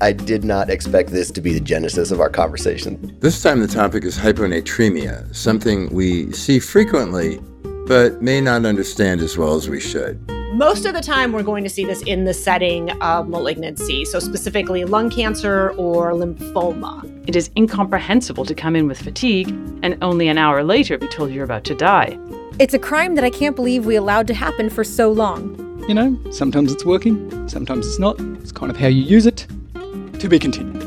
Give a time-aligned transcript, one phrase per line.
[0.00, 3.16] I did not expect this to be the genesis of our conversation.
[3.20, 7.40] This time, the topic is hyponatremia, something we see frequently
[7.88, 10.20] but may not understand as well as we should.
[10.52, 14.18] Most of the time, we're going to see this in the setting of malignancy, so
[14.18, 17.02] specifically lung cancer or lymphoma.
[17.26, 19.48] It is incomprehensible to come in with fatigue
[19.82, 22.18] and only an hour later be told you're about to die.
[22.58, 25.64] It's a crime that I can't believe we allowed to happen for so long.
[25.88, 28.20] You know, sometimes it's working, sometimes it's not.
[28.40, 29.46] It's kind of how you use it.
[30.18, 30.82] To be continued.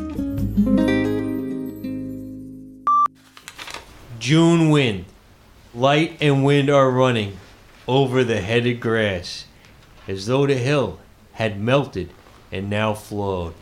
[4.20, 5.06] June wind.
[5.74, 7.38] Light and wind are running
[7.88, 9.46] over the headed grass,
[10.06, 11.00] as though the hill
[11.32, 12.10] had melted
[12.52, 13.54] and now flowed.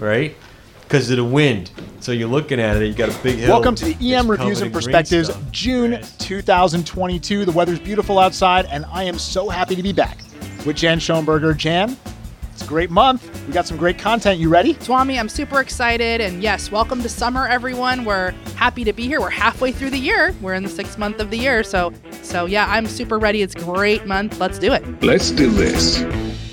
[0.00, 0.36] Right?
[0.82, 1.70] Because of the wind.
[2.00, 3.50] So you're looking at it, you got a big hill.
[3.50, 5.30] Welcome to the EM Reviews and Perspectives.
[5.52, 6.16] June Grass.
[6.18, 7.44] 2022.
[7.44, 10.18] The weather's beautiful outside, and I am so happy to be back
[10.66, 11.56] with Jan Shoenberger.
[11.56, 11.96] Jan,
[12.54, 13.46] it's a great month.
[13.48, 14.38] We got some great content.
[14.38, 14.74] You ready?
[14.74, 16.20] Swami, I'm super excited.
[16.20, 18.04] And yes, welcome to summer, everyone.
[18.04, 19.20] We're happy to be here.
[19.20, 20.32] We're halfway through the year.
[20.40, 21.64] We're in the sixth month of the year.
[21.64, 21.92] So,
[22.22, 23.42] so yeah, I'm super ready.
[23.42, 24.38] It's a great month.
[24.38, 25.02] Let's do it.
[25.02, 26.00] Let's do this.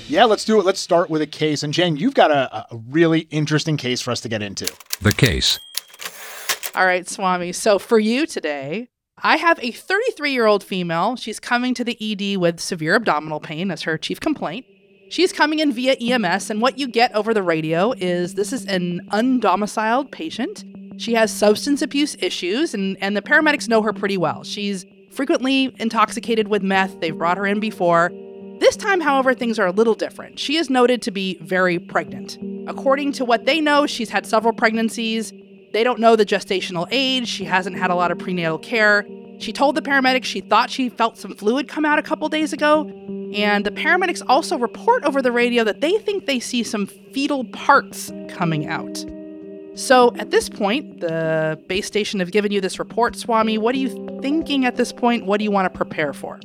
[0.08, 0.66] Yeah, let's do it.
[0.66, 1.62] Let's start with a case.
[1.62, 4.66] And Jan, you've got a, a really interesting case for us to get into.
[5.02, 5.60] The case.
[6.74, 7.52] All right, Swami.
[7.52, 11.14] So for you today, I have a 33 year old female.
[11.14, 14.66] She's coming to the ED with severe abdominal pain as her chief complaint.
[15.12, 18.64] She's coming in via EMS, and what you get over the radio is this is
[18.64, 20.64] an undomiciled patient.
[20.96, 24.42] She has substance abuse issues, and, and the paramedics know her pretty well.
[24.42, 26.98] She's frequently intoxicated with meth.
[27.00, 28.10] They've brought her in before.
[28.58, 30.38] This time, however, things are a little different.
[30.38, 32.38] She is noted to be very pregnant.
[32.66, 35.30] According to what they know, she's had several pregnancies.
[35.72, 37.28] They don't know the gestational age.
[37.28, 39.06] She hasn't had a lot of prenatal care.
[39.38, 42.52] She told the paramedics she thought she felt some fluid come out a couple days
[42.52, 42.86] ago.
[43.34, 47.44] And the paramedics also report over the radio that they think they see some fetal
[47.46, 49.04] parts coming out.
[49.74, 53.56] So at this point, the base station have given you this report, Swami.
[53.56, 53.88] What are you
[54.20, 55.24] thinking at this point?
[55.24, 56.38] What do you want to prepare for?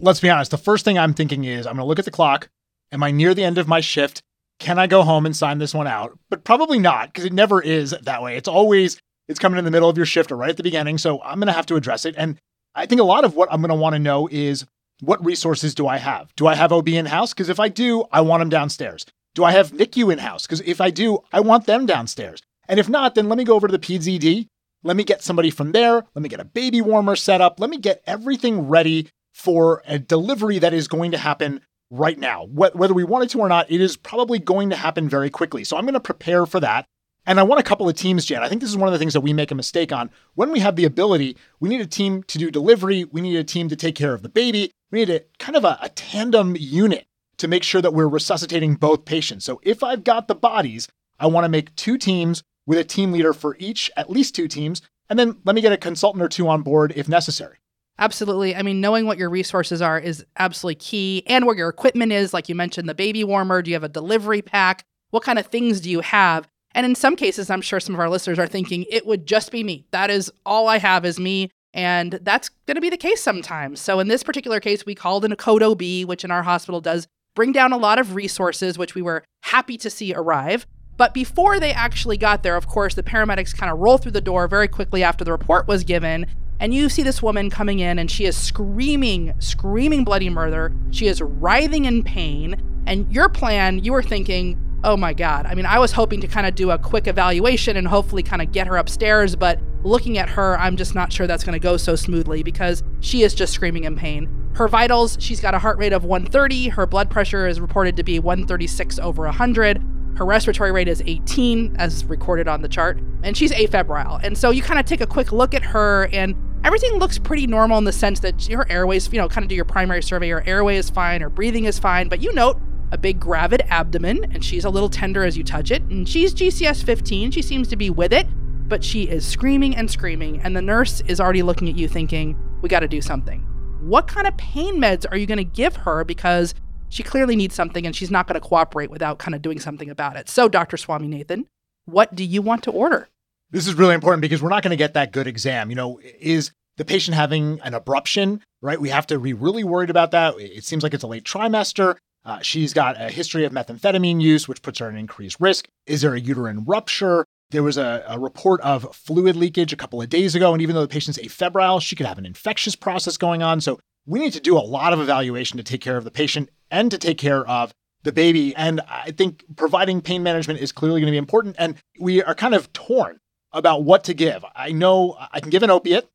[0.00, 0.52] Let's be honest.
[0.52, 2.48] The first thing I'm thinking is I'm going to look at the clock.
[2.92, 4.22] Am I near the end of my shift?
[4.62, 6.16] Can I go home and sign this one out?
[6.30, 8.36] But probably not, because it never is that way.
[8.36, 8.96] It's always
[9.26, 10.98] it's coming in the middle of your shift or right at the beginning.
[10.98, 12.14] So I'm going to have to address it.
[12.16, 12.38] And
[12.76, 14.64] I think a lot of what I'm going to want to know is
[15.00, 16.32] what resources do I have?
[16.36, 17.34] Do I have OB in house?
[17.34, 19.04] Because if I do, I want them downstairs.
[19.34, 20.46] Do I have NICU in house?
[20.46, 22.40] Because if I do, I want them downstairs.
[22.68, 24.46] And if not, then let me go over to the PZD.
[24.84, 26.04] Let me get somebody from there.
[26.14, 27.58] Let me get a baby warmer set up.
[27.58, 31.62] Let me get everything ready for a delivery that is going to happen
[31.92, 32.46] right now.
[32.46, 35.62] Whether we wanted to or not, it is probably going to happen very quickly.
[35.62, 36.86] So I'm going to prepare for that.
[37.26, 38.42] And I want a couple of teams, Jan.
[38.42, 40.10] I think this is one of the things that we make a mistake on.
[40.34, 43.04] When we have the ability, we need a team to do delivery.
[43.04, 44.72] We need a team to take care of the baby.
[44.90, 47.06] We need a kind of a, a tandem unit
[47.38, 49.44] to make sure that we're resuscitating both patients.
[49.44, 50.88] So if I've got the bodies,
[51.20, 54.48] I want to make two teams with a team leader for each, at least two
[54.48, 54.82] teams.
[55.08, 57.58] And then let me get a consultant or two on board if necessary.
[58.02, 58.56] Absolutely.
[58.56, 62.34] I mean, knowing what your resources are is absolutely key and where your equipment is.
[62.34, 63.62] Like you mentioned, the baby warmer.
[63.62, 64.84] Do you have a delivery pack?
[65.10, 66.48] What kind of things do you have?
[66.74, 69.52] And in some cases, I'm sure some of our listeners are thinking it would just
[69.52, 69.86] be me.
[69.92, 71.48] That is all I have is me.
[71.74, 73.80] And that's going to be the case sometimes.
[73.80, 76.80] So in this particular case, we called in a code OB, which in our hospital
[76.80, 80.66] does bring down a lot of resources, which we were happy to see arrive.
[80.96, 84.20] But before they actually got there, of course, the paramedics kind of roll through the
[84.20, 86.26] door very quickly after the report was given.
[86.62, 90.72] And you see this woman coming in, and she is screaming, screaming bloody murder.
[90.92, 92.54] She is writhing in pain.
[92.86, 95.44] And your plan, you were thinking, oh my God.
[95.44, 98.40] I mean, I was hoping to kind of do a quick evaluation and hopefully kind
[98.40, 99.34] of get her upstairs.
[99.34, 102.84] But looking at her, I'm just not sure that's going to go so smoothly because
[103.00, 104.28] she is just screaming in pain.
[104.54, 106.68] Her vitals, she's got a heart rate of 130.
[106.68, 109.82] Her blood pressure is reported to be 136 over 100.
[110.16, 114.20] Her respiratory rate is 18, as recorded on the chart, and she's afebrile.
[114.22, 116.34] And so you kind of take a quick look at her, and
[116.64, 119.54] everything looks pretty normal in the sense that her airways, you know, kind of do
[119.54, 120.28] your primary survey.
[120.28, 122.60] Her airway is fine, her breathing is fine, but you note
[122.92, 125.82] a big gravid abdomen, and she's a little tender as you touch it.
[125.84, 127.30] And she's GCS 15.
[127.30, 128.26] She seems to be with it,
[128.68, 132.36] but she is screaming and screaming, and the nurse is already looking at you thinking,
[132.60, 133.40] we got to do something.
[133.80, 136.04] What kind of pain meds are you going to give her?
[136.04, 136.54] Because
[136.92, 139.88] she clearly needs something and she's not going to cooperate without kind of doing something
[139.88, 140.28] about it.
[140.28, 140.76] So, Dr.
[140.76, 141.46] Swaminathan,
[141.86, 143.08] what do you want to order?
[143.50, 145.70] This is really important because we're not going to get that good exam.
[145.70, 148.78] You know, is the patient having an abruption, right?
[148.78, 150.34] We have to be really worried about that.
[150.38, 151.96] It seems like it's a late trimester.
[152.26, 155.68] Uh, she's got a history of methamphetamine use, which puts her at an increased risk.
[155.86, 157.24] Is there a uterine rupture?
[157.50, 160.52] There was a, a, report of fluid leakage a couple of days ago.
[160.52, 163.60] And even though the patient's afebrile, she could have an infectious process going on.
[163.60, 166.48] So we need to do a lot of evaluation to take care of the patient
[166.72, 167.72] and to take care of
[168.02, 168.56] the baby.
[168.56, 171.54] And I think providing pain management is clearly going to be important.
[171.58, 173.20] And we are kind of torn
[173.52, 174.44] about what to give.
[174.56, 176.08] I know I can give an opiate,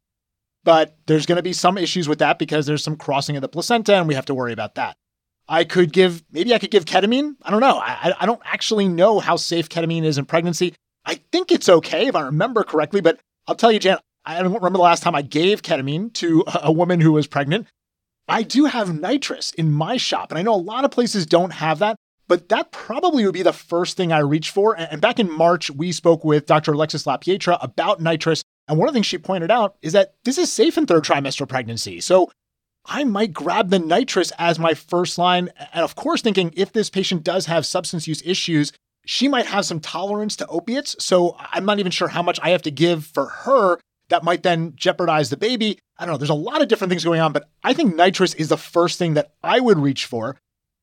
[0.63, 3.47] but there's going to be some issues with that because there's some crossing of the
[3.47, 4.97] placenta and we have to worry about that.
[5.47, 7.35] I could give, maybe I could give ketamine.
[7.41, 7.77] I don't know.
[7.77, 10.75] I, I don't actually know how safe ketamine is in pregnancy.
[11.05, 14.53] I think it's okay if I remember correctly, but I'll tell you, Jan, I don't
[14.53, 17.67] remember the last time I gave ketamine to a woman who was pregnant.
[18.27, 21.51] I do have nitrous in my shop, and I know a lot of places don't
[21.51, 21.95] have that,
[22.27, 24.77] but that probably would be the first thing I reach for.
[24.77, 26.73] And back in March, we spoke with Dr.
[26.73, 28.43] Alexis LaPietra about nitrous.
[28.67, 31.05] And one of the things she pointed out is that this is safe in third
[31.05, 32.01] trimester pregnancy.
[32.01, 32.29] So
[32.85, 35.51] I might grab the nitrous as my first line.
[35.73, 38.73] And of course, thinking if this patient does have substance use issues,
[39.05, 40.97] she might have some tolerance to opiates.
[40.99, 43.79] So I'm not even sure how much I have to give for her
[44.09, 45.79] that might then jeopardize the baby.
[45.97, 46.17] I don't know.
[46.17, 48.97] There's a lot of different things going on, but I think nitrous is the first
[48.97, 50.37] thing that I would reach for.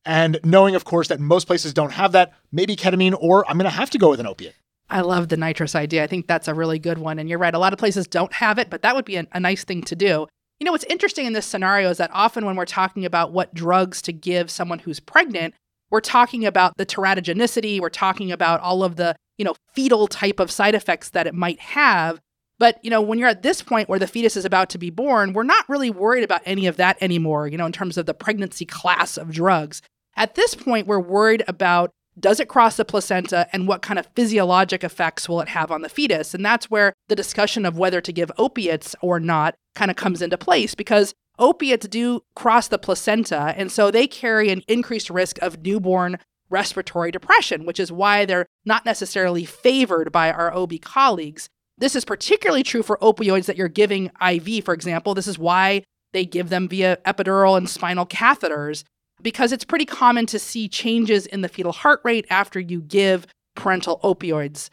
[0.05, 3.69] And knowing, of course, that most places don't have that, maybe ketamine, or I'm going
[3.69, 4.55] to have to go with an opiate.
[4.89, 6.03] I love the nitrous idea.
[6.03, 7.17] I think that's a really good one.
[7.17, 9.25] And you're right, a lot of places don't have it, but that would be a,
[9.31, 10.27] a nice thing to do.
[10.59, 13.53] You know, what's interesting in this scenario is that often when we're talking about what
[13.53, 15.53] drugs to give someone who's pregnant,
[15.89, 20.39] we're talking about the teratogenicity, we're talking about all of the, you know, fetal type
[20.39, 22.21] of side effects that it might have.
[22.57, 24.89] But, you know, when you're at this point where the fetus is about to be
[24.89, 28.05] born, we're not really worried about any of that anymore, you know, in terms of
[28.05, 29.81] the pregnancy class of drugs.
[30.15, 34.07] At this point, we're worried about does it cross the placenta and what kind of
[34.15, 36.33] physiologic effects will it have on the fetus?
[36.33, 40.21] And that's where the discussion of whether to give opiates or not kind of comes
[40.21, 43.53] into place because opiates do cross the placenta.
[43.57, 46.17] And so they carry an increased risk of newborn
[46.49, 51.49] respiratory depression, which is why they're not necessarily favored by our OB colleagues.
[51.77, 55.13] This is particularly true for opioids that you're giving IV, for example.
[55.13, 55.83] This is why
[56.13, 58.83] they give them via epidural and spinal catheters,
[59.21, 63.27] because it's pretty common to see changes in the fetal heart rate after you give
[63.57, 64.69] parenteral opioids.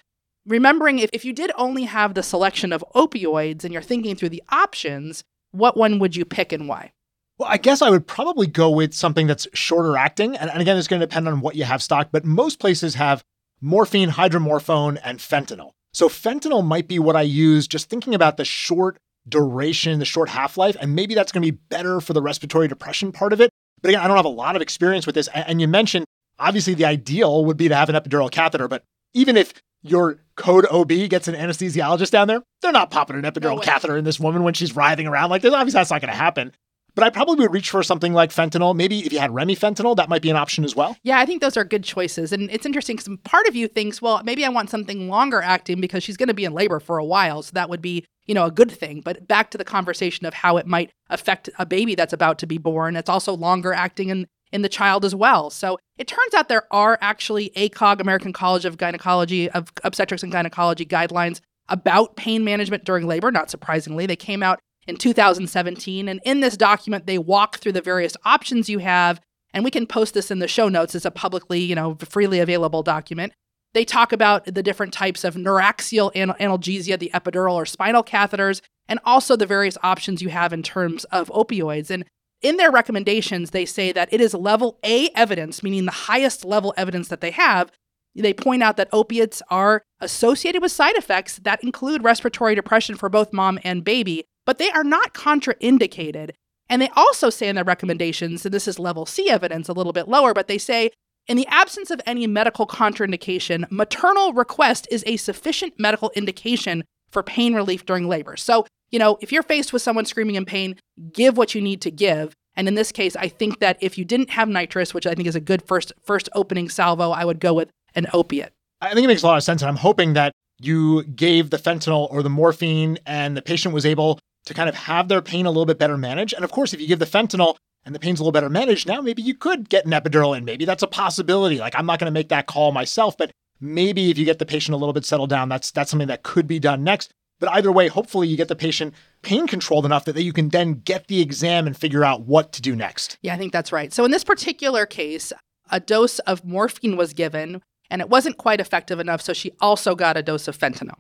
[0.47, 4.29] Remembering if, if you did only have the selection of opioids and you're thinking through
[4.29, 6.93] the options, what one would you pick and why?
[7.39, 10.37] Well, I guess I would probably go with something that's shorter acting.
[10.37, 12.95] And, and again, it's going to depend on what you have stocked, but most places
[12.95, 13.25] have
[13.61, 15.73] morphine, hydromorphone, and fentanyl.
[15.93, 18.99] So fentanyl might be what I use just thinking about the short
[19.29, 22.69] duration, the short half life, and maybe that's going to be better for the respiratory
[22.69, 23.51] depression part of it.
[23.81, 25.29] But again, I don't have a lot of experience with this.
[25.35, 26.07] And you mentioned
[26.39, 28.85] obviously the ideal would be to have an epidural catheter, but
[29.15, 29.53] even if
[29.83, 33.97] your code OB gets an anesthesiologist down there, they're not popping an epidural no catheter
[33.97, 35.53] in this woman when she's writhing around like this.
[35.53, 36.53] Obviously, that's not going to happen.
[36.95, 38.77] But I probably would reach for something like fentanyl.
[38.77, 40.97] Maybe if you had remifentanil, that might be an option as well.
[41.03, 42.33] Yeah, I think those are good choices.
[42.33, 45.81] And it's interesting because part of you thinks, well, maybe I want something longer acting
[45.81, 47.43] because she's going to be in labor for a while.
[47.43, 49.01] So that would be, you know, a good thing.
[49.01, 52.47] But back to the conversation of how it might affect a baby that's about to
[52.47, 55.49] be born, it's also longer acting in, in the child as well.
[55.49, 60.33] So it turns out there are actually ACOG, American College of Gynecology, of Obstetrics and
[60.33, 63.31] Gynecology guidelines about pain management during labor.
[63.31, 66.09] Not surprisingly, they came out in 2017.
[66.09, 69.21] And in this document, they walk through the various options you have.
[69.55, 70.95] And we can post this in the show notes.
[70.95, 73.33] It's a publicly, you know, freely available document.
[73.75, 79.01] They talk about the different types of neuraxial analgesia, the epidural or spinal catheters, and
[79.05, 81.91] also the various options you have in terms of opioids.
[81.91, 82.05] And
[82.43, 86.75] in their recommendations, they say that it is level A evidence, meaning the highest level
[86.77, 87.71] evidence that they have.
[88.15, 93.09] They point out that opiates are associated with side effects that include respiratory depression for
[93.09, 96.31] both mom and baby, but they are not contraindicated.
[96.69, 99.93] And they also say in their recommendations, and this is level C evidence, a little
[99.93, 100.91] bit lower, but they say
[101.29, 107.23] in the absence of any medical contraindication, maternal request is a sufficient medical indication for
[107.23, 108.37] pain relief during labor.
[108.37, 110.77] So, you know, if you're faced with someone screaming in pain,
[111.13, 112.35] give what you need to give.
[112.55, 115.29] And in this case, I think that if you didn't have nitrous, which I think
[115.29, 118.53] is a good first first opening salvo, I would go with an opiate.
[118.81, 119.63] I think it makes a lot of sense.
[119.63, 123.87] And I'm hoping that you gave the fentanyl or the morphine and the patient was
[123.87, 126.35] able to kind of have their pain a little bit better managed.
[126.35, 128.87] And of course, if you give the fentanyl and the pain's a little better managed,
[128.87, 130.45] now maybe you could get an epidural in.
[130.45, 131.59] Maybe that's a possibility.
[131.59, 133.31] Like I'm not going to make that call myself, but
[133.61, 136.23] maybe if you get the patient a little bit settled down, that's that's something that
[136.23, 137.13] could be done next.
[137.41, 140.75] But either way, hopefully you get the patient pain controlled enough that you can then
[140.75, 143.19] get the exam and figure out what to do next.
[143.21, 143.93] Yeah, I think that's right.
[143.93, 145.33] So in this particular case,
[145.69, 149.95] a dose of morphine was given and it wasn't quite effective enough, so she also
[149.95, 150.99] got a dose of fentanyl.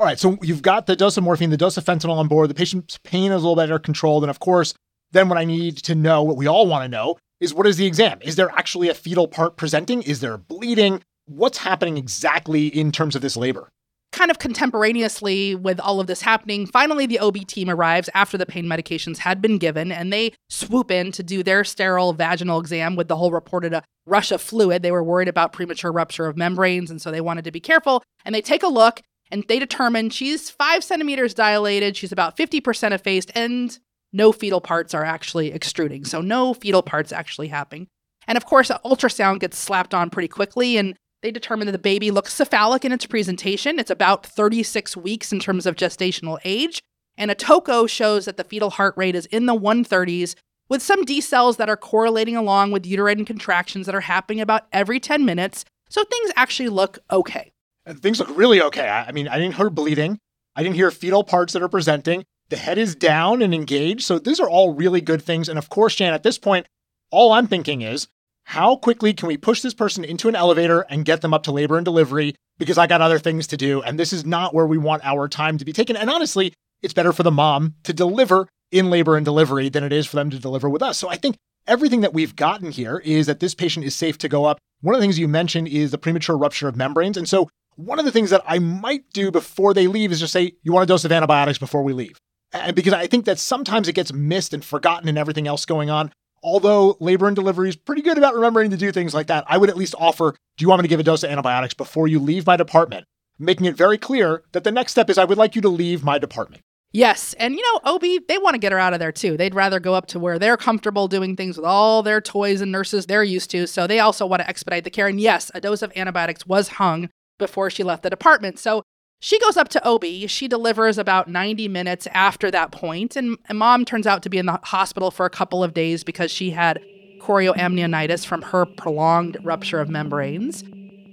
[0.00, 2.48] All right, so you've got the dose of morphine, the dose of fentanyl on board.
[2.48, 4.22] The patient's pain is a little better controlled.
[4.22, 4.72] And of course,
[5.10, 7.78] then what I need to know, what we all want to know, is what is
[7.78, 8.20] the exam?
[8.22, 10.02] Is there actually a fetal part presenting?
[10.02, 11.02] Is there bleeding?
[11.26, 13.70] What's happening exactly in terms of this labor?
[14.10, 18.46] kind of contemporaneously with all of this happening, finally the OB team arrives after the
[18.46, 22.96] pain medications had been given and they swoop in to do their sterile vaginal exam
[22.96, 24.82] with the whole reported a rush of fluid.
[24.82, 28.02] They were worried about premature rupture of membranes and so they wanted to be careful.
[28.24, 32.92] And they take a look and they determine she's five centimeters dilated, she's about 50%
[32.92, 33.78] effaced, and
[34.12, 36.04] no fetal parts are actually extruding.
[36.04, 37.88] So no fetal parts actually happening.
[38.26, 41.78] And of course, an ultrasound gets slapped on pretty quickly, and they determine that the
[41.78, 43.78] baby looks cephalic in its presentation.
[43.78, 46.80] It's about 36 weeks in terms of gestational age.
[47.16, 50.36] And a TOCO shows that the fetal heart rate is in the 130s,
[50.68, 55.00] with some decels that are correlating along with uterine contractions that are happening about every
[55.00, 55.64] 10 minutes.
[55.88, 57.52] So things actually look okay.
[57.94, 58.88] Things look really okay.
[58.88, 60.18] I mean, I didn't hear bleeding.
[60.54, 62.24] I didn't hear fetal parts that are presenting.
[62.48, 64.02] The head is down and engaged.
[64.02, 65.48] So these are all really good things.
[65.48, 66.66] And of course, Jan, at this point,
[67.10, 68.08] all I'm thinking is
[68.44, 71.52] how quickly can we push this person into an elevator and get them up to
[71.52, 72.34] labor and delivery?
[72.58, 73.82] Because I got other things to do.
[73.82, 75.96] And this is not where we want our time to be taken.
[75.96, 79.92] And honestly, it's better for the mom to deliver in labor and delivery than it
[79.92, 80.98] is for them to deliver with us.
[80.98, 84.28] So I think everything that we've gotten here is that this patient is safe to
[84.28, 84.58] go up.
[84.80, 87.16] One of the things you mentioned is the premature rupture of membranes.
[87.16, 90.32] And so one of the things that I might do before they leave is just
[90.32, 92.18] say, you want a dose of antibiotics before we leave.
[92.52, 95.90] And because I think that sometimes it gets missed and forgotten and everything else going
[95.90, 96.10] on
[96.42, 99.58] although labor and delivery is pretty good about remembering to do things like that, I
[99.58, 102.08] would at least offer do you want me to give a dose of antibiotics before
[102.08, 103.06] you leave my department?
[103.38, 106.02] Making it very clear that the next step is I would like you to leave
[106.02, 106.62] my department.
[106.90, 107.34] Yes.
[107.34, 109.36] And you know, OB, they want to get her out of there too.
[109.36, 112.72] They'd rather go up to where they're comfortable doing things with all their toys and
[112.72, 113.66] nurses they're used to.
[113.66, 115.06] So they also want to expedite the care.
[115.06, 118.58] And yes, a dose of antibiotics was hung before she left the department.
[118.58, 118.82] So
[119.20, 120.04] she goes up to OB.
[120.28, 124.38] She delivers about 90 minutes after that point, and, and mom turns out to be
[124.38, 126.80] in the hospital for a couple of days because she had
[127.20, 130.62] chorioamnionitis from her prolonged rupture of membranes.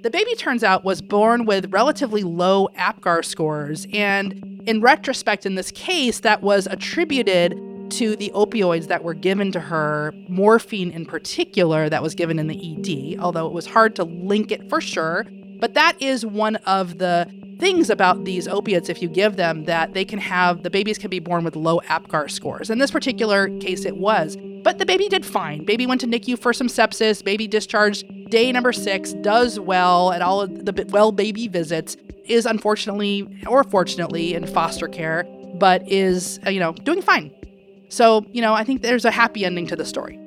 [0.03, 5.55] The baby turns out was born with relatively low APGAR scores, and in retrospect, in
[5.55, 7.59] this case, that was attributed
[7.91, 12.47] to the opioids that were given to her, morphine in particular, that was given in
[12.47, 15.25] the ED, although it was hard to link it for sure.
[15.59, 19.93] But that is one of the things about these opiates if you give them that
[19.93, 22.69] they can have the babies can be born with low apgar scores.
[22.69, 24.37] In this particular case it was.
[24.63, 25.63] But the baby did fine.
[25.63, 27.23] Baby went to nicu for some sepsis.
[27.23, 31.95] Baby discharged day number six does well at all the well baby visits
[32.25, 35.23] is unfortunately or fortunately in foster care
[35.59, 37.31] but is uh, you know doing fine.
[37.89, 40.19] So you know i think there's a happy ending to the story.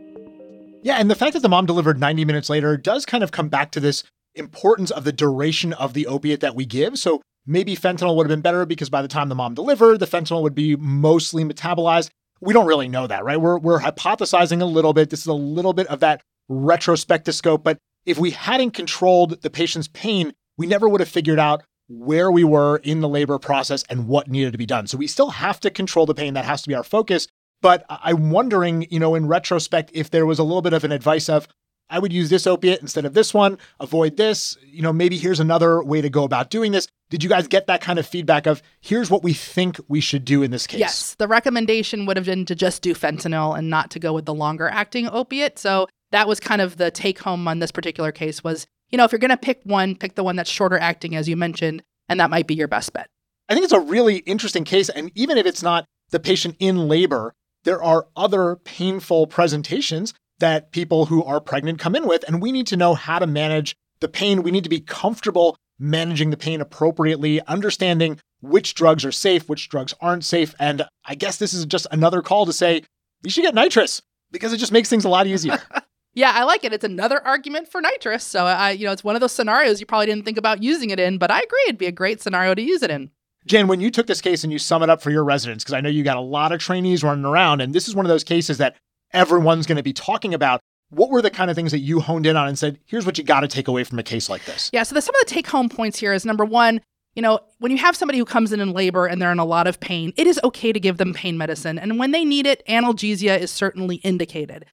[0.83, 3.49] Yeah and the fact that the mom delivered 90 minutes later does kind of come
[3.49, 4.05] back to this
[4.39, 6.99] importance of the duration of the opiate that we give.
[6.99, 10.07] So maybe fentanyl would have been better because by the time the mom delivered, the
[10.07, 12.11] fentanyl would be mostly metabolized.
[12.41, 13.41] We don't really know that, right?
[13.41, 15.11] We're, we're hypothesizing a little bit.
[15.11, 17.63] This is a little bit of that retrospectoscope.
[17.63, 22.31] But if we hadn't controlled the patient's pain, we never would have figured out where
[22.31, 24.87] we were in the labor process and what needed to be done.
[24.87, 26.35] So we still have to control the pain.
[26.35, 27.27] That has to be our focus.
[27.61, 30.93] But I'm wondering, you know, in retrospect, if there was a little bit of an
[30.93, 31.49] advice of,
[31.91, 34.57] I would use this opiate instead of this one, avoid this.
[34.65, 36.87] You know, maybe here's another way to go about doing this.
[37.11, 40.25] Did you guys get that kind of feedback of here's what we think we should
[40.25, 40.81] do in this case?
[40.81, 41.15] Yes.
[41.15, 44.35] The recommendation would have been to just do fentanyl and not to go with the
[44.35, 45.59] longer acting opiate.
[45.59, 49.05] So that was kind of the take home on this particular case was, you know,
[49.05, 51.83] if you're going to pick one, pick the one that's shorter acting, as you mentioned,
[52.09, 53.09] and that might be your best bet.
[53.49, 54.91] I think it's a really interesting case.
[54.91, 57.33] And even if it's not the patient in labor,
[57.65, 62.25] there are other painful presentations that people who are pregnant come in with.
[62.27, 64.43] And we need to know how to manage the pain.
[64.43, 69.69] We need to be comfortable managing the pain appropriately, understanding which drugs are safe, which
[69.69, 70.55] drugs aren't safe.
[70.59, 72.83] And I guess this is just another call to say
[73.23, 75.59] you should get nitrous because it just makes things a lot easier.
[76.15, 76.73] yeah, I like it.
[76.73, 78.25] It's another argument for nitrous.
[78.25, 80.91] So I, you know, it's one of those scenarios you probably didn't think about using
[80.91, 83.11] it in, but I agree it'd be a great scenario to use it in.
[83.47, 85.75] Jan, when you took this case and you sum it up for your residents, because
[85.75, 88.11] I know you got a lot of trainees running around, and this is one of
[88.11, 88.77] those cases that
[89.13, 90.61] everyone's going to be talking about.
[90.91, 93.19] What were the kind of things that you honed in on and said, here's what
[93.19, 94.71] you got to take away from a case like this?
[94.73, 94.83] Yeah.
[94.85, 96.81] So the, some of the take home points here is number one,
[97.15, 99.45] you know, when you have somebody who comes in in labor and they're in a
[99.45, 101.79] lot of pain, it is okay to give them pain medicine.
[101.79, 104.67] And when they need it, analgesia is certainly indicated.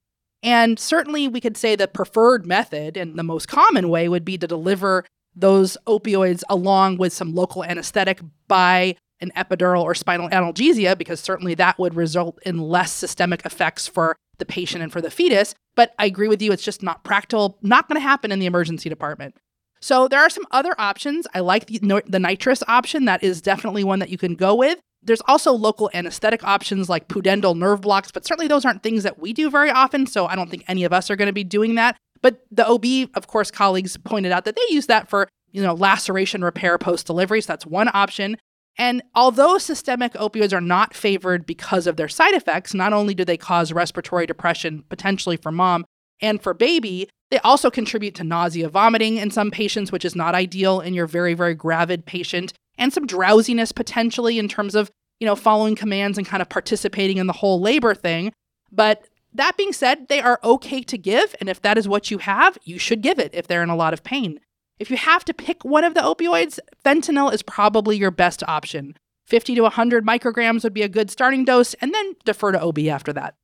[0.43, 4.37] And certainly we could say the preferred method and the most common way would be
[4.37, 10.97] to deliver those opioids along with some local anesthetic by an epidural or spinal analgesia,
[10.97, 15.11] because certainly that would result in less systemic effects for the patient and for the
[15.11, 15.55] fetus.
[15.75, 18.45] But I agree with you, it's just not practical, not going to happen in the
[18.45, 19.35] emergency department.
[19.81, 21.27] So there are some other options.
[21.33, 23.05] I like the, the nitrous option.
[23.05, 24.79] That is definitely one that you can go with.
[25.03, 29.19] There's also local anesthetic options like pudendal nerve blocks, but certainly those aren't things that
[29.19, 30.07] we do very often.
[30.07, 31.97] So I don't think any of us are going to be doing that.
[32.21, 35.73] But the OB, of course, colleagues pointed out that they use that for you know,
[35.73, 37.39] laceration repair post delivery.
[37.39, 38.35] So that's one option.
[38.77, 43.23] And although systemic opioids are not favored because of their side effects, not only do
[43.23, 45.85] they cause respiratory depression potentially for mom
[46.21, 50.35] and for baby, they also contribute to nausea, vomiting in some patients, which is not
[50.35, 55.25] ideal in your very, very gravid patient, and some drowsiness potentially in terms of, you
[55.25, 58.33] know, following commands and kind of participating in the whole labor thing.
[58.71, 61.35] But that being said, they are okay to give.
[61.39, 63.75] And if that is what you have, you should give it if they're in a
[63.75, 64.39] lot of pain.
[64.77, 68.97] If you have to pick one of the opioids, fentanyl is probably your best option.
[69.25, 72.79] 50 to 100 micrograms would be a good starting dose, and then defer to OB
[72.79, 73.35] after that.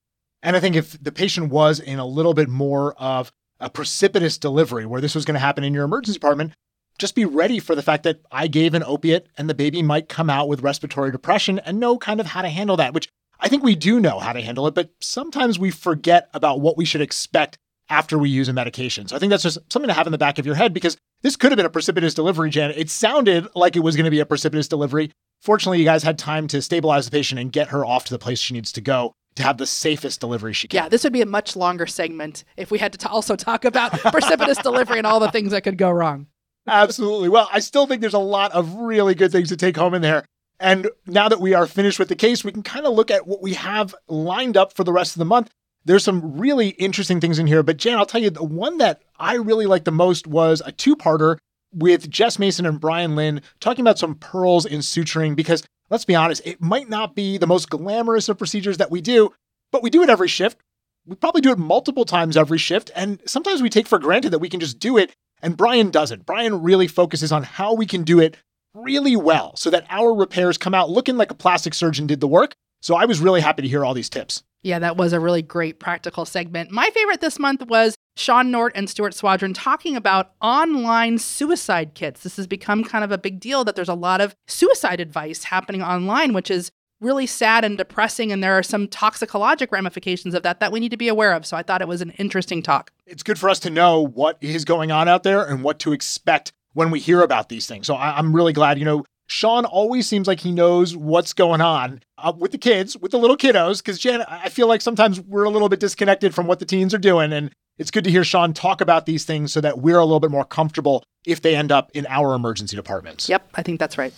[0.43, 4.37] And I think if the patient was in a little bit more of a precipitous
[4.37, 6.51] delivery where this was going to happen in your emergency department,
[6.97, 10.09] just be ready for the fact that I gave an opiate and the baby might
[10.09, 13.07] come out with respiratory depression and know kind of how to handle that, which
[13.39, 16.77] I think we do know how to handle it, but sometimes we forget about what
[16.77, 17.57] we should expect
[17.91, 19.07] after we use a medication.
[19.07, 20.97] So I think that's just something to have in the back of your head because
[21.21, 22.71] this could have been a precipitous delivery, Jan.
[22.71, 25.11] It sounded like it was going to be a precipitous delivery.
[25.41, 28.19] Fortunately, you guys had time to stabilize the patient and get her off to the
[28.19, 30.77] place she needs to go to have the safest delivery she can.
[30.77, 33.65] Yeah, this would be a much longer segment if we had to t- also talk
[33.65, 36.27] about precipitous delivery and all the things that could go wrong.
[36.67, 37.29] Absolutely.
[37.29, 40.01] Well, I still think there's a lot of really good things to take home in
[40.01, 40.25] there.
[40.59, 43.25] And now that we are finished with the case, we can kind of look at
[43.25, 45.49] what we have lined up for the rest of the month.
[45.83, 49.01] There's some really interesting things in here, but Jan, I'll tell you, the one that
[49.17, 51.37] I really liked the most was a two parter
[51.73, 56.15] with Jess Mason and Brian Lin talking about some pearls in suturing because let's be
[56.15, 59.33] honest, it might not be the most glamorous of procedures that we do,
[59.71, 60.57] but we do it every shift.
[61.05, 64.39] We probably do it multiple times every shift, and sometimes we take for granted that
[64.39, 65.11] we can just do it,
[65.41, 66.27] and Brian doesn't.
[66.27, 68.37] Brian really focuses on how we can do it
[68.73, 72.27] really well so that our repairs come out looking like a plastic surgeon did the
[72.27, 72.53] work.
[72.81, 74.43] So I was really happy to hear all these tips.
[74.63, 76.71] Yeah, that was a really great practical segment.
[76.71, 82.21] My favorite this month was Sean Nordt and Stuart Swadron talking about online suicide kits.
[82.21, 85.45] This has become kind of a big deal that there's a lot of suicide advice
[85.45, 88.31] happening online, which is really sad and depressing.
[88.31, 91.45] And there are some toxicologic ramifications of that that we need to be aware of.
[91.45, 92.91] So I thought it was an interesting talk.
[93.07, 95.93] It's good for us to know what is going on out there and what to
[95.93, 97.87] expect when we hear about these things.
[97.87, 101.61] So I- am really glad, you know, Sean always seems like he knows what's going
[101.61, 103.77] on uh, with the kids, with the little kiddos.
[103.77, 106.93] Because Jan, I feel like sometimes we're a little bit disconnected from what the teens
[106.93, 109.99] are doing, and it's good to hear Sean talk about these things so that we're
[109.99, 113.29] a little bit more comfortable if they end up in our emergency departments.
[113.29, 114.13] Yep, I think that's right.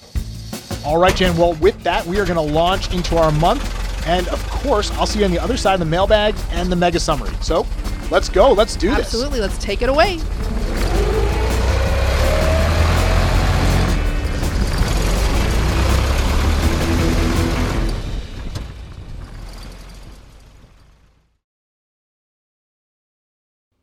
[0.83, 1.37] All right, Jan.
[1.37, 3.63] Well, with that, we are going to launch into our month.
[4.07, 6.75] And of course, I'll see you on the other side of the mailbag and the
[6.75, 7.33] mega summary.
[7.39, 7.67] So
[8.09, 8.51] let's go.
[8.51, 9.05] Let's do this.
[9.05, 9.41] Absolutely.
[9.41, 10.19] Let's take it away.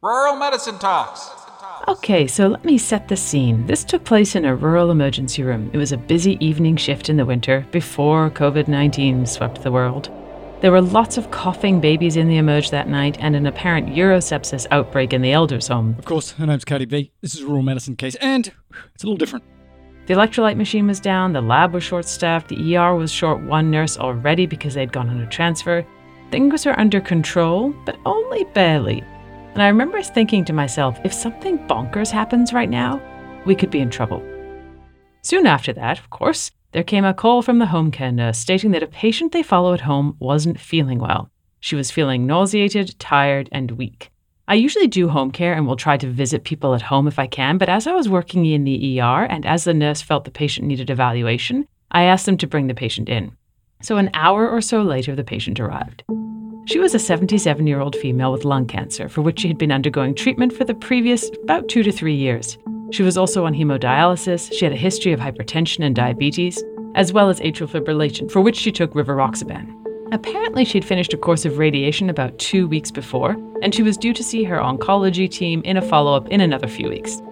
[0.02, 1.28] Rural Medicine Talks.
[1.86, 3.66] Okay, so let me set the scene.
[3.66, 5.68] This took place in a rural emergency room.
[5.74, 10.08] It was a busy evening shift in the winter before COVID 19 swept the world.
[10.62, 14.66] There were lots of coughing babies in the emerge that night and an apparent urosepsis
[14.70, 15.96] outbreak in the elders' home.
[15.98, 17.12] Of course, her name's Katie B.
[17.20, 18.50] This is a rural medicine case, and
[18.94, 19.44] it's a little different.
[20.06, 23.70] The electrolyte machine was down, the lab was short staffed, the ER was short one
[23.70, 25.86] nurse already because they'd gone on a transfer.
[26.30, 29.04] Things were under control, but only barely.
[29.54, 33.02] And I remember thinking to myself, if something bonkers happens right now,
[33.44, 34.22] we could be in trouble.
[35.22, 38.70] Soon after that, of course, there came a call from the home care nurse stating
[38.70, 41.30] that a patient they follow at home wasn't feeling well.
[41.58, 44.10] She was feeling nauseated, tired, and weak.
[44.46, 47.26] I usually do home care and will try to visit people at home if I
[47.26, 50.30] can, but as I was working in the ER and as the nurse felt the
[50.30, 53.36] patient needed evaluation, I asked them to bring the patient in.
[53.83, 56.05] So an hour or so later, the patient arrived.
[56.66, 59.73] She was a 77 year old female with lung cancer, for which she had been
[59.73, 62.59] undergoing treatment for the previous about two to three years.
[62.93, 66.62] She was also on hemodialysis, she had a history of hypertension and diabetes,
[66.95, 69.77] as well as atrial fibrillation, for which she took rivaroxaban.
[70.12, 74.12] Apparently, she'd finished a course of radiation about two weeks before, and she was due
[74.12, 77.23] to see her oncology team in a follow up in another few weeks.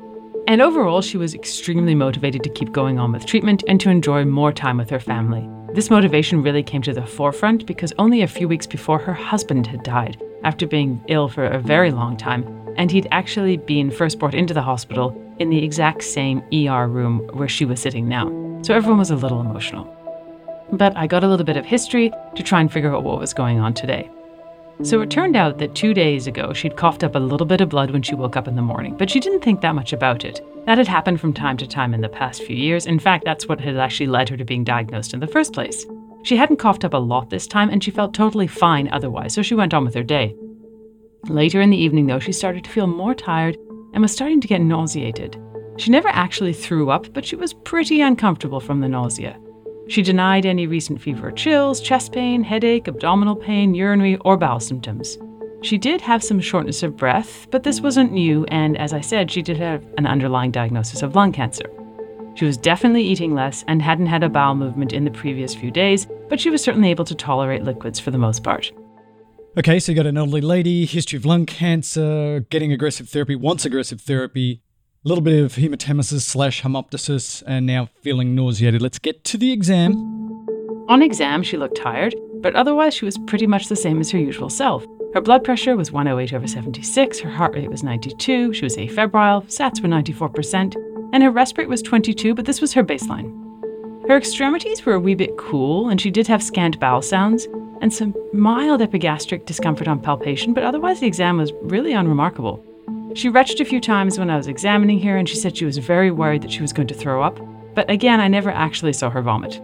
[0.46, 4.24] And overall, she was extremely motivated to keep going on with treatment and to enjoy
[4.24, 5.48] more time with her family.
[5.78, 9.64] This motivation really came to the forefront because only a few weeks before her husband
[9.68, 12.44] had died after being ill for a very long time,
[12.76, 17.20] and he'd actually been first brought into the hospital in the exact same ER room
[17.32, 18.26] where she was sitting now.
[18.62, 19.86] So everyone was a little emotional.
[20.72, 23.32] But I got a little bit of history to try and figure out what was
[23.32, 24.10] going on today.
[24.82, 27.68] So it turned out that two days ago, she'd coughed up a little bit of
[27.68, 30.24] blood when she woke up in the morning, but she didn't think that much about
[30.24, 30.40] it.
[30.66, 32.86] That had happened from time to time in the past few years.
[32.86, 35.84] In fact, that's what had actually led her to being diagnosed in the first place.
[36.22, 39.42] She hadn't coughed up a lot this time, and she felt totally fine otherwise, so
[39.42, 40.36] she went on with her day.
[41.28, 43.56] Later in the evening, though, she started to feel more tired
[43.92, 45.36] and was starting to get nauseated.
[45.76, 49.38] She never actually threw up, but she was pretty uncomfortable from the nausea.
[49.88, 54.60] She denied any recent fever or chills, chest pain, headache, abdominal pain, urinary, or bowel
[54.60, 55.16] symptoms.
[55.62, 59.30] She did have some shortness of breath, but this wasn't new, and as I said,
[59.30, 61.70] she did have an underlying diagnosis of lung cancer.
[62.34, 65.70] She was definitely eating less and hadn't had a bowel movement in the previous few
[65.70, 68.70] days, but she was certainly able to tolerate liquids for the most part.
[69.56, 73.64] Okay, so you got an elderly lady, history of lung cancer, getting aggressive therapy, wants
[73.64, 74.62] aggressive therapy,
[75.04, 78.82] a little bit of hematemesis slash hemoptysis, and now feeling nauseated.
[78.82, 79.94] Let's get to the exam.
[80.88, 84.18] On exam, she looked tired, but otherwise she was pretty much the same as her
[84.18, 84.84] usual self.
[85.14, 89.46] Her blood pressure was 108 over 76, her heart rate was 92, she was afebrile,
[89.46, 90.74] SATs were 94%,
[91.12, 93.32] and her rest rate was 22, but this was her baseline.
[94.08, 97.46] Her extremities were a wee bit cool, and she did have scant bowel sounds
[97.80, 102.64] and some mild epigastric discomfort on palpation, but otherwise the exam was really unremarkable.
[103.18, 105.76] She retched a few times when I was examining her, and she said she was
[105.76, 107.40] very worried that she was going to throw up,
[107.74, 109.60] but again, I never actually saw her vomit.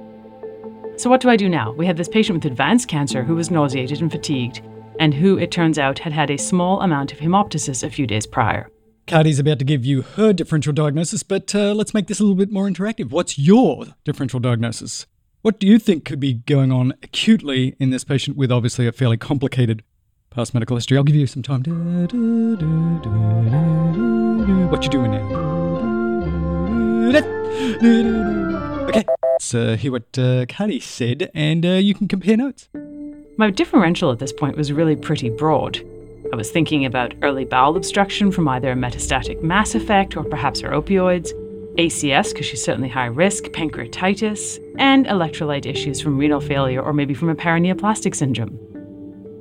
[0.96, 1.70] So, what do I do now?
[1.70, 4.60] We had this patient with advanced cancer who was nauseated and fatigued,
[4.98, 8.26] and who, it turns out, had had a small amount of hemoptysis a few days
[8.26, 8.68] prior.
[9.06, 12.34] Cardy's about to give you her differential diagnosis, but uh, let's make this a little
[12.34, 13.10] bit more interactive.
[13.10, 15.06] What's your differential diagnosis?
[15.42, 18.92] What do you think could be going on acutely in this patient with obviously a
[18.92, 19.84] fairly complicated
[20.35, 20.97] past medical history?
[20.97, 21.62] I'll give you some time.
[24.70, 25.55] What you doing now?
[28.88, 29.05] Okay,
[29.55, 30.44] uh, hear what uh,
[30.81, 32.68] said, and uh, you can compare notes.
[33.37, 35.79] My differential at this point was really pretty broad.
[36.33, 40.61] I was thinking about early bowel obstruction from either a metastatic mass effect or perhaps
[40.61, 41.33] her opioids,
[41.77, 47.14] ACS, because she's certainly high risk, pancreatitis, and electrolyte issues from renal failure or maybe
[47.14, 48.73] from a paraneoplastic syndrome.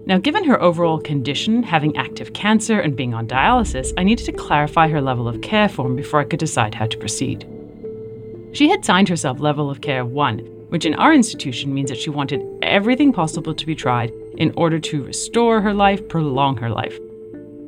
[0.06, 4.34] Now, given her overall condition, having active cancer and being on dialysis, I needed to
[4.34, 7.48] clarify her level of care form before I could decide how to proceed.
[8.52, 10.40] She had signed herself level of care 1,
[10.70, 14.78] which in our institution means that she wanted everything possible to be tried in order
[14.78, 17.00] to restore her life, prolong her life.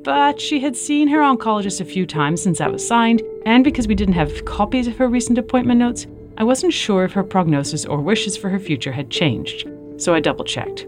[0.03, 3.87] But she had seen her oncologist a few times since that was signed, and because
[3.87, 6.05] we didn't have copies of her recent appointment notes,
[6.37, 10.19] I wasn't sure if her prognosis or wishes for her future had changed, so I
[10.19, 10.85] double checked.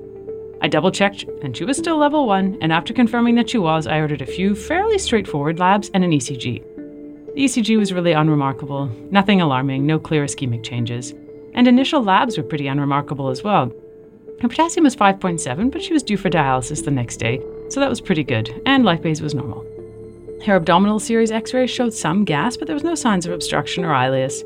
[0.62, 3.86] I double checked, and she was still level 1, and after confirming that she was,
[3.86, 6.64] I ordered a few fairly straightforward labs and an ECG.
[7.36, 11.14] The ECG was really unremarkable, nothing alarming, no clear ischemic changes,
[11.54, 13.72] and initial labs were pretty unremarkable as well.
[14.42, 17.90] Her potassium was 5.7, but she was due for dialysis the next day, so that
[17.90, 19.66] was pretty good, and lipase was normal.
[20.46, 23.84] Her abdominal series x ray showed some gas, but there was no signs of obstruction
[23.84, 24.44] or ileus.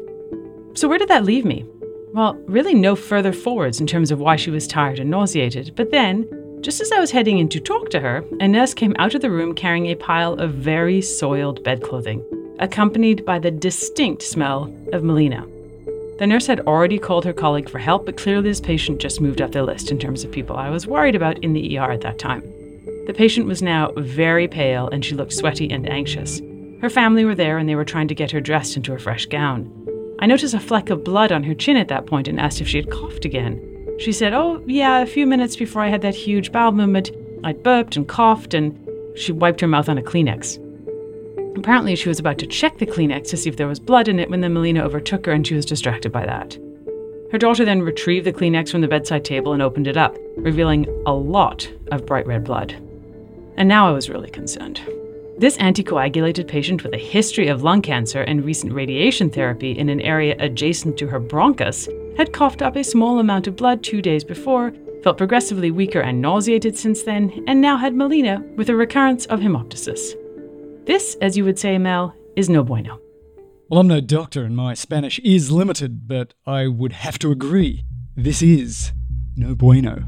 [0.74, 1.66] So, where did that leave me?
[2.14, 5.92] Well, really no further forwards in terms of why she was tired and nauseated, but
[5.92, 6.28] then,
[6.62, 9.22] just as I was heading in to talk to her, a nurse came out of
[9.22, 12.22] the room carrying a pile of very soiled bedclothing,
[12.60, 15.48] accompanied by the distinct smell of melena.
[16.20, 19.42] The nurse had already called her colleague for help, but clearly this patient just moved
[19.42, 22.02] up the list in terms of people I was worried about in the ER at
[22.02, 22.42] that time.
[23.08, 26.42] The patient was now very pale and she looked sweaty and anxious.
[26.82, 29.26] Her family were there and they were trying to get her dressed into a fresh
[29.26, 29.81] gown.
[30.22, 32.68] I noticed a fleck of blood on her chin at that point and asked if
[32.68, 33.60] she had coughed again.
[33.98, 37.10] She said, Oh, yeah, a few minutes before I had that huge bowel movement,
[37.44, 38.78] I'd burped and coughed, and
[39.16, 40.60] she wiped her mouth on a Kleenex.
[41.58, 44.20] Apparently, she was about to check the Kleenex to see if there was blood in
[44.20, 46.58] it when the melena overtook her and she was distracted by that.
[47.32, 50.86] Her daughter then retrieved the Kleenex from the bedside table and opened it up, revealing
[51.06, 52.74] a lot of bright red blood.
[53.58, 54.82] And now I was really concerned.
[55.38, 60.02] This anticoagulated patient with a history of lung cancer and recent radiation therapy in an
[60.02, 64.24] area adjacent to her bronchus had coughed up a small amount of blood two days
[64.24, 69.26] before, felt progressively weaker and nauseated since then, and now had melena with a recurrence
[69.28, 70.14] of hemoptysis.
[70.86, 73.00] This, as you would say, Mel, is no bueno.
[73.70, 77.86] Well, I'm no doctor and my Spanish is limited, but I would have to agree.
[78.16, 78.92] This is
[79.36, 80.04] no bueno.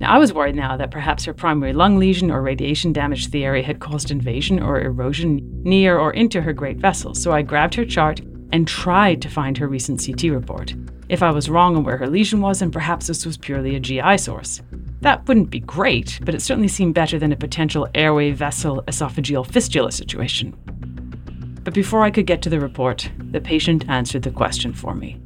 [0.00, 3.30] Now, I was worried now that perhaps her primary lung lesion or radiation damage to
[3.30, 7.42] the area had caused invasion or erosion near or into her great vessels, so I
[7.42, 10.74] grabbed her chart and tried to find her recent CT report.
[11.10, 13.80] If I was wrong on where her lesion was, then perhaps this was purely a
[13.80, 14.62] GI source.
[15.02, 19.46] That wouldn't be great, but it certainly seemed better than a potential airway vessel esophageal
[19.46, 20.56] fistula situation.
[21.62, 25.20] But before I could get to the report, the patient answered the question for me.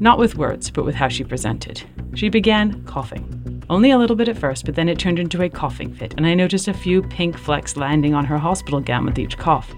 [0.00, 1.84] Not with words, but with how she presented.
[2.14, 3.37] She began coughing.
[3.70, 6.26] Only a little bit at first, but then it turned into a coughing fit, and
[6.26, 9.74] I noticed a few pink flecks landing on her hospital gown with each cough.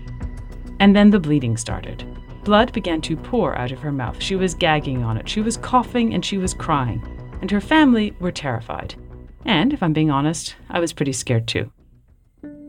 [0.79, 2.07] And then the bleeding started.
[2.45, 4.23] Blood began to pour out of her mouth.
[4.23, 5.29] She was gagging on it.
[5.29, 7.05] She was coughing and she was crying.
[7.43, 8.95] And her family were terrified.
[9.45, 11.73] And, if I'm being honest, I was pretty scared too.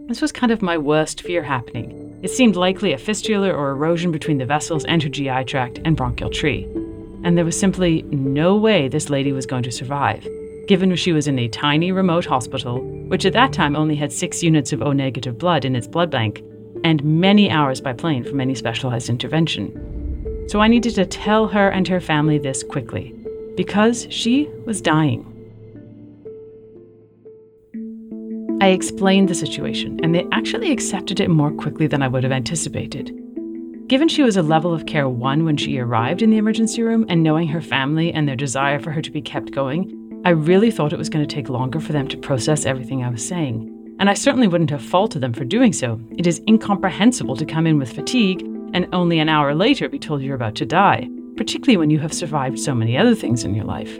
[0.08, 4.12] This was kind of my worst fear happening It seemed likely a fistula or erosion
[4.12, 6.68] between the vessels and her GI tract and bronchial tree.
[7.24, 10.28] And there was simply no way this lady was going to survive,
[10.72, 12.80] given she was in a tiny remote hospital,
[13.10, 16.10] which at that time only had six units of O negative blood in its blood
[16.10, 16.42] bank,
[16.86, 20.48] and many hours by plane from any specialized intervention.
[20.48, 23.14] So I needed to tell her and her family this quickly,
[23.58, 25.28] because she was dying.
[28.62, 32.32] I explained the situation, and they actually accepted it more quickly than I would have
[32.32, 33.12] anticipated.
[33.88, 37.06] Given she was a level of care one when she arrived in the emergency room,
[37.10, 40.72] and knowing her family and their desire for her to be kept going, I really
[40.72, 43.96] thought it was going to take longer for them to process everything I was saying.
[44.00, 46.00] And I certainly wouldn't have faulted them for doing so.
[46.18, 48.42] It is incomprehensible to come in with fatigue
[48.74, 52.14] and only an hour later be told you're about to die, particularly when you have
[52.14, 54.00] survived so many other things in your life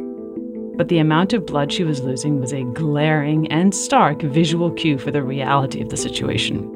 [0.82, 4.98] but the amount of blood she was losing was a glaring and stark visual cue
[4.98, 6.76] for the reality of the situation.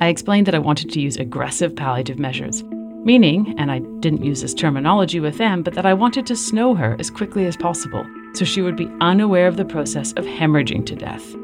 [0.00, 2.62] I explained that I wanted to use aggressive palliative measures,
[3.04, 6.74] meaning, and I didn't use this terminology with them, but that I wanted to snow
[6.74, 10.84] her as quickly as possible so she would be unaware of the process of hemorrhaging
[10.86, 11.34] to death.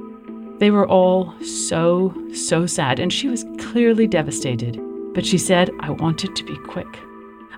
[0.58, 4.78] They were all so, so sad, and she was clearly devastated,
[5.14, 6.98] but she said, I wanted to be quick.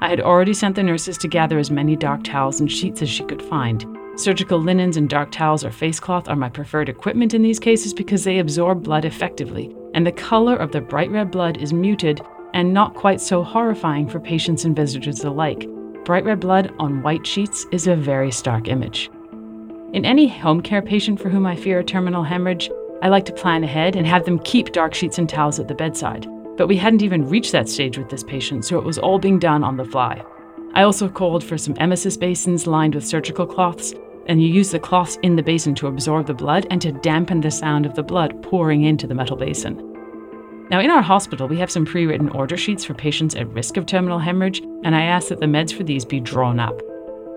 [0.00, 3.08] I had already sent the nurses to gather as many dark towels and sheets as
[3.08, 3.86] she could find.
[4.16, 7.94] Surgical linens and dark towels or face cloth are my preferred equipment in these cases
[7.94, 12.20] because they absorb blood effectively, and the color of the bright red blood is muted
[12.52, 15.68] and not quite so horrifying for patients and visitors alike.
[16.04, 19.10] Bright red blood on white sheets is a very stark image.
[19.92, 22.70] In any home care patient for whom I fear a terminal hemorrhage,
[23.02, 25.74] I like to plan ahead and have them keep dark sheets and towels at the
[25.74, 26.26] bedside.
[26.56, 29.38] But we hadn't even reached that stage with this patient, so it was all being
[29.38, 30.24] done on the fly.
[30.72, 33.92] I also called for some emesis basins lined with surgical cloths,
[34.24, 37.42] and you use the cloths in the basin to absorb the blood and to dampen
[37.42, 39.76] the sound of the blood pouring into the metal basin.
[40.70, 43.76] Now, in our hospital, we have some pre written order sheets for patients at risk
[43.76, 46.80] of terminal hemorrhage, and I asked that the meds for these be drawn up.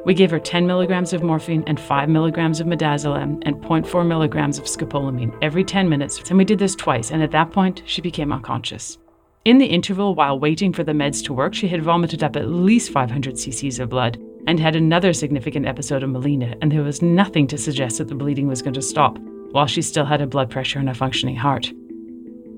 [0.06, 4.60] We gave her 10 milligrams of morphine and 5 milligrams of midazolam and 0.4 milligrams
[4.60, 8.02] of scopolamine every 10 minutes, and we did this twice, and at that point, she
[8.02, 9.00] became unconscious.
[9.46, 12.50] In the interval while waiting for the meds to work, she had vomited up at
[12.50, 17.02] least 500 cc's of blood and had another significant episode of melena, and there was
[17.02, 19.18] nothing to suggest that the bleeding was going to stop
[19.54, 21.74] while she still had a blood pressure and a functioning heart.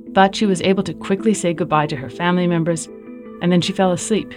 [0.09, 2.87] But she was able to quickly say goodbye to her family members,
[3.41, 4.33] and then she fell asleep.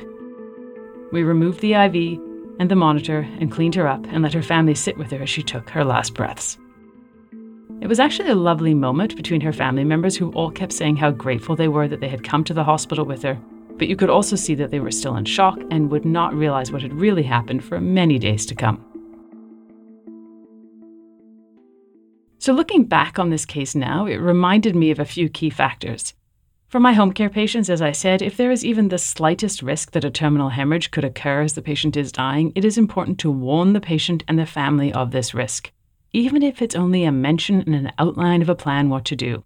[1.10, 2.29] We removed the IV
[2.60, 5.30] and the monitor and cleaned her up and let her family sit with her as
[5.30, 6.58] she took her last breaths.
[7.80, 11.10] It was actually a lovely moment between her family members who all kept saying how
[11.10, 13.40] grateful they were that they had come to the hospital with her,
[13.78, 16.70] but you could also see that they were still in shock and would not realize
[16.70, 18.84] what had really happened for many days to come.
[22.38, 26.12] So, looking back on this case now, it reminded me of a few key factors.
[26.70, 29.90] For my home care patients, as I said, if there is even the slightest risk
[29.90, 33.30] that a terminal hemorrhage could occur as the patient is dying, it is important to
[33.30, 35.70] warn the patient and the family of this risk
[36.12, 39.44] even if it's only a mention and an outline of a plan what to do.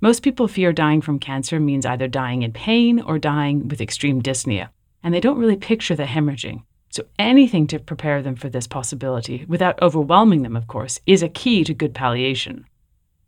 [0.00, 4.20] Most people fear dying from cancer means either dying in pain or dying with extreme
[4.20, 4.68] dyspnea,
[5.02, 6.62] and they don't really picture the hemorrhaging.
[6.90, 11.28] So, anything to prepare them for this possibility, without overwhelming them, of course, is a
[11.28, 12.66] key to good palliation.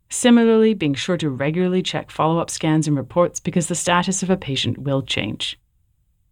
[0.09, 4.29] Similarly, being sure to regularly check follow up scans and reports because the status of
[4.29, 5.59] a patient will change.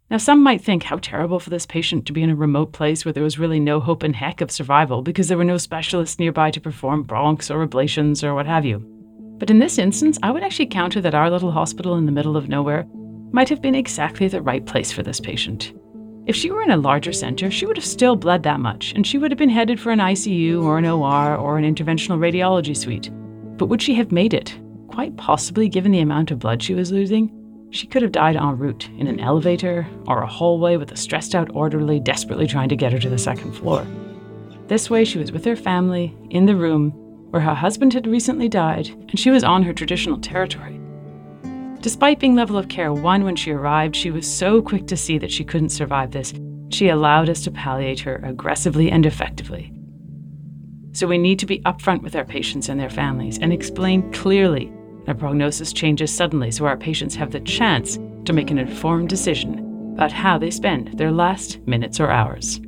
[0.10, 3.04] Now, some might think how terrible for this patient to be in a remote place
[3.04, 6.20] where there was really no hope in heck of survival because there were no specialists
[6.20, 8.80] nearby to perform bronchs or ablations or what have you.
[9.38, 12.38] But in this instance, I would actually counter that our little hospital in the middle
[12.38, 12.86] of nowhere
[13.32, 15.74] might have been exactly the right place for this patient.
[16.28, 19.06] If she were in a larger center, she would have still bled that much, and
[19.06, 22.78] she would have been headed for an ICU or an OR or an interventional radiology
[22.78, 23.12] suite.
[23.58, 24.58] But would she have made it?
[24.88, 27.32] Quite possibly, given the amount of blood she was losing.
[27.72, 31.36] She could have died en route, in an elevator or a hallway with a stressed
[31.36, 33.86] out orderly desperately trying to get her to the second floor.
[34.68, 36.92] This way, she was with her family, in the room
[37.32, 40.80] where her husband had recently died, and she was on her traditional territory.
[41.82, 45.18] Despite being level of care 1 when she arrived, she was so quick to see
[45.18, 46.34] that she couldn't survive this,
[46.70, 49.72] she allowed us to palliate her aggressively and effectively.
[50.96, 54.72] So we need to be upfront with our patients and their families and explain clearly
[55.06, 59.92] their prognosis changes suddenly, so our patients have the chance to make an informed decision
[59.96, 62.62] about how they spend their last minutes or hours.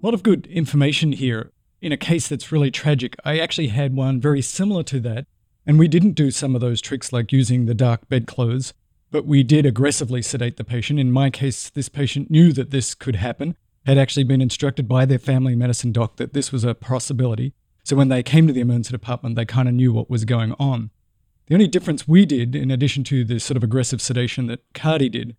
[0.00, 1.50] A lot of good information here.
[1.80, 5.26] In a case that's really tragic, I actually had one very similar to that,
[5.66, 8.72] and we didn't do some of those tricks like using the dark bedclothes,
[9.10, 11.00] but we did aggressively sedate the patient.
[11.00, 13.56] In my case, this patient knew that this could happen,
[13.88, 17.96] had actually been instructed by their family medicine doc that this was a possibility, so
[17.96, 20.90] when they came to the emergency department, they kind of knew what was going on.
[21.46, 25.10] The only difference we did, in addition to the sort of aggressive sedation that Cardy
[25.10, 25.36] did,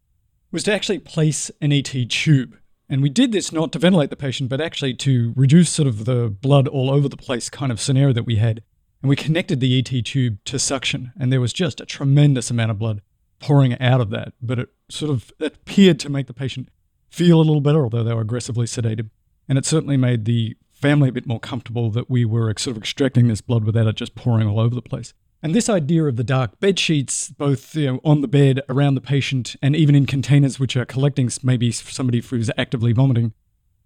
[0.52, 2.58] was to actually place an ET tube.
[2.90, 6.06] And we did this not to ventilate the patient, but actually to reduce sort of
[6.06, 8.64] the blood all over the place kind of scenario that we had.
[9.04, 12.72] And we connected the ET tube to suction, and there was just a tremendous amount
[12.72, 13.02] of blood
[13.40, 14.34] pouring out of that.
[14.42, 16.70] But it sort of appeared to make the patient
[17.10, 19.10] feel a little better, although they were aggressively sedated.
[19.48, 22.82] And it certainly made the family a bit more comfortable that we were sort of
[22.82, 25.14] extracting this blood without it just pouring all over the place.
[25.42, 28.96] And this idea of the dark bed sheets, both you know, on the bed, around
[28.96, 33.34] the patient, and even in containers which are collecting maybe somebody who's actively vomiting,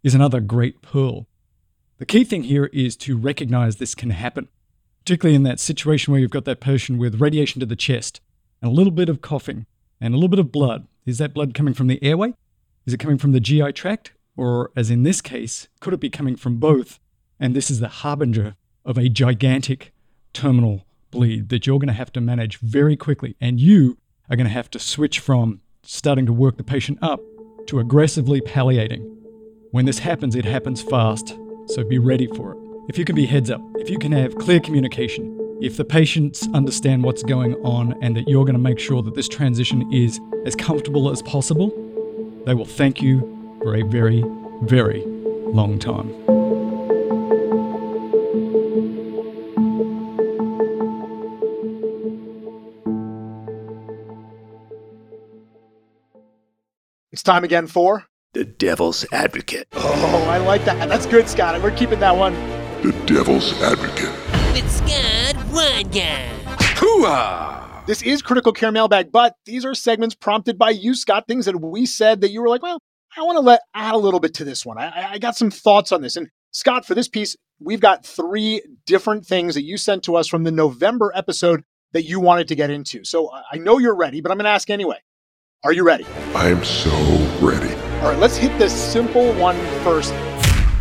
[0.01, 1.27] is another great pearl.
[1.99, 4.49] The key thing here is to recognize this can happen,
[4.99, 8.19] particularly in that situation where you've got that patient with radiation to the chest,
[8.61, 9.67] and a little bit of coughing,
[10.01, 10.87] and a little bit of blood.
[11.05, 12.33] Is that blood coming from the airway?
[12.85, 14.11] Is it coming from the GI tract?
[14.35, 16.99] Or, as in this case, could it be coming from both?
[17.39, 19.93] And this is the harbinger of a gigantic
[20.33, 23.35] terminal bleed that you're going to have to manage very quickly.
[23.39, 23.97] And you
[24.29, 27.21] are going to have to switch from starting to work the patient up
[27.67, 29.01] to aggressively palliating.
[29.71, 32.57] When this happens, it happens fast, so be ready for it.
[32.89, 36.47] If you can be heads up, if you can have clear communication, if the patients
[36.53, 40.19] understand what's going on and that you're going to make sure that this transition is
[40.45, 41.71] as comfortable as possible,
[42.45, 43.19] they will thank you
[43.61, 44.23] for a very,
[44.63, 46.09] very long time.
[57.11, 59.67] It's time again for The Devil's Advocate.
[59.73, 60.89] Oh, I like that.
[60.89, 61.61] That's good, Scott.
[61.61, 62.33] We're keeping that one.
[62.81, 64.09] The Devil's Advocate.
[64.53, 66.27] With Scott Weingart.
[66.75, 67.62] Hooah!
[67.85, 71.25] This is Critical Care Mailbag, but these are segments prompted by you, Scott.
[71.27, 72.79] Things that we said that you were like, well,
[73.17, 74.77] I want to let add a little bit to this one.
[74.77, 76.15] I, I got some thoughts on this.
[76.15, 80.29] And Scott, for this piece, we've got three different things that you sent to us
[80.29, 83.03] from the November episode that you wanted to get into.
[83.03, 84.99] So I know you're ready, but I'm going to ask anyway.
[85.65, 86.05] Are you ready?
[86.35, 86.89] I am so
[87.41, 87.73] ready.
[87.99, 90.13] All right, let's hit this simple one first.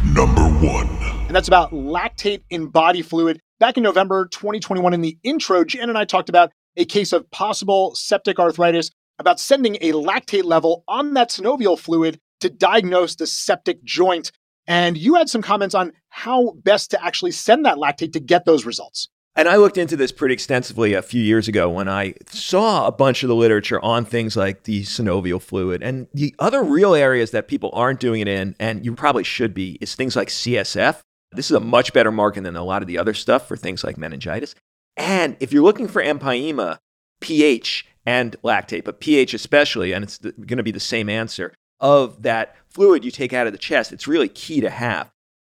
[0.05, 0.87] Number one.
[1.27, 3.41] And that's about lactate in body fluid.
[3.59, 7.31] Back in November 2021, in the intro, Jan and I talked about a case of
[7.31, 13.27] possible septic arthritis, about sending a lactate level on that synovial fluid to diagnose the
[13.27, 14.33] septic joint.
[14.67, 18.45] And you had some comments on how best to actually send that lactate to get
[18.45, 19.09] those results.
[19.35, 22.93] And I looked into this pretty extensively a few years ago when I saw a
[22.93, 25.83] bunch of the literature on things like the synovial fluid.
[25.83, 29.55] And the other real areas that people aren't doing it in, and you probably should
[29.55, 31.01] be, is things like CSF.
[31.33, 33.83] This is a much better marker than a lot of the other stuff for things
[33.83, 34.55] like meningitis.
[34.97, 36.79] And if you're looking for empyema,
[37.21, 42.23] pH and lactate, but pH especially, and it's going to be the same answer, of
[42.23, 45.11] that fluid you take out of the chest, it's really key to have.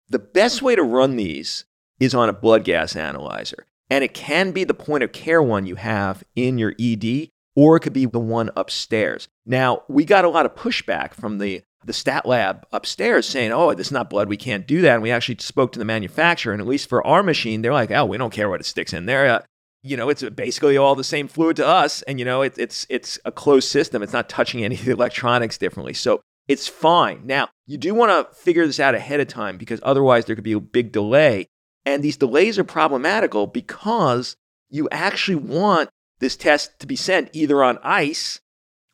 [0.10, 1.66] The best way to run these
[2.00, 3.66] is on a blood gas analyzer.
[3.90, 7.76] And it can be the point of care one you have in your ED, or
[7.76, 9.28] it could be the one upstairs.
[9.46, 13.74] Now, we got a lot of pushback from the, the stat lab upstairs saying, oh,
[13.74, 14.96] this is not blood, we can't do that.
[14.96, 17.92] And we actually spoke to the manufacturer, and at least for our machine, they're like,
[17.92, 19.28] oh, we don't care what it sticks in there.
[19.28, 19.42] Uh,
[19.84, 22.86] you know, it's basically all the same fluid to us, and you know, it, it's
[22.90, 24.04] it's a closed system.
[24.04, 27.22] It's not touching any of the electronics differently, so it's fine.
[27.26, 30.44] Now, you do want to figure this out ahead of time because otherwise there could
[30.44, 31.48] be a big delay.
[31.86, 34.36] And these delays are problematical because
[34.70, 35.90] you actually want
[36.20, 38.40] this test to be sent either on ice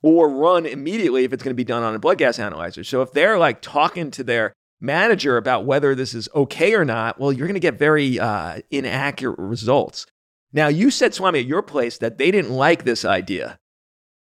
[0.01, 2.83] or run immediately if it's going to be done on a blood gas analyzer.
[2.83, 7.19] So if they're like talking to their manager about whether this is okay or not,
[7.19, 10.05] well, you're going to get very uh, inaccurate results.
[10.53, 13.59] Now, you said, Swami, at your place that they didn't like this idea.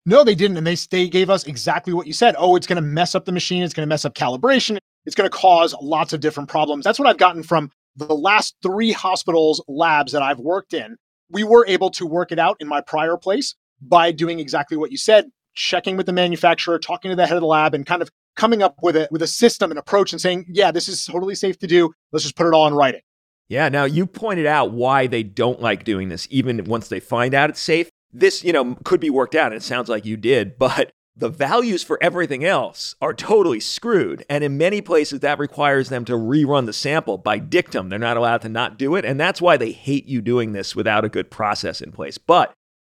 [0.05, 0.57] No, they didn't.
[0.57, 2.35] And they, they gave us exactly what you said.
[2.37, 3.63] Oh, it's going to mess up the machine.
[3.63, 4.77] It's going to mess up calibration.
[5.05, 6.83] It's going to cause lots of different problems.
[6.83, 10.97] That's what I've gotten from the last three hospitals labs that I've worked in.
[11.29, 14.91] We were able to work it out in my prior place by doing exactly what
[14.91, 18.01] you said, checking with the manufacturer, talking to the head of the lab, and kind
[18.01, 21.05] of coming up with a with a system and approach and saying, yeah, this is
[21.05, 21.91] totally safe to do.
[22.11, 23.01] Let's just put it all in writing.
[23.47, 23.69] Yeah.
[23.69, 27.49] Now you pointed out why they don't like doing this, even once they find out
[27.49, 27.89] it's safe.
[28.11, 31.29] This, you know, could be worked out, and it sounds like you did, but the
[31.29, 34.25] values for everything else are totally screwed.
[34.29, 37.89] And in many places, that requires them to rerun the sample by dictum.
[37.89, 39.05] They're not allowed to not do it.
[39.05, 42.17] And that's why they hate you doing this without a good process in place.
[42.17, 42.53] But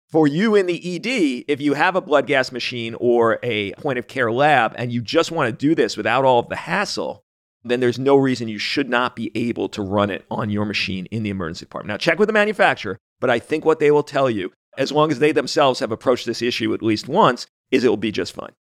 [0.10, 4.00] for you in the ED, if you have a blood gas machine or a point
[4.00, 7.24] of care lab and you just want to do this without all of the hassle,
[7.64, 11.06] then there's no reason you should not be able to run it on your machine
[11.08, 11.90] in the emergency department.
[11.90, 15.12] Now, check with the manufacturer, but I think what they will tell you, as long
[15.12, 18.34] as they themselves have approached this issue at least once, is it will be just
[18.34, 18.54] fine.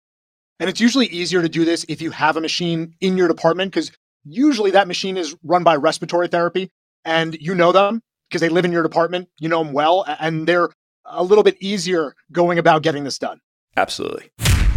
[0.60, 3.72] And it's usually easier to do this if you have a machine in your department
[3.72, 3.91] because
[4.24, 6.70] usually that machine is run by respiratory therapy
[7.04, 10.48] and you know them because they live in your department, you know them well, and
[10.48, 10.70] they're
[11.06, 13.39] a little bit easier going about getting this done.
[13.78, 14.30] Absolutely.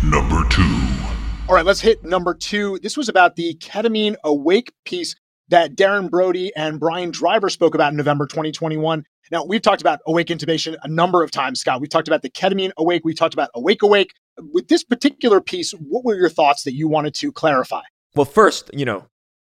[0.04, 0.62] Number two.
[1.48, 2.78] All right, let's hit number two.
[2.82, 5.14] This was about the ketamine awake piece
[5.48, 9.04] that Darren Braude and Brian Driver spoke about in November 2021.
[9.30, 11.80] Now, we've talked about awake intubation a number of times, Scott.
[11.80, 13.02] We've talked about the ketamine awake.
[13.04, 14.12] We talked about awake awake.
[14.52, 17.82] With this particular piece, what were your thoughts that you wanted to clarify?
[18.14, 19.06] Well, first, you know,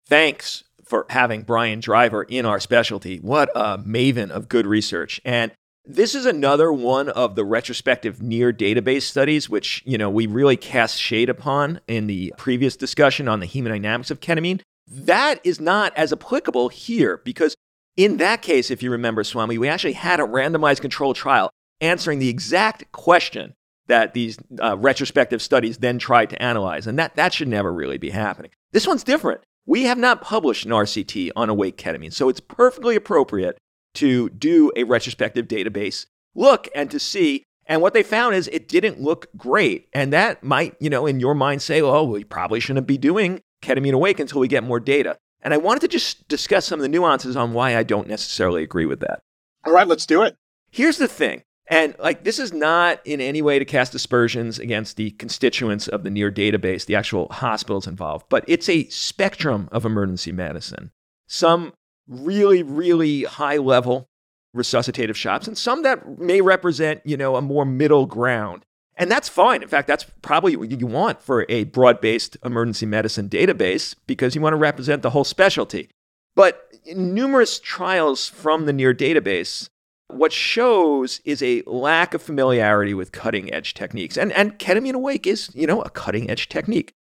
[0.07, 3.19] thanks for having Brian Driver in our specialty.
[3.19, 5.21] What a maven of good research.
[5.25, 5.53] And
[5.87, 10.57] this is another one of the retrospective NEAR database studies, which, you know, we really
[10.57, 14.61] cast shade upon in the previous discussion on the hemodynamics of ketamine.
[14.87, 17.55] That is not as applicable here because
[17.97, 22.19] in that case, if you remember, Swami, we actually had a randomized controlled trial answering
[22.19, 23.55] the exact question
[23.87, 26.87] that these uh, retrospective studies then tried to analyze.
[26.87, 28.51] And that, that should never really be happening.
[28.73, 29.43] This one's different.
[29.67, 33.59] We have not published an RCT on awake ketamine, so it's perfectly appropriate
[33.95, 37.45] to do a retrospective database look and to see.
[37.67, 39.89] And what they found is it didn't look great.
[39.93, 43.41] And that might, you know, in your mind say, oh, we probably shouldn't be doing
[43.63, 45.17] ketamine awake until we get more data.
[45.41, 48.63] And I wanted to just discuss some of the nuances on why I don't necessarily
[48.63, 49.21] agree with that.
[49.67, 50.37] All right, let's do it.
[50.71, 51.43] Here's the thing.
[51.69, 56.03] And like this is not in any way to cast aspersions against the constituents of
[56.03, 60.91] the NEAR database, the actual hospitals involved, but it's a spectrum of emergency medicine.
[61.27, 61.73] Some
[62.09, 64.09] really, really high level
[64.55, 68.65] resuscitative shops, and some that may represent, you know, a more middle ground.
[68.97, 69.63] And that's fine.
[69.63, 74.35] In fact, that's probably what you want for a broad based emergency medicine database because
[74.35, 75.91] you want to represent the whole specialty.
[76.37, 79.69] But numerous trials from the NEAR database,
[80.09, 84.17] what shows is a lack of familiarity with cutting edge techniques.
[84.17, 86.93] And, and ketamine awake is, you know, a cutting edge technique.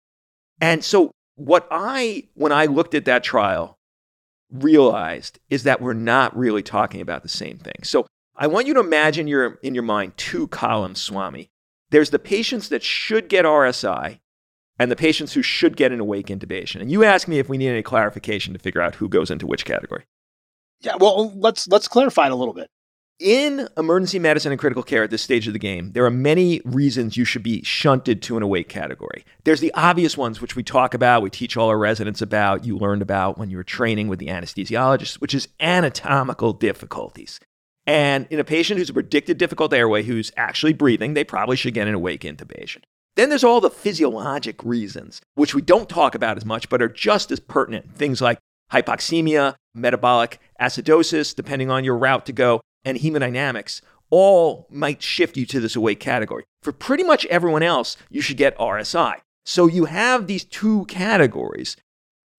[0.59, 3.77] And so what I, when I looked at that trial,
[4.53, 7.83] realized is that we're not really talking about the same thing.
[7.83, 11.49] So I want you to imagine your, in your mind two columns, Swami.
[11.89, 14.19] There's the patients that should get RSI
[14.79, 16.81] and the patients who should get an awake intubation.
[16.81, 19.45] And you ask me if we need any clarification to figure out who goes into
[19.45, 20.05] which category.
[20.81, 22.69] Yeah, well, let's let's clarify it a little bit.
[23.19, 26.61] In emergency medicine and critical care at this stage of the game, there are many
[26.65, 29.23] reasons you should be shunted to an awake category.
[29.43, 32.75] There's the obvious ones, which we talk about, we teach all our residents about, you
[32.75, 37.39] learned about when you were training with the anesthesiologist, which is anatomical difficulties.
[37.85, 41.75] And in a patient who's a predicted difficult airway who's actually breathing, they probably should
[41.75, 42.79] get an awake intubation.
[43.15, 46.89] Then there's all the physiologic reasons, which we don't talk about as much, but are
[46.89, 47.93] just as pertinent.
[47.95, 48.39] Things like
[48.71, 55.45] hypoxemia, metabolic acidosis, depending on your route to go, and hemodynamics all might shift you
[55.47, 56.43] to this awake category.
[56.61, 59.15] For pretty much everyone else, you should get RSI.
[59.45, 61.75] So you have these two categories.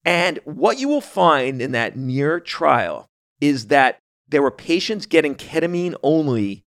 [0.05, 3.09] And what you will find in that NEAR trial
[3.41, 6.65] is that there were patients getting ketamine only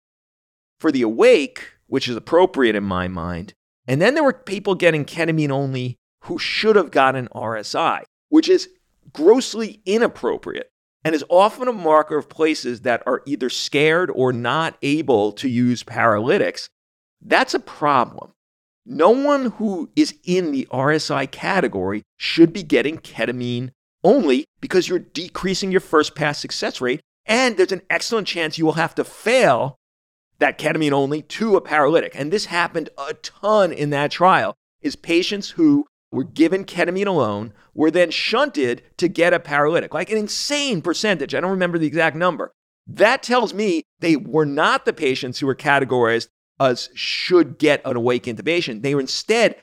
[0.81, 3.55] for the awake, which is appropriate in my mind.
[3.87, 8.69] And then there were people getting ketamine only who should have gotten RSI, which is
[9.13, 10.71] grossly inappropriate
[11.05, 15.49] and is often a marker of places that are either scared or not able to
[15.49, 16.69] use paralytics.
[17.21, 18.33] That's a problem.
[18.87, 23.71] No one who is in the RSI category should be getting ketamine
[24.03, 28.67] only because you're decreasing your first pass success rate, and there's an excellent chance you
[28.67, 29.77] will have to fail
[30.39, 32.13] that ketamine only to a paralytic.
[32.15, 37.53] And this happened a ton in that trial is patients who were given ketamine alone,
[37.75, 41.35] were then shunted to get a paralytic, like an insane percentage.
[41.35, 42.53] I don't remember the exact number.
[42.87, 46.29] That tells me they were not the patients who were categorized
[46.61, 48.83] as should get an awake intubation.
[48.83, 49.57] They were instead,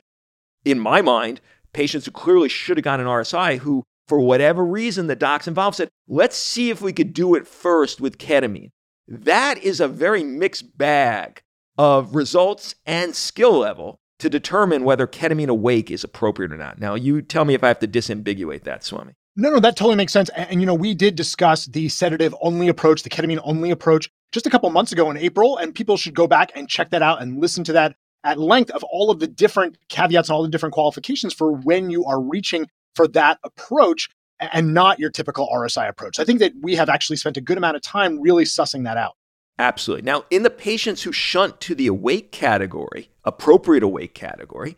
[0.64, 1.40] in my mind,
[1.72, 5.76] patients who clearly should have gotten an RSI who, for whatever reason, the docs involved
[5.76, 8.70] said, let's see if we could do it first with ketamine.
[9.08, 11.40] That is a very mixed bag
[11.78, 16.78] of results and skill level to determine whether ketamine awake is appropriate or not.
[16.78, 19.14] Now, you tell me if I have to disambiguate that, Swami.
[19.34, 20.28] No, no, that totally makes sense.
[20.36, 24.08] And, and, you know, we did discuss the sedative only approach, the ketamine only approach,
[24.30, 27.02] just a couple months ago in April, and people should go back and check that
[27.02, 30.44] out and listen to that at length of all of the different caveats and all
[30.44, 34.08] the different qualifications for when you are reaching for that approach
[34.38, 36.20] and not your typical RSI approach.
[36.20, 38.96] I think that we have actually spent a good amount of time really sussing that
[38.96, 39.16] out.
[39.58, 40.04] Absolutely.
[40.04, 44.76] Now, in the patients who shunt to the awake category, appropriate awake category,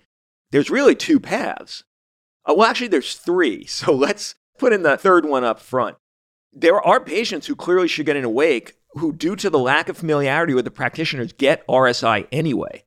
[0.51, 1.85] there's really two paths.
[2.45, 3.67] Uh, well, actually, there's three.
[3.69, 5.97] So let's put in the third one up front.
[6.53, 9.97] There are patients who clearly should get an awake who, due to the lack of
[9.97, 12.85] familiarity with the practitioners, get RSI anyway.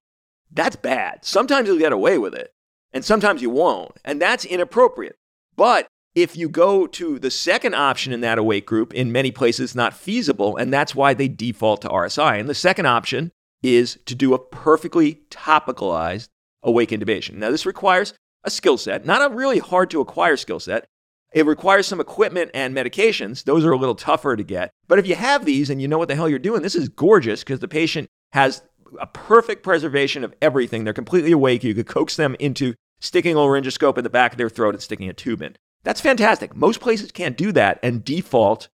[0.52, 1.26] That's bad.
[1.26, 2.54] Sometimes you'll get away with it,
[2.94, 3.98] and sometimes you won't.
[4.06, 5.18] And that's inappropriate.
[5.58, 5.88] But
[6.18, 9.94] If you go to the second option in that awake group, in many places not
[9.94, 12.40] feasible, and that's why they default to RSI.
[12.40, 16.30] And the second option is to do a perfectly topicalized
[16.64, 17.36] awake intubation.
[17.36, 20.88] Now, this requires a skill set, not a really hard to acquire skill set.
[21.36, 23.44] It requires some equipment and medications.
[23.44, 24.72] Those are a little tougher to get.
[24.88, 26.90] But if you have these and you know what the hell you're doing, this is
[26.90, 28.64] gorgeous because the patient has
[29.00, 30.84] a perfect preservation of everything.
[30.84, 31.64] They're completely awake.
[31.64, 34.82] You could coax them into sticking a laryngoscope in the back of their throat and
[34.82, 35.56] sticking a tube in.
[35.88, 36.54] That's fantastic.
[36.54, 38.68] Most places can't do that and default,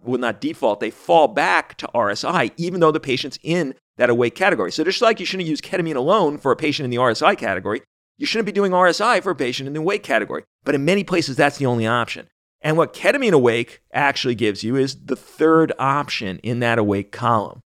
[0.00, 4.36] well, not default, they fall back to RSI, even though the patient's in that awake
[4.36, 4.70] category.
[4.70, 7.82] So just like you shouldn't use ketamine alone for a patient in the RSI category,
[8.18, 10.44] you shouldn't be doing RSI for a patient in the awake category.
[10.62, 12.28] But in many places, that's the only option.
[12.60, 17.62] And what ketamine awake actually gives you is the third option in that awake column.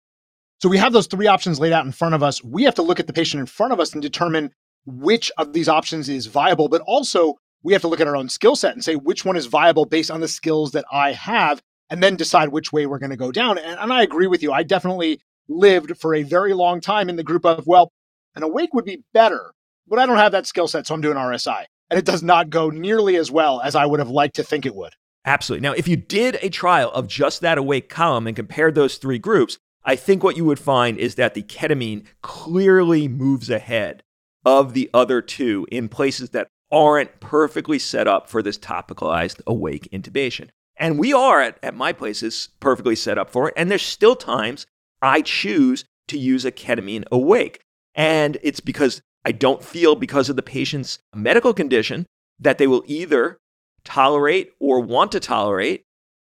[0.60, 2.44] So we have those three options laid out in front of us.
[2.44, 4.50] We have to look at the patient in front of us and determine
[4.84, 8.28] which of these options is viable, but also we have to look at our own
[8.28, 11.60] skill set and say which one is viable based on the skills that I have,
[11.88, 13.58] and then decide which way we're going to go down.
[13.58, 14.52] And, and, I agree with you.
[14.52, 17.92] I definitely lived for a very long time in the group of, well,
[18.36, 19.52] an awake would be better,
[19.88, 21.64] but I don't have that skill set, so I'm doing RSI.
[21.90, 24.64] And it does not go nearly as well as I would have liked to think
[24.64, 24.94] it would.
[25.24, 25.68] Absolutely.
[25.68, 29.18] Now, if you did a trial of just that awake column and compared those three
[29.18, 34.02] groups, I think what you would find is that the ketamine clearly moves ahead
[34.44, 39.88] of the other two in places that aren't perfectly set up for this topicalized awake
[39.92, 40.48] intubation.
[40.76, 43.54] And we are at, at my places perfectly set up for it.
[43.56, 44.66] And there's still times
[45.02, 47.60] I choose to use a ketamine awake.
[47.94, 52.06] And it's because I don't feel, because of the patient's medical condition,
[52.38, 53.38] that they will either
[53.84, 55.84] tolerate or want to tolerate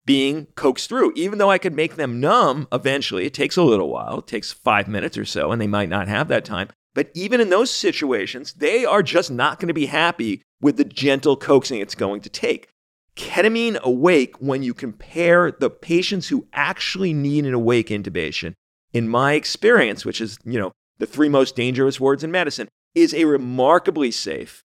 [0.06, 1.12] being coaxed through.
[1.14, 4.52] Even though I could make them numb eventually, it takes a little while, it takes
[4.52, 6.68] five minutes or so, and they might not have that time.
[6.94, 10.84] But even in those situations, they are just not going to be happy with the
[10.84, 12.68] gentle coaxing it's going to take.
[13.16, 18.54] Ketamine awake, when you compare the patients who actually need an awake intubation,
[18.92, 23.12] in my experience, which is, you know, the three most dangerous words in medicine, is
[23.14, 24.62] a remarkably safe,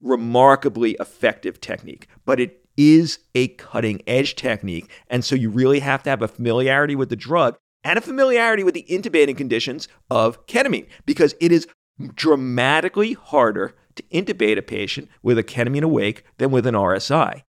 [0.00, 2.08] remarkably effective technique.
[2.24, 4.90] But it is a cutting edge technique.
[5.08, 8.64] And so you really have to have a familiarity with the drug and a familiarity
[8.64, 11.68] with the intubating conditions of ketamine because it is
[12.14, 17.42] dramatically harder to intubate a patient with a ketamine awake than with an RSI.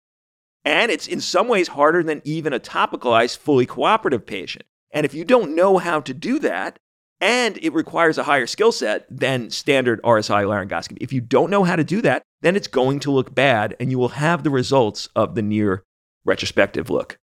[0.63, 4.65] And it's in some ways harder than even a topicalized, fully cooperative patient.
[4.91, 6.77] And if you don't know how to do that,
[7.21, 11.63] and it requires a higher skill set than standard RSI laryngoscopy, if you don't know
[11.63, 14.49] how to do that, then it's going to look bad and you will have the
[14.49, 15.83] results of the NEAR
[16.25, 17.17] retrospective look.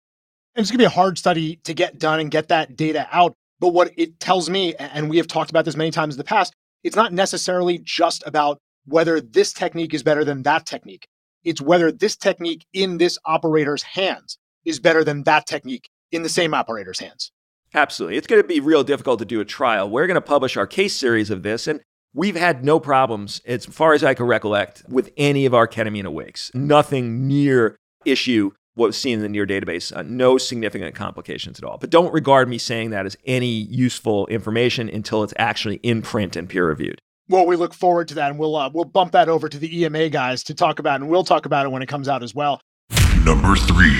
[0.61, 3.35] It's going to be a hard study to get done and get that data out.
[3.61, 6.25] But what it tells me, and we have talked about this many times in the
[6.25, 6.53] past,
[6.83, 11.07] it's not necessarily just about whether this technique is better than that technique.
[11.45, 16.29] It's whether this technique in this operator's hands is better than that technique in the
[16.29, 17.33] same operator's hands.
[17.73, 18.19] Absolutely.
[18.19, 19.89] It's going to be real difficult to do a trial.
[19.89, 21.81] We're going to publish our case series of this, and
[22.13, 26.05] we've had no problems, as far as I can recollect, with any of our ketamine
[26.05, 26.51] awakes.
[26.55, 29.95] Nothing near issue what was seen in the NEAR database.
[29.95, 31.79] Uh, no significant complications at all.
[31.79, 36.37] But don't regard me saying that as any useful information until it's actually in print
[36.37, 37.01] and peer reviewed.
[37.29, 39.83] Well, we look forward to that, and we'll uh, we'll bump that over to the
[39.83, 42.35] EMA guys to talk about, and we'll talk about it when it comes out as
[42.35, 42.61] well.
[43.25, 43.97] Number three.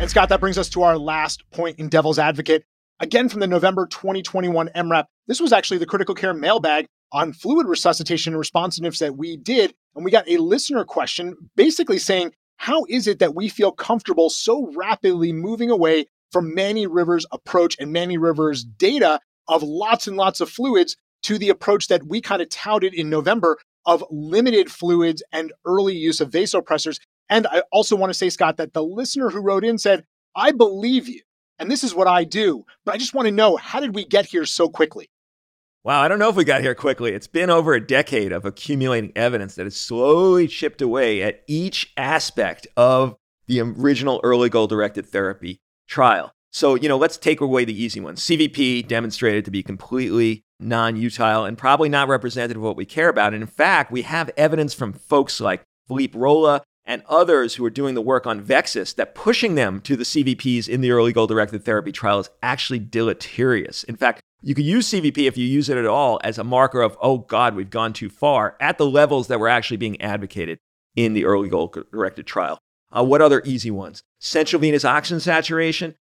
[0.00, 2.64] And Scott, that brings us to our last point in Devil's Advocate.
[2.98, 7.68] Again, from the November 2021 EM:RAP, this was actually the critical care mailbag on fluid
[7.68, 9.72] resuscitation and responsiveness that we did.
[9.94, 14.30] And we got a listener question basically saying, how is it that we feel comfortable
[14.30, 20.16] so rapidly moving away from Manny Rivers' approach and Manny Rivers' data of lots and
[20.16, 24.70] lots of fluids to the approach that we kind of touted in November of limited
[24.70, 26.98] fluids and early use of vasopressors?
[27.28, 30.50] And I also want to say, Scott, that the listener who wrote in said, I
[30.50, 31.20] believe you,
[31.58, 34.04] and this is what I do, but I just want to know how did we
[34.04, 35.08] get here so quickly?
[35.84, 37.12] Wow, I don't know if we got here quickly.
[37.12, 41.92] It's been over a decade of accumulating evidence that has slowly chipped away at each
[41.98, 43.16] aspect of
[43.48, 46.32] the original early goal directed therapy trial.
[46.50, 48.22] So, you know, let's take away the easy ones.
[48.22, 53.10] CVP demonstrated to be completely non utile and probably not representative of what we care
[53.10, 53.34] about.
[53.34, 57.70] And in fact, we have evidence from folks like Philippe Rola and others who are
[57.70, 61.26] doing the work on VExUS that pushing them to the CVPs in the early goal
[61.26, 63.84] directed therapy trial is actually deleterious.
[63.84, 66.82] In fact, you could use CVP if you use it at all as a marker
[66.82, 70.58] of, oh God, we've gone too far at the levels that were actually being advocated
[70.94, 72.58] in the early goal directed trial.
[72.94, 74.02] Uh, what other easy ones?
[74.18, 75.94] Central venous oxygen saturation.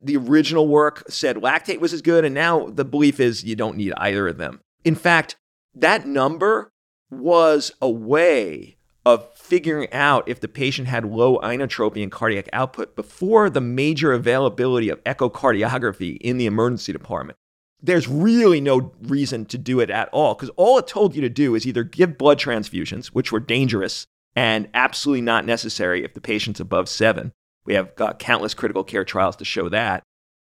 [0.00, 3.76] The original work said lactate was as good, and now the belief is you don't
[3.76, 4.60] need either of them.
[4.84, 5.36] In fact,
[5.74, 6.70] that number
[7.10, 12.94] was a way of figuring out if the patient had low inotropy and cardiac output
[12.94, 17.36] before the major availability of echocardiography in the emergency department.
[17.80, 21.28] There's really no reason to do it at all because all it told you to
[21.28, 26.20] do is either give blood transfusions, which were dangerous and absolutely not necessary if the
[26.20, 27.32] patient's above seven.
[27.64, 30.02] We have got countless critical care trials to show that.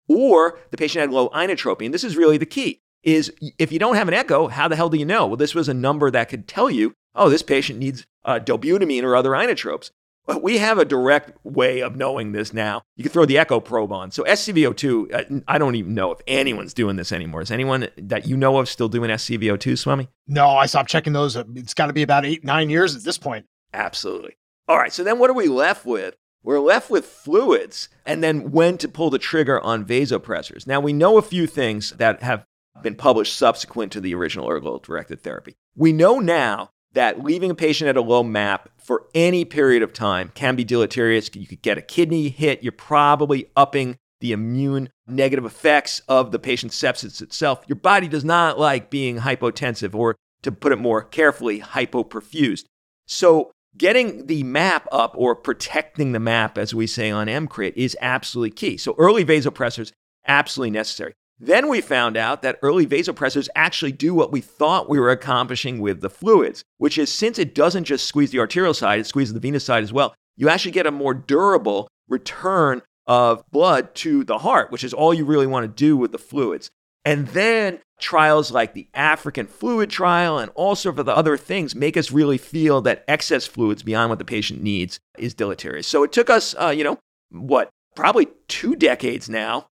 [0.09, 1.85] Or the patient had low inotropy.
[1.85, 4.77] And this is really the key is if you don't have an echo, how the
[4.77, 5.27] hell do you know?
[5.27, 9.03] Well, this was a number that could tell you, oh, this patient needs uh, dobutamine
[9.03, 9.91] or other inotropes.
[10.25, 12.83] But we have a direct way of knowing this now.
[12.97, 14.13] You can throw the echo probe on.
[14.13, 17.41] So SCVO2, uh, I don't even know if anyone's doing this anymore.
[17.41, 20.09] Is anyone that you know of still doing SCVO2, Swami?
[20.29, 21.35] No, I stopped checking those.
[21.37, 23.47] It's got to be about eight, nine years at this point.
[23.75, 24.37] Absolutely.
[24.69, 26.15] All right, so then what are we left with?
[26.45, 30.67] We're left with fluids and then when to pull the trigger on vasopressors.
[30.67, 32.45] Now, we know a few things that have
[32.83, 35.57] been published subsequent to the original ergo directed therapy.
[35.77, 39.93] We know now that leaving a patient at a low MAP for any period of
[39.93, 41.31] time can be deleterious.
[41.35, 42.63] You could get a kidney hit.
[42.63, 47.65] You're probably upping the immune negative effects of the patient's sepsis itself.
[47.67, 52.65] Your body does not like being hypotensive or, to put it more carefully, hypoperfused.
[53.07, 57.97] So, getting the map up or protecting the map, as we say on EMCrit, is
[58.01, 58.77] absolutely key.
[58.77, 59.93] So, early vasopressors,
[60.27, 61.15] absolutely necessary.
[61.45, 65.81] Then we found out that early vasopressors actually do what we thought we were accomplishing
[65.81, 69.35] with the fluids, which is since it doesn't just squeeze the arterial side, it squeezes
[69.35, 74.23] the venous side as well, you actually get a more durable return of blood to
[74.23, 76.71] the heart, which is all you really want to do with the fluids.
[77.05, 81.75] And then trials like the African fluid trial and all sorts of the other things
[81.75, 85.89] make us really feel that excess fluids beyond what the patient needs is deleterious.
[85.89, 89.67] So it took us, uh, you know, what, probably two decades now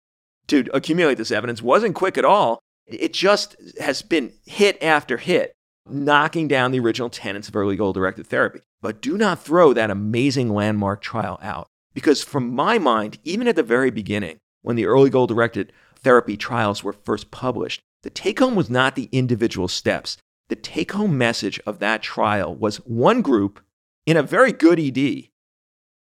[0.51, 2.61] to accumulate this evidence wasn't quick at all.
[2.87, 5.53] It just has been hit after hit,
[5.89, 8.61] knocking down the original tenets of early goal directed therapy.
[8.83, 11.67] But do not throw that amazing landmark trial out.
[11.95, 16.37] Because from my mind, even at the very beginning, when the early goal directed therapy
[16.37, 20.17] trials were first published, the take home was not the individual steps.
[20.49, 23.61] The take home message of that trial was one group
[24.07, 25.29] in a very good ED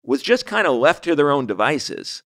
[0.03, 2.21] was just kind of left to their own devices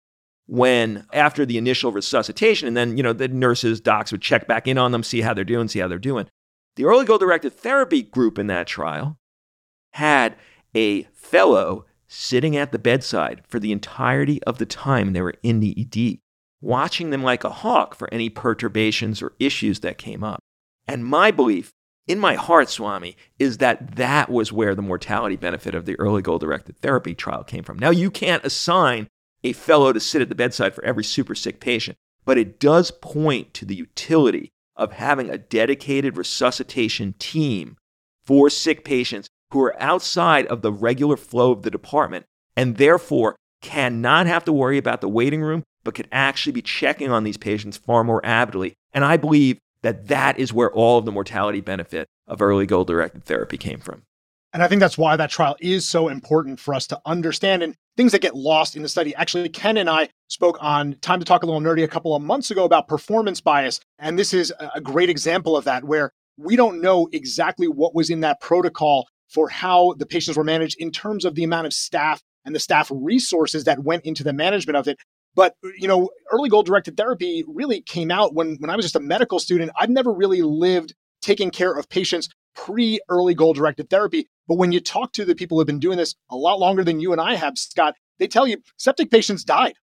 [0.49, 4.67] when after the initial resuscitation and then you know the nurses docs would check back
[4.67, 6.27] in on them see how they're doing see how they're doing.
[6.75, 9.19] The early goal directed therapy group in that trial
[9.93, 10.35] had
[10.75, 15.59] a fellow sitting at the bedside for the entirety of the time they were in
[15.59, 16.19] the ed
[16.61, 20.39] watching them like a hawk for any perturbations or issues that came up.
[20.87, 21.71] And my belief
[22.07, 26.23] in my heart swami is that that was where the mortality benefit of the early
[26.23, 27.77] goal directed therapy trial came from.
[27.77, 29.07] Now you can't assign
[29.43, 32.91] a fellow to sit at the bedside for every super sick patient, but it does
[32.91, 37.77] point to the utility of having a dedicated resuscitation team
[38.23, 42.25] for sick patients who are outside of the regular flow of the department
[42.55, 47.11] and therefore cannot have to worry about the waiting room, but could actually be checking
[47.11, 48.73] on these patients far more avidly.
[48.93, 52.85] And I believe that that is where all of the mortality benefit of early goal
[52.85, 54.03] directed therapy came from.
[54.53, 57.75] And I think that's why that trial is so important for us to understand and
[57.99, 59.13] things that get lost in the study.
[59.15, 62.21] Actually, Ken and I spoke on Time to Talk a Little Nerdy a couple of
[62.21, 63.81] months ago about performance bias.
[63.97, 68.09] And this is a great example of that, where we don't know exactly what was
[68.09, 71.73] in that protocol for how the patients were managed in terms of the amount of
[71.73, 74.97] staff and the staff resources that went into the management of it.
[75.35, 78.95] But you know, early goal directed therapy really came out when when I was just
[78.95, 79.71] a medical student.
[79.77, 84.27] I'd never really lived taking care of patients pre early goal directed therapy.
[84.47, 86.83] But when you talk to the people who have been doing this a lot longer
[86.83, 89.75] than you and I have, Scott, they tell you septic patients died.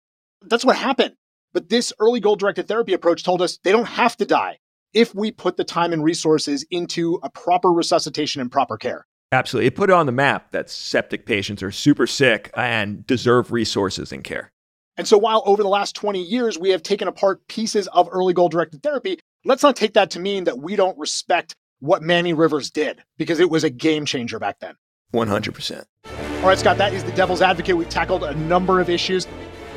[0.42, 1.14] That's what happened.
[1.52, 4.58] But this early goal directed therapy approach told us they don't have to die
[4.92, 9.06] if we put the time and resources into a proper resuscitation and proper care.
[9.32, 9.66] Absolutely.
[9.66, 14.12] It put it on the map that septic patients are super sick and deserve resources
[14.12, 14.50] and care.
[14.96, 18.32] And so while over the last 20 years we have taken apart pieces of early
[18.32, 21.54] goal directed therapy, let's not take that to mean that we don't respect
[21.84, 24.74] what Manny Rivers did because it was a game changer back then.
[25.12, 25.84] 100%.
[26.06, 27.76] All right, Scott, that is the Devil's Advocate.
[27.76, 29.26] We've tackled a number of issues,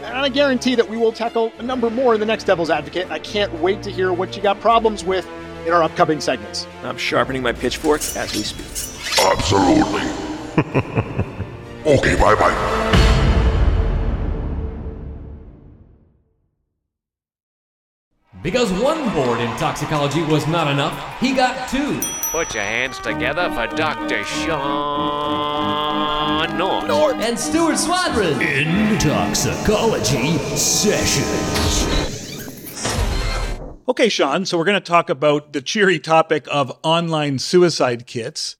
[0.04, 3.12] and I guarantee that we will tackle a number more in the next Devil's Advocate.
[3.12, 5.28] I can't wait to hear what you got problems with
[5.66, 6.66] in our upcoming segments.
[6.84, 8.68] I'm sharpening my pitchfork as we speak.
[9.26, 10.02] Absolutely.
[11.86, 13.17] okay, bye bye.
[18.48, 22.00] Because one board in toxicology was not enough, he got two.
[22.32, 24.24] Put your hands together for Dr.
[24.24, 24.48] Sean
[26.52, 26.88] Nordt.
[26.88, 27.22] Nordt.
[27.22, 28.42] And Stuart Swadron.
[28.42, 31.84] In toxicology sessions.
[33.90, 38.56] Okay, Sean, so we're going to talk about the cheery topic of online suicide kits.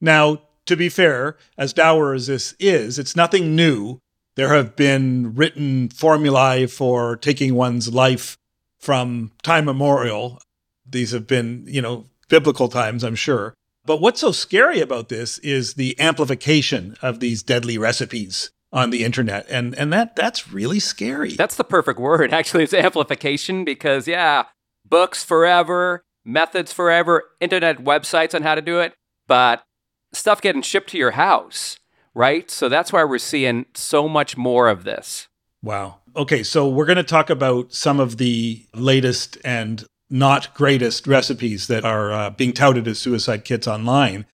[0.00, 3.98] Now, to be fair, as dour as this is, it's nothing new.
[4.36, 8.38] There have been written formulae for taking one's life
[8.82, 10.40] from time memorial.
[10.84, 13.54] These have been, you know, biblical times, I'm sure.
[13.86, 19.04] But what's so scary about this is the amplification of these deadly recipes on the
[19.04, 19.46] internet.
[19.48, 21.32] And and that that's really scary.
[21.34, 22.32] That's the perfect word.
[22.32, 24.44] Actually, it's amplification because yeah,
[24.84, 28.94] books forever, methods forever, internet websites on how to do it,
[29.26, 29.62] but
[30.12, 31.78] stuff getting shipped to your house,
[32.14, 32.50] right?
[32.50, 35.28] So that's why we're seeing so much more of this.
[35.62, 35.98] Wow.
[36.14, 41.68] Okay, so we're going to talk about some of the latest and not greatest recipes
[41.68, 44.26] that are uh, being touted as suicide kits online.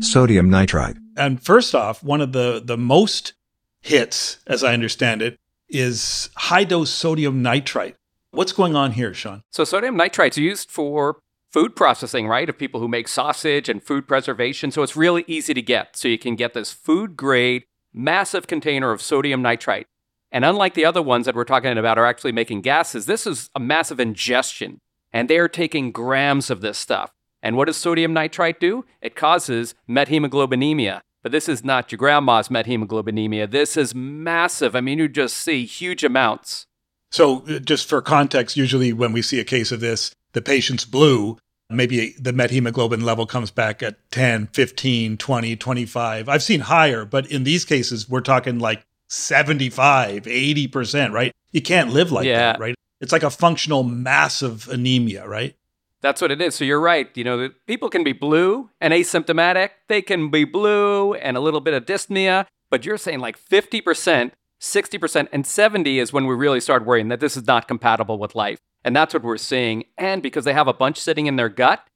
[0.00, 0.96] Sodium nitrite.
[1.16, 3.32] And first off, one of the, the most
[3.80, 5.38] hits, as I understand it,
[5.70, 7.96] is high dose sodium nitrite.
[8.32, 9.42] What's going on here, Sean?
[9.50, 12.48] So sodium nitrite's used for food processing, right?
[12.50, 14.70] Of people who make sausage and food preservation.
[14.70, 15.96] So it's really easy to get.
[15.96, 17.64] So you can get this food grade,
[17.94, 19.86] massive container of sodium nitrite.
[20.32, 23.50] And unlike the other ones that we're talking about are actually making gases, this is
[23.54, 24.80] a massive ingestion.
[25.12, 27.12] And they're taking grams of this stuff.
[27.42, 28.84] And what does sodium nitrite do?
[29.00, 31.00] It causes methemoglobinemia.
[31.22, 33.50] But this is not your grandma's methemoglobinemia.
[33.50, 34.76] This is massive.
[34.76, 36.66] I mean, you just see huge amounts.
[37.10, 40.84] So, uh, just for context, usually when we see a case of this, the patient's
[40.84, 41.38] blue.
[41.68, 46.28] Maybe the methemoglobin level comes back at 10, 15, 20, 25.
[46.28, 51.32] I've seen higher, but in these cases, we're talking like 75, 80%, right?
[51.52, 52.52] You can't live like Yeah.
[52.52, 52.74] that, right?
[53.00, 55.54] It's like a functional massive anemia, right?
[56.02, 56.54] That's what it is.
[56.54, 57.08] So you're right.
[57.16, 59.70] You know, people can be blue and asymptomatic.
[59.88, 64.32] They can be blue and a little bit of dyspnea, but you're saying like 50%,
[64.60, 68.34] 60%, and 70 is when we really start worrying that this is not compatible with
[68.34, 68.58] life.
[68.84, 69.84] And that's what we're seeing.
[69.98, 71.86] And because they have a bunch sitting in their gut,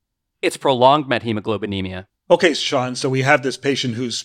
[0.42, 2.06] it's prolonged methemoglobinemia.
[2.30, 2.94] Okay, Sean.
[2.96, 4.24] So we have this patient who's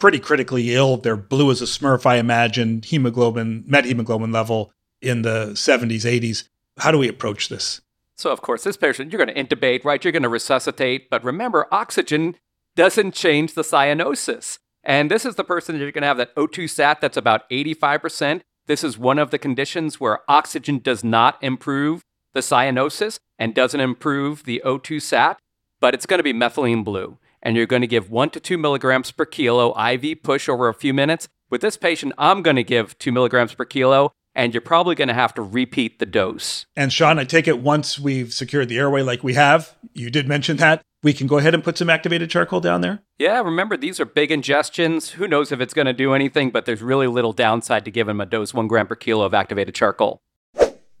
[0.00, 0.96] pretty critically ill.
[0.96, 6.48] They're blue as a smurf, I imagine, hemoglobin, methemoglobin level in the 70s, 80s.
[6.78, 7.80] How do we approach this?
[8.16, 10.02] So, of course, this patient, you're going to intubate, right?
[10.04, 11.08] You're going to resuscitate.
[11.08, 12.36] But remember, oxygen
[12.76, 14.58] doesn't change the cyanosis.
[14.82, 17.48] And this is the person that you're going to have that O2 sat that's about
[17.50, 18.40] 85%.
[18.66, 23.80] This is one of the conditions where oxygen does not improve the cyanosis and doesn't
[23.80, 25.38] improve the O2 sat,
[25.80, 27.18] but it's going to be methylene blue.
[27.42, 30.74] And you're going to give one to two milligrams per kilo IV push over a
[30.74, 31.28] few minutes.
[31.50, 35.08] With this patient, I'm going to give two milligrams per kilo, and you're probably going
[35.08, 36.66] to have to repeat the dose.
[36.76, 40.28] And Sean, I take it once we've secured the airway like we have, you did
[40.28, 43.02] mention that, we can go ahead and put some activated charcoal down there?
[43.18, 45.12] Yeah, remember, these are big ingestions.
[45.12, 48.16] Who knows if it's going to do anything, but there's really little downside to giving
[48.16, 50.20] them a dose one gram per kilo of activated charcoal.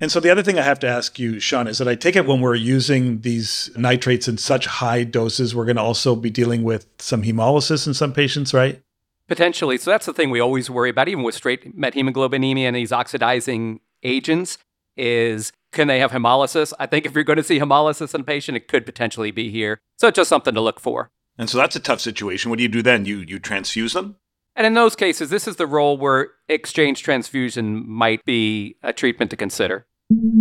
[0.00, 2.16] And so the other thing I have to ask you, Sean, is that I take
[2.16, 6.30] it when we're using these nitrates in such high doses, we're going to also be
[6.30, 8.82] dealing with some hemolysis in some patients, right?
[9.28, 9.76] Potentially.
[9.76, 13.80] So that's the thing we always worry about, even with straight methemoglobinemia and these oxidizing
[14.02, 14.56] agents,
[14.96, 16.72] is can they have hemolysis?
[16.78, 19.50] I think if you're going to see hemolysis in a patient, it could potentially be
[19.50, 19.80] here.
[19.98, 21.10] So it's just something to look for.
[21.38, 22.50] And so that's a tough situation.
[22.50, 23.04] What do you do then?
[23.04, 24.16] You you transfuse them?
[24.56, 29.30] And in those cases, this is the role where exchange transfusion might be a treatment
[29.30, 29.86] to consider.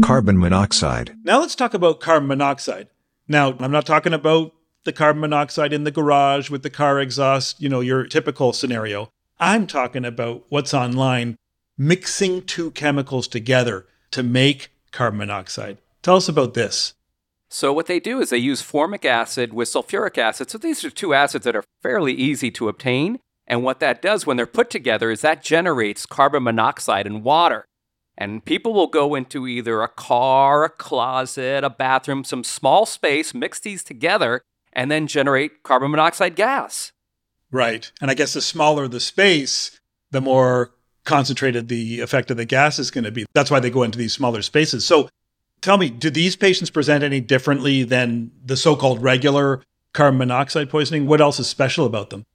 [0.02, 1.16] Carbon monoxide.
[1.24, 2.88] Now let's talk about carbon monoxide.
[3.28, 4.54] Now, I'm not talking about
[4.84, 9.12] the carbon monoxide in the garage with the car exhaust, you know, your typical scenario.
[9.40, 11.38] I'm talking about what's online,
[11.78, 15.78] mixing two chemicals together to make carbon monoxide.
[16.02, 16.96] Tell us about this.
[17.50, 20.50] So what they do is they use formic acid with sulfuric acid.
[20.50, 23.20] So these are two acids that are fairly easy to obtain.
[23.50, 27.66] And what that does when they're put together is that generates carbon monoxide and water.
[28.16, 33.34] And people will go into either a car, a closet, a bathroom, some small space,
[33.34, 36.92] mix these together, and then generate carbon monoxide gas.
[37.52, 37.92] Right.
[38.00, 39.80] And I guess the smaller the space,
[40.12, 40.72] the more
[41.06, 43.26] concentrated the effect of the gas is going to be.
[43.34, 44.86] That's why they go into these smaller spaces.
[44.86, 45.10] So
[45.62, 50.70] tell me, do these patients present any differently than the so called regular carbon monoxide
[50.70, 51.08] poisoning?
[51.08, 52.26] What else is special about them?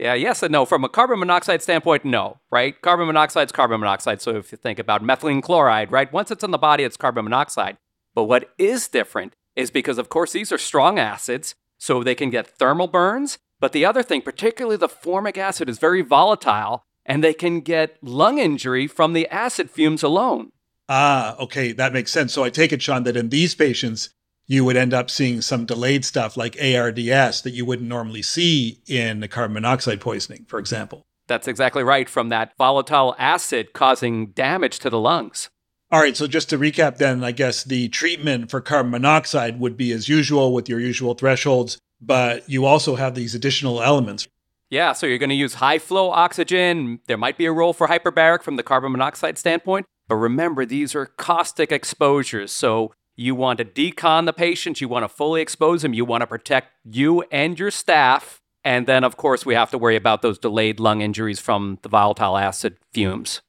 [0.00, 0.64] Yeah, yes and no.
[0.64, 2.80] From a carbon monoxide standpoint, no, right?
[2.80, 4.22] Carbon monoxide is carbon monoxide.
[4.22, 6.10] So if you think about methylene chloride, right?
[6.10, 7.76] Once it's in the body, it's carbon monoxide.
[8.14, 12.30] But what is different is because, of course, these are strong acids, so they can
[12.30, 13.38] get thermal burns.
[13.60, 17.98] But the other thing, particularly the formic acid, is very volatile, and they can get
[18.02, 20.52] lung injury from the acid fumes alone.
[20.88, 22.32] Ah, okay, that makes sense.
[22.32, 24.08] So I take it, Sean, that in these patients,
[24.50, 28.80] you would end up seeing some delayed stuff like ARDS that you wouldn't normally see
[28.88, 31.06] in the carbon monoxide poisoning, for example.
[31.28, 35.50] That's exactly right, from that volatile acid causing damage to the lungs.
[35.92, 39.76] All right, so just to recap, then, I guess the treatment for carbon monoxide would
[39.76, 44.26] be as usual with your usual thresholds, but you also have these additional elements.
[44.68, 46.98] Yeah, so you're going to use high flow oxygen.
[47.06, 50.96] There might be a role for hyperbaric from the carbon monoxide standpoint, but remember, these
[50.96, 52.50] are caustic exposures.
[52.50, 56.22] So you want to decon the patient, you want to fully expose them, you want
[56.22, 58.40] to protect you and your staff.
[58.64, 61.88] And then, of course, we have to worry about those delayed lung injuries from the
[61.90, 63.42] volatile acid fumes.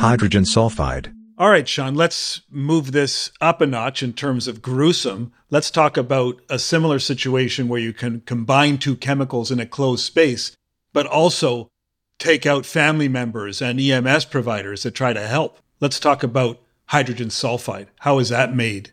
[0.00, 1.14] Hydrogen sulfide.
[1.38, 5.32] All right, Sean, let's move this up a notch in terms of gruesome.
[5.50, 10.04] Let's talk about a similar situation where you can combine two chemicals in a closed
[10.04, 10.56] space,
[10.92, 11.68] but also
[12.18, 15.58] take out family members and EMS providers that try to help.
[15.80, 17.86] Let's talk about hydrogen sulfide.
[18.00, 18.92] How is that made?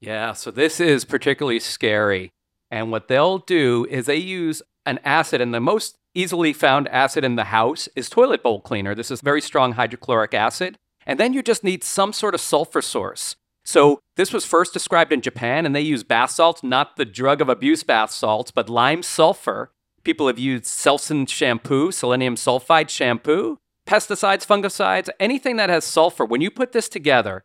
[0.00, 2.30] Yeah, so this is particularly scary.
[2.70, 7.24] And what they'll do is they use an acid, and the most easily found acid
[7.24, 8.94] in the house is toilet bowl cleaner.
[8.94, 10.78] This is very strong hydrochloric acid.
[11.06, 13.36] And then you just need some sort of sulfur source.
[13.64, 17.40] So this was first described in Japan, and they use bath salts, not the drug
[17.40, 19.72] of abuse bath salts, but lime sulfur.
[20.04, 26.24] People have used Selsun shampoo, selenium sulfide shampoo, pesticides, fungicides, anything that has sulfur.
[26.24, 27.44] When you put this together,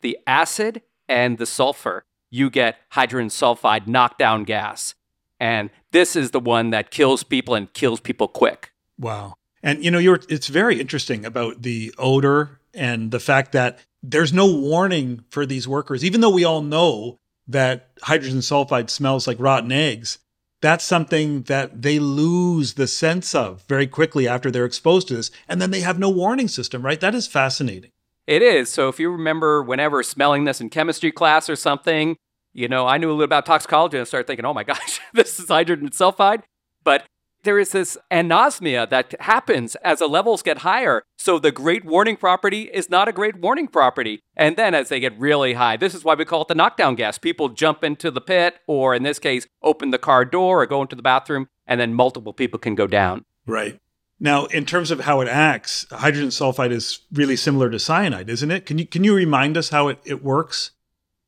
[0.00, 4.94] the acid and the sulfur, you get hydrogen sulfide knockdown gas.
[5.38, 8.72] And this is the one that kills people and kills people quick.
[8.98, 9.34] Wow.
[9.62, 14.32] And you know, you're it's very interesting about the odor and the fact that there's
[14.32, 19.36] no warning for these workers, even though we all know that hydrogen sulfide smells like
[19.38, 20.18] rotten eggs.
[20.60, 25.30] That's something that they lose the sense of very quickly after they're exposed to this.
[25.48, 27.00] And then they have no warning system, right?
[27.00, 27.90] That is fascinating.
[28.26, 28.70] It is.
[28.70, 32.16] So if you remember whenever smelling this in chemistry class or something,
[32.52, 35.00] you know, I knew a little about toxicology and I started thinking, oh my gosh,
[35.12, 36.42] this is hydrogen sulfide.
[36.84, 37.04] But
[37.44, 41.02] there is this anosmia that happens as the levels get higher.
[41.18, 44.20] So the great warning property is not a great warning property.
[44.36, 46.94] And then as they get really high, this is why we call it the knockdown
[46.94, 47.18] gas.
[47.18, 50.82] People jump into the pit, or in this case, open the car door or go
[50.82, 53.24] into the bathroom, and then multiple people can go down.
[53.46, 53.78] Right.
[54.22, 58.52] Now, in terms of how it acts, hydrogen sulfide is really similar to cyanide, isn't
[58.52, 58.66] it?
[58.66, 60.70] Can you can you remind us how it, it works?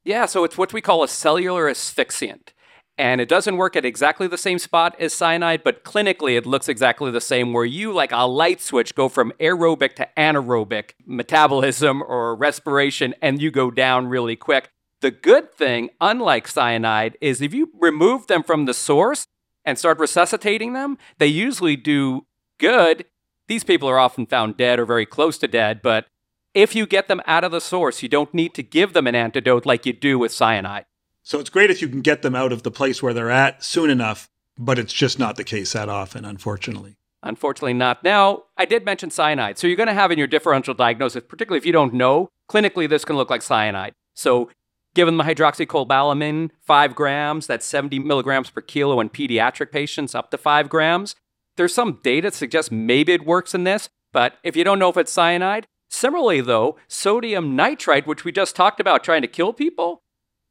[0.04, 2.52] Yeah, so it's what we call a cellular asphyxiant.
[2.96, 6.68] And it doesn't work at exactly the same spot as cyanide, but clinically it looks
[6.68, 12.00] exactly the same, where you, like a light switch, go from aerobic to anaerobic metabolism
[12.00, 14.70] or respiration, and you go down really quick.
[15.00, 19.26] The good thing, unlike cyanide, is if you remove them from the source
[19.64, 22.26] and start resuscitating them, they usually do
[22.58, 23.04] good.
[23.46, 26.06] These people are often found dead or very close to dead, but
[26.54, 29.14] if you get them out of the source, you don't need to give them an
[29.14, 30.86] antidote like you do with cyanide.
[31.22, 33.64] So it's great if you can get them out of the place where they're at
[33.64, 34.28] soon enough,
[34.58, 36.96] but it's just not the case that often, unfortunately.
[37.22, 38.04] Unfortunately, not.
[38.04, 39.58] Now, I did mention cyanide.
[39.58, 42.88] So you're going to have in your differential diagnosis, particularly if you don't know, clinically,
[42.88, 43.94] this can look like cyanide.
[44.12, 44.50] So
[44.94, 50.38] given the hydroxocobalamin, five grams, that's 70 milligrams per kilo in pediatric patients, up to
[50.38, 51.16] five grams.
[51.56, 54.88] There's some data that suggests maybe it works in this, but if you don't know
[54.88, 59.52] if it's cyanide, similarly, though, sodium nitrite, which we just talked about trying to kill
[59.52, 60.02] people,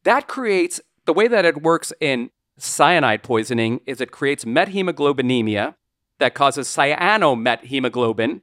[0.03, 5.75] that creates the way that it works in cyanide poisoning is it creates methemoglobinemia
[6.19, 8.41] that causes cyanomethemoglobin,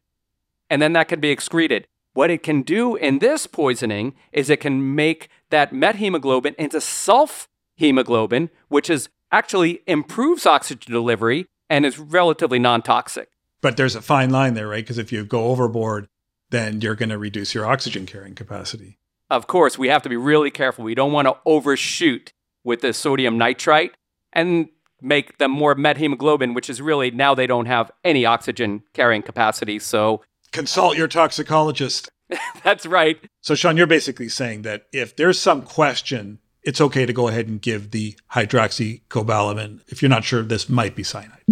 [0.68, 1.86] and then that can be excreted.
[2.12, 7.46] What it can do in this poisoning is it can make that methemoglobin into sulf
[7.76, 13.30] hemoglobin, which is actually improves oxygen delivery and is relatively non-toxic.
[13.62, 14.84] But there's a fine line there, right?
[14.84, 16.08] Because if you go overboard,
[16.50, 18.98] then you're going to reduce your oxygen carrying capacity
[19.30, 20.84] of course, we have to be really careful.
[20.84, 22.32] We don't want to overshoot
[22.64, 23.92] with the sodium nitrite
[24.32, 24.68] and
[25.00, 29.78] make them more methemoglobin, which is really now they don't have any oxygen carrying capacity.
[29.78, 32.10] So consult your toxicologist.
[32.64, 33.18] That's right.
[33.40, 37.48] So, Sean, you're basically saying that if there's some question, it's okay to go ahead
[37.48, 41.42] and give the hydroxocobalamin if you're not sure this might be cyanide.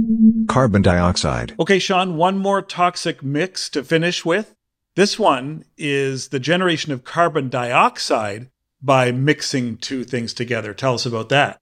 [0.48, 1.54] Carbon dioxide.
[1.58, 4.54] Okay, Sean, one more toxic mix to finish with.
[4.96, 8.50] This one is the generation of carbon dioxide
[8.82, 10.74] by mixing two things together.
[10.74, 11.60] Tell us about that.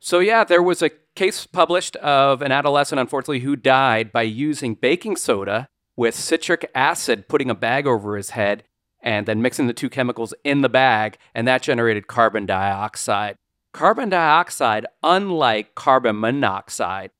[0.00, 4.74] So, yeah, there was a case published of an adolescent, unfortunately, who died by using
[4.74, 8.62] baking soda with citric acid, putting a bag over his head,
[9.08, 13.38] and then mixing the two chemicals in the bag, and that generated carbon dioxide.
[13.72, 17.10] Carbon dioxide, unlike carbon monoxide,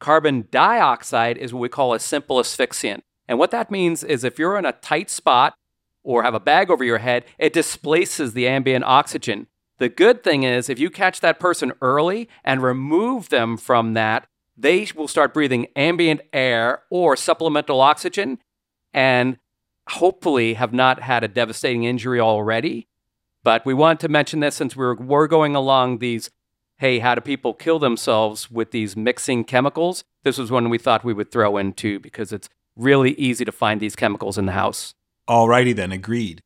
[0.00, 3.02] carbon dioxide is what we call a simple asphyxiant.
[3.28, 5.54] And what that means is if you're in a tight spot
[6.02, 9.46] or have a bag over your head, it displaces the ambient oxygen.
[9.76, 14.26] The good thing is, if you catch that person early and remove them from that,
[14.56, 18.38] they will start breathing ambient air or supplemental oxygen
[18.94, 19.36] and
[19.88, 22.88] hopefully have not had a devastating injury already.
[23.42, 26.30] But we want to mention this since we're, we're going along these
[26.78, 30.04] hey, how do people kill themselves with these mixing chemicals?
[30.24, 33.52] This was one we thought we would throw in too because it's really easy to
[33.52, 34.92] find these chemicals in the house.
[35.28, 36.42] Alrighty then, agreed.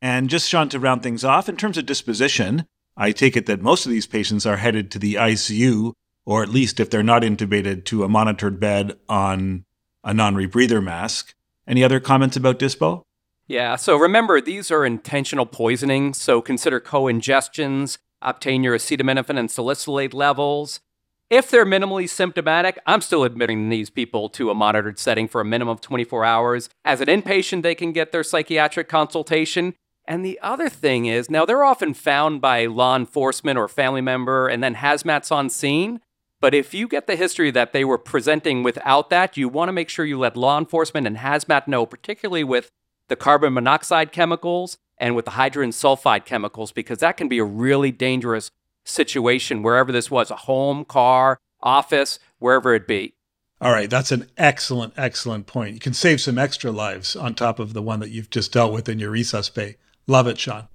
[0.00, 2.66] And just Sean to round things off, in terms of disposition,
[2.96, 5.92] I take it that most of these patients are headed to the ICU,
[6.24, 9.64] or at least if they're not intubated, to a monitored bed on
[10.02, 11.34] a non rebreather mask.
[11.66, 13.02] Any other comments about dispo?
[13.48, 19.50] Yeah, so remember, these are intentional poisonings, so consider co ingestions, obtain your acetaminophen and
[19.50, 20.80] salicylate levels.
[21.28, 25.44] If they're minimally symptomatic, I'm still admitting these people to a monitored setting for a
[25.44, 26.68] minimum of 24 hours.
[26.84, 29.74] As an inpatient, they can get their psychiatric consultation.
[30.06, 34.46] And the other thing is, now they're often found by law enforcement or family member,
[34.46, 36.00] and then hazmat's on scene.
[36.46, 39.72] But if you get the history that they were presenting without that, you want to
[39.72, 42.70] make sure you let law enforcement and hazmat know, particularly with
[43.08, 47.44] the carbon monoxide chemicals and with the hydrogen sulfide chemicals, because that can be a
[47.44, 48.52] really dangerous
[48.84, 53.14] situation wherever this was a home, car, office, wherever it be.
[53.60, 55.74] All right, that's an excellent, excellent point.
[55.74, 58.72] You can save some extra lives on top of the one that you've just dealt
[58.72, 59.78] with in your resus bay.
[60.06, 60.68] Love it, Sean.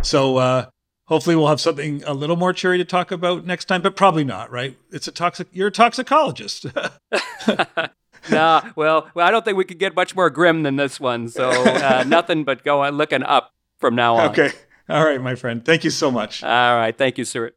[0.00, 0.70] So uh,
[1.08, 4.24] hopefully we'll have something a little more cheery to talk about next time, but probably
[4.24, 4.76] not, right?
[4.92, 5.48] It's a toxic.
[5.52, 6.66] You're a toxicologist.
[8.30, 11.28] nah, well, well, I don't think we could get much more grim than this one.
[11.28, 14.30] So uh, nothing but going looking up from now on.
[14.30, 14.52] Okay.
[14.88, 15.64] All right, my friend.
[15.64, 16.42] Thank you so much.
[16.42, 16.96] All right.
[16.96, 17.52] Thank you, sir.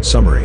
[0.00, 0.44] Summary.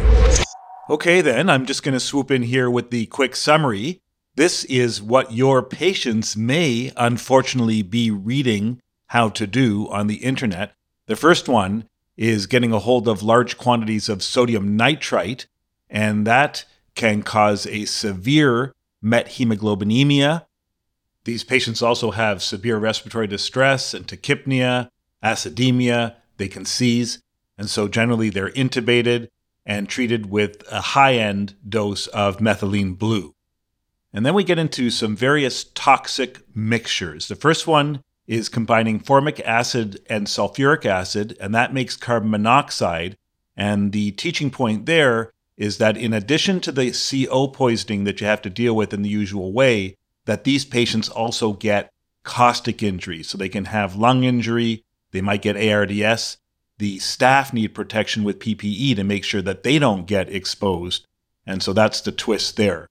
[0.89, 4.01] Okay, then I'm just going to swoop in here with the quick summary.
[4.35, 10.73] This is what your patients may unfortunately be reading how to do on the internet.
[11.07, 11.85] The first one
[12.19, 15.47] is getting a hold of large quantities of sodium nitrite,
[15.89, 20.45] and that can cause a severe methemoglobinemia.
[21.23, 24.89] These patients also have severe respiratory distress and tachypnea,
[25.23, 27.23] acidemia, they can seize,
[27.57, 29.29] and so generally they're intubated
[29.65, 33.33] and treated with a high end dose of methylene blue.
[34.11, 37.29] And then we get into some various toxic mixtures.
[37.29, 43.17] The first one is combining formic acid and sulfuric acid, and that makes carbon monoxide.
[43.57, 48.27] And the teaching point there is that in addition to the CO poisoning that you
[48.27, 51.91] have to deal with in the usual way, that these patients also get
[52.23, 53.23] caustic injury.
[53.23, 56.37] So they can have lung injury, they might get ARDS.
[56.77, 61.07] The staff need protection with PPE to make sure that they don't get exposed.
[61.47, 62.89] And so that's the twist there.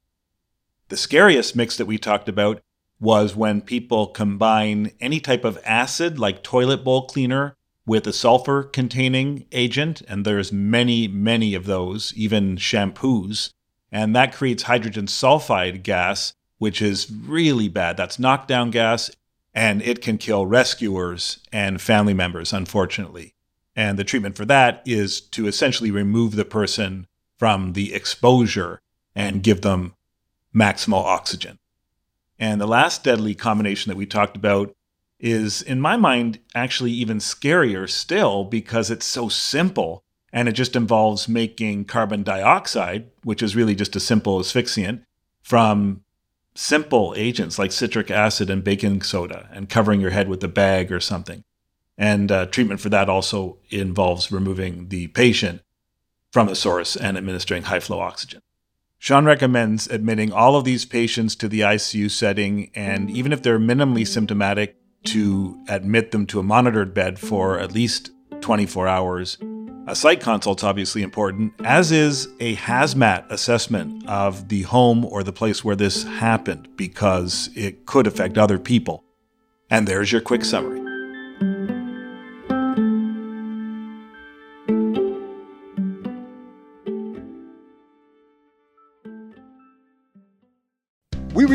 [0.89, 2.61] The scariest mix that we talked about
[3.01, 7.55] was when people combine any type of acid like toilet bowl cleaner
[7.87, 13.53] with a sulfur containing agent and there's many many of those even shampoos
[13.91, 17.97] and that creates hydrogen sulfide gas which is really bad.
[17.97, 19.11] That's knockdown gas
[19.55, 23.35] and it can kill rescuers and family members unfortunately.
[23.75, 28.81] And the treatment for that is to essentially remove the person from the exposure
[29.15, 29.95] and give them
[30.55, 31.59] maximal oxygen
[32.39, 34.75] and the last deadly combination that we talked about
[35.19, 40.77] is, in my mind, actually even scarier still because it's so simple and it just
[40.77, 45.03] involves making carbon dioxide, which is really just a simple asphyxiant,
[45.43, 46.03] from
[46.55, 50.93] simple agents like citric acid and baking soda and covering your head with a bag
[50.93, 51.43] or something.
[51.97, 55.63] And uh, treatment for that also involves removing the patient
[56.33, 58.43] from the source and administering high flow oxygen.
[59.01, 63.59] Sean recommends admitting all of these patients to the ICU setting, and even if they're
[63.59, 69.39] minimally symptomatic, to admit them to a monitored bed for at least 24 hours.
[69.87, 75.33] A site consult's obviously important, as is a hazmat assessment of the home or the
[75.33, 79.05] place where this happened, because it could affect other people.
[79.71, 80.88] And there's your quick summary.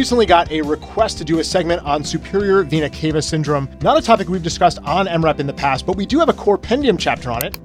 [0.03, 3.69] Recently got a request to do a segment on superior vena cava syndrome.
[3.81, 6.33] Not a topic we've discussed on EM:RAP in the past, but we do have a
[6.33, 7.57] CorePendium chapter on it.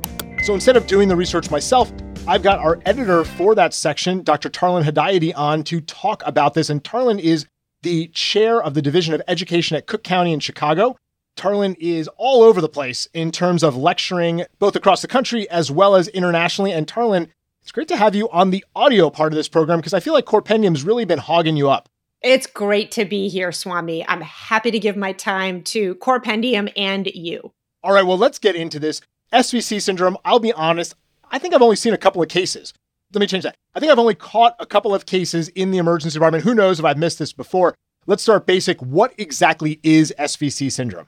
[0.45, 1.93] So instead of doing the research myself,
[2.29, 4.51] I've got our editor for that section, Dr.
[4.51, 6.71] Tarlan Hedayati, on to talk about this.
[6.71, 7.45] And Tarlan is
[7.83, 10.97] the chair of the Division of Education at Cook County in Chicago.
[11.37, 15.73] Tarlan is all over the place in terms of lecturing both across the country as
[15.73, 16.71] well as internationally.
[16.71, 17.31] And Tarlan,
[17.63, 20.15] it's great to have you on the audio part of this program because I feel
[20.15, 21.89] like CorePendium's really been hogging you up.
[22.23, 24.05] It's great to be here, Swami.
[24.09, 27.53] I'm happy to give my time to CorePendium and you.
[27.85, 29.01] All right, well, let's get into this.
[29.33, 30.97] SVC syndrome, I'll be honest,
[31.31, 32.75] I think I've only seen a couple of cases.
[33.13, 33.55] Let me change that.
[33.75, 36.43] I think I've only caught a couple of cases in the emergency department.
[36.43, 37.77] Who knows if I've missed this before?
[38.07, 38.81] Let's start basic.
[38.83, 41.07] What exactly is SVC syndrome?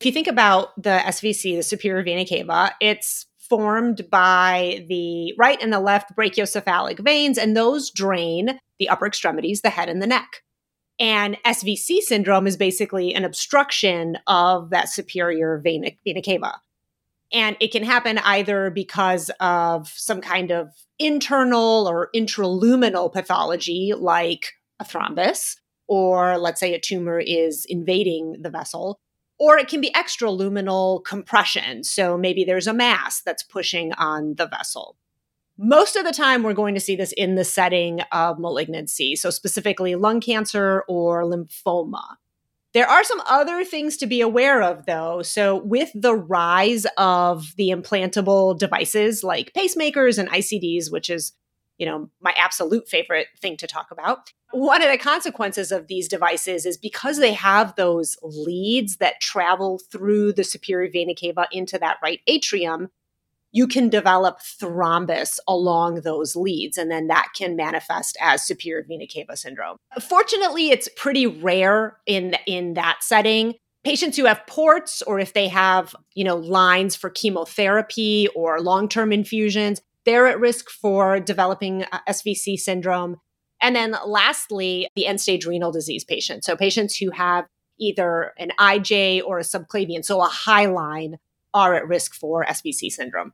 [0.00, 5.60] If you think about the SVC, the superior vena cava, it's formed by the right
[5.60, 10.06] and the left brachiocephalic veins, and those drain the upper extremities, the head and the
[10.06, 10.42] neck.
[10.98, 16.60] And SVC syndrome is basically an obstruction of that superior vena, vena cava.
[17.32, 20.68] And it can happen either because of some kind of
[20.98, 25.56] internal or intraluminal pathology, like a thrombus,
[25.88, 29.00] or let's say a tumor is invading the vessel,
[29.38, 31.84] or it can be extraluminal compression.
[31.84, 34.96] So maybe there's a mass that's pushing on the vessel.
[35.58, 39.30] Most of the time, we're going to see this in the setting of malignancy, so
[39.30, 42.16] specifically lung cancer or lymphoma.
[42.74, 45.22] There are some other things to be aware of, though.
[45.22, 51.32] So, with the rise of the implantable devices like pacemakers and ICDs, which is,
[51.78, 56.06] you know, my absolute favorite thing to talk about, one of the consequences of these
[56.06, 61.78] devices is because they have those leads that travel through the superior vena cava into
[61.78, 62.90] that right atrium,
[63.56, 69.06] you can develop thrombus along those leads, and then that can manifest as superior vena
[69.06, 69.78] cava syndrome.
[69.98, 73.54] Fortunately, it's pretty rare in in that setting.
[73.82, 78.90] Patients who have ports, or if they have you know lines for chemotherapy or long
[78.90, 83.16] term infusions, they're at risk for developing uh, SVC syndrome.
[83.62, 86.44] And then lastly, the end stage renal disease patients.
[86.46, 87.46] So patients who have
[87.80, 91.16] either an IJ or a subclavian, so a high line,
[91.54, 93.32] are at risk for SVC syndrome.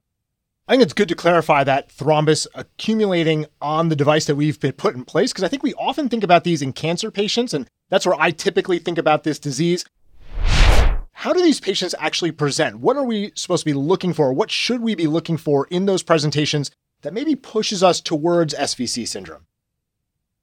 [0.69, 4.73] I think it's good to clarify that thrombus accumulating on the device that we've been
[4.73, 7.69] put in place because I think we often think about these in cancer patients, and
[7.91, 9.85] that's where I typically think about this disease.
[11.11, 12.79] How do these patients actually present?
[12.79, 14.33] What are we supposed to be looking for?
[14.33, 16.71] What should we be looking for in those presentations
[17.03, 19.47] that maybe pushes us towards SVC syndrome?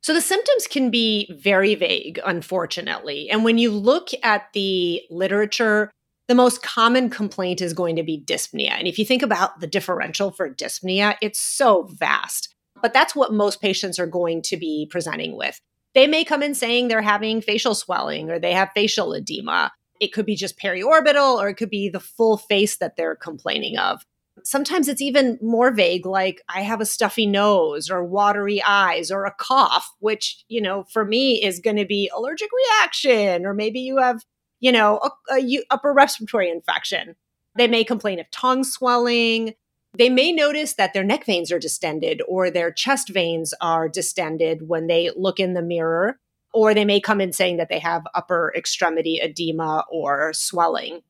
[0.02, 3.30] So the symptoms can be very vague, unfortunately.
[3.30, 5.92] And when you look at the literature,
[6.30, 8.70] the most common complaint is going to be dyspnea.
[8.70, 12.56] And if you think about the differential for dyspnea, it's so vast.
[12.82, 15.60] But that's what most patients are going to be presenting with.
[15.96, 19.72] They may come in saying they're having facial swelling or they have facial edema.
[20.00, 23.80] It could be just periorbital or it could be the full face that they're complaining
[23.80, 24.06] of.
[24.44, 29.26] Sometimes it's even more vague, like I have a stuffy nose or watery eyes or
[29.26, 33.80] a cough, which, you know, for me is going to be allergic reaction, or maybe
[33.80, 34.24] you have,
[34.60, 35.00] you know,
[35.30, 37.16] a, a upper respiratory infection.
[37.58, 39.56] They may complain of tongue swelling.
[39.98, 44.68] They may notice that their neck veins are distended or their chest veins are distended
[44.68, 46.20] when they look in the mirror,
[46.54, 51.02] or they may come in saying that they have upper extremity edema or swelling.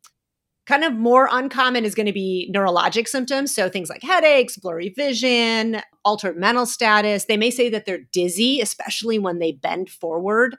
[0.65, 3.53] Kind of more uncommon is going to be neurologic symptoms.
[3.53, 7.25] So things like headaches, blurry vision, altered mental status.
[7.25, 10.57] They may say that they're dizzy, especially when they bend forward.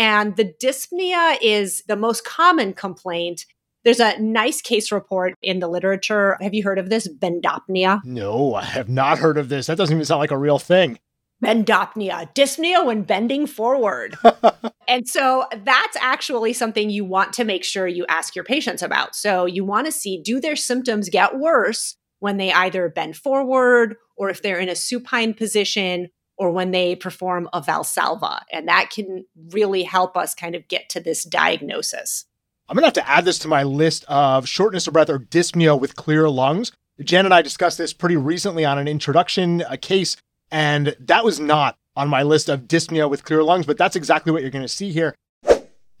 [0.00, 3.44] And the dyspnea is the most common complaint.
[3.84, 6.38] There's a nice case report in the literature.
[6.40, 7.06] Have you heard of this?
[7.06, 8.00] Bendopnea?
[8.02, 9.66] No, I have not heard of this.
[9.66, 10.98] That doesn't even sound like a real thing
[11.42, 14.16] bendopnea, dyspnea when bending forward.
[14.88, 19.14] and so that's actually something you want to make sure you ask your patients about.
[19.14, 23.96] So you want to see do their symptoms get worse when they either bend forward
[24.16, 26.08] or if they're in a supine position
[26.40, 28.40] or when they perform a Valsalva.
[28.50, 32.24] And that can really help us kind of get to this diagnosis.
[32.66, 35.18] I'm going to have to add this to my list of shortness of breath or
[35.18, 36.72] dyspnea with clear lungs.
[37.02, 40.16] Jan and I discussed this pretty recently on an introduction a case
[40.50, 44.32] and that was not on my list of dyspnea with clear lungs, but that's exactly
[44.32, 45.14] what you're going to see here.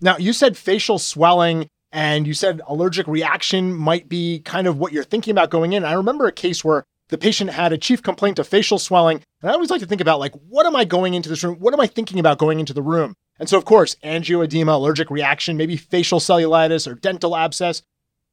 [0.00, 4.92] Now, you said facial swelling and you said allergic reaction might be kind of what
[4.92, 5.84] you're thinking about going in.
[5.84, 9.22] I remember a case where the patient had a chief complaint of facial swelling.
[9.42, 11.56] And I always like to think about like, what am I going into this room?
[11.56, 13.14] What am I thinking about going into the room?
[13.38, 17.82] And so, of course, angioedema, allergic reaction, maybe facial cellulitis or dental abscess.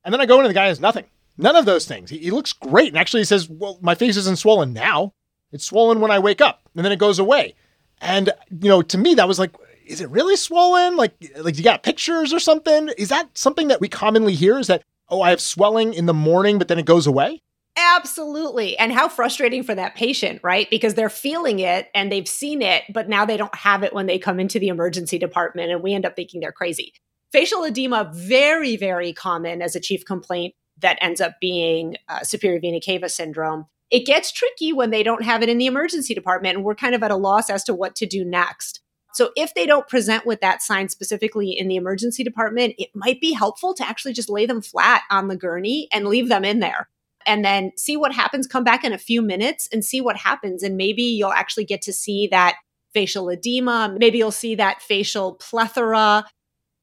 [0.04, 1.06] And then I go in and the guy has nothing.
[1.38, 2.10] None of those things.
[2.10, 2.90] He, he looks great.
[2.90, 5.14] And actually, he says, Well, my face isn't swollen now.
[5.52, 7.56] It's swollen when I wake up and then it goes away.
[8.02, 9.56] And, you know, to me, that was like,
[9.86, 10.98] is it really swollen?
[10.98, 12.90] Like, like you got pictures or something?
[12.98, 14.60] Is that something that we commonly hear?
[14.60, 17.42] Is that, oh, I have swelling in the morning, but then it goes away?
[17.78, 18.78] Absolutely.
[18.78, 20.68] And how frustrating for that patient, right?
[20.70, 24.08] Because they're feeling it and they've seen it, but now they don't have it when
[24.08, 26.94] they come into the emergency department and we end up thinking they're crazy.
[27.32, 32.60] Facial edema, very, very common as a chief complaint that ends up being uh, superior
[32.60, 36.56] vena cava syndrome it gets tricky when they don't have it in the emergency department
[36.56, 38.82] and we're kind of at a loss as to what to do next.
[39.14, 43.22] So if they don't present with that sign specifically in the emergency department, it might
[43.22, 46.60] be helpful to actually just lay them flat on the gurney and leave them in
[46.60, 46.90] there.
[47.28, 50.64] And then see what happens, come back in a few minutes and see what happens.
[50.64, 52.56] And maybe you'll actually get to see that
[52.94, 53.96] facial edema.
[54.00, 56.26] Maybe you'll see that facial plethora.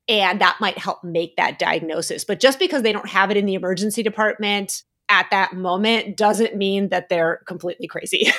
[0.06, 2.24] And that might help make that diagnosis.
[2.24, 6.56] But just because they don't have it in the emergency department, at that moment doesn't
[6.56, 8.28] mean that they're completely crazy.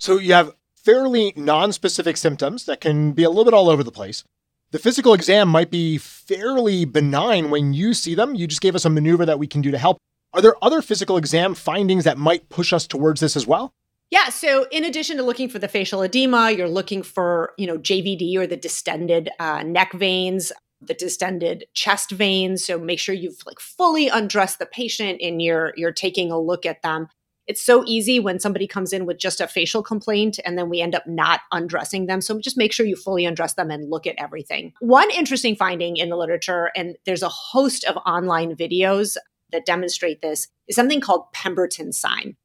[0.00, 3.92] So you have fairly non-specific symptoms that can be a little bit all over the
[3.92, 4.24] place.
[4.70, 8.34] The physical exam might be fairly benign when you see them.
[8.34, 9.98] You just gave us a maneuver that we can do to help.
[10.32, 13.74] Are there other physical exam findings that might push us towards this as well?
[14.10, 17.78] Yeah, so in addition to looking for the facial edema, you're looking for, you know,
[17.78, 22.64] JVD or the distended uh, neck veins, the distended chest veins.
[22.64, 26.66] So make sure you've like fully undressed the patient and you're you're taking a look
[26.66, 27.08] at them.
[27.46, 30.80] It's so easy when somebody comes in with just a facial complaint and then we
[30.80, 32.20] end up not undressing them.
[32.20, 34.72] So just make sure you fully undress them and look at everything.
[34.80, 39.16] One interesting finding in the literature, and there's a host of online videos
[39.52, 42.36] that demonstrate this, is something called Pemberton sign.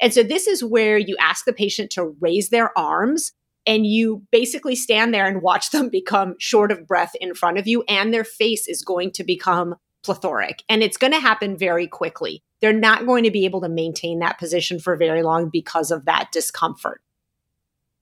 [0.00, 3.32] And so this is where you ask the patient to raise their arms
[3.66, 7.66] and you basically stand there and watch them become short of breath in front of
[7.66, 11.86] you and their face is going to become plethoric and it's going to happen very
[11.86, 12.42] quickly.
[12.60, 16.04] They're not going to be able to maintain that position for very long because of
[16.04, 17.00] that discomfort.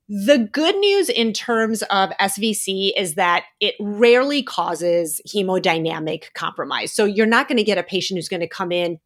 [0.09, 6.93] The good news in terms of SVC is that it rarely causes hemodynamic compromise.
[6.93, 8.99] So you're not going to get a patient who's going to come in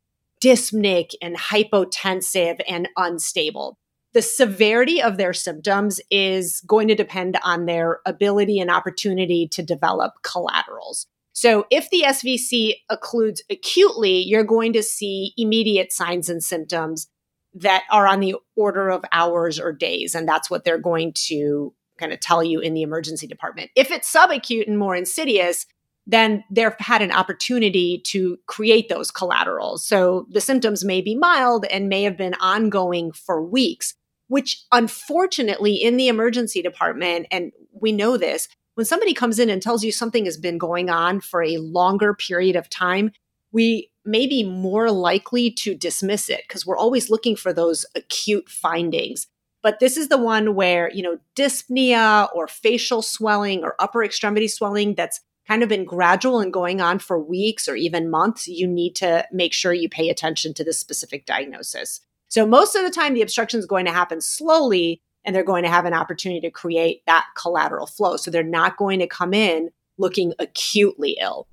[0.43, 3.79] dyspneic and hypotensive and unstable.
[4.15, 9.63] The severity of their symptoms is going to depend on their ability and opportunity to
[9.63, 11.07] develop collaterals.
[11.33, 17.09] So, if the SVC occludes acutely, you're going to see immediate signs and symptoms
[17.57, 20.15] that are on the order of hours or days.
[20.15, 23.71] And that's what they're going to kind of tell you in the emergency department.
[23.75, 25.67] If it's subacute and more insidious,
[26.07, 29.85] then they've had an opportunity to create those collaterals.
[29.85, 33.95] So the symptoms may be mild and may have been ongoing for weeks,
[34.29, 39.63] which unfortunately in the emergency department, and we know this, when somebody comes in and
[39.63, 43.11] tells you something has been going on for a longer period of time,
[43.57, 48.51] we may be more likely to dismiss it because we're always looking for those acute
[48.51, 49.29] findings.
[49.63, 54.47] But this is the one where, you know, dyspnea or facial swelling or upper extremity
[54.47, 58.69] swelling that's kind of been gradual and going on for weeks or even months, you
[58.69, 62.01] need to make sure you pay attention to this specific diagnosis.
[62.29, 65.63] So, most of the time, the obstruction is going to happen slowly, and they're going
[65.63, 68.19] to have an opportunity to create that collateral flow.
[68.19, 71.47] So they're not going to come in looking acutely ill.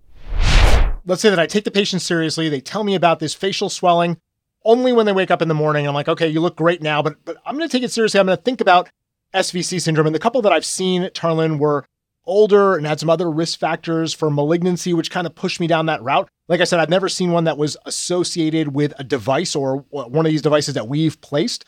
[1.05, 2.49] Let's say that I take the patient seriously.
[2.49, 4.17] They tell me about this facial swelling
[4.65, 5.87] only when they wake up in the morning.
[5.87, 8.19] I'm like, okay, you look great now, but but I'm going to take it seriously.
[8.19, 8.89] I'm going to think about
[9.33, 10.07] SVC syndrome.
[10.07, 11.85] And the couple that I've seen, Tarlan, were
[12.25, 15.87] older and had some other risk factors for malignancy, which kind of pushed me down
[15.87, 16.29] that route.
[16.47, 20.25] Like I said, I've never seen one that was associated with a device or one
[20.25, 21.65] of these devices that we've placed.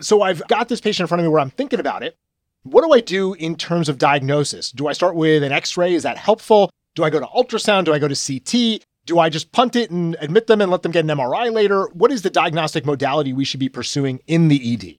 [0.00, 2.16] So I've got this patient in front of me where I'm thinking about it.
[2.62, 4.70] What do I do in terms of diagnosis?
[4.70, 5.94] Do I start with an x ray?
[5.94, 6.70] Is that helpful?
[6.98, 7.84] Do I go to ultrasound?
[7.84, 8.84] Do I go to CT?
[9.06, 11.84] Do I just punt it and admit them and let them get an MRI later?
[11.92, 14.96] What is the diagnostic modality we should be pursuing in the ED?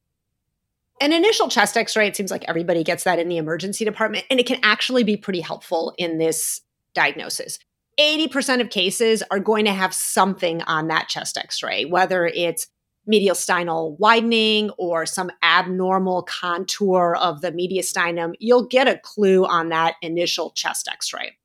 [1.02, 4.24] An initial chest x ray, it seems like everybody gets that in the emergency department,
[4.30, 6.62] and it can actually be pretty helpful in this
[6.94, 7.60] diagnosis.
[8.00, 12.68] 80% of cases are going to have something on that chest x ray, whether it's
[13.12, 19.96] mediastinal widening or some abnormal contour of the mediastinum, you'll get a clue on that
[20.02, 21.36] initial chest x ray.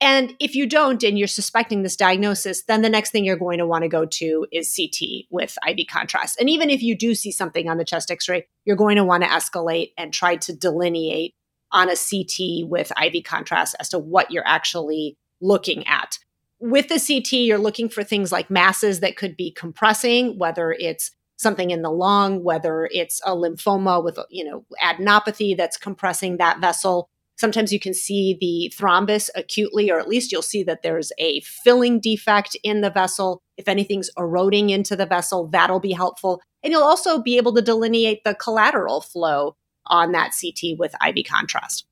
[0.00, 3.58] And if you don't, and you're suspecting this diagnosis, then the next thing you're going
[3.58, 6.38] to want to go to is CT with IV contrast.
[6.38, 9.04] And even if you do see something on the chest x ray, you're going to
[9.04, 11.34] want to escalate and try to delineate
[11.72, 16.18] on a CT with IV contrast as to what you're actually looking at
[16.58, 21.10] with the CT, you're looking for things like masses that could be compressing, whether it's
[21.36, 26.60] something in the lung, whether it's a lymphoma with, you know, adenopathy that's compressing that
[26.60, 27.10] vessel.
[27.36, 31.40] Sometimes you can see the thrombus acutely, or at least you'll see that there's a
[31.40, 33.42] filling defect in the vessel.
[33.56, 36.40] If anything's eroding into the vessel, that'll be helpful.
[36.62, 39.54] And you'll also be able to delineate the collateral flow
[39.86, 41.86] on that CT with IV contrast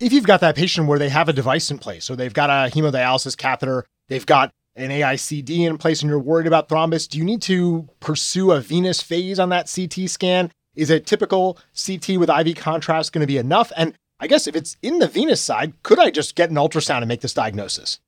[0.00, 2.50] if you've got that patient where they have a device in place, so they've got
[2.50, 7.18] a hemodialysis catheter, they've got an AICD in place, and you're worried about thrombus, do
[7.18, 10.50] you need to pursue a venous phase on that CT scan?
[10.74, 13.70] Is a typical CT with IV contrast going to be enough?
[13.76, 17.00] And I guess if it's in the venous side, could I just get an ultrasound
[17.00, 18.00] and make this diagnosis?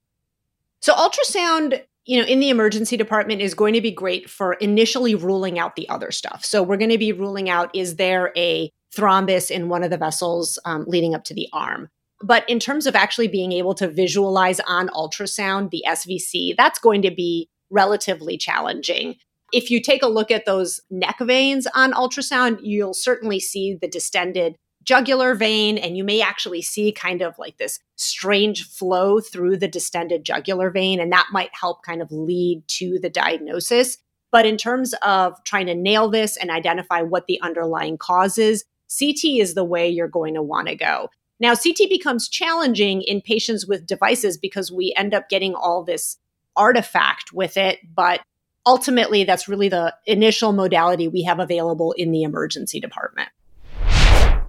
[0.81, 5.15] So, ultrasound, you know, in the emergency department is going to be great for initially
[5.15, 6.43] ruling out the other stuff.
[6.43, 9.99] So, we're going to be ruling out is there a thrombus in one of the
[9.99, 11.91] vessels um, leading up to the arm.
[12.23, 17.03] But in terms of actually being able to visualize on ultrasound the SVC, that's going
[17.03, 19.17] to be relatively challenging.
[19.53, 23.87] If you take a look at those neck veins on ultrasound, you'll certainly see the
[23.87, 24.57] distended
[24.87, 29.69] jugular vein, and you may actually see kind of like this strange flow through the
[29.69, 33.99] distended jugular vein, and that might help kind of lead to the diagnosis.
[34.31, 38.65] But in terms of trying to nail this and identify what the underlying cause is,
[38.99, 41.11] CT is the way you're going to want to go.
[41.41, 46.17] Now, CT becomes challenging in patients with devices because we end up getting all this
[46.55, 48.21] artifact with it, but
[48.65, 53.29] ultimately, that's really the initial modality we have available in the emergency department.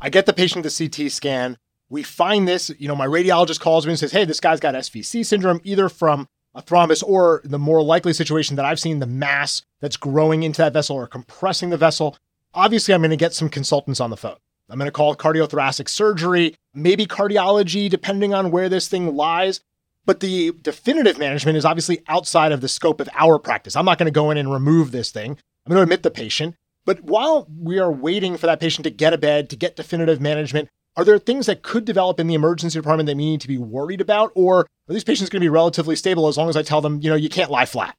[0.01, 1.57] I get the patient the CT scan.
[1.89, 4.75] We find this, you know, my radiologist calls me and says, hey, this guy's got
[4.75, 9.05] SVC syndrome, either from a thrombus or the more likely situation that I've seen, the
[9.05, 12.17] mass that's growing into that vessel or compressing the vessel.
[12.53, 14.37] Obviously, I'm going to get some consultants on the phone.
[14.69, 19.61] I'm going to call cardiothoracic surgery, maybe cardiology, depending on where this thing lies.
[20.05, 23.75] But the definitive management is obviously outside of the scope of our practice.
[23.75, 25.31] I'm not going to go in and remove this thing.
[25.65, 26.55] I'm going to admit the patient.
[26.87, 30.21] But while we are waiting for that patient to get a bed, to get definitive
[30.21, 33.47] management, are there things that could develop in the emergency department that we need to
[33.49, 34.31] be worried about?
[34.35, 37.01] Or are these patients going to be relatively stable as long as I tell them,
[37.01, 37.97] you know, you can't lie flat?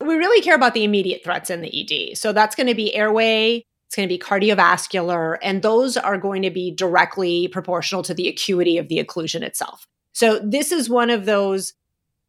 [0.00, 2.16] We really care about the immediate threats in the ED.
[2.16, 6.40] So that's going to be airway, it's going to be cardiovascular, and those are going
[6.40, 9.86] to be directly proportional to the acuity of the occlusion itself.
[10.14, 11.74] So this is one of those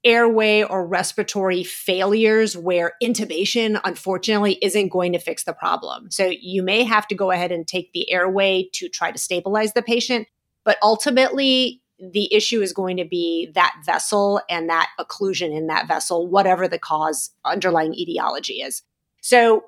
[0.03, 6.09] airway or respiratory failures where intubation, unfortunately, isn't going to fix the problem.
[6.09, 9.73] So you may have to go ahead and take the airway to try to stabilize
[9.73, 10.27] the patient.
[10.63, 15.87] But ultimately, the issue is going to be that vessel and that occlusion in that
[15.87, 18.81] vessel, whatever the cause underlying etiology is.
[19.21, 19.65] So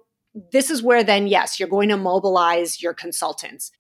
[0.51, 3.71] this is where then, yes, you're going to mobilize your consultants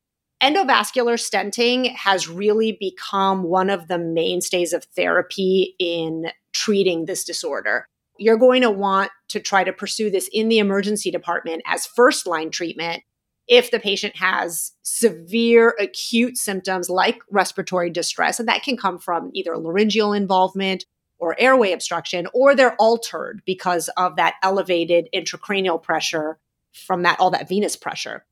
[0.43, 7.87] endovascular stenting has really become one of the mainstays of therapy in treating this disorder.
[8.17, 12.27] You're going to want to try to pursue this in the emergency department as first
[12.27, 13.03] line treatment
[13.47, 19.31] if the patient has severe acute symptoms like respiratory distress, and that can come from
[19.33, 20.85] either laryngeal involvement
[21.19, 26.37] or airway obstruction, or they're altered because of that elevated intracranial pressure
[26.73, 28.25] from that all that venous pressure.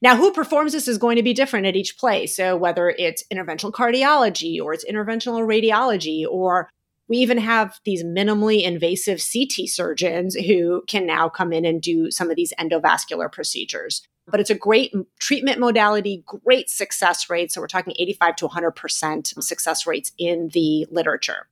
[0.00, 2.36] Now, who performs this is going to be different at each place.
[2.36, 6.70] So, whether it's interventional cardiology or it's interventional radiology, or
[7.08, 12.10] we even have these minimally invasive CT surgeons who can now come in and do
[12.10, 14.06] some of these endovascular procedures.
[14.28, 17.50] But it's a great treatment modality, great success rate.
[17.50, 21.48] So, we're talking 85 to 100% success rates in the literature.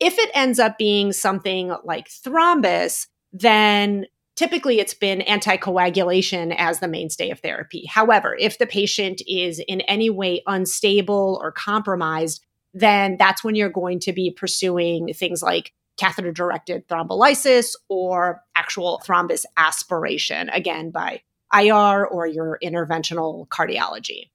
[0.00, 4.06] If it ends up being something like thrombus, then
[4.40, 7.84] typically it's been anticoagulation as the mainstay of therapy.
[7.84, 12.42] However, if the patient is in any way unstable or compromised,
[12.72, 19.02] then that's when you're going to be pursuing things like catheter directed thrombolysis or actual
[19.06, 21.20] thrombus aspiration, again, by
[21.54, 24.30] IR or your interventional cardiology.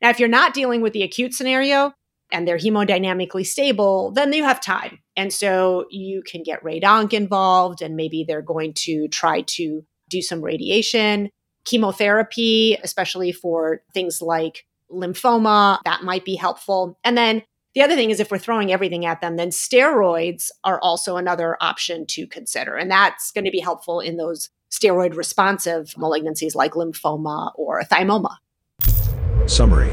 [0.00, 1.92] Now, if you're not dealing with the acute scenario,
[2.32, 4.98] and they're hemodynamically stable, then you have time.
[5.16, 10.22] And so you can get radonc involved, and maybe they're going to try to do
[10.22, 11.30] some radiation,
[11.64, 16.98] chemotherapy, especially for things like lymphoma, that might be helpful.
[17.04, 17.42] And then
[17.74, 21.56] the other thing is if we're throwing everything at them, then steroids are also another
[21.60, 22.76] option to consider.
[22.76, 28.36] And that's going to be helpful in those steroid responsive malignancies like lymphoma or thymoma.
[29.46, 29.90] Summary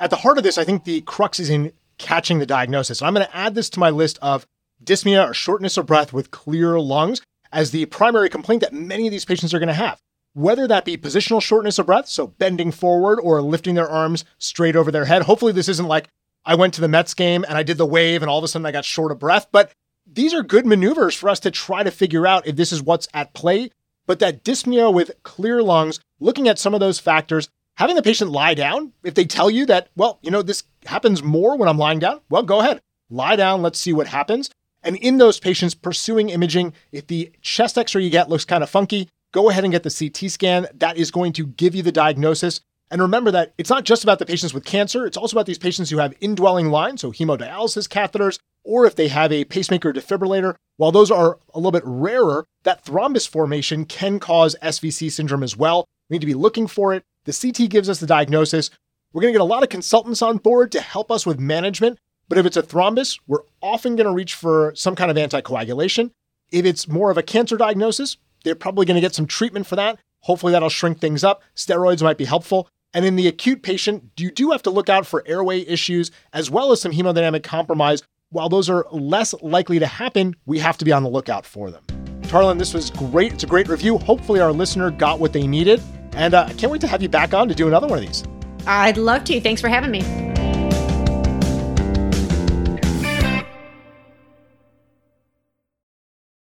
[0.00, 3.00] at the heart of this, I think the crux is in catching the diagnosis.
[3.00, 4.46] And I'm going to add this to my list of
[4.82, 7.20] dyspnea or shortness of breath with clear lungs
[7.52, 10.00] as the primary complaint that many of these patients are going to have.
[10.32, 14.76] Whether that be positional shortness of breath, so bending forward or lifting their arms straight
[14.76, 15.22] over their head.
[15.22, 16.08] Hopefully, this isn't like
[16.46, 18.48] I went to the Mets game and I did the wave and all of a
[18.48, 19.48] sudden I got short of breath.
[19.52, 19.72] But
[20.06, 23.08] these are good maneuvers for us to try to figure out if this is what's
[23.12, 23.70] at play.
[24.06, 27.48] But that dyspnea with clear lungs, looking at some of those factors,
[27.80, 31.22] having the patient lie down, if they tell you that, well, you know, this happens
[31.22, 32.78] more when I'm lying down, well, go ahead,
[33.08, 34.50] lie down, let's see what happens.
[34.82, 38.62] And in those patients pursuing imaging, if the chest x ray you get looks kind
[38.62, 40.66] of funky, go ahead and get the CT scan.
[40.74, 42.60] That is going to give you the diagnosis.
[42.90, 45.58] And remember that it's not just about the patients with cancer, it's also about these
[45.58, 50.54] patients who have indwelling lines, so hemodialysis catheters, or if they have a pacemaker defibrillator.
[50.76, 55.56] While those are a little bit rarer, that thrombus formation can cause SVC syndrome as
[55.56, 55.86] well.
[56.10, 57.04] We need to be looking for it.
[57.24, 58.70] The CT gives us the diagnosis.
[59.12, 61.98] We're going to get a lot of consultants on board to help us with management.
[62.28, 66.12] But if it's a thrombus, we're often going to reach for some kind of anticoagulation.
[66.50, 69.76] If it's more of a cancer diagnosis, they're probably going to get some treatment for
[69.76, 69.98] that.
[70.20, 71.42] Hopefully, that'll shrink things up.
[71.56, 72.68] Steroids might be helpful.
[72.94, 76.50] And in the acute patient, you do have to look out for airway issues as
[76.50, 78.02] well as some hemodynamic compromise.
[78.30, 81.70] While those are less likely to happen, we have to be on the lookout for
[81.70, 81.82] them.
[82.22, 83.32] Tarlan, this was great.
[83.32, 83.98] It's a great review.
[83.98, 85.82] Hopefully, our listener got what they needed.
[86.12, 88.06] And uh, I can't wait to have you back on to do another one of
[88.06, 88.24] these.
[88.66, 89.40] I'd love to.
[89.40, 90.02] Thanks for having me.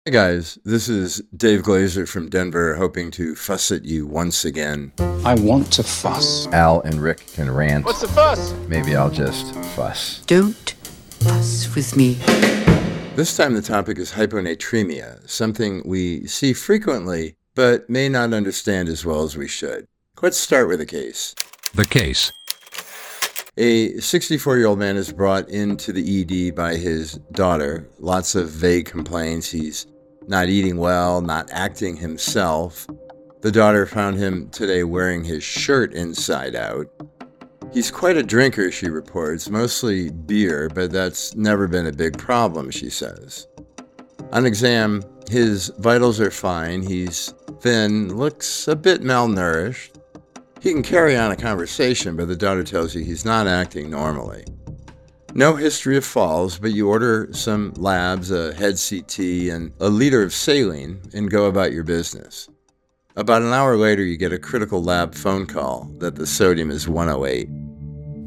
[0.07, 4.93] Hey guys, this is Dave Glaser from Denver, hoping to fuss at you once again.
[5.25, 6.47] I want to fuss.
[6.49, 7.87] Al and Rick can rant.
[7.87, 8.53] What's the fuss?
[8.69, 10.23] Maybe I'll just fuss.
[10.27, 10.75] Don't
[11.21, 12.19] fuss with me.
[13.17, 19.05] This time the topic is hyponatremia, something we see frequently but may not understand as
[19.05, 19.87] well as we should.
[20.21, 21.35] Let's start with a case.
[21.75, 22.33] The case.
[23.57, 27.89] A 64 year old man is brought into the ED by his daughter.
[27.99, 29.51] Lots of vague complaints.
[29.51, 29.87] He's
[30.27, 32.87] not eating well, not acting himself.
[33.43, 36.87] The daughter found him today wearing his shirt inside out.
[37.73, 42.71] He's quite a drinker, she reports, mostly beer, but that's never been a big problem,
[42.71, 43.47] she says.
[44.33, 46.83] On exam, his vitals are fine.
[46.83, 49.99] He's thin, looks a bit malnourished.
[50.61, 54.45] He can carry on a conversation, but the daughter tells you he's not acting normally.
[55.33, 59.19] No history of falls, but you order some labs, a head CT,
[59.51, 62.51] and a liter of saline and go about your business.
[63.17, 66.87] About an hour later, you get a critical lab phone call that the sodium is
[66.87, 67.49] 108.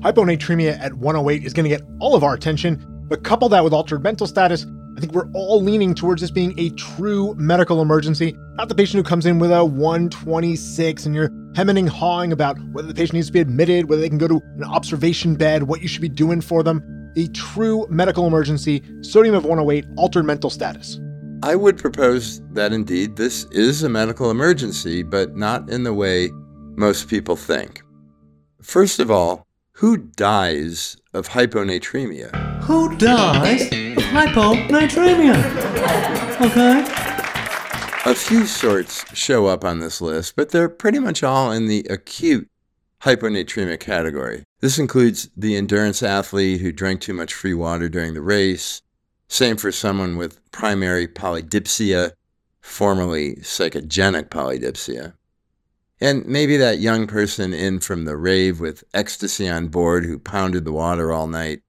[0.01, 3.71] Hyponatremia at 108 is going to get all of our attention, but couple that with
[3.71, 4.65] altered mental status,
[4.97, 8.97] I think we're all leaning towards this being a true medical emergency, not the patient
[8.97, 13.13] who comes in with a 126 and you're hemming and hawing about whether the patient
[13.13, 16.01] needs to be admitted, whether they can go to an observation bed, what you should
[16.01, 16.81] be doing for them.
[17.15, 20.99] A true medical emergency, sodium of 108, altered mental status.
[21.43, 26.31] I would propose that indeed this is a medical emergency, but not in the way
[26.75, 27.83] most people think.
[28.63, 32.61] First of all, who dies of hyponatremia?
[32.63, 35.35] Who dies of hyponatremia?
[36.41, 37.07] Okay.
[38.09, 41.85] A few sorts show up on this list, but they're pretty much all in the
[41.89, 42.47] acute
[43.01, 44.43] hyponatremia category.
[44.61, 48.81] This includes the endurance athlete who drank too much free water during the race,
[49.27, 52.11] same for someone with primary polydipsia,
[52.61, 55.13] formerly psychogenic polydipsia.
[55.99, 60.63] And maybe that young person in from the rave with ecstasy on board who pounded
[60.63, 61.61] the water all night.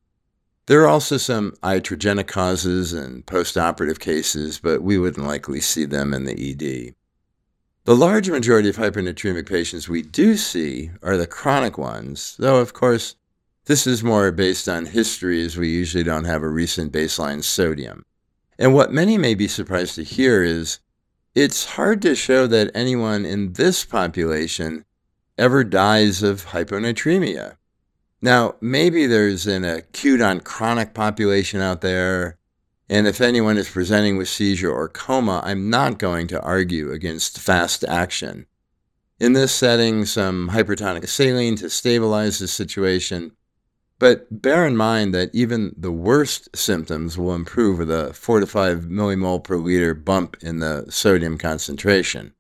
[0.67, 6.13] There are also some iatrogenic causes and postoperative cases, but we wouldn't likely see them
[6.13, 6.95] in the ED.
[7.85, 12.75] The large majority of hypernatremic patients we do see are the chronic ones, though, of
[12.75, 13.15] course,
[13.65, 18.05] this is more based on history as we usually don't have a recent baseline sodium.
[18.59, 20.81] And what many may be surprised to hear is
[21.41, 24.85] it's hard to show that anyone in this population
[25.39, 27.57] ever dies of hyponatremia.
[28.21, 32.39] Now, maybe there's an acute on chronic population out there,
[32.89, 37.39] and if anyone is presenting with seizure or coma, I'm not going to argue against
[37.39, 38.47] fast action.
[39.21, 43.31] In this setting, some hypertonic saline to stabilize the situation,
[43.99, 48.47] but bear in mind that even the worst symptoms will improve with a 4 to
[48.47, 52.33] 5 millimole per liter bump in the sodium concentration.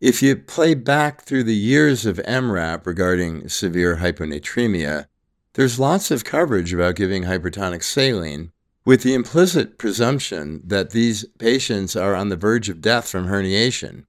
[0.00, 5.06] If you play back through the years of EM:RAP regarding severe hyponatremia,
[5.54, 8.52] there's lots of coverage about giving hypertonic saline
[8.84, 14.04] with the implicit presumption that these patients are on the verge of death from herniation.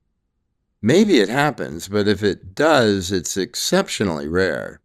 [0.81, 4.79] Maybe it happens, but if it does, it's exceptionally rare.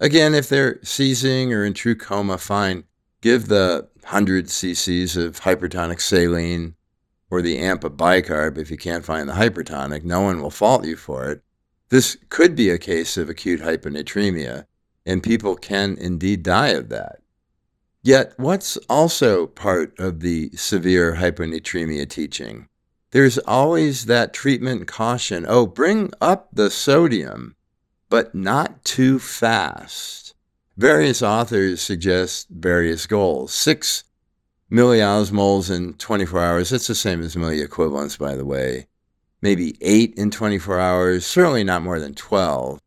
[0.00, 2.84] Again, if they're seizing or in true coma, fine.
[3.20, 6.74] Give the 100 cc's of hypertonic saline
[7.30, 10.02] or the amp of bicarb if you can't find the hypertonic.
[10.02, 11.42] No one will fault you for it.
[11.90, 14.64] This could be a case of acute hyponatremia,
[15.04, 17.20] and people can indeed die of that.
[18.02, 22.68] Yet, what's also part of the severe hyponatremia teaching?
[23.10, 27.56] There's always that treatment caution oh, bring up the sodium
[28.10, 30.34] but not too fast.
[30.76, 33.54] Various authors suggest various goals.
[33.54, 34.04] Six
[34.70, 38.86] milliosmoles in 24 hours, that's the same as milliequivalents, by the way.
[39.40, 42.80] Maybe eight in 24 hours, certainly not more than 12,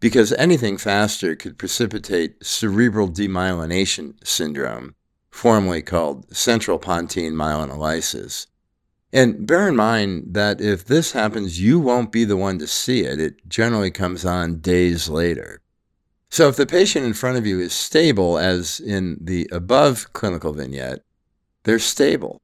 [0.00, 4.94] because anything faster could precipitate cerebral demyelination syndrome,
[5.30, 8.46] formerly called central pontine myelinolysis.
[9.14, 13.04] And bear in mind that if this happens, you won't be the one to see
[13.04, 13.20] it.
[13.20, 15.60] It generally comes on days later.
[16.30, 20.52] So if the patient in front of you is stable, as in the above clinical
[20.52, 21.04] vignette,
[21.62, 22.42] they're stable.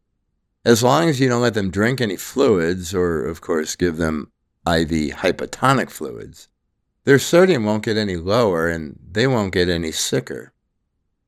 [0.65, 4.31] As long as you don't let them drink any fluids, or of course give them
[4.65, 6.47] IV hypotonic fluids,
[7.03, 10.53] their sodium won't get any lower and they won't get any sicker.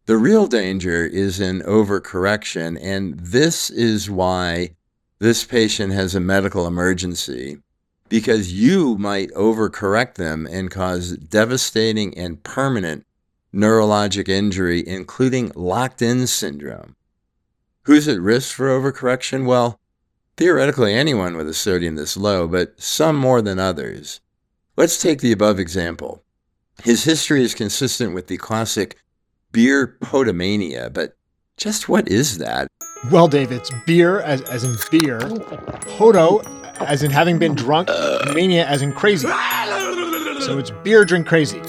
[0.06, 4.76] The real danger is in overcorrection, and this is why
[5.22, 7.58] this patient has a medical emergency
[8.08, 13.06] because you might overcorrect them and cause devastating and permanent
[13.54, 16.96] neurologic injury, including locked in syndrome.
[17.84, 19.46] Who's at risk for overcorrection?
[19.46, 19.78] Well,
[20.36, 24.20] theoretically anyone with a sodium this low, but some more than others.
[24.76, 26.24] Let's take the above example.
[26.82, 28.96] His history is consistent with the classic
[29.52, 31.16] beer potomania, but
[31.56, 32.68] just what is that?
[33.10, 35.18] Well, Dave, it's beer as, as in beer,
[35.98, 36.40] poto
[36.80, 37.88] as in having been drunk,
[38.34, 39.28] mania as in crazy.
[40.40, 41.60] So it's beer drink crazy.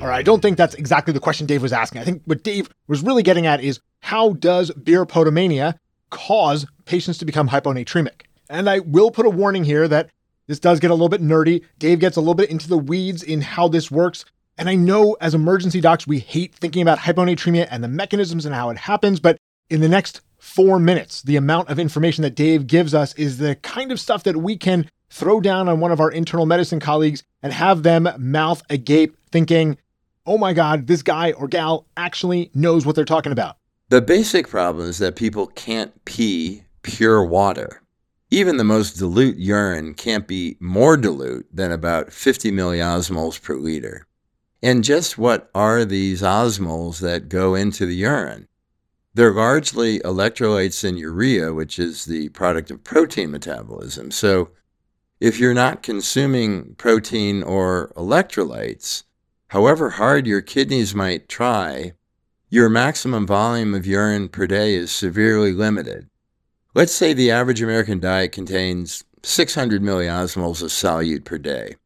[0.00, 2.00] All right, I don't think that's exactly the question Dave was asking.
[2.00, 5.74] I think what Dave was really getting at is how does beer potomania
[6.08, 8.22] cause patients to become hyponatremic?
[8.48, 10.08] And I will put a warning here that
[10.46, 11.64] this does get a little bit nerdy.
[11.78, 14.24] Dave gets a little bit into the weeds in how this works.
[14.60, 18.54] And I know as emergency docs, we hate thinking about hyponatremia and the mechanisms and
[18.54, 19.18] how it happens.
[19.18, 19.38] But
[19.70, 23.54] in the next four minutes, the amount of information that Dave gives us is the
[23.56, 27.22] kind of stuff that we can throw down on one of our internal medicine colleagues
[27.42, 29.78] and have them mouth agape thinking,
[30.26, 33.56] oh my God, this guy or gal actually knows what they're talking about.
[33.88, 37.80] The basic problem is that people can't pee pure water.
[38.30, 44.06] Even the most dilute urine can't be more dilute than about 50 milliosmoles per liter.
[44.62, 48.46] And just what are these osmoles that go into the urine?
[49.14, 54.10] They're largely electrolytes and urea, which is the product of protein metabolism.
[54.10, 54.50] So
[55.18, 59.04] if you're not consuming protein or electrolytes,
[59.48, 61.94] however hard your kidneys might try,
[62.48, 66.08] your maximum volume of urine per day is severely limited.
[66.74, 71.76] Let's say the average American diet contains 600 milliosmoles of solute per day.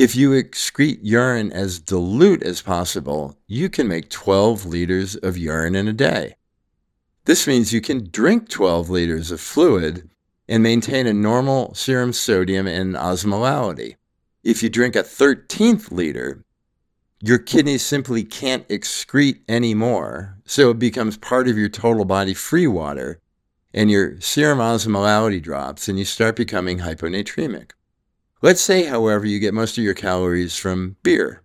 [0.00, 5.74] If you excrete urine as dilute as possible, you can make 12 liters of urine
[5.74, 6.36] in a day.
[7.26, 10.08] This means you can drink 12 liters of fluid
[10.48, 13.96] and maintain a normal serum sodium and osmolality.
[14.42, 16.46] If you drink a 13th liter,
[17.20, 22.66] your kidneys simply can't excrete anymore, so it becomes part of your total body free
[22.66, 23.20] water,
[23.74, 27.72] and your serum osmolality drops and you start becoming hyponatremic.
[28.42, 31.42] Let's say, however, you get most of your calories from beer.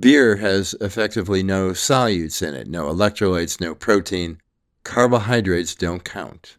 [0.00, 4.38] Beer has effectively no solutes in it, no electrolytes, no protein.
[4.82, 6.56] Carbohydrates don't count.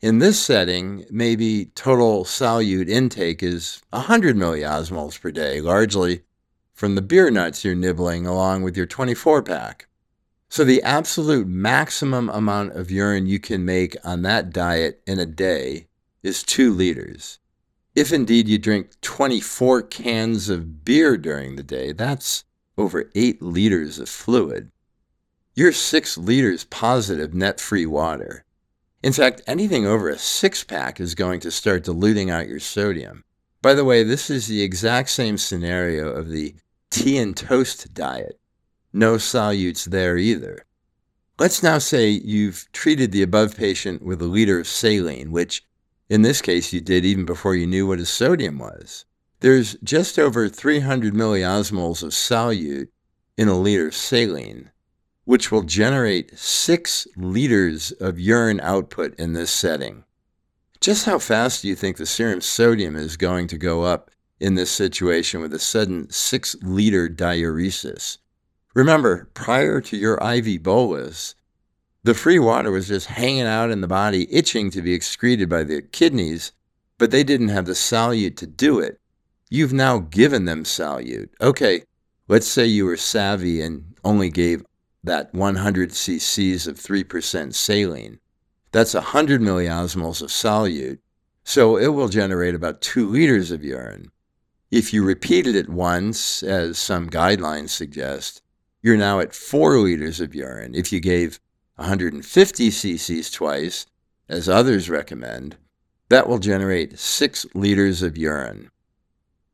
[0.00, 6.22] In this setting, maybe total solute intake is 100 milliosmoles per day, largely
[6.72, 9.88] from the beer nuts you're nibbling along with your 24 pack.
[10.48, 15.26] So, the absolute maximum amount of urine you can make on that diet in a
[15.26, 15.88] day
[16.22, 17.40] is two liters.
[17.96, 22.44] If indeed you drink 24 cans of beer during the day, that's
[22.76, 24.70] over eight liters of fluid.
[25.54, 28.44] You're six liters positive net free water.
[29.02, 33.24] In fact, anything over a six pack is going to start diluting out your sodium.
[33.62, 36.54] By the way, this is the exact same scenario of the
[36.90, 38.38] tea and toast diet.
[38.92, 40.66] No solutes there either.
[41.38, 45.65] Let's now say you've treated the above patient with a liter of saline, which
[46.08, 49.04] in this case you did even before you knew what his sodium was.
[49.40, 52.88] There's just over 300 milliosmoles of solute
[53.36, 54.70] in a liter of saline,
[55.24, 60.04] which will generate six liters of urine output in this setting.
[60.80, 64.10] Just how fast do you think the serum sodium is going to go up
[64.40, 68.18] in this situation with a sudden six liter diuresis.
[68.74, 71.34] Remember, prior to your IV bolus,
[72.06, 75.64] the free water was just hanging out in the body, itching to be excreted by
[75.64, 76.52] the kidneys,
[76.98, 79.00] but they didn't have the solute to do it.
[79.50, 81.30] You've now given them solute.
[81.40, 81.82] Okay,
[82.28, 84.64] let's say you were savvy and only gave
[85.02, 88.20] that 100 cc's of 3% saline.
[88.70, 90.98] That's 100 milliosmoles of solute,
[91.42, 94.12] so it will generate about 2 liters of urine.
[94.70, 98.42] If you repeated it once, as some guidelines suggest,
[98.80, 100.76] you're now at 4 liters of urine.
[100.76, 101.40] If you gave
[101.76, 103.86] 150 cc's twice,
[104.28, 105.56] as others recommend,
[106.08, 108.70] that will generate 6 liters of urine.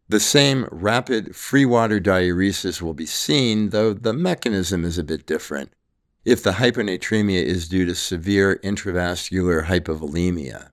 [0.09, 5.27] The same rapid free water diuresis will be seen, though the mechanism is a bit
[5.27, 5.73] different,
[6.25, 10.71] if the hyponatremia is due to severe intravascular hypovolemia.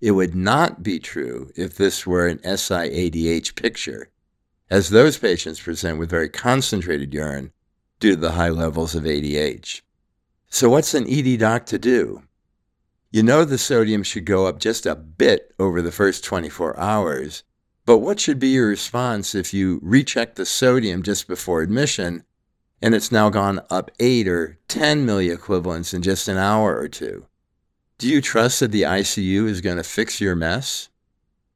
[0.00, 4.10] It would not be true if this were an SIADH picture,
[4.70, 7.52] as those patients present with very concentrated urine
[7.98, 9.80] due to the high levels of ADH.
[10.54, 12.24] So, what's an ED doc to do?
[13.10, 17.42] You know the sodium should go up just a bit over the first 24 hours,
[17.86, 22.24] but what should be your response if you recheck the sodium just before admission
[22.82, 27.24] and it's now gone up 8 or 10 milliequivalents in just an hour or two?
[27.96, 30.90] Do you trust that the ICU is going to fix your mess?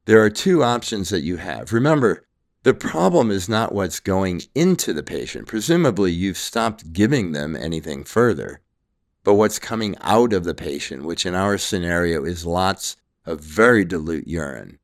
[0.05, 1.71] There are two options that you have.
[1.71, 2.25] Remember,
[2.63, 5.47] the problem is not what's going into the patient.
[5.47, 8.61] Presumably, you've stopped giving them anything further,
[9.27, 12.95] but what's coming out of the patient, which in our scenario is lots
[13.25, 14.79] of very dilute urine.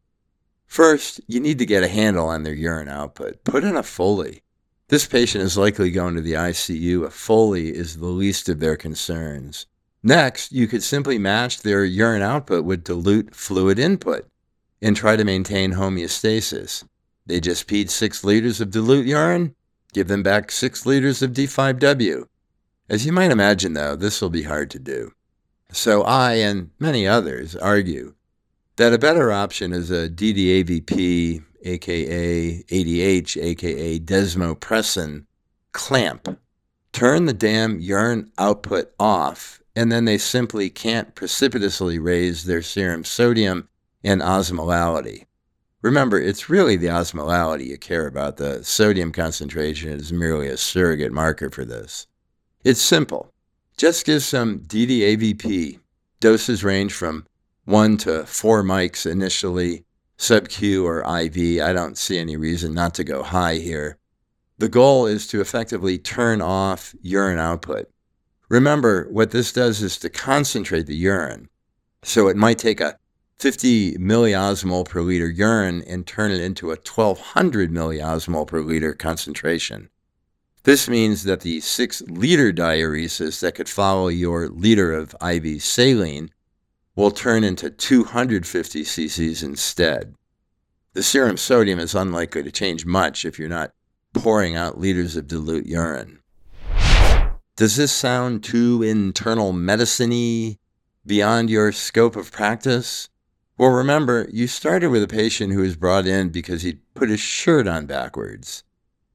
[0.65, 3.45] First, you need to get a handle on their urine output.
[3.45, 4.43] Put in a Foley.
[4.89, 7.05] This patient is likely going to the ICU.
[7.05, 9.65] A Foley is the least of their concerns.
[10.03, 14.27] Next, you could simply match their urine output with dilute fluid input
[14.81, 16.83] and try to maintain homeostasis.
[17.25, 19.55] They just peed six liters of dilute urine,
[19.93, 22.25] give them back six liters of D5W.
[22.89, 25.11] As you might imagine, though, this will be hard to do.
[25.71, 28.13] So I and many others argue
[28.75, 35.25] that a better option is a DDAVP, aka ADH, aka desmopressin
[35.71, 36.39] clamp.
[36.91, 43.03] Turn the damn urine output off, and then they simply can't precipitously raise their serum
[43.03, 43.69] sodium
[44.03, 45.25] and osmolality.
[45.81, 48.37] Remember, it's really the osmolality you care about.
[48.37, 52.07] The sodium concentration is merely a surrogate marker for this.
[52.63, 53.29] It's simple.
[53.75, 55.79] Just give some DDAVP.
[56.21, 57.25] Doses range from
[57.65, 59.83] 1 to 4 mics initially,
[60.15, 61.61] sub Q or IV.
[61.61, 63.97] I don't see any reason not to go high here.
[64.59, 67.89] The goal is to effectively turn off urine output.
[68.47, 71.49] Remember, what this does is to concentrate the urine.
[72.01, 72.97] So it might take a
[73.39, 79.89] 50 milliosmol per liter urine and turn it into a 1200 milliosmol per liter concentration.
[80.63, 86.29] This means that the 6 liter diuresis that could follow your liter of IV saline
[86.95, 90.15] will turn into 250 cc's instead.
[90.93, 93.73] The serum sodium is unlikely to change much if you're not
[94.13, 96.19] pouring out liters of dilute urine.
[97.57, 100.57] Does this sound too internal medicine
[101.05, 103.09] beyond your scope of practice?
[103.57, 107.19] Well, remember, you started with a patient who was brought in because he'd put his
[107.19, 108.63] shirt on backwards.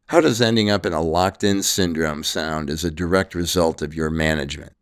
[0.09, 3.95] How does ending up in a locked in syndrome sound as a direct result of
[3.95, 4.73] your management?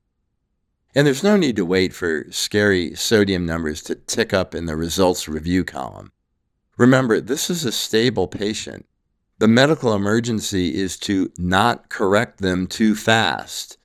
[0.95, 4.77] And there's no need to wait for scary sodium numbers to tick up in the
[4.77, 6.13] results review column.
[6.77, 8.87] Remember, this is a stable patient.
[9.39, 13.79] The medical emergency is to not correct them too fast.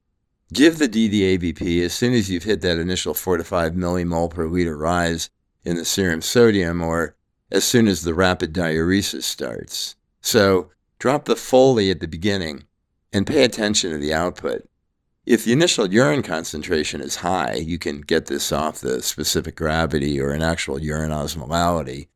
[0.54, 4.46] Give the DDAVP as soon as you've hit that initial 4 to 5 millimole per
[4.48, 5.32] liter rise
[5.64, 7.16] in the serum sodium or
[7.52, 9.96] as soon as the rapid diuresis starts.
[10.22, 10.70] So
[11.02, 12.64] drop the Foley at the beginning
[13.12, 14.70] and pay attention to the output.
[15.26, 20.22] If the initial urine concentration is high, you can get this off the specific gravity
[20.22, 22.10] or an actual urine osmolality.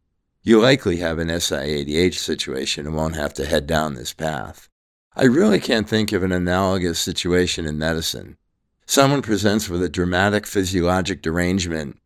[0.44, 4.70] You likely have an SIADH situation and won't have to head down this path.
[5.16, 8.38] I really can't think of an analogous situation in medicine.
[8.86, 12.00] Someone presents with a dramatic physiologic derangement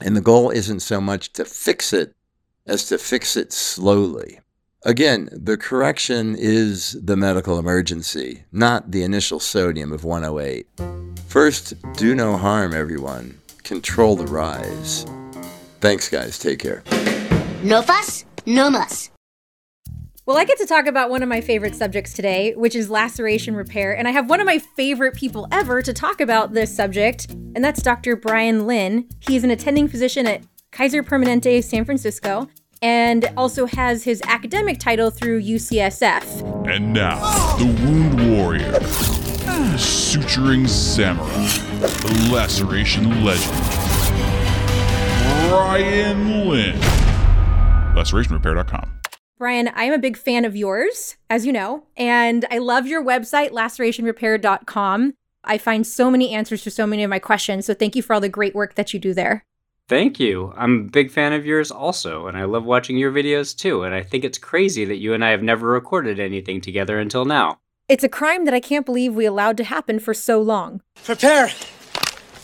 [0.00, 2.16] and the goal isn't so much to fix it
[2.66, 4.40] as to fix it slowly.
[4.86, 10.66] Again, the correction is the medical emergency, not the initial sodium of 108.
[11.26, 13.38] First, do no harm, everyone.
[13.62, 15.06] Control the rise.
[15.80, 16.38] Thanks, guys.
[16.38, 16.82] Take care.
[17.62, 19.10] No fuss, no muss.
[20.26, 23.56] Well, I get to talk about one of my favorite subjects today, which is laceration
[23.56, 23.96] repair.
[23.96, 27.64] And I have one of my favorite people ever to talk about this subject, and
[27.64, 28.16] that's Dr.
[28.16, 29.08] Brian Lin.
[29.20, 30.42] He's an attending physician at
[30.72, 32.48] Kaiser Permanente San Francisco
[32.84, 36.68] and also has his academic title through UCSF.
[36.70, 37.16] And now,
[37.56, 41.46] the Wound Warrior, the Suturing Samurai,
[41.80, 43.50] the Laceration Legend,
[45.48, 46.78] Brian Lin.
[47.94, 49.00] LacerationRepair.com.
[49.38, 53.50] Brian, I'm a big fan of yours, as you know, and I love your website,
[53.50, 55.14] lacerationrepair.com.
[55.42, 58.12] I find so many answers to so many of my questions, so thank you for
[58.12, 59.44] all the great work that you do there.
[59.86, 60.54] Thank you.
[60.56, 63.82] I'm a big fan of yours also, and I love watching your videos too.
[63.82, 67.26] And I think it's crazy that you and I have never recorded anything together until
[67.26, 67.58] now.
[67.86, 70.80] It's a crime that I can't believe we allowed to happen for so long.
[71.04, 71.50] Prepare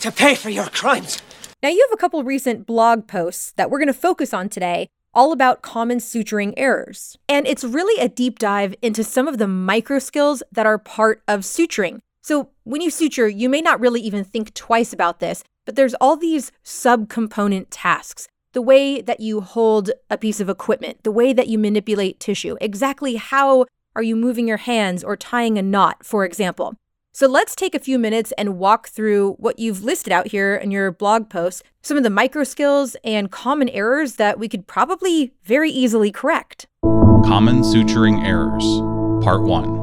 [0.01, 1.19] to pay for your crimes.
[1.63, 4.87] Now, you have a couple recent blog posts that we're going to focus on today,
[5.13, 7.17] all about common suturing errors.
[7.27, 11.23] And it's really a deep dive into some of the micro skills that are part
[11.27, 11.99] of suturing.
[12.21, 15.93] So, when you suture, you may not really even think twice about this, but there's
[16.01, 18.27] all these subcomponent tasks.
[18.51, 22.57] The way that you hold a piece of equipment, the way that you manipulate tissue,
[22.59, 26.75] exactly how are you moving your hands or tying a knot, for example.
[27.13, 30.71] So let's take a few minutes and walk through what you've listed out here in
[30.71, 35.31] your blog post, some of the micro skills and common errors that we could probably
[35.45, 36.67] very easily correct.
[36.83, 38.65] Common suturing errors,
[39.23, 39.80] Part 1.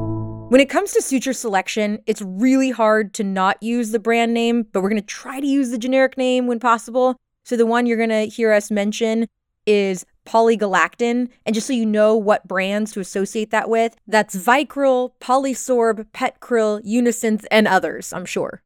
[0.49, 4.65] When it comes to suture selection, it's really hard to not use the brand name,
[4.71, 7.17] but we're going to try to use the generic name when possible.
[7.45, 9.27] So the one you're going to hear us mention
[9.67, 11.29] is polygalactin.
[11.45, 16.83] And just so you know what brands to associate that with, that's Vicryl, Polysorb, Petcryl,
[16.83, 18.63] Unisynth, and others, I'm sure.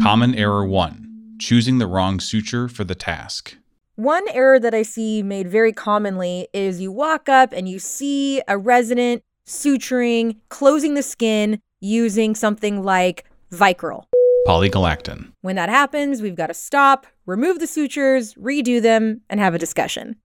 [0.00, 3.54] Common error 1 choosing the wrong suture for the task.
[3.96, 8.40] One error that I see made very commonly is you walk up and you see
[8.48, 14.04] a resident suturing, closing the skin using something like Vicryl.
[14.46, 15.32] Polygalactin.
[15.40, 19.58] When that happens, we've got to stop, remove the sutures, redo them, and have a
[19.58, 20.16] discussion.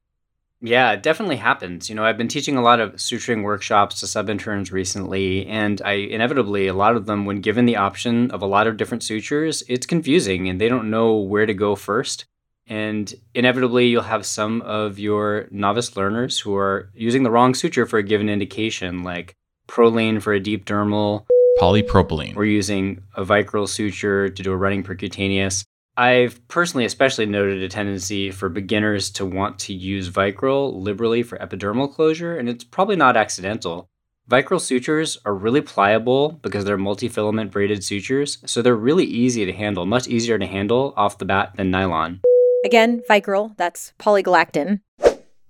[0.61, 1.89] Yeah, it definitely happens.
[1.89, 5.81] You know, I've been teaching a lot of suturing workshops to sub interns recently, and
[5.83, 9.03] I inevitably, a lot of them, when given the option of a lot of different
[9.03, 12.25] sutures, it's confusing and they don't know where to go first.
[12.67, 17.85] And inevitably, you'll have some of your novice learners who are using the wrong suture
[17.85, 19.35] for a given indication, like
[19.67, 21.25] Prolene for a deep dermal,
[21.59, 22.35] Polypropylene.
[22.35, 25.63] or using a Vicryl suture to do a running percutaneous.
[25.95, 31.37] I've personally especially noted a tendency for beginners to want to use Vicryl liberally for
[31.37, 33.89] epidermal closure, and it's probably not accidental.
[34.29, 39.51] Vicryl sutures are really pliable because they're multi-filament braided sutures, so they're really easy to
[39.51, 42.21] handle, much easier to handle off the bat than nylon.
[42.63, 44.79] Again, Vicryl, that's polygalactin.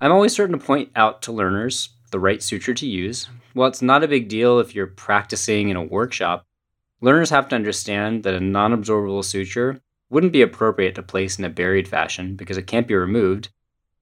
[0.02, 3.30] I'm always certain to point out to learners the right suture to use.
[3.54, 6.48] While it's not a big deal if you're practicing in a workshop,
[7.02, 9.80] learners have to understand that a non absorbable suture
[10.10, 13.50] wouldn't be appropriate to place in a buried fashion because it can't be removed,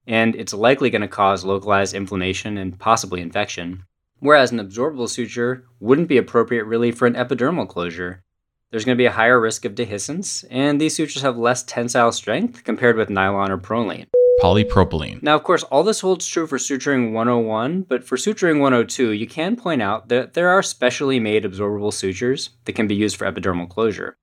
[0.08, 3.84] and it's likely going to cause localized inflammation and possibly infection.
[4.20, 8.24] Whereas an absorbable suture wouldn't be appropriate really for an epidermal closure.
[8.72, 12.14] There's going to be a higher risk of dehiscence, and these sutures have less tensile
[12.14, 14.07] strength compared with nylon or prolene.
[14.41, 15.22] Polypropylene.
[15.22, 19.27] Now, of course, all this holds true for suturing 101, but for suturing 102, you
[19.27, 23.30] can point out that there are specially made absorbable sutures that can be used for
[23.30, 24.15] epidermal closure.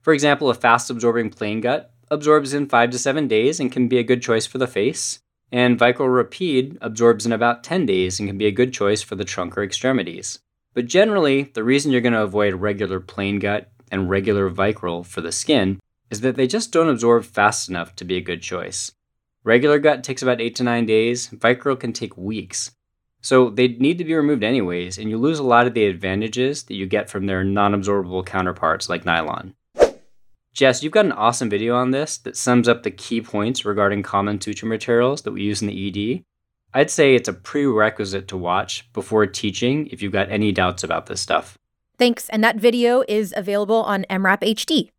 [0.00, 3.88] For example, a fast absorbing plain gut absorbs in 5 to 7 days and can
[3.88, 5.20] be a good choice for the face,
[5.52, 9.16] and Vicryl Rapide absorbs in about 10 days and can be a good choice for
[9.16, 10.38] the trunk or extremities.
[10.74, 15.20] But generally, the reason you're going to avoid regular plain gut and regular Vicryl for
[15.20, 15.78] the skin
[16.10, 18.90] is that they just don't absorb fast enough to be a good choice.
[19.44, 22.72] Regular gut takes about 8 to 9 days, Vicryl can take weeks.
[23.20, 26.64] So they need to be removed anyways, and you lose a lot of the advantages
[26.64, 29.54] that you get from their non absorbable counterparts like nylon.
[30.52, 34.02] Jess, you've got an awesome video on this that sums up the key points regarding
[34.02, 36.24] common suture materials that we use in the ED.
[36.74, 41.06] I'd say it's a prerequisite to watch before teaching if you've got any doubts about
[41.06, 41.56] this stuff.
[41.98, 44.90] Thanks, and that video is available on EM:RAP HD.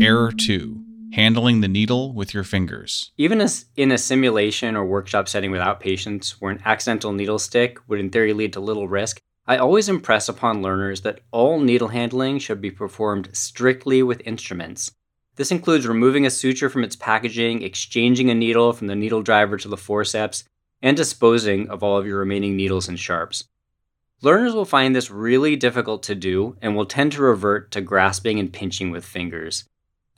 [0.00, 0.80] Error 2.
[1.12, 3.12] Handling the needle with your fingers.
[3.18, 7.78] Even as in a simulation or workshop setting without patients, where an accidental needle stick
[7.88, 11.88] would in theory lead to little risk, I always impress upon learners that all needle
[11.88, 14.92] handling should be performed strictly with instruments.
[15.36, 19.56] This includes removing a suture from its packaging, exchanging a needle from the needle driver
[19.56, 20.44] to the forceps,
[20.80, 23.44] and disposing of all of your remaining needles and sharps.
[24.24, 28.38] Learners will find this really difficult to do and will tend to revert to grasping
[28.38, 29.64] and pinching with fingers.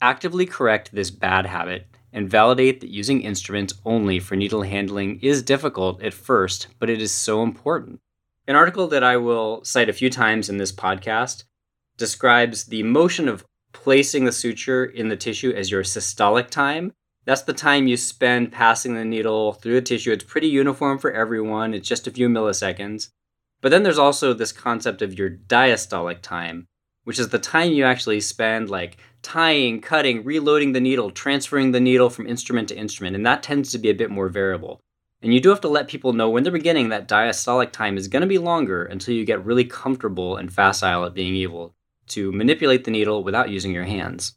[0.02, 5.42] Actively correct this bad habit and validate that using instruments only for needle handling is
[5.42, 7.98] difficult at first, but it is so important.
[8.46, 11.44] An article that I will cite a few times in this podcast
[11.96, 16.92] describes the motion of placing the suture in the tissue as your systolic time.
[17.24, 20.12] That's the time you spend passing the needle through the tissue.
[20.12, 23.08] It's pretty uniform for everyone, it's just a few milliseconds.
[23.64, 26.66] But then there's also this concept of your diastolic time,
[27.04, 31.80] which is the time you actually spend like tying, cutting, reloading the needle, transferring the
[31.80, 34.80] needle from instrument to instrument, and that tends to be a bit more variable.
[35.22, 38.06] And you do have to let people know when they're beginning that diastolic time is
[38.06, 41.74] going to be longer until you get really comfortable and facile at being able
[42.08, 44.34] to manipulate the needle without using your hands.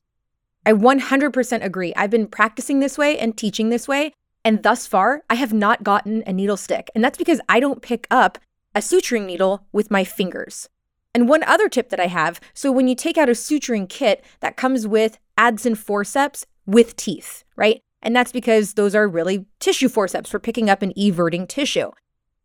[0.65, 1.93] I 100% agree.
[1.97, 4.13] I've been practicing this way and teaching this way,
[4.45, 6.89] and thus far, I have not gotten a needle stick.
[6.95, 8.37] And that's because I don't pick up
[8.77, 10.69] a suturing needle with my fingers.
[11.11, 14.23] And one other tip that I have so when you take out a suturing kit,
[14.39, 17.81] that comes with Adson forceps with teeth, right?
[18.03, 21.89] And that's because those are really tissue forceps for picking up and everting tissue.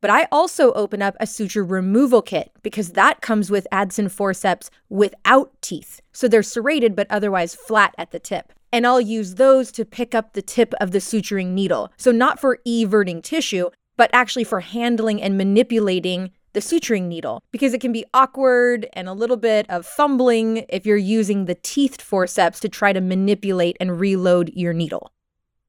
[0.01, 4.71] But I also open up a suture removal kit because that comes with Adson forceps
[4.89, 6.01] without teeth.
[6.13, 8.55] So they're serrated but otherwise flat at the tip.
[8.73, 11.93] And I'll use those to pick up the tip of the suturing needle.
[11.99, 17.73] So not for everting tissue, but actually for handling and manipulating the suturing needle because
[17.73, 22.03] it can be awkward and a little bit of fumbling if you're using the teethed
[22.03, 25.11] forceps to try to manipulate and reload your needle.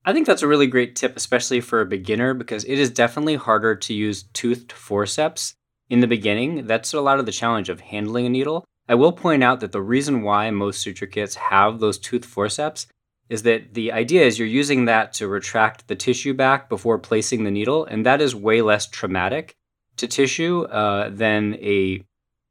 [0.06, 3.36] I think that's a really great tip, especially for a beginner, because it is definitely
[3.36, 5.56] harder to use toothed forceps
[5.90, 6.68] in the beginning.
[6.68, 8.66] That's a lot of the challenge of handling a needle.
[8.90, 12.88] I will point out that the reason why most suture kits have those toothed forceps
[13.34, 17.44] is that the idea is you're using that to retract the tissue back before placing
[17.44, 19.56] the needle, and that is way less traumatic
[19.98, 22.04] to tissue uh, than a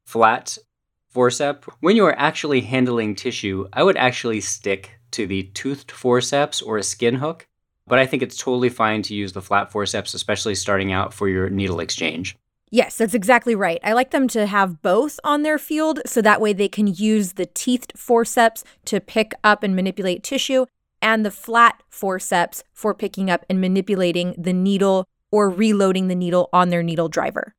[0.05, 0.57] flat
[1.09, 1.67] forceps.
[1.79, 6.77] When you are actually handling tissue, I would actually stick to the toothed forceps or
[6.77, 7.47] a skin hook
[7.87, 11.27] but I think it's totally fine to use the flat forceps, especially starting out for
[11.27, 12.37] your needle exchange.
[12.73, 13.79] Yes, that's exactly right.
[13.83, 17.33] I like them to have both on their field so that way they can use
[17.33, 20.65] the teethed forceps to pick up and manipulate tissue
[20.99, 26.49] and the flat forceps for picking up and manipulating the needle or reloading the needle
[26.51, 27.53] on their needle driver.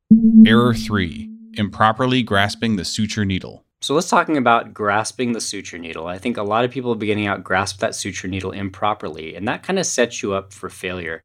[0.44, 3.64] Error 3 Improperly grasping the suture needle.
[3.82, 6.08] So let's talking about grasping the suture needle.
[6.08, 9.62] I think a lot of people beginning out grasp that suture needle improperly, and that
[9.62, 11.22] kind of sets you up for failure.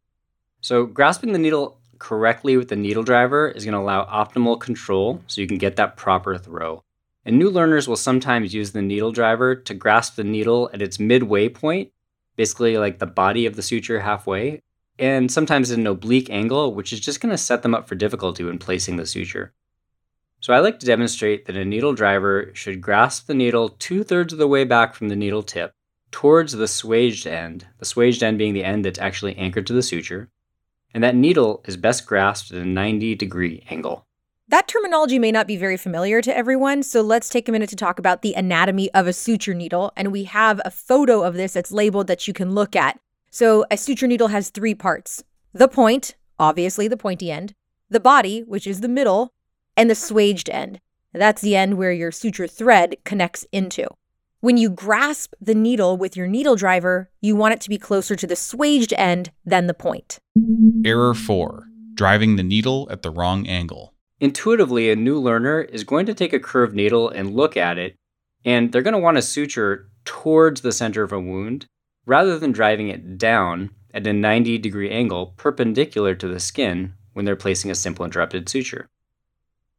[0.61, 5.21] So grasping the needle correctly with the needle driver is going to allow optimal control
[5.27, 6.83] so you can get that proper throw.
[7.25, 10.99] And new learners will sometimes use the needle driver to grasp the needle at its
[10.99, 11.91] midway point,
[12.35, 14.61] basically like the body of the suture halfway,
[14.97, 17.95] and sometimes at an oblique angle, which is just going to set them up for
[17.95, 19.53] difficulty when placing the suture.
[20.41, 24.31] So I like to demonstrate that a needle driver should grasp the needle two thirds
[24.31, 25.73] of the way back from the needle tip
[26.11, 29.83] towards the swaged end, the swaged end being the end that's actually anchored to the
[29.83, 30.29] suture,
[30.93, 34.05] and that needle is best grasped at a 90 degree angle.
[34.47, 37.75] That terminology may not be very familiar to everyone, so let's take a minute to
[37.75, 39.93] talk about the anatomy of a suture needle.
[39.95, 42.99] And we have a photo of this that's labeled that you can look at.
[43.29, 47.53] So, a suture needle has three parts the point, obviously the pointy end,
[47.89, 49.33] the body, which is the middle,
[49.77, 50.79] and the swaged end.
[51.13, 53.87] That's the end where your suture thread connects into.
[54.41, 58.15] When you grasp the needle with your needle driver, you want it to be closer
[58.15, 60.19] to the swaged end than the point.
[60.85, 63.93] Error 4 Driving the needle at the wrong angle.
[64.21, 67.97] Intuitively, a new learner is going to take a curved needle and look at it,
[68.45, 71.65] and they're going to want to suture towards the center of a wound
[72.05, 77.25] rather than driving it down at a 90 degree angle perpendicular to the skin when
[77.25, 78.87] they're placing a simple interrupted suture.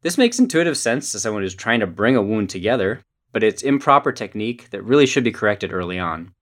[0.03, 3.01] This makes intuitive sense to someone who's trying to bring a wound together,
[3.32, 6.32] but it's improper technique that really should be corrected early on.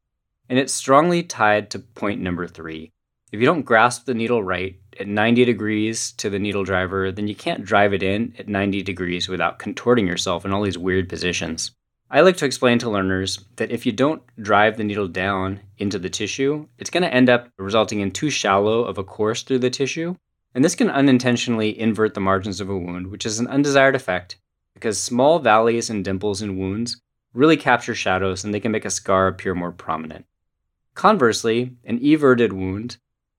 [0.49, 2.93] And it's strongly tied to point number three.
[3.31, 7.29] If you don't grasp the needle right at 90 degrees to the needle driver, then
[7.29, 11.09] you can't drive it in at 90 degrees without contorting yourself in all these weird
[11.09, 11.73] positions.
[12.11, 15.99] I like to explain to learners that if you don't drive the needle down into
[15.99, 19.59] the tissue, it's going to end up resulting in too shallow of a course through
[19.59, 20.17] the tissue,
[20.55, 24.39] and this can unintentionally invert the margins of a wound, which is an undesired effect
[24.79, 27.01] because small valleys and dimples and wounds
[27.35, 30.25] really capture shadows and they can make a scar appear more prominent.
[30.95, 32.97] Conversely, an everted wound,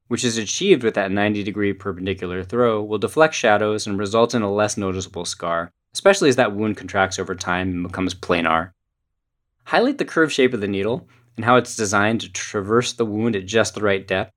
[0.09, 4.41] which is achieved with that 90 degree perpendicular throw, will deflect shadows and result in
[4.41, 8.71] a less noticeable scar, especially as that wound contracts over time and becomes planar.
[9.63, 11.07] Highlight the curved shape of the needle
[11.37, 14.33] and how it's designed to traverse the wound at just the right depth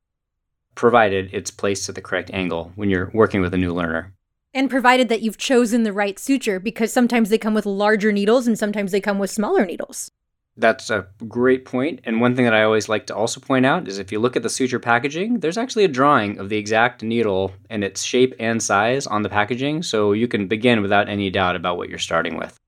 [0.76, 4.14] provided it's placed at the correct angle when you're working with a new learner.
[4.54, 8.46] And provided that you've chosen the right suture, because sometimes they come with larger needles
[8.46, 10.10] and sometimes they come with smaller needles.
[10.56, 12.00] That's a great point.
[12.04, 14.36] And one thing that I always like to also point out is if you look
[14.36, 18.34] at the suture packaging, there's actually a drawing of the exact needle and its shape
[18.38, 19.82] and size on the packaging.
[19.82, 22.58] So you can begin without any doubt about what you're starting with.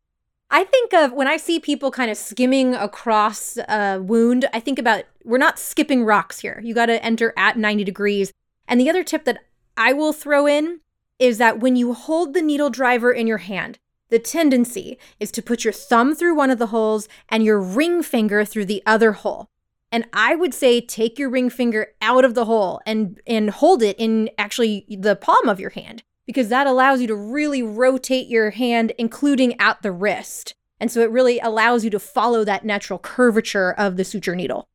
[0.51, 4.79] I think of when I see people kind of skimming across a wound, I think
[4.79, 6.63] about we're not skipping rocks here.
[6.65, 8.33] You got to enter at 90 degrees.
[8.67, 9.45] And the other tip that
[9.77, 10.81] I will throw in
[11.19, 13.79] is that when you hold the needle driver in your hand,
[14.11, 18.03] the tendency is to put your thumb through one of the holes and your ring
[18.03, 19.49] finger through the other hole.
[19.91, 23.83] And I would say take your ring finger out of the hole and and hold
[23.83, 28.27] it in actually the palm of your hand because that allows you to really rotate
[28.27, 30.55] your hand including at the wrist.
[30.81, 34.69] And so it really allows you to follow that natural curvature of the suture needle.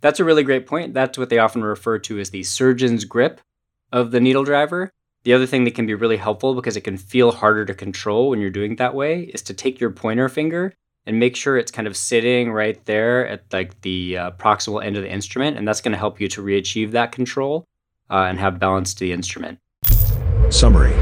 [0.00, 0.94] That's a really great point.
[0.94, 3.40] That's what they often refer to as the surgeon's grip
[3.92, 4.92] of the needle driver.
[5.24, 8.30] The other thing that can be really helpful because it can feel harder to control
[8.30, 10.72] when you're doing it that way is to take your pointer finger
[11.06, 14.96] and make sure it's kind of sitting right there at like the uh, proximal end
[14.96, 17.64] of the instrument, and that's going to help you to re-achieve that control
[18.10, 19.58] uh, and have balance to the instrument.
[20.50, 20.94] Summary.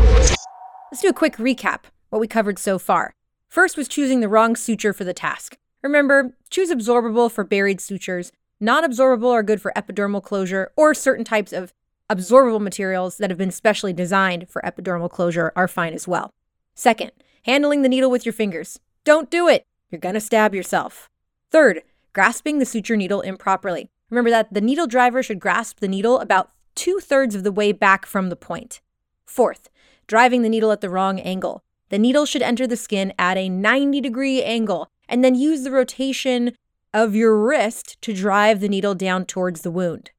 [0.91, 1.81] Let's do a quick recap
[2.11, 3.13] what we covered so far.
[3.49, 5.57] First was choosing the wrong suture for the task.
[5.83, 8.33] Remember, choose absorbable for buried sutures.
[8.61, 11.75] Non absorbable are good for epidermal closure, or certain types of
[12.11, 16.33] absorbable materials that have been specially designed for epidermal closure are fine as well.
[16.75, 17.11] Second,
[17.45, 18.79] handling the needle with your fingers.
[19.05, 19.65] Don't do it.
[19.91, 21.09] You're going to stab yourself.
[21.51, 23.89] Third, grasping the suture needle improperly.
[24.11, 27.73] Remember that the needle driver should grasp the needle about two thirds of the way
[27.73, 28.81] back from the point.
[29.25, 29.69] Fourth,
[30.07, 31.63] driving the needle at the wrong angle.
[31.89, 35.71] The needle should enter the skin at a 90 degree angle and then use the
[35.71, 36.57] rotation
[36.93, 40.11] of your wrist to drive the needle down towards the wound.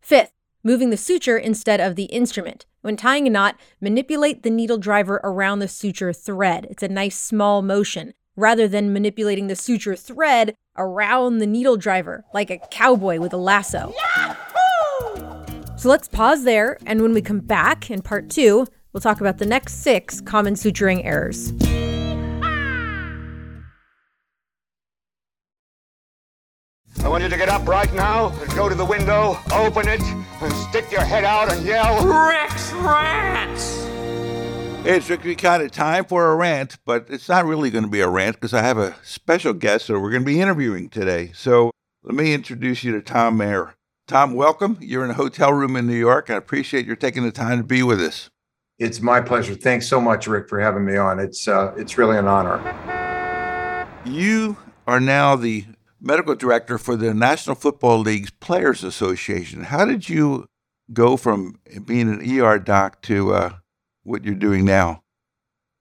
[0.00, 0.32] Fifth,
[0.62, 2.66] moving the suture instead of the instrument.
[2.82, 6.66] When tying a knot, manipulate the needle driver around the suture thread.
[6.70, 12.24] It's a nice small motion rather than manipulating the suture thread around the needle driver
[12.32, 13.92] like a cowboy with a lasso.
[13.96, 15.76] Yahoo!
[15.76, 19.38] So let's pause there, and when we come back in part two, we'll talk about
[19.38, 21.52] the next six common suturing errors.
[27.02, 30.02] I want you to get up right now and go to the window, open it,
[30.02, 33.86] and stick your head out and yell, Rick's Rants!
[34.84, 38.00] It's strictly kind of time for a rant, but it's not really going to be
[38.00, 41.32] a rant because I have a special guest that we're going to be interviewing today.
[41.34, 41.70] So
[42.02, 43.74] let me introduce you to Thom Mayer.
[44.06, 44.76] Thom, welcome.
[44.80, 46.28] You're in a hotel room in New York.
[46.28, 48.28] I appreciate your taking the time to be with us.
[48.78, 49.54] It's my pleasure.
[49.54, 51.18] Thanks so much, Rick, for having me on.
[51.18, 52.58] It's uh, it's really an honor.
[54.04, 55.64] You are now the
[56.00, 59.64] medical director for the National Football League's Players Association.
[59.64, 60.46] How did you
[60.92, 63.52] go from being an ER doc to uh,
[64.02, 65.02] what you're doing now?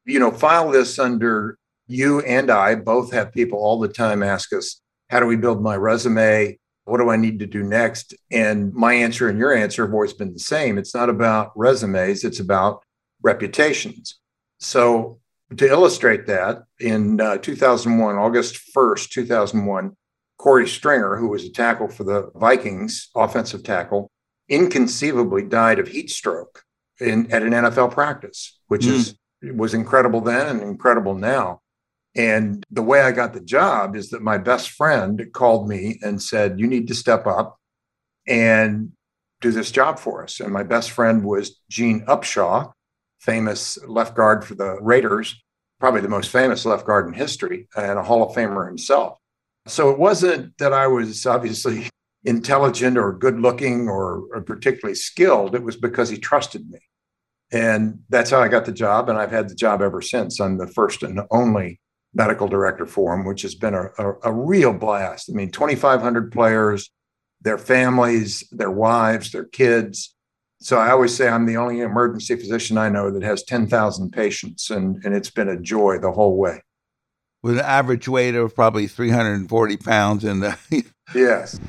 [0.06, 4.54] You know, file this under you and I both have people all the time ask
[4.54, 6.58] us, how do we build my resume?
[6.86, 8.14] What do I need to do next?
[8.32, 10.78] And my answer and your answer have always been the same.
[10.78, 12.84] It's not about resumes, it's about
[13.22, 14.20] reputations.
[14.60, 15.20] So,
[15.58, 19.96] to illustrate that, in uh, 2001, August 1st, 2001,
[20.40, 24.10] Korey Stringer, who was a tackle for the Vikings, offensive tackle,
[24.48, 26.64] inconceivably died of heat stroke
[27.00, 28.92] in, at an NFL practice, which mm.
[28.92, 31.62] is was incredible then and incredible now.
[32.16, 36.22] And the way I got the job is that my best friend called me and
[36.22, 37.58] said, You need to step up
[38.28, 38.92] and
[39.42, 40.40] do this job for us.
[40.40, 42.72] And my best friend was Gene Upshaw,
[43.20, 45.42] famous left guard for the Raiders,
[45.80, 49.19] probably the most famous left guard in history, and a Hall of Famer himself.
[49.70, 51.90] So it wasn't that I was obviously
[52.24, 55.56] intelligent or good looking or, or particularly skilled.
[55.56, 56.80] It was because he trusted me.
[57.52, 59.10] And that's how I got the job.
[59.10, 60.40] And I've had the job ever since.
[60.40, 61.80] I'm the first and only
[62.14, 65.30] medical director for him, which has been a, a, a real blast.
[65.30, 66.90] I mean, 2,500 players,
[67.42, 70.16] their families, their wives, their kids.
[70.62, 74.70] So I always say I'm the only emergency physician I know that has 10,000 patients,
[74.70, 76.62] and, and it's been a joy the whole way.
[77.42, 80.24] With an average weight of probably 340 pounds.
[80.24, 80.56] And uh,
[81.14, 81.60] yes.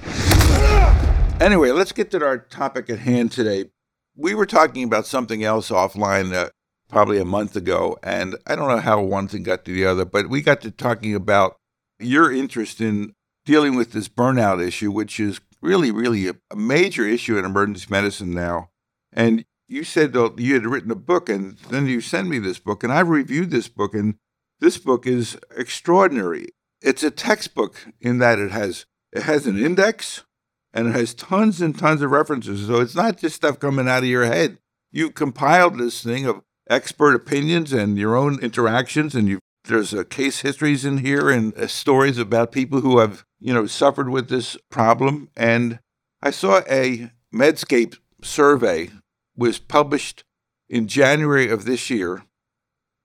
[1.41, 3.71] Anyway, let's get to our topic at hand today.
[4.17, 6.51] We were talking about something else offline uh,
[6.91, 10.05] probably a month ago, and I don't know how one thing got to the other,
[10.05, 11.57] but we got to talking about
[11.99, 13.15] your interest in
[13.47, 17.87] dealing with this burnout issue, which is really, really a, a major issue in emergency
[17.89, 18.71] medicine now.
[19.13, 22.59] And you said that you had written a book, and then you sent me this
[22.59, 24.17] book, and I've reviewed this book, and
[24.61, 26.49] this book is extraordinary.
[26.81, 30.25] It's a textbook in that it has it has an index
[30.73, 32.67] and it has tons and tons of references.
[32.67, 34.59] So it's not just stuff coming out of your head.
[34.93, 40.05] You've compiled this thing of expert opinions and your own interactions, and you there's uh,
[40.05, 44.29] case histories in here and uh, stories about people who have you know suffered with
[44.29, 45.29] this problem.
[45.37, 45.81] And
[46.23, 48.91] I saw a Medscape survey
[49.37, 50.25] was published
[50.69, 52.25] in January of this year,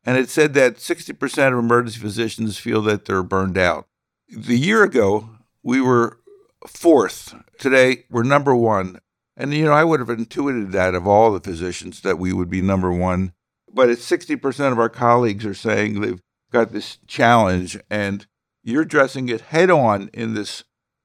[0.06, 3.88] and it said that 60% of emergency physicians feel that they're burned out.
[4.30, 5.30] The year ago,
[5.64, 6.20] we were
[6.68, 7.34] fourth.
[7.60, 9.00] Today, we're number one.
[9.36, 12.50] And, you know, I would have intuited that of all the physicians that we would
[12.50, 13.34] be number one.
[13.74, 16.22] But it's 60% of our colleagues are saying they've
[16.52, 18.26] got this challenge, and
[18.64, 20.64] you're addressing it head on in this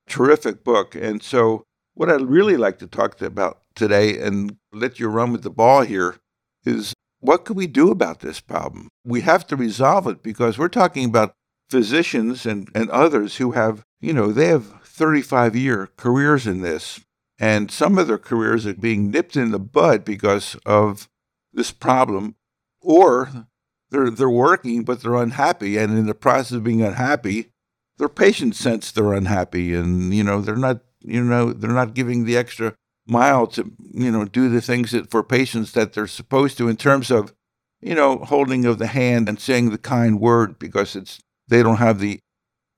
[0.09, 0.95] terrific book.
[0.95, 1.65] And so,
[1.95, 5.83] what I'd really like to talk about today and let you run with the ball
[5.83, 6.17] here
[6.65, 8.89] is what can we do about this problem?
[9.05, 11.35] We have to resolve it because we're talking about
[11.69, 17.01] physicians and, and others who have, you know, they have 35 year careers in this.
[17.39, 21.09] And some of their careers are being nipped in the bud because of
[21.53, 22.37] this problem,
[22.83, 23.47] or
[23.91, 25.79] they're, they're working, but they're unhappy.
[25.79, 27.51] And in the process of being unhappy,
[27.99, 32.25] their patients sense they're unhappy and, you know, they're not, you know, they're not giving
[32.25, 32.75] the extra
[33.11, 36.77] mile to you know do the things that for patients that they're supposed to in
[36.77, 37.35] terms of
[37.81, 41.77] you know holding of the hand and saying the kind word because it's they don't
[41.77, 42.21] have the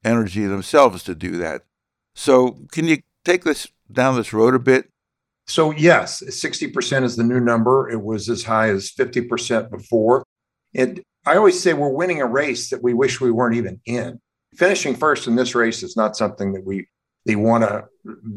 [0.04, 1.62] energy themselves to do that.
[2.14, 4.88] So can you take this down this road a bit?
[5.46, 7.90] So yes 60% is the new number.
[7.90, 10.24] It was as high as 50% before.
[10.74, 14.18] And i always say we're winning a race that we wish we weren't even in.
[14.56, 16.86] Finishing first in this race is not something that we
[17.26, 17.84] they want to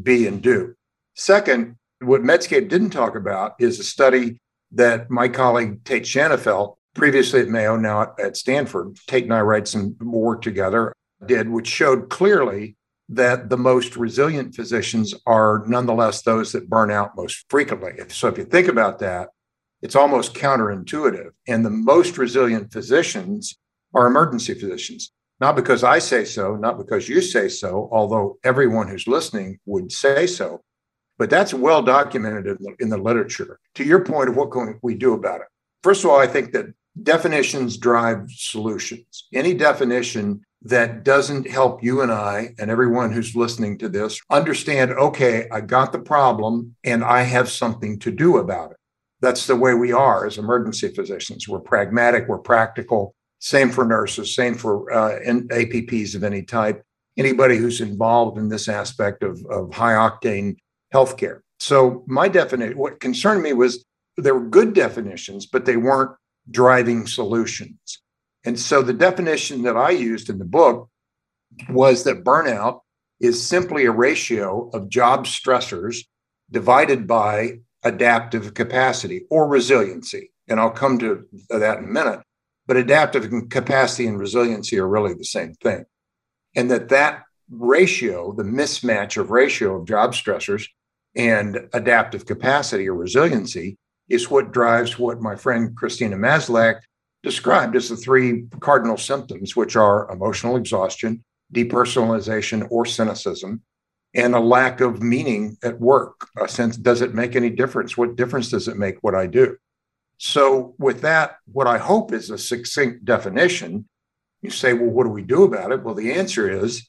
[0.03, 0.75] be and do.
[1.15, 4.39] Second what Medscape didn't talk about is a study
[4.71, 9.67] that my colleague Tait Shanafelt, previously at Mayo, now at Stanford, Tait and I write
[9.67, 10.93] some work together,
[11.25, 12.75] did, which showed clearly
[13.09, 17.91] that the most resilient physicians are nonetheless those that burn out most frequently.
[18.09, 19.29] So if you think about that,
[19.81, 21.29] it's almost counterintuitive.
[21.47, 23.55] And the most resilient physicians
[23.93, 25.11] are emergency physicians.
[25.39, 29.91] Not because I say so, not because you say so, although everyone who's listening would
[29.91, 30.61] say so,
[31.17, 33.59] But that's well documented in the, literature.
[33.75, 35.47] To your point of what can we do about it?
[35.81, 36.73] First of all, I think that
[37.03, 39.27] definitions drive solutions.
[39.33, 44.91] Any definition that doesn't help you and I and everyone who's listening to this understand
[44.91, 48.77] okay, I got the problem and I have something to do about it.
[49.21, 51.47] That's the way we are as emergency physicians.
[51.47, 53.15] We're pragmatic, we're practical.
[53.39, 56.83] Same for nurses, same for uh, APPs of any type,
[57.17, 60.55] anybody who's involved in this aspect of, of high octane
[60.95, 61.41] healthcare.
[61.59, 63.85] So, my definition, what concerned me was
[64.17, 66.15] there were good definitions, but they weren't
[66.49, 68.01] driving solutions.
[68.45, 70.89] And so the definition that I used in the book
[71.69, 72.81] was that burnout
[73.19, 76.05] is simply a ratio of job stressors
[76.51, 80.31] divided by adaptive capacity or resiliency.
[80.47, 82.19] And I'll come to that in a minute.
[82.67, 85.85] But adaptive capacity and resiliency are really the same thing.
[86.55, 90.67] And that that ratio, the mismatch of ratio of job stressors
[91.15, 93.77] and adaptive capacity or resiliency
[94.09, 96.81] is what drives what my friend Christina Maslach
[97.23, 101.23] described as the three cardinal symptoms, which are emotional exhaustion,
[101.53, 103.61] depersonalization or cynicism,
[104.13, 106.27] and a lack of meaning at work.
[106.37, 107.97] A sense, does it make any difference?
[107.97, 109.57] What difference does it make what I do?
[110.17, 113.87] So, with that, what I hope is a succinct definition.
[114.41, 115.83] You say, well, what do we do about it?
[115.83, 116.87] Well, the answer is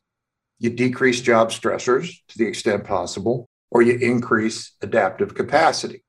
[0.58, 6.02] you decrease job stressors to the extent possible, or you increase adaptive capacity.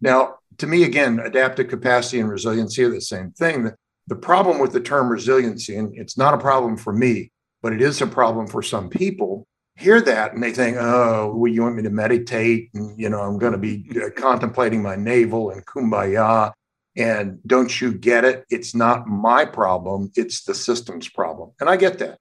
[0.00, 3.70] Now, to me, again, adaptive capacity and resiliency are the same thing.
[4.06, 7.30] The, problem with the term resiliency, and it's not a problem for me,
[7.62, 11.52] but it is a problem for some people, hear that and they think, oh, well,
[11.52, 14.96] you want me to meditate and, you know, I'm going to be uh, contemplating my
[14.96, 16.52] navel and kumbaya.
[16.96, 18.44] And don't you get it?
[18.50, 21.52] It's not my problem, it's the system's problem.
[21.60, 22.18] And I get that.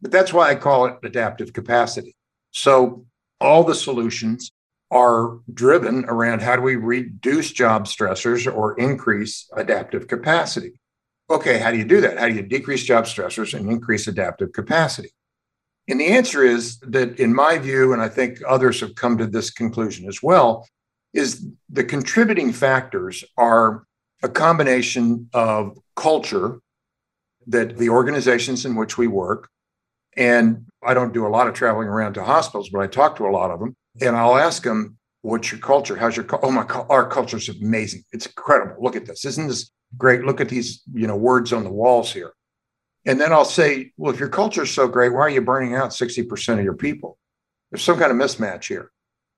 [0.00, 2.14] But that's why I call it adaptive capacity.
[2.52, 3.06] So
[3.42, 4.50] all the solutions
[4.90, 10.72] are driven around how do we reduce job stressors or increase adaptive capacity.
[11.30, 12.18] Okay, how do you do that?
[12.18, 15.10] How do you decrease job stressors and increase adaptive capacity?
[15.88, 19.26] And the answer is that, in my view, and I think others have come to
[19.26, 20.68] this conclusion as well,
[21.14, 23.84] is the contributing factors are
[24.22, 26.60] a combination of culture
[27.46, 29.48] that the organizations in which we work,
[30.16, 33.26] and I don't do a lot of traveling around to hospitals, but I talk to
[33.26, 35.96] a lot of them and I'll ask them, "What's your culture?
[35.96, 36.46] How's your culture?
[36.46, 38.04] oh my our culture's amazing.
[38.12, 38.82] It's incredible.
[38.82, 39.24] Look at this.
[39.24, 40.24] Isn't this great?
[40.24, 42.32] Look at these you know words on the walls here."
[43.04, 45.74] And then I'll say, "Well, if your culture is so great, why are you burning
[45.74, 47.18] out sixty percent of your people?
[47.70, 48.90] There's some kind of mismatch here."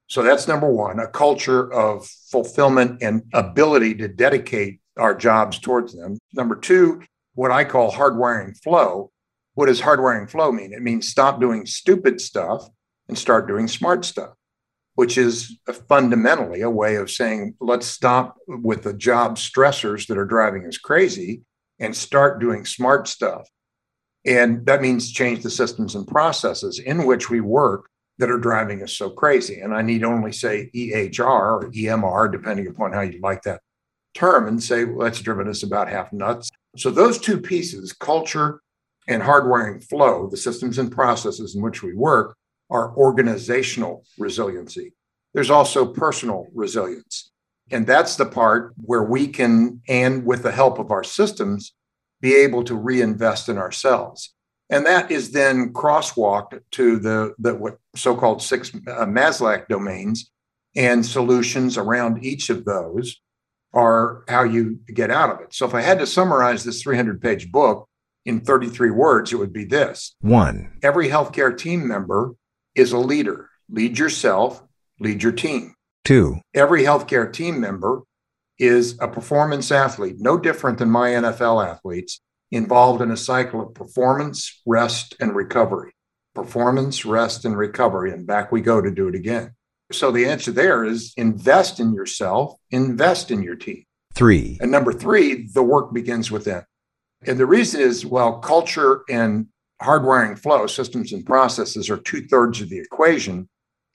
[0.07, 5.95] So that's number one: a culture of fulfillment and ability to dedicate our jobs towards
[5.95, 6.19] them.
[6.33, 7.03] Number two,
[7.35, 9.11] what I call hardwiring flow.
[9.55, 10.73] What does hardwiring flow mean?
[10.73, 12.69] It means stop doing stupid stuff
[13.09, 14.35] and start doing smart stuff
[14.95, 15.59] which is
[15.89, 20.79] fundamentally a way of saying, let's stop with the job stressors that are driving us
[20.79, 21.43] crazy
[21.81, 23.49] and start doing smart stuff.
[24.25, 28.83] And that means change the systems and processes in which we work that are driving
[28.83, 29.61] us so crazy.
[29.61, 33.61] And I need only say EHR or EMR, depending upon how you like that
[34.15, 36.49] term, and say, well, that's driven us about half nuts.
[36.77, 38.61] So those two pieces, culture
[39.07, 42.37] and hardwiring flow, the systems and processes in which we work,
[42.71, 44.93] are organizational resiliency.
[45.35, 47.31] There's also personal resilience.
[47.71, 51.75] And that's the part where we can, and with the help of our systems,
[52.21, 54.35] be able to reinvest in ourselves.
[54.71, 60.31] And that is then crosswalked to the, the what so-called six uh, Maslach domains
[60.75, 63.21] and solutions around each of those
[63.73, 65.53] are how you get out of it.
[65.53, 67.89] So if I had to summarize this 300 page book
[68.25, 70.15] in 33 words, it would be this.
[70.21, 70.79] One.
[70.83, 72.35] Every healthcare team member
[72.75, 73.51] is a leader.
[73.69, 74.63] Lead yourself,
[75.01, 75.75] lead your team.
[76.05, 76.41] Two.
[76.53, 78.03] Every healthcare team member
[78.59, 82.21] is a performance athlete, no different than my NFL athletes,
[82.51, 85.93] involved in a cycle of performance, rest, and recovery.
[86.35, 88.13] Performance, rest, and recovery.
[88.13, 89.55] And back we go to do it again.
[89.93, 93.85] So the answer there is invest in yourself, invest in your team.
[94.15, 94.59] Three.
[94.61, 96.65] And number three, the work begins within.
[97.27, 99.47] And the reason is, well, culture and
[99.83, 103.49] hardwiring flow, systems and processes are two thirds of the equation.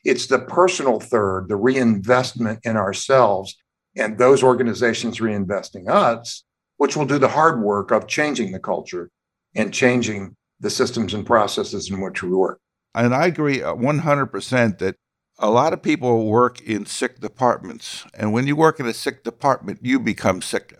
[0.03, 3.55] It's the personal third, the reinvestment in ourselves
[3.95, 6.43] and those organizations reinvesting us,
[6.77, 9.09] which will do the hard work of changing the culture
[9.55, 12.59] and changing the systems and processes in which we work.
[12.95, 14.95] And I agree uh, 100% that
[15.37, 18.05] a lot of people work in sick departments.
[18.13, 20.77] And when you work in a sick department, you become sick.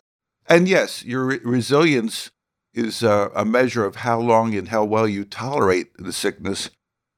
[0.48, 2.32] And yes, your re- resilience
[2.74, 6.70] is a, a measure of how long and how well you tolerate the sickness.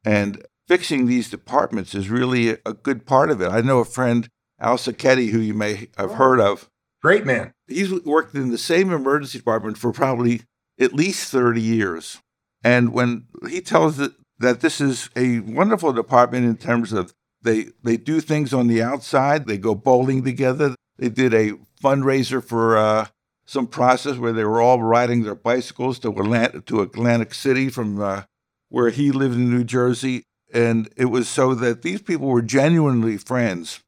[0.05, 3.49] And fixing these departments is really a, good part of it.
[3.49, 4.27] I know a friend,
[4.59, 6.69] Al Sacchetti, who you may have heard of.
[7.01, 7.53] Great man.
[7.67, 10.41] He's worked in the same emergency department for probably
[10.79, 12.19] at least 30 years.
[12.63, 17.13] And when he tells it that this is a wonderful department in terms of
[17.43, 20.75] they they do things on the outside, they go bowling together.
[20.97, 21.53] They did a
[21.83, 23.07] fundraiser for uh,
[23.51, 27.99] some process where they were all riding their bicycles to Atlantic, to Atlantic City from
[27.99, 28.21] uh,
[28.69, 30.23] where he lived in New Jersey,
[30.53, 33.81] and it was so that these people were genuinely friends.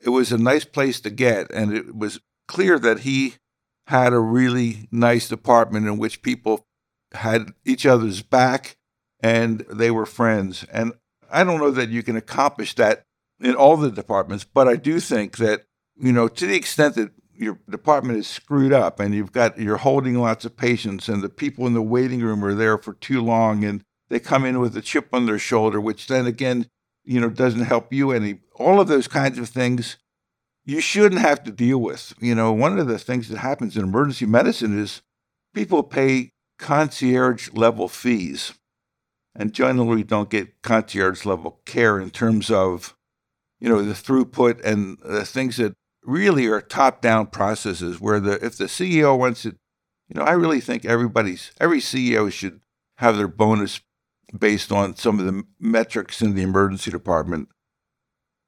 [0.00, 2.18] It was a nice place to get, and it was
[2.48, 3.34] clear that he
[3.86, 6.66] had a really nice department in which people
[7.12, 8.76] had each other's back
[9.20, 10.64] and they were friends.
[10.72, 10.92] And
[11.30, 13.04] I don't know that you can accomplish that
[13.38, 15.66] in all the departments, but I do think that,
[15.96, 19.78] you know, to the extent that your department is screwed up and you've got you're
[19.78, 23.22] holding lots of patients and the people in the waiting room are there for too
[23.22, 26.68] long and they come in with a chip on their shoulder, which then again,
[27.04, 28.40] you know, doesn't help you any.
[28.56, 29.96] All of those kinds of things
[30.64, 32.14] you shouldn't have to deal with.
[32.20, 35.02] You know, one of the things that happens in emergency medicine is
[35.54, 38.54] people pay concierge level fees
[39.34, 42.96] and generally don't get concierge level care in terms of,
[43.58, 45.74] you know, the throughput and the things that
[46.04, 49.56] really are top down processes where the if the CEO wants it,
[50.08, 52.60] you know, I really think everybody's every CEO should
[52.98, 53.80] have their bonus
[54.38, 57.48] based on some of the metrics in the emergency department.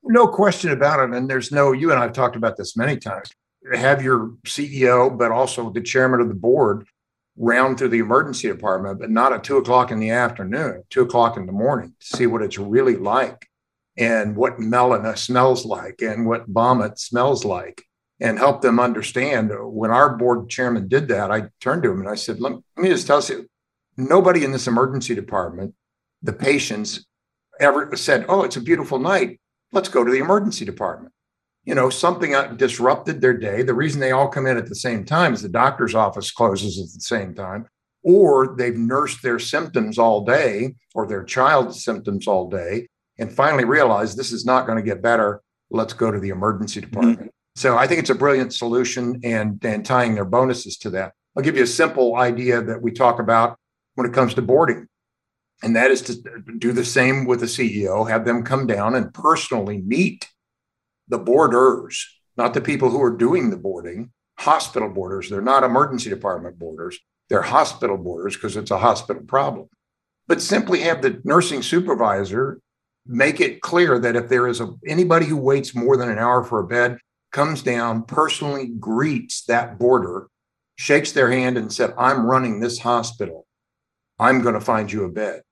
[0.02, 1.14] No question about it.
[1.14, 3.30] And there's no, you and I have talked about this many times.
[3.74, 6.86] Have your CEO, but also the chairman of the board
[7.36, 11.36] round through the emergency department, but not at two o'clock in the afternoon, two o'clock
[11.36, 13.48] in the morning to see what it's really like
[13.96, 17.82] and what melena smells like and what vomit smells like
[18.20, 19.50] and help them understand.
[19.54, 22.88] When our board chairman did that, I turned to him and I said, let me
[22.88, 23.48] just tell you,
[23.96, 25.74] nobody in this emergency department,
[26.22, 27.06] the patients
[27.60, 29.40] ever said, oh, it's a beautiful night.
[29.72, 31.12] Let's go to the emergency department.
[31.64, 33.62] You know, something disrupted their day.
[33.62, 36.78] The reason they all come in at the same time is the doctor's office closes
[36.78, 37.66] at the same time,
[38.04, 43.64] or they've nursed their symptoms all day or their child's symptoms all day and finally
[43.64, 45.42] realized this is not going to get better.
[45.70, 47.18] Let's go to the emergency department.
[47.18, 47.28] Mm-hmm.
[47.56, 51.12] So I think it's a brilliant solution and, and tying their bonuses to that.
[51.36, 53.58] I'll give you a simple idea that we talk about
[53.94, 54.88] when it comes to boarding.
[55.62, 56.22] And that is to
[56.58, 60.28] do the same with the CEO, have them come down and personally meet
[61.08, 62.06] the boarders,
[62.36, 65.30] not the people who are doing the boarding, hospital boarders.
[65.30, 66.98] They're not emergency department boarders,
[67.28, 69.68] they're hospital boarders because it's a hospital problem.
[70.28, 72.60] But simply have the nursing supervisor
[73.06, 76.44] make it clear that if there is a, anybody who waits more than an hour
[76.44, 76.98] for a bed,
[77.32, 80.28] comes down, personally greets that boarder,
[80.76, 83.46] shakes their hand, and said, I'm running this hospital.
[84.18, 85.42] I'm going to find you a bed.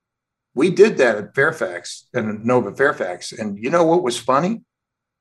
[0.54, 3.32] We did that at Fairfax and Inova Fairfax.
[3.32, 4.62] And you know what was funny?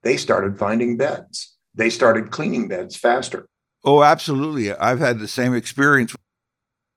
[0.04, 1.56] They started finding beds.
[1.74, 3.48] They started cleaning beds faster.
[3.84, 4.72] Oh, absolutely.
[4.74, 6.16] I've had the same experience.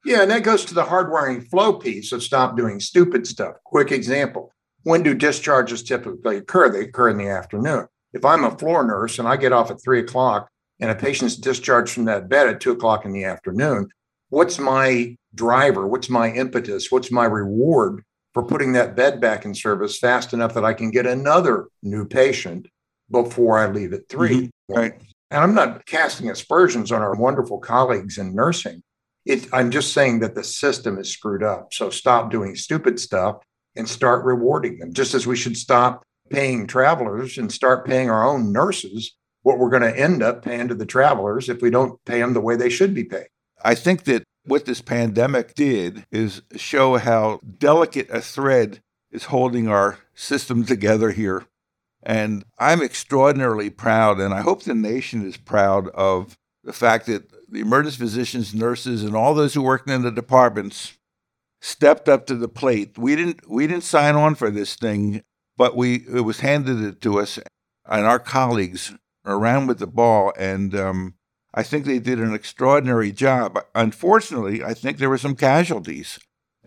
[0.05, 3.57] Yeah, and that goes to the hardwiring flow piece of stop doing stupid stuff.
[3.65, 4.53] Quick example.
[4.87, 6.71] When do discharges typically occur?
[6.71, 7.89] They occur in the afternoon.
[8.13, 10.49] If I'm a floor nurse and I get off at three o'clock
[10.79, 13.89] and a patient's discharged from that bed at two o'clock in the afternoon,
[14.29, 15.89] what's my driver?
[15.89, 16.93] What's my impetus?
[16.93, 20.93] What's my reward for putting that bed back in service fast enough that I can
[20.93, 22.69] get another new patient
[23.11, 24.73] before I leave at 3 mm-hmm.
[24.73, 24.93] Right.
[25.33, 28.85] And I'm not casting aspersions on our wonderful colleagues in nursing.
[29.25, 31.75] It, I'm just saying that the system is screwed up.
[31.75, 33.39] So stop doing stupid stuff
[33.77, 38.27] and start rewarding them, just as we should stop paying travelers and start paying our
[38.27, 42.05] own nurses what we're going to end up paying to the travelers if we don't
[42.05, 43.29] pay them the way they should be paid.
[43.63, 48.81] I think that what this pandemic did is show how delicate a thread
[49.13, 51.45] is holding our system together here.
[52.03, 57.31] And I'm extraordinarily proud, and I hope the nation is proud of the fact that
[57.49, 60.99] the emergency physicians, nurses, and all those who work in the departments
[61.61, 62.99] stepped up to the plate.
[62.99, 65.23] We didn't we didn't sign on for this thing,
[65.57, 67.39] but we it was handed it to us,
[67.87, 71.15] and our colleagues around with the ball, and um,
[71.53, 73.59] I think they did an extraordinary job.
[73.75, 76.19] Unfortunately, I think there were some casualties.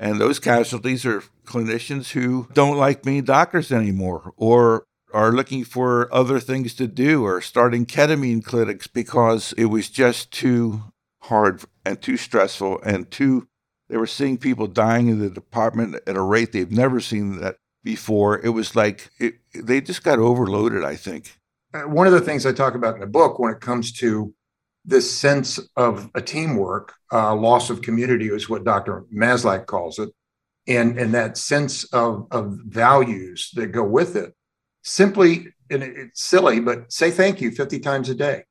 [0.01, 6.13] And those casualties are clinicians who don't like being doctors anymore or are looking for
[6.13, 10.83] other things to do or starting ketamine clinics because it was just too
[11.23, 13.48] hard and too stressful and too
[13.89, 17.57] they were seeing people dying in the department at a rate they've never seen that
[17.83, 21.37] before it was like it, they just got overloaded i think
[21.73, 24.33] uh, one of the things i talk about in the book when it comes to
[24.85, 29.05] this sense of a teamwork, uh, loss of community is what Dr.
[29.15, 30.09] Maslach calls it.
[30.67, 34.33] and, and that sense of, of values that go with it.
[34.83, 38.43] Simply, and it's silly, but say thank you 50 times a day.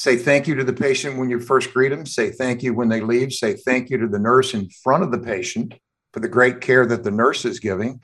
[0.00, 2.06] Say thank you to the patient when you first greet them.
[2.06, 3.34] Say thank you when they leave.
[3.34, 5.74] Say thank you to the nurse in front of the patient
[6.14, 8.00] for the great care that the nurse is giving.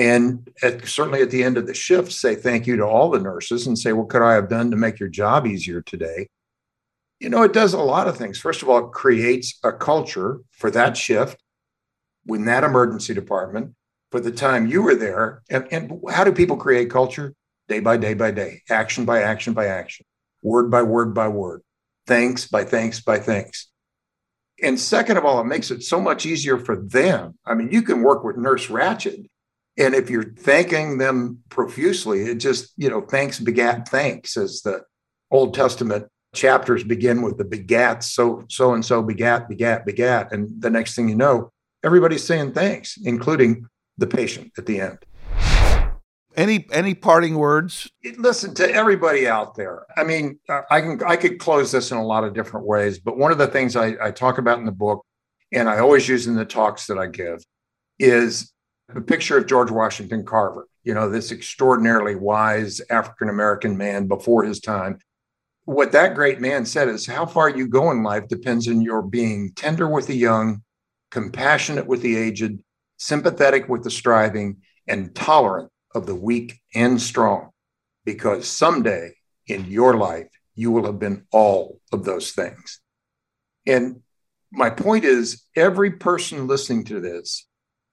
[0.00, 3.20] And at, certainly at the end of the shift, say thank you to all the
[3.20, 6.26] nurses and say, What could I have done to make your job easier today?
[7.20, 8.40] You know, it does a lot of things.
[8.40, 11.40] First of all, it creates a culture for that shift
[12.26, 13.76] in that emergency department
[14.10, 15.42] for the time you were there.
[15.48, 17.32] And, and how do people create culture?
[17.68, 20.04] Day by day by day, action by action by action,
[20.42, 21.62] word by word by word,
[22.06, 23.68] thanks by thanks by thanks.
[24.62, 27.38] And second of all, it makes it so much easier for them.
[27.46, 29.28] I mean, you can work with Nurse Ratched
[29.78, 34.82] and if you're thanking them profusely, it just, you know, thanks begat thanks, as the
[35.30, 38.04] Old Testament chapters begin with the begats.
[38.04, 40.32] So, so and so begat, begat, begat.
[40.32, 41.52] And the next thing you know,
[41.84, 44.98] everybody's saying thanks, including the patient at the end.
[46.38, 47.90] Any any parting words?
[48.16, 49.84] Listen to everybody out there.
[49.96, 53.00] I mean, uh, I can I could close this in a lot of different ways,
[53.00, 55.04] but one of the things I, I talk about in the book,
[55.52, 57.42] and I always use in the talks that I give,
[57.98, 58.52] is
[58.94, 64.44] a picture of George Washington Carver, you know, this extraordinarily wise African American man before
[64.44, 65.00] his time.
[65.64, 69.02] What that great man said is how far you go in life depends on your
[69.02, 70.62] being tender with the young,
[71.10, 72.60] compassionate with the aged,
[72.96, 77.50] sympathetic with the striving, and tolerant of the weak and strong.
[78.04, 79.14] Because someday
[79.46, 82.80] in your life, you will have been all of those things.
[83.66, 84.00] And
[84.50, 87.46] my point is every person listening to this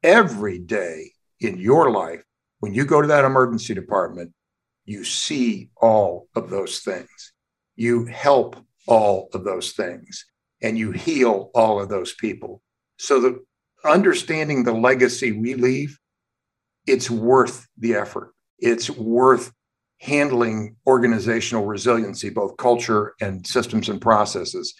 [0.03, 2.23] every day in your life,
[2.59, 4.31] when you go to that emergency department,
[4.85, 7.33] you see all of those things.
[7.75, 8.55] You help
[8.87, 10.25] all of those things
[10.61, 12.61] and you heal all of those people.
[12.97, 13.43] So the
[13.83, 15.99] understanding the legacy we leave,
[16.87, 18.33] it's worth the effort.
[18.59, 19.51] It's worth
[19.99, 24.73] handling organizational resiliency, both culture and systems and processes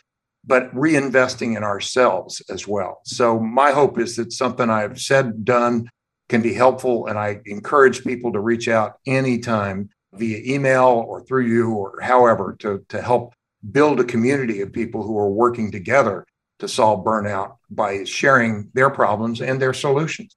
[0.48, 3.02] but reinvesting in ourselves as well.
[3.06, 5.90] So my hope is that something I've said, done
[6.30, 7.08] can be helpful.
[7.08, 12.56] And I encourage people to reach out anytime via email or through you or however
[12.60, 13.34] to, to help
[13.72, 16.26] build a community of people who are working together
[16.60, 20.36] to solve burnout by sharing their problems and their solutions.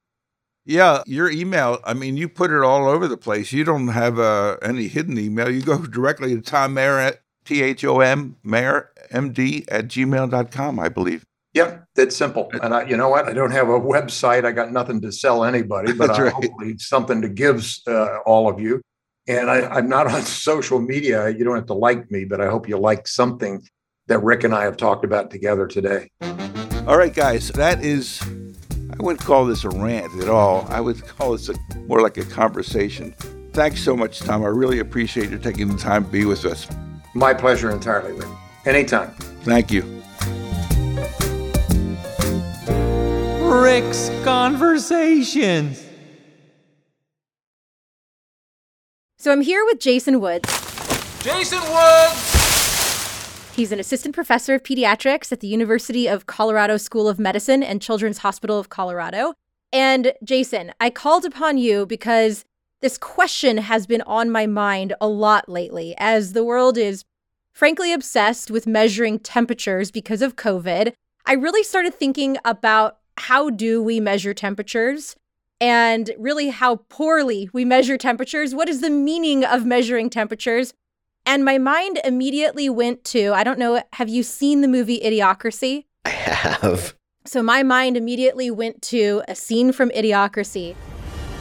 [0.68, 3.54] Yeah, your email, I mean, you put it all over the place.
[3.54, 5.50] You don't have uh, any hidden email.
[5.50, 10.78] You go directly to Thom Mayer at T H O M Mayer MD at gmail.com,
[10.78, 11.24] I believe.
[11.54, 12.50] Yeah, that's simple.
[12.62, 13.26] And I, you know what?
[13.26, 14.44] I don't have a website.
[14.44, 16.32] I got nothing to sell anybody, but I right.
[16.34, 18.82] hopefully something to give uh, all of you.
[19.26, 21.30] And I, I'm not on social media.
[21.30, 23.66] You don't have to like me, but I hope you like something
[24.08, 26.10] that Rick and I have talked about together today.
[26.86, 28.20] All right, guys, that is,
[28.98, 30.66] I wouldn't call this a rant at all.
[30.70, 31.54] I would call this a,
[31.86, 33.12] more like a conversation.
[33.52, 34.42] Thanks so much, Thom.
[34.42, 36.66] I really appreciate you taking the time to be with us.
[37.14, 38.28] My pleasure entirely, Rick.
[38.66, 39.10] Anytime.
[39.42, 39.82] Thank you.
[43.48, 45.84] Rick's Conversations.
[49.16, 50.48] So I'm here with Jason Woods.
[51.22, 52.27] Jason Woods!
[53.58, 57.82] He's an assistant professor of pediatrics at the University of Colorado School of Medicine and
[57.82, 59.34] Children's Hospital of Colorado.
[59.72, 62.44] And Jason, I called upon you because
[62.82, 67.02] this question has been on my mind a lot lately as the world is
[67.50, 70.92] frankly obsessed with measuring temperatures because of COVID.
[71.26, 75.16] I really started thinking about how do we measure temperatures
[75.60, 78.54] and really how poorly we measure temperatures.
[78.54, 80.74] What is the meaning of measuring temperatures?
[81.28, 85.84] And my mind immediately went to I don't know, have you seen the movie Idiocracy?
[86.06, 86.94] I have.
[87.26, 90.74] So my mind immediately went to a scene from Idiocracy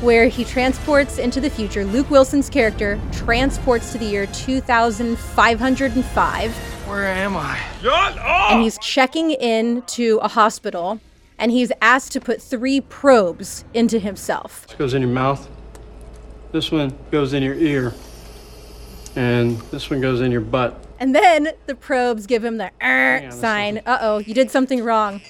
[0.02, 1.86] where he transports into the future.
[1.86, 6.58] Luke Wilson's character transports to the year 2505.
[6.86, 7.58] Where am I?
[7.82, 8.52] Shut up!
[8.52, 11.00] And he's checking in to a hospital
[11.40, 14.68] and he's asked to put three probes into himself.
[14.68, 15.48] This goes in your mouth.
[16.52, 17.94] This one goes in your ear.
[19.18, 20.80] And this one goes in your butt.
[21.00, 23.82] And then the probes give him the er sign.
[23.84, 25.22] Uh oh, you did something wrong.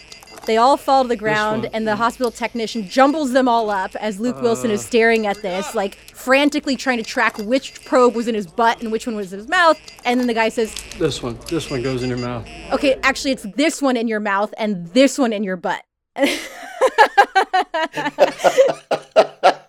[0.45, 4.19] They all fall to the ground, and the hospital technician jumbles them all up as
[4.19, 8.27] Luke uh, Wilson is staring at this, like frantically trying to track which probe was
[8.27, 9.79] in his butt and which one was in his mouth.
[10.03, 11.37] And then the guy says, This one.
[11.47, 12.45] This one goes in your mouth.
[12.73, 15.81] Okay, actually, it's this one in your mouth and this one in your butt.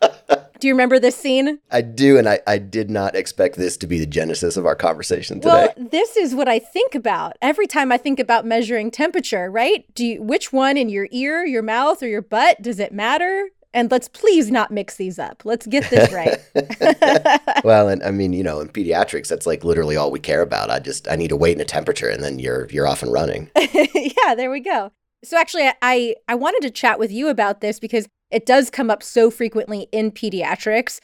[0.59, 1.61] Do you remember this scene?
[1.71, 4.75] I do, and I, I did not expect this to be the genesis of our
[4.75, 5.49] conversation today.
[5.77, 9.85] Well, this is what I think about every time I think about measuring temperature, right?
[9.95, 13.49] Do you, which one in your ear, your mouth, or your butt does it matter?
[13.73, 15.45] And let's please not mix these up.
[15.45, 16.39] Let's get this right.
[17.65, 20.71] well, and I mean, you know, in pediatrics, that's like literally all we care about.
[20.71, 23.13] I just I need a weight and a temperature, and then you're you're off and
[23.13, 23.51] running.
[23.57, 24.91] yeah, there we go.
[25.23, 28.91] So actually, I I wanted to chat with you about this because it does come
[28.91, 31.01] up so frequently in pediatrics,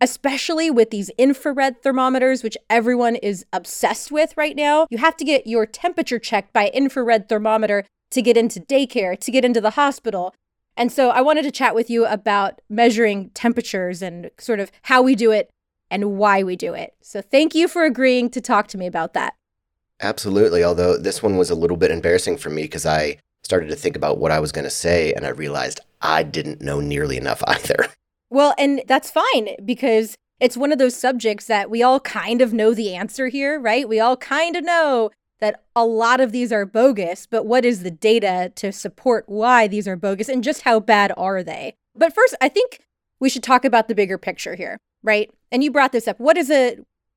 [0.00, 4.86] especially with these infrared thermometers, which everyone is obsessed with right now.
[4.90, 9.30] You have to get your temperature checked by infrared thermometer to get into daycare, to
[9.30, 10.34] get into the hospital.
[10.76, 15.02] And so I wanted to chat with you about measuring temperatures and sort of how
[15.02, 15.50] we do it
[15.90, 16.94] and why we do it.
[17.02, 19.34] So thank you for agreeing to talk to me about that.
[20.00, 20.62] Absolutely.
[20.62, 23.18] Although this one was a little bit embarrassing for me because I
[23.48, 26.60] started to think about what I was going to say and I realized I didn't
[26.60, 27.88] know nearly enough either.
[28.28, 32.52] Well, and that's fine because it's one of those subjects that we all kind of
[32.52, 33.88] know the answer here, right?
[33.88, 35.10] We all kind of know
[35.40, 39.66] that a lot of these are bogus, but what is the data to support why
[39.66, 41.74] these are bogus and just how bad are they?
[41.96, 42.80] But first, I think
[43.18, 45.30] we should talk about the bigger picture here, right?
[45.50, 46.20] And you brought this up.
[46.20, 46.76] What is a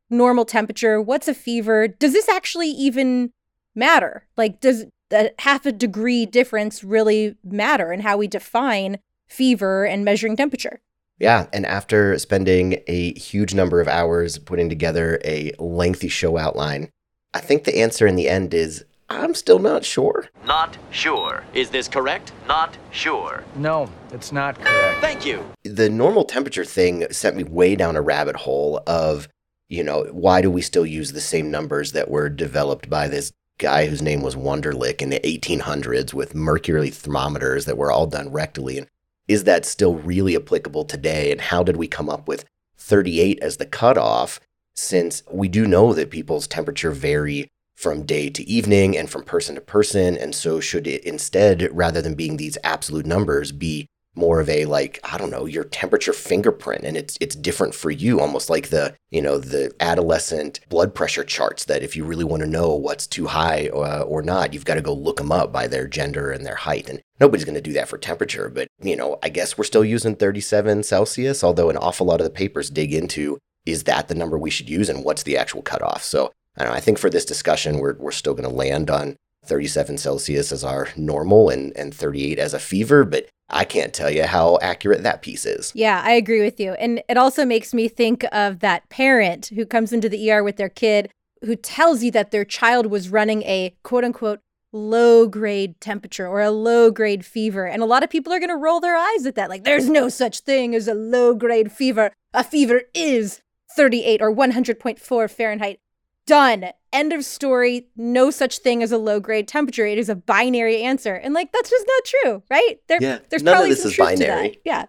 [0.09, 1.01] normal temperature?
[1.01, 1.89] What's a fever?
[1.89, 3.31] Does this actually even
[3.75, 4.27] matter?
[4.37, 8.97] Like, does the half a degree difference really matter in how we define
[9.27, 10.81] fever and measuring temperature?
[11.19, 16.89] Yeah, and after spending a huge number of hours putting together a lengthy show outline,
[17.31, 20.29] I think the answer in the end is I'm still not sure.
[20.45, 21.43] Not sure.
[21.53, 22.31] Is this correct?
[22.47, 23.43] Not sure.
[23.57, 25.01] No, it's not correct.
[25.01, 25.43] Thank you.
[25.63, 29.27] The normal temperature thing sent me way down a rabbit hole of,
[29.67, 33.33] you know, why do we still use the same numbers that were developed by this
[33.61, 38.29] guy whose name was Wunderlich in the 1800s with mercury thermometers that were all done
[38.29, 38.77] rectally?
[38.77, 38.87] And
[39.29, 41.31] is that still really applicable today?
[41.31, 42.43] And how did we come up with
[42.77, 44.41] 38 as the cutoff?
[44.75, 49.55] since we do know that people's temperature vary from day to evening and from person
[49.55, 50.17] to person.
[50.17, 54.65] And so, should it instead, rather than being these absolute numbers, be more of a
[54.65, 58.69] like I don't know your temperature fingerprint, and it's it's different for you, almost like
[58.69, 61.65] the you know the adolescent blood pressure charts.
[61.65, 64.75] That if you really want to know what's too high uh, or not, you've got
[64.75, 66.89] to go look them up by their gender and their height.
[66.89, 69.85] And nobody's going to do that for temperature, but you know I guess we're still
[69.85, 74.15] using 37 Celsius, although an awful lot of the papers dig into is that the
[74.15, 76.03] number we should use and what's the actual cutoff?
[76.03, 79.17] So I, know, I think for this discussion, we're, we're still going to land on
[79.45, 84.09] 37 Celsius as our normal and, and 38 as a fever, but I can't tell
[84.09, 85.71] you how accurate that piece is.
[85.75, 86.73] Yeah, I agree with you.
[86.73, 90.55] And it also makes me think of that parent who comes into the ER with
[90.55, 91.11] their kid
[91.43, 94.39] who tells you that their child was running a quote unquote
[94.73, 97.65] low grade temperature or a low grade fever.
[97.65, 99.49] And a lot of people are going to roll their eyes at that.
[99.49, 102.11] Like, there's no such thing as a low grade fever.
[102.33, 103.41] A fever is
[103.75, 105.79] 38 or 100.4 Fahrenheit.
[106.25, 106.71] Done.
[106.93, 107.87] End of story.
[107.95, 109.85] No such thing as a low grade temperature.
[109.85, 111.13] It is a binary answer.
[111.13, 112.79] And like that's just not true, right?
[112.87, 114.59] There, yeah, there's none probably of this is binary.
[114.65, 114.85] Yeah.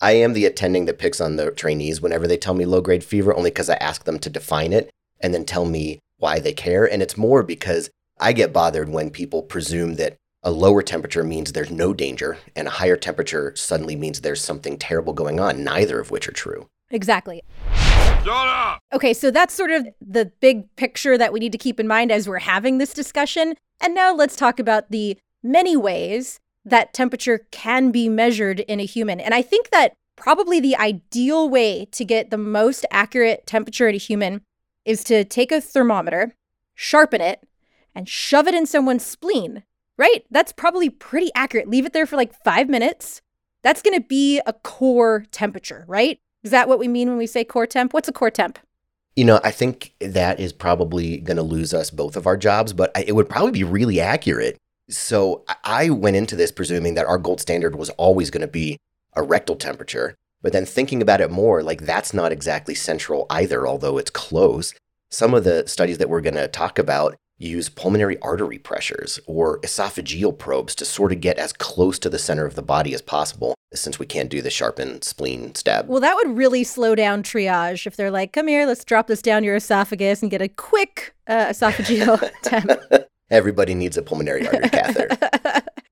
[0.00, 3.02] I am the attending that picks on the trainees whenever they tell me low grade
[3.02, 4.90] fever, only because I ask them to define it
[5.20, 6.90] and then tell me why they care.
[6.90, 7.90] And it's more because
[8.20, 12.68] I get bothered when people presume that a lower temperature means there's no danger and
[12.68, 16.68] a higher temperature suddenly means there's something terrible going on, neither of which are true.
[16.90, 17.42] Exactly.
[18.92, 22.10] Okay, so that's sort of the big picture that we need to keep in mind
[22.10, 23.54] as we're having this discussion.
[23.80, 28.84] And now let's talk about the many ways that temperature can be measured in a
[28.84, 29.20] human.
[29.20, 33.94] And I think that probably the ideal way to get the most accurate temperature in
[33.94, 34.42] a human
[34.84, 36.34] is to take a thermometer,
[36.74, 37.46] sharpen it,
[37.94, 39.62] and shove it in someone's spleen,
[39.96, 40.24] right?
[40.30, 41.68] That's probably pretty accurate.
[41.68, 43.22] Leave it there for like five minutes.
[43.62, 46.18] That's going to be a core temperature, right?
[46.42, 47.92] Is that what we mean when we say core temp?
[47.92, 48.58] What's a core temp?
[49.16, 52.72] You know, I think that is probably going to lose us both of our jobs,
[52.72, 54.56] but it would probably be really accurate.
[54.88, 58.78] So I went into this presuming that our gold standard was always going to be
[59.14, 60.14] a rectal temperature.
[60.40, 64.72] But then thinking about it more, like that's not exactly central either, although it's close.
[65.10, 69.60] Some of the studies that we're going to talk about use pulmonary artery pressures or
[69.60, 73.00] esophageal probes to sort of get as close to the center of the body as
[73.00, 75.88] possible, since we can't do the sharpened spleen stab.
[75.88, 79.22] Well, that would really slow down triage if they're like, come here, let's drop this
[79.22, 82.72] down your esophagus and get a quick uh, esophageal temp.
[83.30, 85.16] Everybody needs a pulmonary artery catheter.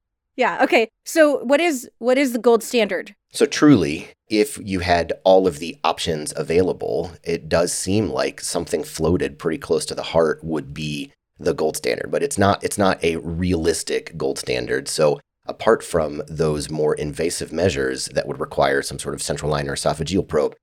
[0.36, 0.62] yeah.
[0.62, 0.88] Okay.
[1.04, 3.14] So what is what is the gold standard?
[3.30, 8.82] So truly, if you had all of the options available, it does seem like something
[8.82, 12.78] floated pretty close to the heart would be the gold standard, but it's not it's
[12.78, 14.88] not a realistic gold standard.
[14.88, 19.68] So apart from those more invasive measures that would require some sort of central line
[19.68, 20.54] or esophageal probe,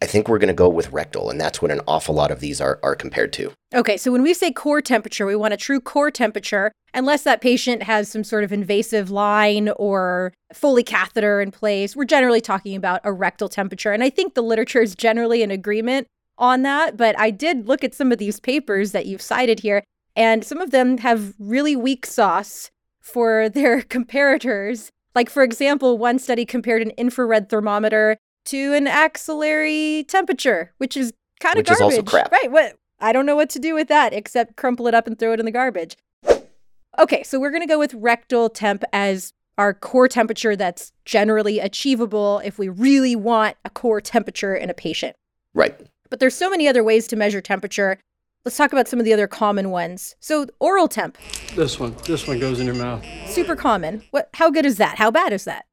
[0.00, 2.38] I think we're going to go with rectal, and that's what an awful lot of
[2.38, 3.52] these are, are compared to.
[3.74, 7.40] Okay, so when we say core temperature, we want a true core temperature, unless that
[7.40, 11.96] patient has some sort of invasive line or Foley catheter in place.
[11.96, 13.92] We're generally talking about a rectal temperature.
[13.92, 16.06] And I think the literature is generally in agreement
[16.38, 16.96] on that.
[16.96, 19.82] But I did look at some of these papers that you've cited here,
[20.18, 22.70] and some of them have really weak sauce
[23.00, 24.90] for their comparators.
[25.14, 31.12] Like, for example, one study compared an infrared thermometer to an axillary temperature, which is
[31.40, 31.98] kind of Which is garbage.
[31.98, 32.32] also crap.
[32.32, 32.50] Right.
[32.50, 35.32] What I don't know what to do with that except crumple it up and throw
[35.32, 35.96] it in the garbage.
[36.98, 41.60] Okay, so we're going to go with rectal temp as our core temperature that's generally
[41.60, 45.14] achievable if we really want a core temperature in a patient.
[45.54, 45.78] Right.
[46.10, 47.98] But there's so many other ways to measure temperature.
[48.44, 50.14] Let's talk about some of the other common ones.
[50.20, 51.18] So oral temp,
[51.54, 51.94] This one.
[52.06, 53.04] This one goes in your mouth.
[53.26, 54.02] super common.
[54.10, 54.96] What how good is that?
[54.98, 55.66] How bad is that?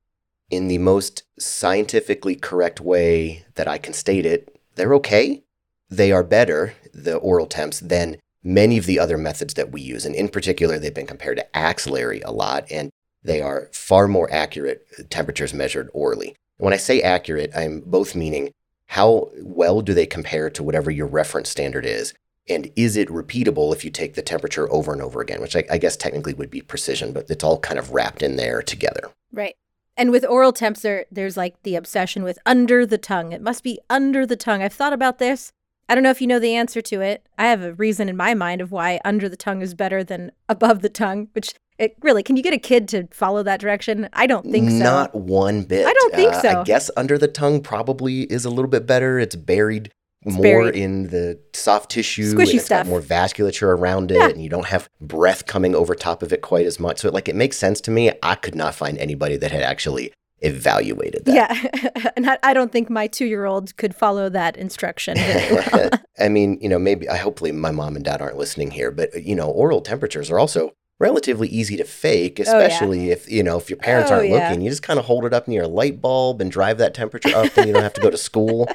[0.49, 5.43] In the most scientifically correct way that I can state it, they're okay.
[5.89, 10.05] They are better, the oral temps, than many of the other methods that we use.
[10.05, 12.89] And in particular, they've been compared to axillary a lot, and
[13.23, 16.35] they are far more accurate uh, temperatures measured orally.
[16.57, 18.51] When I say accurate, I'm both meaning
[18.87, 22.13] how well do they compare to whatever your reference standard is?
[22.47, 25.63] And is it repeatable if you take the temperature over and over again, which I,
[25.71, 29.09] I guess technically would be precision, but it's all kind of wrapped in there together.
[29.31, 29.55] Right.
[29.97, 33.31] And with oral temps, there, there's like the obsession with under the tongue.
[33.31, 34.61] It must be under the tongue.
[34.61, 35.51] I've thought about this.
[35.87, 37.25] I don't know if you know the answer to it.
[37.37, 40.31] I have a reason in my mind of why under the tongue is better than
[40.49, 44.09] above the tongue, which it really, can you get a kid to follow that direction?
[44.13, 44.77] I don't think so.
[44.77, 45.85] Not one bit.
[45.85, 46.49] I don't think Uh, so.
[46.61, 49.19] I guess under the tongue probably is a little bit better.
[49.19, 49.91] It's buried
[50.25, 50.75] It's more buried.
[50.75, 52.33] in the soft tissue.
[52.33, 52.87] Squishy stuff.
[52.87, 54.29] more vasculature around it, Yeah.
[54.29, 56.99] and you don't have breath coming over top of it quite as much.
[56.99, 58.11] So, it, like, it makes sense to me.
[58.23, 60.11] I could not find anybody that had actually
[60.41, 61.33] evaluated that.
[61.35, 62.11] Yeah.
[62.15, 65.89] and I, I don't think my two year old could follow that instruction well.
[66.19, 69.23] I mean, you know, maybe I hopefully my mom and dad aren't listening here, but
[69.23, 72.57] you know, oral temperatures are also relatively easy to fake, Oh, yeah.
[72.57, 74.47] especially if you know if your parents Oh, aren't yeah.
[74.47, 74.61] looking.
[74.61, 77.35] You just kind of hold it up near a light bulb and drive that temperature
[77.35, 78.67] up, and you don't have to go to school.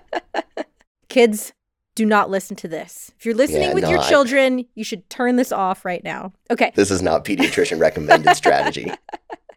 [1.11, 1.53] Kids,
[1.95, 3.13] do not listen to this.
[3.19, 6.03] If you're listening Yeah, with no, your I- children, you should turn this off right
[6.03, 6.33] now.
[6.51, 6.73] Okay.
[6.75, 8.91] This is not pediatrician recommended strategy.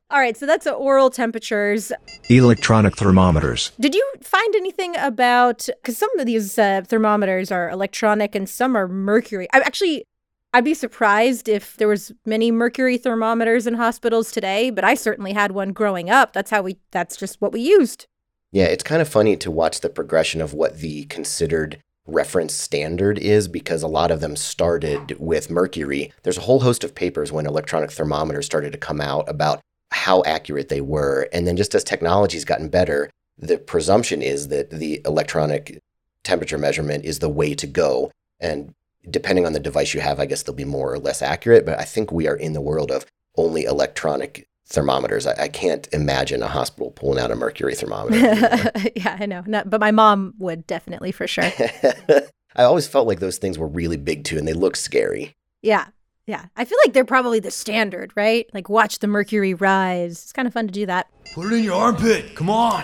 [0.09, 0.35] All right.
[0.35, 1.91] So that's the oral temperatures.
[2.29, 3.71] Electronic thermometers.
[3.79, 8.75] Did you find anything about because some of these uh, thermometers are electronic and some
[8.75, 9.47] are mercury?
[9.53, 10.05] I actually,
[10.53, 15.33] I'd be surprised if there was many mercury thermometers in hospitals today, but I certainly
[15.33, 16.33] had one growing up.
[16.33, 16.77] That's how we.
[16.91, 18.07] That's just what we used.
[18.53, 23.17] Yeah, it's kind of funny to watch the progression of what the considered reference standard
[23.17, 26.13] is because a lot of them started with mercury.
[26.21, 29.59] There's a whole host of papers when electronic thermometers started to come out about
[29.89, 31.27] how accurate they were.
[31.33, 33.09] And then just as technology's gotten better,
[33.39, 35.79] the presumption is that the electronic
[36.23, 38.11] temperature measurement is the way to go.
[38.39, 38.75] And
[39.09, 41.65] depending on the device you have, I guess they'll be more or less accurate.
[41.65, 45.25] But I think we are in the world of only electronic thermometers.
[45.25, 48.71] I, I can't imagine a hospital pulling out a mercury thermometer.
[48.95, 49.43] yeah, I know.
[49.45, 51.45] Not, but my mom would definitely for sure.
[52.55, 55.35] I always felt like those things were really big too, and they looked scary.
[55.61, 55.87] Yeah.
[56.25, 56.45] Yeah.
[56.55, 58.47] I feel like they're probably the standard, right?
[58.53, 60.23] Like watch the mercury rise.
[60.23, 61.07] It's kind of fun to do that.
[61.33, 62.35] Put it in your armpit.
[62.35, 62.83] Come on.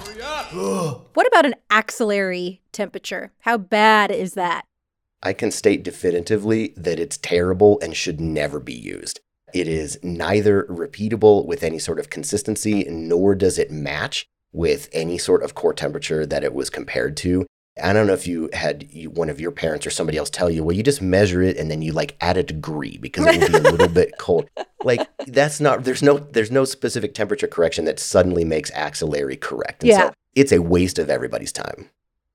[1.13, 3.31] What about an axillary temperature?
[3.39, 4.65] How bad is that?
[5.21, 9.19] I can state definitively that it's terrible and should never be used.
[9.53, 15.17] It is neither repeatable with any sort of consistency, nor does it match with any
[15.17, 17.45] sort of core temperature that it was compared to.
[17.81, 20.49] I don't know if you had you, one of your parents or somebody else tell
[20.49, 23.39] you, well, you just measure it and then you like add a degree because it
[23.39, 24.49] will be a little bit cold.
[24.83, 29.83] Like that's not there's no there's no specific temperature correction that suddenly makes axillary correct.
[29.83, 30.07] And Yeah.
[30.07, 31.89] so it's a waste of everybody's time.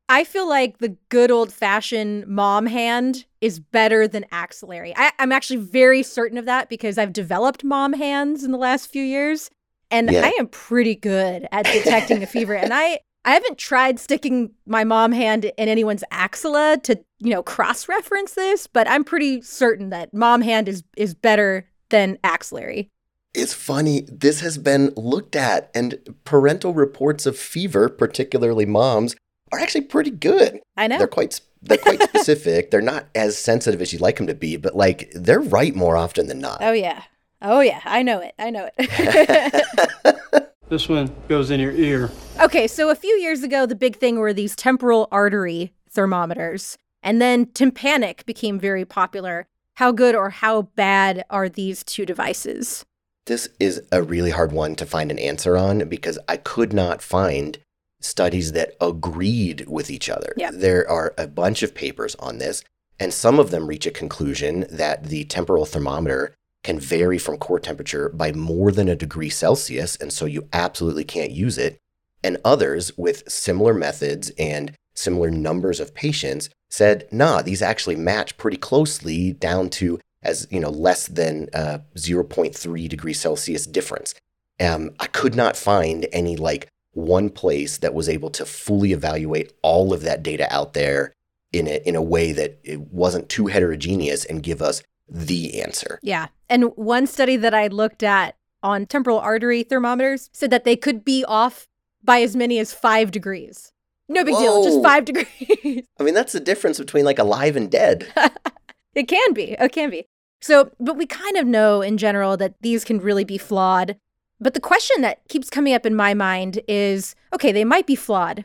[0.09, 4.93] I feel like the good old fashioned mom hand is better than axillary.
[4.97, 8.90] I, I'm actually very certain of that because I've developed mom hands in the last
[8.90, 9.51] few years,
[9.90, 10.24] and Yeah.
[10.24, 12.55] I am pretty good at detecting a fever.
[12.55, 17.43] And I I haven't tried sticking my mom hand in anyone's axilla to you know
[17.43, 22.90] cross reference this, but I'm pretty certain that mom hand is is better than axillary.
[23.32, 29.16] It's funny, this has been looked at, and parental reports of fever, particularly moms,
[29.55, 30.60] are actually pretty good.
[30.76, 30.98] I know.
[30.98, 32.70] They're quite they're quite specific.
[32.70, 35.97] They're not as sensitive as you'd like them to be, but like they're right more
[35.97, 36.59] often than not.
[36.60, 37.05] Oh yeah.
[37.43, 38.35] Oh yeah, I know it.
[38.39, 40.14] I know it.
[40.70, 42.10] This one goes in your ear.
[42.40, 47.20] Okay, so a few years ago, the big thing were these temporal artery thermometers, and
[47.20, 49.47] then tympanic became very popular.
[49.74, 52.86] How good or how bad are these two devices?
[53.26, 57.02] This is a really hard one to find an answer on because I could not
[57.02, 57.59] find
[58.05, 60.32] studies that agreed with each other.
[60.36, 60.51] Yeah.
[60.52, 62.62] There are a bunch of papers on this,
[63.01, 67.60] and some of them reach a conclusion that the temporal thermometer can vary from core
[67.60, 71.78] temperature by more than a degree Celsius, and so you absolutely can't use it.
[72.22, 78.36] And others with similar methods and similar numbers of patients said, nah, these actually match
[78.39, 84.14] pretty closely down to as you know less than uh, 0.3 degrees Celsius difference.
[84.59, 89.53] Um, I could not find any like one place that was able to fully evaluate
[89.62, 91.12] all of that data out there
[91.53, 95.99] in a, in a way that it wasn't too heterogeneous and give us the answer.
[96.03, 96.29] Yeah.
[96.49, 101.05] And one study that I looked at on temporal artery thermometers said that they could
[101.05, 101.69] be off
[102.03, 103.73] by as many as five degrees.
[104.09, 105.85] No big deal, just five degrees.
[105.99, 108.07] I mean, that's the difference between like alive and dead.
[108.95, 109.53] it can be.
[109.53, 110.07] It can be.
[110.41, 113.97] So, but we kind of know in general that these can really be flawed.
[114.45, 117.97] But the question that keeps coming up in my mind is okay, they might be
[117.97, 118.45] flawed,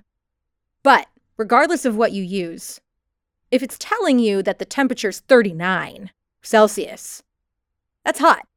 [0.82, 2.80] but regardless of what you use,
[3.52, 6.10] if it's telling you that the temperature's 39
[6.42, 7.22] Celsius,
[8.06, 8.48] that's hot.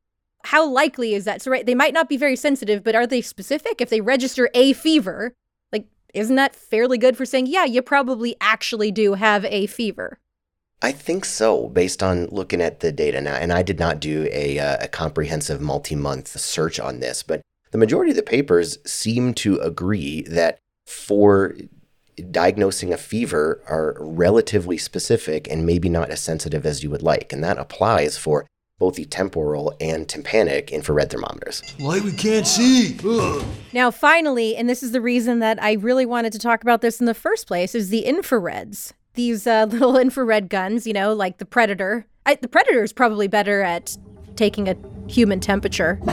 [0.44, 1.42] How likely is that?
[1.42, 3.80] So, right, they might not be very sensitive, but are they specific?
[3.80, 5.34] If they register a fever,
[5.72, 10.20] like, isn't that fairly good for saying, yeah, you probably actually do have a fever?
[10.82, 13.36] I think so, based on looking at the data now.
[13.36, 17.40] And I did not do a, uh, a comprehensive multi month search on this, but
[17.70, 21.54] the majority of the papers seem to agree that for
[22.30, 27.32] diagnosing a fever are relatively specific and maybe not as sensitive as you would like.
[27.32, 28.46] And that applies for
[28.78, 31.62] both the temporal and tympanic infrared thermometers.
[31.78, 32.98] Light we can't see.
[33.04, 33.44] Ugh.
[33.72, 36.98] Now, finally, and this is the reason that I really wanted to talk about this
[36.98, 38.92] in the first place, is the infrareds.
[39.14, 42.06] These uh, little infrared guns, you know, like the Predator.
[42.24, 43.96] I, the Predator is probably better at
[44.36, 44.76] taking a
[45.08, 46.00] human temperature.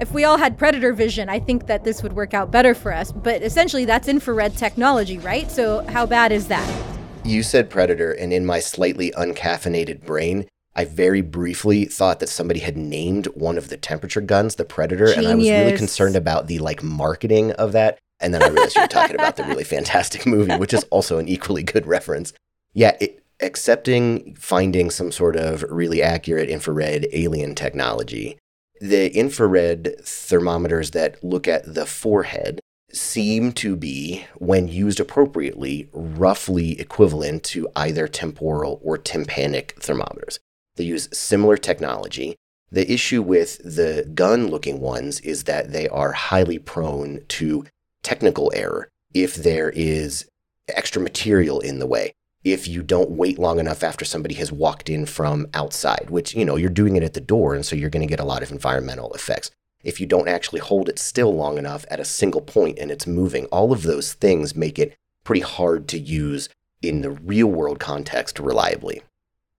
[0.00, 2.92] if we all had Predator vision, I think that this would work out better for
[2.92, 3.12] us.
[3.12, 5.50] But essentially, that's infrared technology, right?
[5.50, 6.86] So, how bad is that?
[7.24, 12.60] You said predator, and in my slightly uncaffeinated brain, I very briefly thought that somebody
[12.60, 16.46] had named one of the temperature guns the Predator, and I was really concerned about
[16.46, 17.98] the like marketing of that.
[18.20, 21.18] And then I realized you were talking about the really fantastic movie, which is also
[21.18, 22.32] an equally good reference.
[22.72, 28.38] Yeah, it, accepting finding some sort of really accurate infrared alien technology,
[28.80, 36.80] the infrared thermometers that look at the forehead seem to be, when used appropriately, roughly
[36.80, 40.38] equivalent to either temporal or tympanic thermometers.
[40.76, 42.36] They use similar technology.
[42.70, 47.66] The issue with the gun looking ones is that they are highly prone to
[48.02, 50.28] technical error if there is
[50.68, 52.12] extra material in the way.
[52.44, 56.44] If you don't wait long enough after somebody has walked in from outside, which, you
[56.44, 58.42] know, you're doing it at the door, and so you're going to get a lot
[58.42, 59.50] of environmental effects.
[59.82, 63.06] If you don't actually hold it still long enough at a single point and it's
[63.06, 66.48] moving, all of those things make it pretty hard to use
[66.82, 69.02] in the real world context reliably.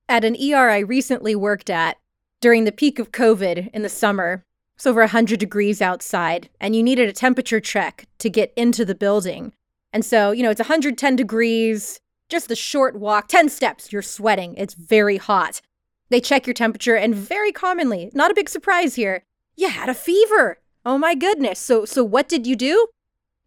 [0.08, 1.98] At an ER I recently worked at,
[2.42, 4.46] during the peak of COVID in the summer,
[4.80, 8.96] it's over 100 degrees outside, and you needed a temperature check to get into the
[8.96, 9.52] building.
[9.92, 12.00] And so, you know, it's 110 degrees,
[12.30, 14.56] just the short walk, 10 steps, you're sweating.
[14.56, 15.60] It's very hot.
[16.08, 19.26] They check your temperature, and very commonly, not a big surprise here,
[19.58, 20.60] you had a fever.
[20.86, 21.60] Oh my goodness.
[21.60, 22.88] So, so what did you do?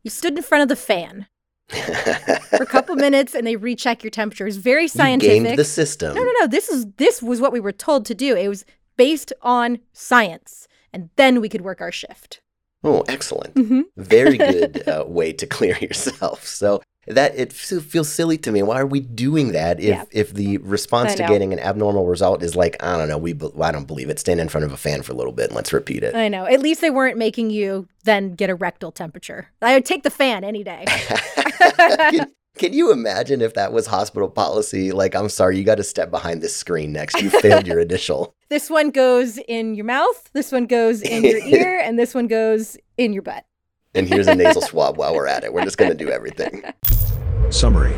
[0.02, 1.28] You stood in front of the fan
[1.70, 4.47] for a couple minutes, and they recheck your temperature.
[4.47, 5.44] It's very scientific.
[5.44, 6.15] gamed the system.
[6.15, 6.47] No, no, no.
[6.47, 8.36] This is this was what we were told to do.
[8.36, 8.67] It was
[8.99, 12.41] based on science, and then we could work our shift.
[12.85, 13.55] Oh, excellent.
[13.55, 13.85] Mhm.
[13.97, 16.47] Very good uh, way to clear yourself.
[16.47, 18.62] So that it feels silly to me.
[18.62, 20.05] Why are we doing that if Yeah.
[20.12, 23.73] if the response to getting an abnormal result is like I don't know, we I
[23.73, 24.19] don't believe it.
[24.21, 26.15] Stand in front of a fan for a little bit and let's repeat it.
[26.15, 26.45] I know.
[26.47, 29.49] At least they weren't making you then get a rectal temperature.
[29.61, 30.85] I would take the fan any day.
[32.57, 34.93] can, can you imagine if that was hospital policy?
[34.93, 37.21] Like, I'm sorry, you got to step behind this screen next.
[37.21, 38.35] You failed your initial.
[38.49, 42.27] this one goes in your mouth, this one goes in your ear, and this one
[42.27, 43.45] goes in your butt.
[43.95, 45.53] And here's a nasal swab while we're at it.
[45.53, 46.63] We're just going to do everything.
[47.51, 47.95] Summary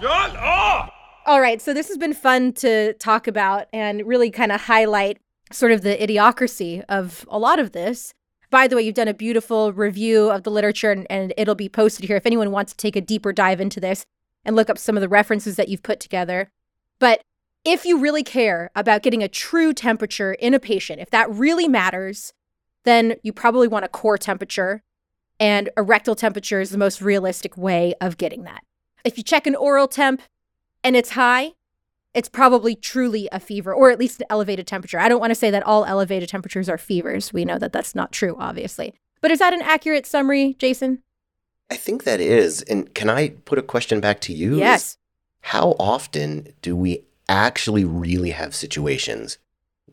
[0.00, 0.92] Shut up!
[1.26, 5.18] All right, so this has been fun to talk about and really kind of highlight
[5.50, 8.12] sort of the idiocracy of a lot of this.
[8.54, 11.68] By the way, you've done a beautiful review of the literature and, and it'll be
[11.68, 14.06] posted here if anyone wants to take a deeper dive into this
[14.44, 16.52] and look up some of the references that you've put together.
[17.00, 17.22] But
[17.64, 21.66] if you really care about getting a true temperature in a patient, if that really
[21.66, 22.32] matters,
[22.84, 24.84] then you probably want a core temperature,
[25.40, 28.62] and a rectal temperature is the most realistic way of getting that.
[29.04, 30.22] If you check an oral temp
[30.84, 31.54] and it's high,
[32.14, 34.98] it's probably truly a fever or at least an elevated temperature.
[34.98, 37.32] I don't want to say that all elevated temperatures are fevers.
[37.32, 38.94] We know that that's not true, obviously.
[39.20, 41.02] But is that an accurate summary, Jason?
[41.70, 42.62] I think that is.
[42.62, 44.58] And can I put a question back to you?
[44.58, 44.96] Yes.
[45.40, 49.38] How often do we actually really have situations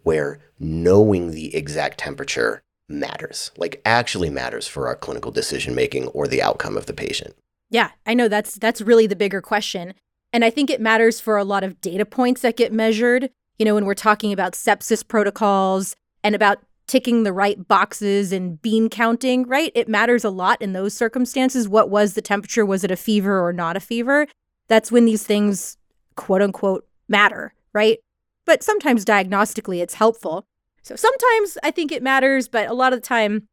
[0.04, 6.28] where knowing the exact temperature matters, like actually matters for our clinical decision making or
[6.28, 7.36] the outcome of the patient?
[7.70, 9.94] Yeah, I know that's that's really the bigger question.
[10.34, 13.30] And I think it matters for a lot of data points that get measured.
[13.60, 18.62] You know, when we're talking about sepsis protocols and about ticking the right boxes and
[18.62, 19.72] bean counting, right?
[19.76, 21.70] It matters a lot in those circumstances.
[21.70, 22.66] What was the temperature?
[22.66, 24.28] Was it a fever or not a fever?
[24.68, 25.78] That's when these things,
[26.16, 28.00] quote unquote, matter, right?
[28.46, 30.46] But sometimes diagnostically it's helpful.
[30.82, 33.48] So sometimes I think it matters, but a lot of the time,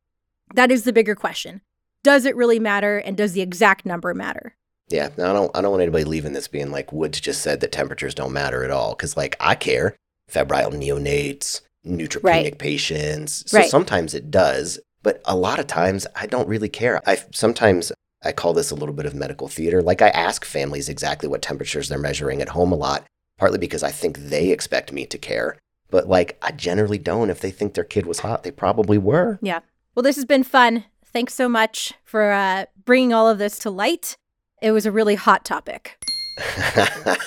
[0.55, 1.61] that is the bigger question.
[2.03, 2.99] Does it really matter?
[2.99, 4.57] And does the exact number matter?
[4.89, 5.57] Yeah, no, I don't.
[5.57, 8.65] I don't want anybody leaving this being like Woods just said that temperatures don't matter
[8.65, 8.95] at all.
[8.95, 9.97] Because like I care,
[10.29, 12.59] febrile neonates, neutropenic Right.
[12.59, 13.45] patients.
[13.51, 13.71] So Right.
[13.71, 17.01] sometimes it does, but a lot of times I don't really care.
[17.07, 17.93] I sometimes
[18.25, 19.81] I call this a little bit of medical theater.
[19.83, 23.05] Like I ask families exactly what temperatures they're measuring at home a lot,
[23.39, 25.57] partly because I think they expect me to care.
[25.91, 27.31] But like I generally don't.
[27.31, 29.39] If they think their kid was hot, they probably were.
[29.43, 29.61] Yeah.
[29.95, 30.85] Well, this has been fun.
[31.05, 34.17] Thanks so much for uh, bringing all of this to light.
[34.61, 36.03] It was a really hot topic.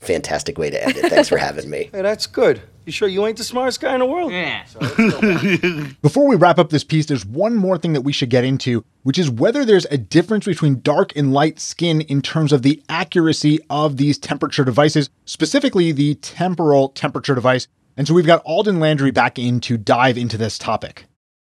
[0.00, 1.10] Fantastic way to end it.
[1.10, 1.90] Thanks for having me.
[1.92, 2.62] Hey, that's good.
[2.84, 4.30] You sure you ain't the smartest guy in the world?
[4.30, 4.64] Yeah.
[6.02, 8.84] Before we wrap up this piece, there's one more thing that we should get into,
[9.02, 12.80] which is whether there's a difference between dark and light skin in terms of the
[12.88, 17.66] accuracy of these temperature devices, specifically the temporal temperature device.
[17.96, 21.06] And so we've got Alden Landry back in to dive into this topic.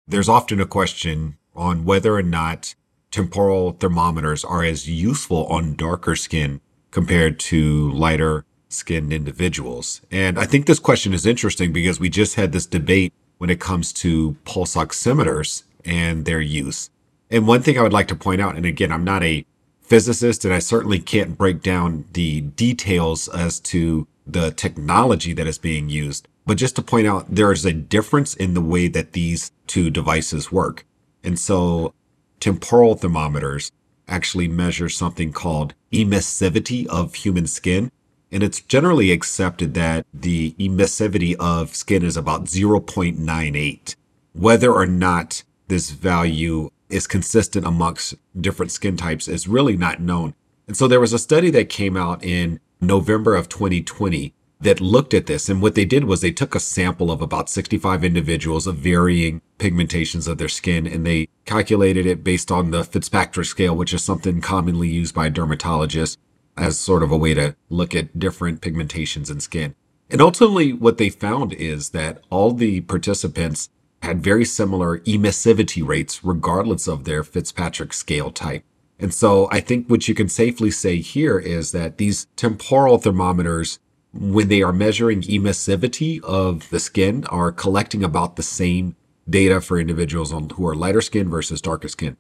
[0.09, 2.75] There's often a question on whether or not
[3.10, 10.02] temporal thermometers are as useful on darker skin compared to lighter skinned individuals.
[10.10, 13.60] And I think this question is interesting because we just had this debate when it
[13.60, 16.90] comes to pulse oximeters and their use.
[17.30, 19.44] And one thing I would like to point out, and again, I'm not a
[19.80, 25.56] physicist and I certainly can't break down the details as to the technology that is
[25.56, 29.12] being used, but just to point out there is a difference in the way that
[29.12, 30.84] these two devices work.
[31.24, 31.94] And so
[32.41, 33.70] temporal thermometers
[34.08, 37.91] actually measure something called emissivity of human skin.
[38.31, 43.97] And it's generally accepted that the emissivity of skin is about 0.98.
[44.34, 50.34] Whether or not this value is consistent amongst different skin types is really not known.
[50.67, 55.14] And so there was a study that came out in November of 2020 that looked
[55.14, 55.48] at this.
[55.48, 59.40] And what they did was they took a sample of about 65 individuals of varying
[59.58, 64.02] pigmentations of their skin and they calculated it based on the Fitzpatrick scale, which is
[64.02, 66.16] something commonly used by dermatologists
[66.56, 69.74] as sort of a way to look at different pigmentations in skin.
[70.10, 73.68] And ultimately, what they found is that all the participants
[74.02, 78.64] had very similar emissivity rates, regardless of their Fitzpatrick scale type.
[78.98, 83.78] And so I think what you can safely say here is that these temporal thermometers,
[84.12, 88.96] when they are measuring emissivity of the skin, are collecting about the same
[89.28, 92.16] data for individuals on, who are lighter skin versus darker skin.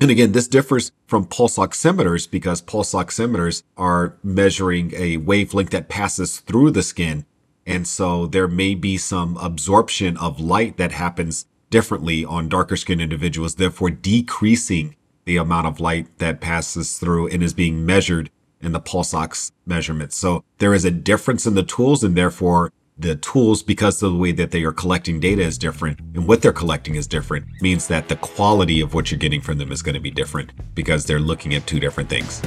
[0.00, 5.88] And again, this differs from pulse oximeters because pulse oximeters are measuring a wavelength that
[5.88, 7.26] passes through the skin.
[7.66, 13.02] And so there may be some absorption of light that happens differently on darker skinned
[13.02, 18.30] individuals, therefore decreasing the amount of light that passes through and is being measured
[18.60, 20.16] in the pulse ox measurements.
[20.16, 24.18] So there is a difference in the tools and therefore the tools, because of the
[24.18, 27.86] way that they are collecting data is different and what they're collecting is different, means
[27.86, 31.04] that the quality of what you're getting from them is going to be different because
[31.04, 32.42] they're looking at two different things.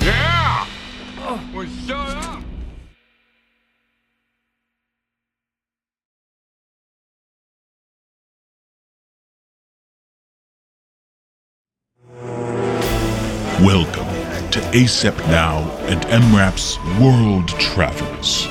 [0.00, 0.66] Yeah!
[1.18, 2.03] Oh, well, shut
[13.64, 18.46] Welcome to ACEP Now and EM:RAP's World Travels.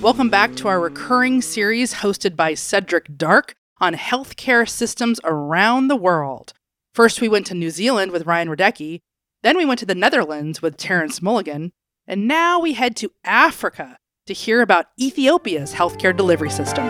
[0.00, 5.96] Welcome back to our recurring series hosted by Cedric Dark on healthcare systems around the
[5.96, 6.52] world.
[6.94, 9.00] First, we went to New Zealand with Ryan Radecki,
[9.42, 11.72] then we went to the Netherlands with Terrence Mulligan,
[12.06, 16.88] and now we head to Africa to hear about Ethiopia's healthcare delivery system.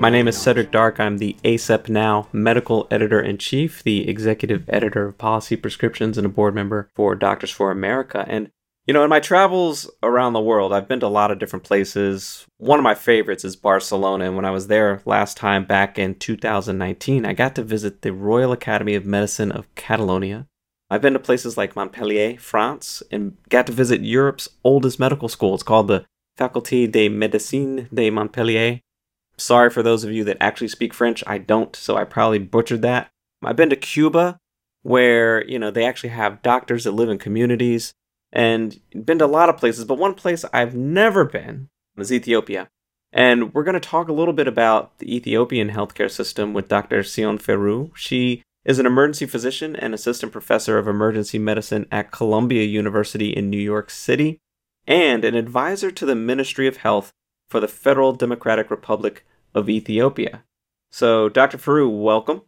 [0.00, 0.98] My name is Cedric Dark.
[0.98, 6.26] I'm the ACEP Now Medical Editor in Chief, the Executive Editor of Policy Prescriptions, and
[6.26, 8.24] a board member for Doctors for America.
[8.26, 8.50] And,
[8.86, 11.64] you know, in my travels around the world, I've been to a lot of different
[11.64, 12.44] places.
[12.56, 14.24] One of my favorites is Barcelona.
[14.24, 18.12] And when I was there last time back in 2019, I got to visit the
[18.12, 20.48] Royal Academy of Medicine of Catalonia
[20.90, 25.54] I've been to places like Montpellier, France, and got to visit Europe's oldest medical school.
[25.54, 26.04] It's called the
[26.36, 28.80] Faculté de Médecine de Montpellier.
[29.36, 31.22] Sorry for those of you that actually speak French.
[31.26, 33.08] I don't, so I probably butchered that.
[33.42, 34.38] I've been to Cuba,
[34.82, 37.94] where, you know, they actually have doctors that live in communities
[38.32, 42.68] and been to a lot of places, but one place I've never been is Ethiopia.
[43.12, 47.00] And we're going to talk a little bit about the Ethiopian healthcare system with Dr.
[47.00, 47.90] Tsion Firew.
[47.94, 53.50] She is an emergency physician and assistant professor of emergency medicine at Columbia University in
[53.50, 54.38] New York City,
[54.86, 57.12] and an advisor to the Ministry of Health
[57.48, 59.26] for the Federal Democratic Republic
[59.56, 60.44] of Ethiopia.
[60.92, 61.58] So, Dr.
[61.58, 62.42] Firew, welcome.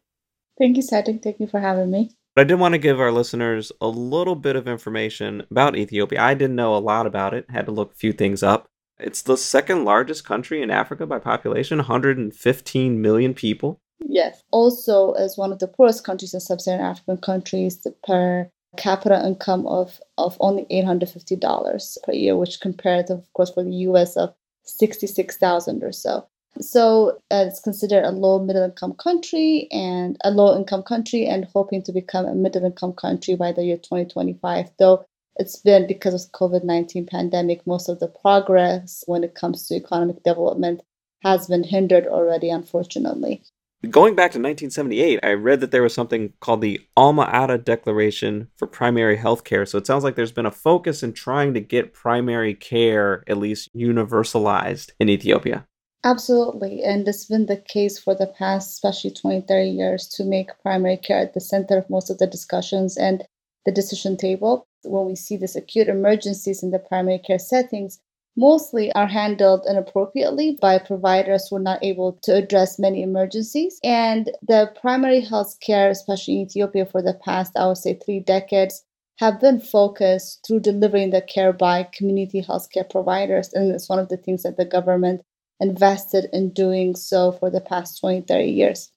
[0.58, 1.24] Thank you, Cedric.
[1.24, 2.12] Thank you for having me.
[2.36, 6.22] But I did want to give our listeners a little bit of information about Ethiopia.
[6.22, 8.68] I didn't know a lot about it, had to look a few things up.
[9.00, 13.80] It's the second largest country in Africa by population, 115 million people.
[14.04, 14.42] Yes.
[14.50, 19.66] Also, as one of the poorest countries in sub-Saharan African countries, the per capita income
[19.66, 24.16] of, of only $850 per year, which compared, of course, for the U.S.
[24.16, 26.26] of 66,000 or so.
[26.60, 31.48] So uh, it's considered a low middle income country and a low income country and
[31.52, 34.70] hoping to become a middle income country by the year 2025.
[34.78, 35.04] Though
[35.36, 40.22] it's been because of COVID-19 pandemic, most of the progress when it comes to economic
[40.24, 40.82] development
[41.22, 43.42] has been hindered already, unfortunately.
[43.90, 48.46] Going back to 1978, I read that there was something called the Alma Ata Declaration
[48.56, 49.66] for Primary Health Care.
[49.66, 53.38] So it sounds like there's been a focus in trying to get primary care at
[53.38, 55.66] least universalized in Ethiopia.
[56.04, 56.84] Absolutely.
[56.84, 60.96] And it's been the case for the past, especially 20, 30 years, to make primary
[60.96, 63.24] care at the center of most of the discussions and
[63.66, 64.64] the decision table.
[64.84, 68.00] When we see these acute emergencies in the primary care settings,
[68.36, 73.78] mostly are handled inappropriately by providers who are not able to address many emergencies.
[73.84, 78.20] And the primary health care, especially in Ethiopia for the past, I would say, three
[78.20, 78.84] decades,
[79.18, 83.52] have been focused through delivering the care by community healthcare providers.
[83.52, 85.22] And it's one of the things that the government
[85.60, 88.90] invested in doing so for the past 20, 30 years.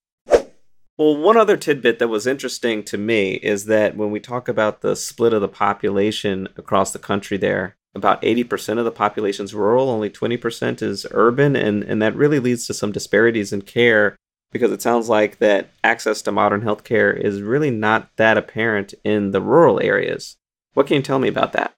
[0.97, 4.79] Well, one other tidbit that was interesting to me is that when we talk about
[4.79, 9.55] the split of the population across the country there, about 80% of the population is
[9.55, 14.15] rural, only 20% is urban, and, and that really leads to some disparities in care
[14.51, 19.31] because it sounds like that access to modern healthcare is really not that apparent in
[19.31, 20.37] the rural areas.
[20.73, 21.75] What can you tell me about that?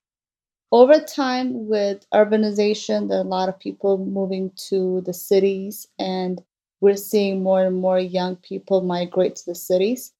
[0.70, 6.42] over time with urbanization there are a lot of people moving to the cities and
[6.80, 10.12] we're seeing more and more young people migrate to the cities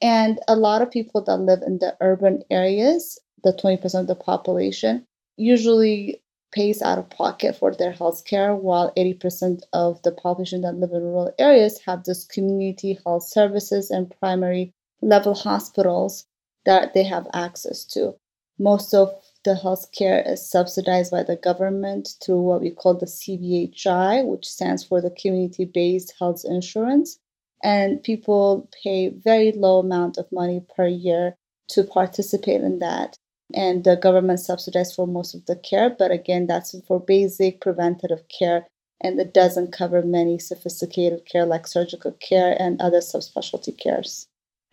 [0.00, 4.14] and a lot of people that live in the urban areas the 20% of the
[4.14, 5.06] population
[5.40, 10.74] usually pays out of pocket for their health care while 80% of the population that
[10.74, 16.26] live in rural areas have this community health services and primary level hospitals
[16.64, 18.14] that they have access to
[18.60, 19.10] most of
[19.44, 24.84] the healthcare is subsidized by the government through what we call the CBHI, which stands
[24.84, 27.18] for the Community Based Health Insurance.
[27.64, 31.36] And people pay very low amount of money per year
[31.68, 33.16] to participate in that.
[33.54, 38.22] And the government subsidizes for most of the care, but again, that's for basic preventative
[38.28, 38.66] care,
[39.00, 44.26] and it doesn't cover many sophisticated care like surgical care and other subspecialty cares.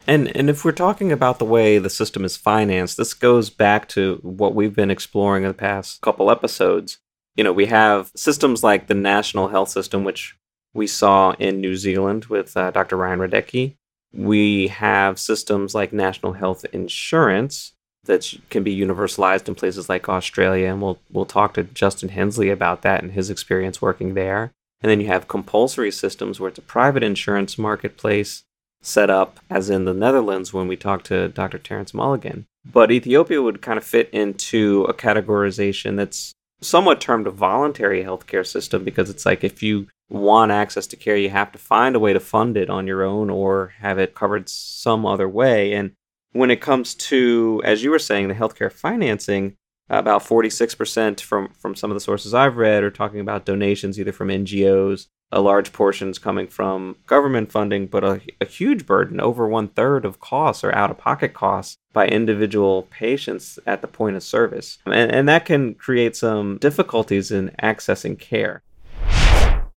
[0.05, 3.89] And and if we're talking about the way the system is financed, this goes back
[3.89, 6.99] to what we've been exploring in the past couple episodes.
[7.35, 10.35] You know, we have systems like the National Health System, which
[10.73, 12.95] we saw in New Zealand with uh, Dr.
[12.97, 13.75] Ryan Radecki.
[14.13, 17.73] We have systems like National Health Insurance
[18.07, 22.49] that can be universalized in places like Australia, and we'll we'll talk to Justin Hensley
[22.49, 24.51] about that and his experience working there.
[24.81, 28.43] And then you have compulsory systems where it's a private insurance marketplace
[28.81, 31.57] set up as in the Netherlands when we talked to Dr.
[31.57, 32.45] Terence Mulligan.
[32.65, 38.45] But Ethiopia would kind of fit into a categorization that's somewhat termed a voluntary healthcare
[38.45, 41.99] system because it's like if you want access to care, you have to find a
[41.99, 45.73] way to fund it on your own or have it covered some other way.
[45.73, 45.91] And
[46.37, 49.55] when it comes to, as you were saying, the healthcare financing,
[49.89, 54.11] about 46% from, from some of the sources I've read are talking about donations either
[54.11, 59.19] from NGOs a large portion is coming from government funding, but a, a huge burden,
[59.19, 63.87] over one third of costs are out of pocket costs by individual patients at the
[63.87, 64.77] point of service.
[64.85, 68.63] And, and that can create some difficulties in accessing care.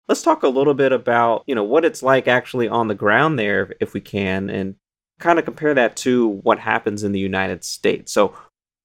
[0.07, 3.39] Let's talk a little bit about, you know, what it's like actually on the ground
[3.39, 4.75] there, if we can, and
[5.19, 8.13] kind of compare that to what happens in the United States.
[8.13, 8.35] So,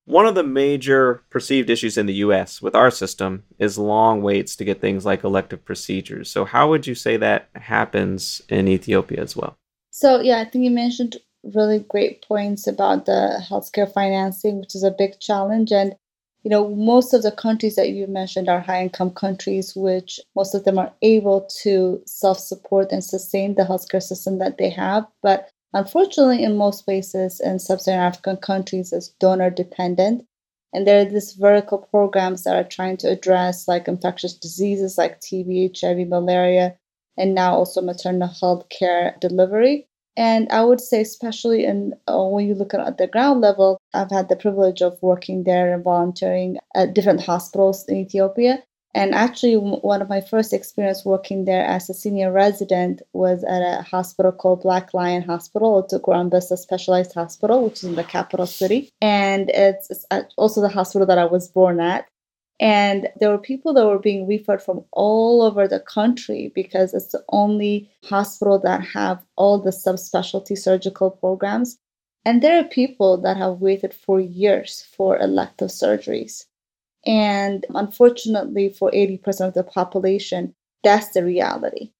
[0.05, 4.55] One of the major perceived issues in the US with our system is long waits
[4.57, 6.29] to get things like elective procedures.
[6.29, 9.55] So, how would you say that happens in Ethiopia as well?
[9.91, 14.83] So, yeah, I think you mentioned really great points about the healthcare financing, which is
[14.83, 15.71] a big challenge.
[15.71, 15.95] And,
[16.43, 20.53] you know, most of the countries that you mentioned are high income countries, which most
[20.53, 25.05] of them are able to self support and sustain the healthcare system that they have.
[25.21, 30.25] But Unfortunately, in most places in sub-Saharan African countries, it's donor dependent.
[30.71, 35.19] And there are these vertical programs that are trying to address like infectious diseases like
[35.19, 36.75] TB, HIV, malaria,
[37.17, 39.87] and now also maternal health care delivery.
[40.15, 44.11] And I would say, especially in uh, when you look at the ground level, I've
[44.11, 48.63] had the privilege of working there and volunteering at different hospitals in Ethiopia.
[48.95, 53.61] And actually, one of my first experience working there as a senior resident was at
[53.61, 58.03] a hospital called Black Lion Hospital, it's Tikur Anbessa Specialized Hospital, which is in the
[58.03, 58.91] capital city.
[59.01, 60.05] And it's, it's
[60.37, 62.07] also the hospital that I was born at.
[62.59, 67.11] And there were people that were being referred from all over the country because it's
[67.11, 71.77] the only hospital that have all the subspecialty surgical programs.
[72.25, 76.45] And there are people that have waited for years for elective surgeries.
[77.05, 81.91] And unfortunately, for 80% of the population, that's the reality.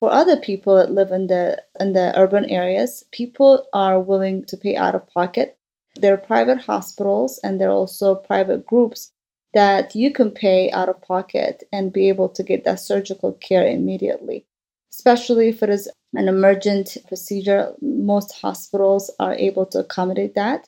[0.00, 4.56] For other people that live in the in the urban areas, people are willing to
[4.56, 5.56] pay out of pocket.
[5.94, 9.12] There are private hospitals and there are also private groups
[9.54, 13.66] that you can pay out of pocket and be able to get that surgical care
[13.66, 14.46] immediately.
[14.92, 20.66] Especially if it is an emergent procedure, most hospitals are able to accommodate that.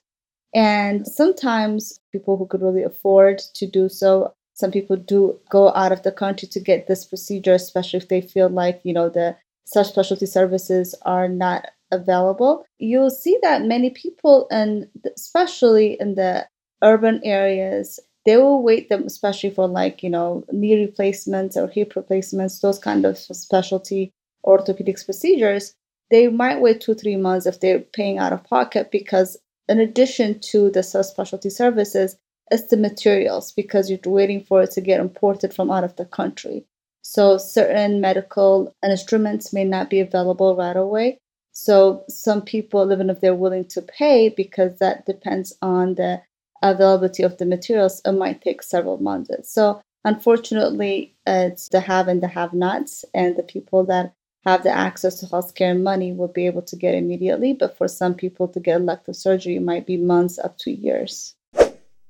[0.55, 5.91] And sometimes people who could really afford to do so, some people do go out
[5.91, 9.37] of the country to get this procedure, especially if they feel like, you know, the
[9.75, 12.65] subspecialty services are not available.
[12.79, 16.47] You'll see that many people, and especially in the
[16.83, 21.95] urban areas, they will wait them, especially for like, you know, knee replacements or hip
[21.97, 24.13] replacements, those kind of specialty
[24.47, 25.75] orthopedics procedures.
[26.11, 29.37] They might wait two, three months if they're paying out of pocket because
[29.69, 32.17] in addition to the subspecialty services,
[32.51, 36.05] it's the materials because you're waiting for it to get imported from out of the
[36.05, 36.65] country.
[37.03, 41.19] So certain medical instruments may not be available right away.
[41.53, 46.23] So some people, even if they're willing to pay, because that depends on the
[46.63, 49.53] availability of the materials, it might take several months.
[49.53, 54.13] So unfortunately, it's the have and the have-nots, and the people that
[54.45, 57.53] have the access to healthcare and money will be able to get immediately.
[57.53, 61.35] But for some people to get elective surgery, it might be months up to years.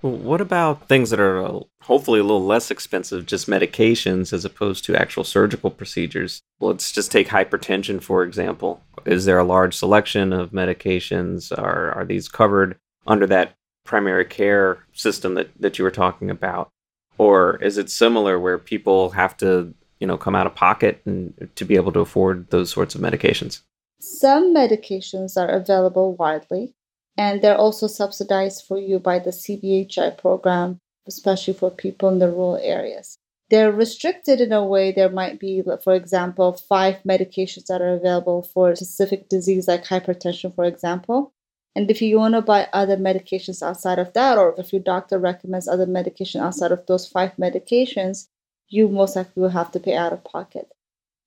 [0.01, 4.85] What about things that are uh, hopefully a little less expensive, just medications as opposed
[4.85, 6.43] to actual surgical procedures?
[6.61, 8.83] Let's just take hypertension, for example.
[9.07, 11.57] Is there a large selection of medications?
[11.57, 13.55] Are, are these covered under that
[13.85, 16.69] primary care system that, that you were talking about?
[17.17, 19.73] Or is it similar where people have to
[20.05, 23.01] you know come out of pocket and to be able to afford those sorts of
[23.01, 23.63] medications.
[24.01, 26.75] Some medications are available widely
[27.17, 32.29] and they're also subsidized for you by the cbhi program especially for people in the
[32.29, 33.17] rural areas.
[33.49, 38.43] They're restricted in a way there might be for example five medications that are available
[38.43, 41.33] for a specific disease like hypertension for example.
[41.75, 45.19] And if you want to buy other medications outside of that or if your doctor
[45.19, 48.29] recommends other medication outside of those five medications
[48.75, 50.69] you most likely will have to pay out of pocket.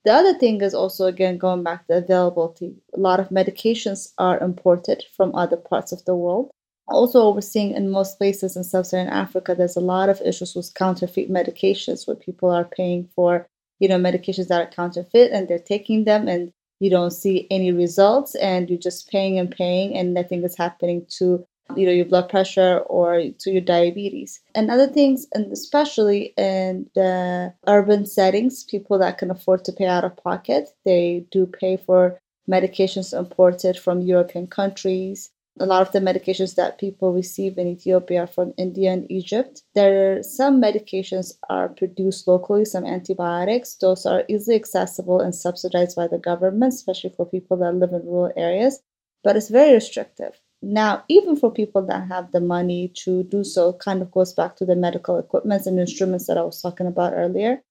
[0.03, 2.75] The other thing is also, again, going back to availability.
[2.93, 6.51] A lot of medications are imported from other parts of the world.
[6.89, 10.55] Also, we're seeing in most places in sub Saharan Africa, there's a lot of issues
[10.55, 13.47] with counterfeit medications where people are paying for,
[13.79, 17.71] you know, medications that are counterfeit and they're taking them and you don't see any
[17.71, 21.45] results and you're just paying and paying and nothing is happening to
[21.75, 24.39] you know your blood pressure or to your diabetes.
[24.55, 29.85] And other things and especially in the urban settings people that can afford to pay
[29.85, 35.31] out of pocket they do pay for medications imported from european countries.
[35.59, 39.63] A lot of the medications that people receive in ethiopia are from india and egypt.
[39.75, 43.75] There are some medications are produced locally some antibiotics.
[43.75, 48.05] Those are easily accessible and subsidized by the government especially for people that live in
[48.05, 48.79] rural areas
[49.23, 53.73] but it's very restrictive now, even for people that have the money to do so,
[53.73, 57.13] kind of goes back to the medical equipments and instruments that I was talking about
[57.13, 57.61] earlier.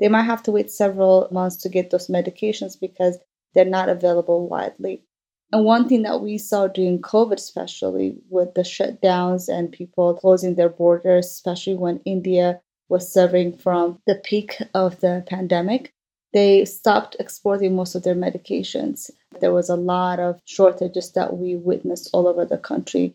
[0.00, 3.18] They might have to wait several months to get those medications because
[3.54, 5.04] they're not available widely.
[5.52, 10.54] And one thing that we saw during COVID, especially with the shutdowns and people closing
[10.54, 15.92] their borders, especially when India was suffering from the peak of the pandemic,
[16.32, 19.10] they stopped exporting most of their medications.
[19.40, 23.14] There was a lot of shortages that we witnessed all over the country.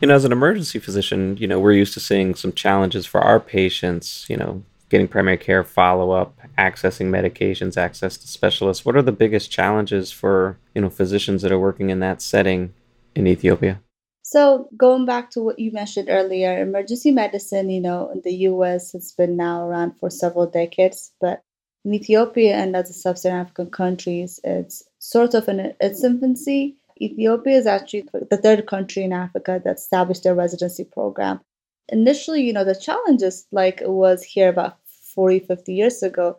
[0.00, 3.20] You know, as an emergency physician, you know, we're used to seeing some challenges for
[3.20, 8.84] our patients, you know, getting primary care follow up, accessing medications, access to specialists.
[8.84, 12.72] What are the biggest challenges for, you know, physicians that are working in that setting
[13.14, 13.80] in Ethiopia?
[14.22, 18.92] So, going back to what you mentioned earlier, emergency medicine, you know, in the US
[18.92, 21.42] has been now around for several decades, but
[21.84, 26.76] in Ethiopia and other sub Saharan African countries, it's sort of in its infancy.
[27.00, 31.40] Ethiopia is actually the third country in Africa that established their residency program.
[31.90, 34.78] Initially, you know, the challenges like it was here about
[35.14, 36.38] 40, 50 years ago,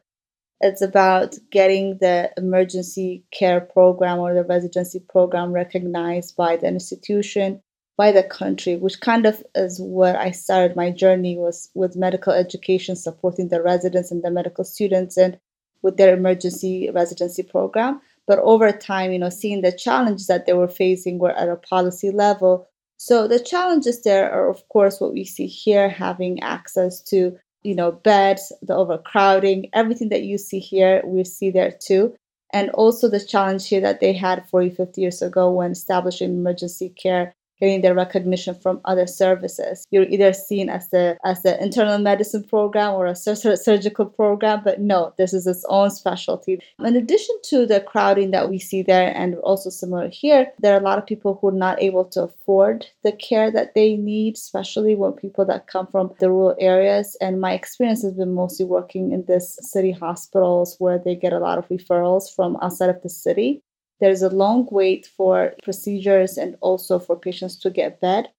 [0.61, 7.61] it's about getting the emergency care program or the residency program recognized by the institution
[7.99, 12.31] by the country, which kind of is where I started my journey was with medical
[12.31, 15.37] education, supporting the residents and the medical students and
[15.81, 17.99] with their emergency residency program.
[18.25, 21.57] But over time, you know, seeing the challenges that they were facing were at a
[21.57, 22.69] policy level.
[22.95, 27.75] So the challenges there are, of course, what we see here, having access to, you
[27.75, 32.15] know, beds, the overcrowding, everything that you see here, we see there too.
[32.53, 36.87] And also the challenge here that they had 40, 50 years ago when establishing emergency
[36.87, 39.85] care getting the recognition from other services.
[39.91, 44.79] You're either seen as the as the internal medicine program or a surgical program, but
[44.79, 46.59] no, this is its own specialty.
[46.79, 50.79] In addition to the crowding that we see there, and also similar here, there are
[50.79, 54.35] a lot of people who are not able to afford the care that they need,
[54.35, 57.17] especially when people that come from the rural areas.
[57.21, 61.39] And my experience has been mostly working in this city hospitals where they get a
[61.39, 63.61] lot of referrals from outside of the city.
[63.99, 68.29] There's a long wait for procedures and also for patients to get bed.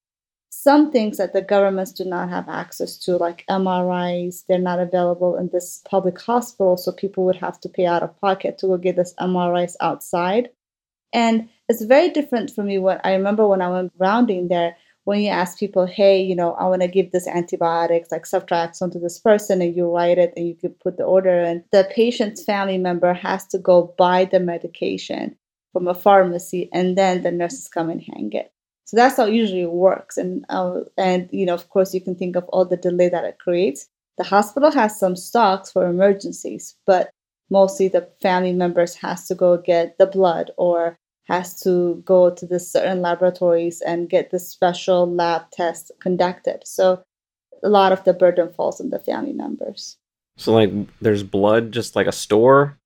[0.49, 5.37] Some things that the governments do not have access to, like MRIs, they're not available
[5.37, 8.77] in this public hospital, so people would have to pay out of pocket to go
[8.77, 10.51] get this MRIs outside.
[11.13, 15.21] And it's very different for me what I remember when I went rounding there when
[15.21, 18.99] you ask people, hey, you know, I want to give this antibiotics like ceftriaxone to
[18.99, 22.45] this person, and you write it and you can put the order and the patient's
[22.45, 25.37] family member has to go buy the medication
[25.73, 28.53] from a pharmacy, and then the nurses come and hang it.
[28.85, 30.17] So that's how it usually works.
[30.17, 33.25] And uh, and you know, of course, you can think of all the delay that
[33.25, 33.87] it creates.
[34.19, 37.11] The hospital has some stocks for emergencies, but
[37.51, 42.47] mostly the family members has to go get the blood or has to go to
[42.47, 46.63] the certain laboratories and get the special lab tests conducted.
[46.65, 47.03] So
[47.63, 49.97] a lot of the burden falls on the family members.
[50.37, 52.79] So like there's blood just like a store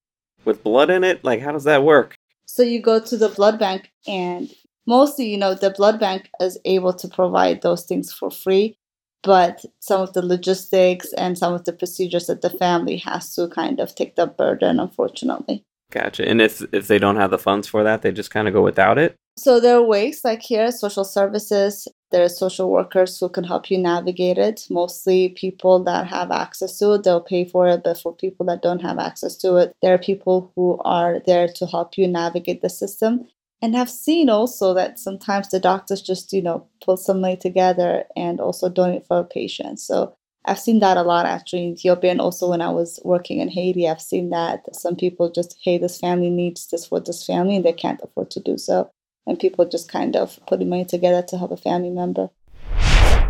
[0.44, 1.24] with blood in it?
[1.24, 2.16] Like how does that work?
[2.54, 4.48] So you go to the blood bank, and
[4.86, 8.78] mostly, you know, the blood bank is able to provide those things for free.
[9.24, 13.48] But some of the logistics and some of the procedures that the family has to
[13.48, 15.64] kind of take the burden, unfortunately.
[15.90, 16.28] Gotcha.
[16.28, 18.62] And if if they don't have the funds for that, they just kind of go
[18.62, 19.16] without it.
[19.36, 21.88] So there are ways like here, social services.
[22.14, 24.68] There are social workers who can help you navigate it.
[24.70, 27.82] Mostly people that have access to it, they'll pay for it.
[27.82, 31.48] But for people that don't have access to it, there are people who are there
[31.48, 33.26] to help you navigate the system.
[33.60, 38.04] And I've seen also that sometimes the doctors just, you know, pull some money together
[38.14, 39.80] and also donate for a patient.
[39.80, 43.40] So I've seen that a lot actually in Ethiopia and also when I was working
[43.40, 47.26] in Haiti, I've seen that some people just, hey, this family needs this for this
[47.26, 48.88] family and they can't afford to do so.
[49.26, 52.30] And people just kind of putting money together to help a family member.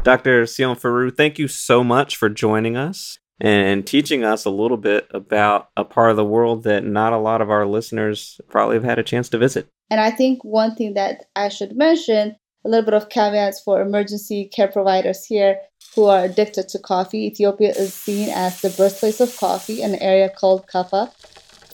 [0.03, 0.45] Dr.
[0.45, 5.09] Tsion Firew, thank you so much for joining us and teaching us a little bit
[5.13, 8.85] about a part of the world that not a lot of our listeners probably have
[8.85, 9.69] had a chance to visit.
[9.91, 13.81] And I think one thing that I should mention a little bit of caveats for
[13.81, 15.59] emergency care providers here
[15.95, 17.27] who are addicted to coffee.
[17.27, 21.13] Ethiopia is seen as the birthplace of coffee, an area called Kaffa,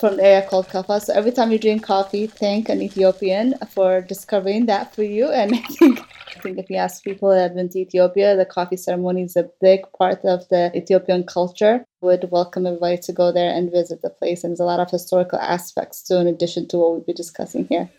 [0.00, 1.00] from the area called Kaffa.
[1.02, 5.30] So every time you drink coffee, thank an Ethiopian for discovering that for you.
[5.30, 8.46] And I think I think if you ask people that have been to Ethiopia, the
[8.46, 11.84] coffee ceremony is a big part of the Ethiopian culture.
[12.00, 14.42] Would welcome everybody to go there and visit the place.
[14.42, 17.66] And there's a lot of historical aspects too, in addition to what we'll be discussing
[17.66, 17.90] here.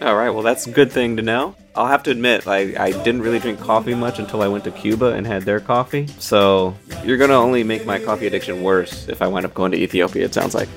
[0.00, 1.54] All right, well, that's a good thing to know.
[1.76, 4.70] I'll have to admit, I, I didn't really drink coffee much until I went to
[4.72, 6.06] Cuba and had their coffee.
[6.18, 9.72] So you're going to only make my coffee addiction worse if I wind up going
[9.72, 10.68] to Ethiopia, it sounds like.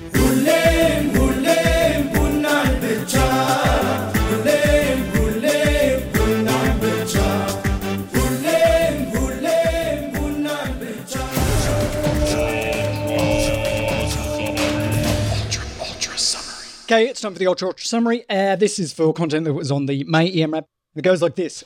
[16.88, 18.24] Okay, it's time for the Ultra Ultra Summary.
[18.30, 20.66] Uh, this is for content that was on the May EM:RAP.
[20.94, 21.64] It goes like this.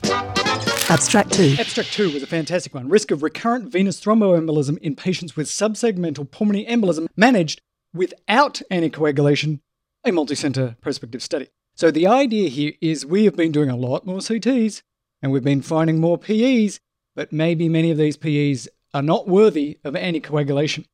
[0.89, 1.57] Abstract 2.
[1.59, 2.89] Abstract 2 was a fantastic one.
[2.89, 7.61] Risk of recurrent venous thromboembolism in patients with subsegmental pulmonary embolism managed
[7.93, 9.59] without anticoagulation,
[10.03, 11.49] a multi-center prospective study.
[11.75, 14.81] So the idea here is we have been doing a lot more CTs
[15.21, 16.79] and we've been finding more PEs,
[17.15, 20.85] but maybe many of these PEs are not worthy of anticoagulation.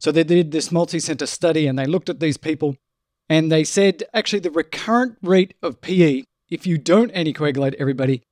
[0.00, 2.76] So they did this multi center study and they looked at these people
[3.28, 8.22] and they said actually the recurrent rate of PE, if you don't anticoagulate everybody,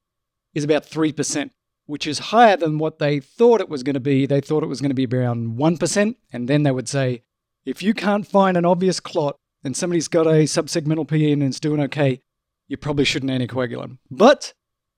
[0.55, 1.51] is about 3%,
[1.85, 4.27] which is higher than what they thought it was going to be.
[4.27, 6.17] They thought it was going to be around 1%.
[6.33, 7.23] And then they would say,
[7.67, 11.61] if you can't find an obvious clot and somebody's got a subsegmental PE and it's
[11.61, 12.21] doing okay,
[12.69, 13.99] you probably shouldn't anticoagulate.
[14.11, 14.55] But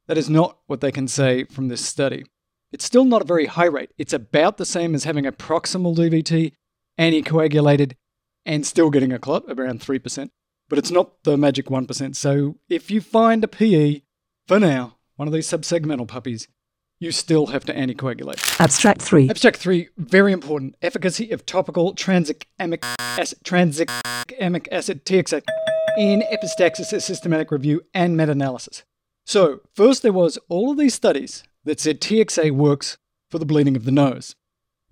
[0.07, 2.25] that is not what they can say from this study.
[2.71, 3.91] It's still not a very high rate.
[3.99, 6.53] It's about the same as having a proximal DVT,
[6.99, 7.95] anticoagulated,
[8.45, 10.31] and still getting a clot, around 3%.
[10.69, 12.17] But it's not the magic 1%.
[12.17, 14.03] So if you find a PE,
[14.47, 16.49] for now, one of these subsegmental puppies,
[17.01, 18.61] you still have to anticoagulate.
[18.61, 19.31] Abstract 3.
[19.31, 20.77] Abstract 3, very important.
[20.83, 23.39] Efficacy of topical tranexamic acid,
[24.73, 25.43] acid TXA
[25.97, 28.85] in epistaxis, a systematic review, and meta analysis.
[29.27, 32.97] So, first there was all of these studies that said TXA works
[33.31, 34.35] for the bleeding of the nose.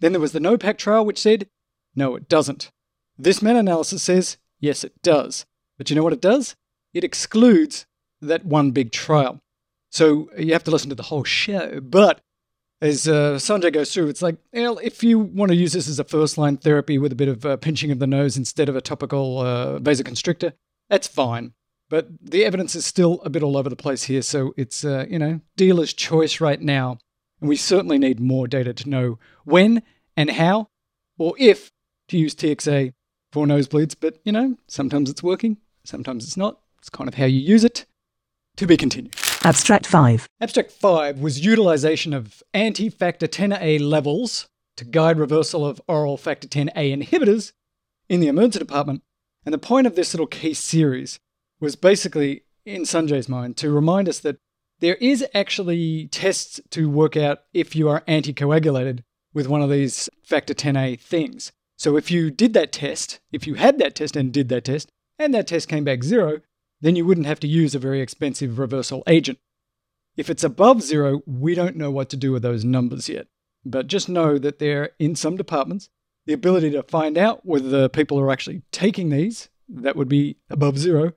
[0.00, 1.48] Then there was the NOPAC trial, which said,
[1.94, 2.70] no, it doesn't.
[3.18, 5.46] This meta analysis says, yes, it does.
[5.78, 6.56] But you know what it does?
[6.92, 7.86] It excludes
[8.20, 9.40] that one big trial.
[9.90, 11.80] So you have to listen to the whole show.
[11.80, 12.20] But
[12.80, 15.98] as uh, Sanjay goes through, it's like, well, if you want to use this as
[15.98, 18.76] a first line therapy with a bit of uh, pinching of the nose instead of
[18.76, 20.52] a topical uh, vasoconstrictor,
[20.90, 21.52] that's fine.
[21.88, 24.22] But the evidence is still a bit all over the place here.
[24.22, 26.98] So it's, uh, you know, dealer's choice right now.
[27.40, 29.82] And we certainly need more data to know when
[30.16, 30.68] and how
[31.18, 31.70] or if
[32.08, 32.92] to use TXA
[33.36, 33.94] for nosebleeds.
[34.00, 36.58] But, you know, sometimes it's working, sometimes it's not.
[36.78, 37.84] It's kind of how you use it.
[38.56, 39.14] To be continued.
[39.44, 40.26] Abstract 5.
[40.40, 44.48] Abstract 5 was utilization of anti factor 10A levels
[44.78, 47.52] to guide reversal of oral factor 10A inhibitors
[48.08, 49.02] in the emergency department.
[49.44, 51.20] And the point of this little case series
[51.60, 54.38] was basically, in Sanjay's mind, to remind us that
[54.80, 59.00] there is actually tests to work out if you are anticoagulated
[59.34, 61.52] with one of these factor 10A things.
[61.76, 64.90] So if you did that test, if you had that test and did that test,
[65.18, 66.40] and that test came back zero,
[66.80, 69.38] then you wouldn't have to use a very expensive reversal agent.
[70.16, 73.26] If it's above zero, we don't know what to do with those numbers yet.
[73.64, 75.90] But just know that there, in some departments,
[76.24, 80.36] the ability to find out whether the people are actually taking these, that would be
[80.50, 81.12] above zero.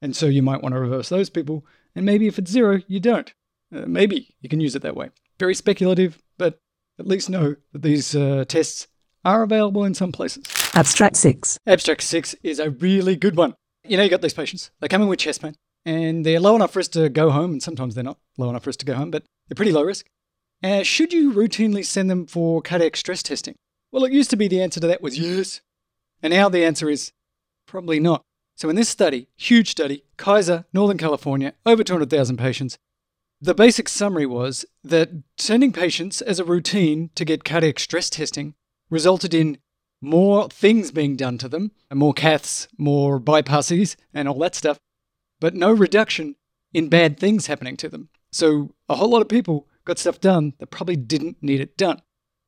[0.00, 1.64] And so you might want to reverse those people.
[1.94, 3.32] And maybe if it's zero, you don't.
[3.74, 5.10] Uh, maybe you can use it that way.
[5.38, 6.60] Very speculative, but
[6.98, 8.88] at least know that these uh, tests
[9.24, 10.44] are available in some places.
[10.74, 11.58] Abstract 6.
[11.66, 13.54] Abstract 6 is a really good one.
[13.84, 16.54] You know, you got these patients, they come in with chest pain, and they're low
[16.54, 19.10] enough risk to go home, and sometimes they're not low enough risk to go home,
[19.10, 20.06] but they're pretty low risk.
[20.62, 23.56] Uh, should you routinely send them for cardiac stress testing?
[23.90, 25.60] Well, it used to be the answer to that was yes.
[26.22, 27.12] And now the answer is
[27.66, 28.22] probably not.
[28.54, 32.78] So, in this study, huge study, Kaiser, Northern California, over 200,000 patients,
[33.40, 38.54] the basic summary was that sending patients as a routine to get cardiac stress testing
[38.92, 39.56] resulted in
[40.02, 44.78] more things being done to them, more caths, more bypasses, and all that stuff,
[45.40, 46.36] but no reduction
[46.74, 48.10] in bad things happening to them.
[48.30, 52.02] So a whole lot of people got stuff done that probably didn't need it done.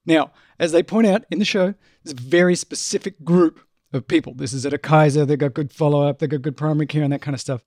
[0.05, 3.61] Now, as they point out in the show, there's a very specific group
[3.93, 4.35] of people.
[4.35, 7.03] This is at a Kaiser, they've got good follow up, they've got good primary care,
[7.03, 7.63] and that kind of stuff.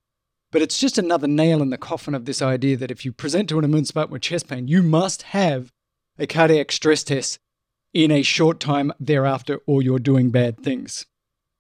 [0.52, 3.50] But it's just another nail in the coffin of this idea that if you present
[3.50, 5.72] to an immune spot with chest pain, you must have
[6.20, 7.40] a cardiac stress test
[7.94, 11.06] in a short time thereafter, or you're doing bad things.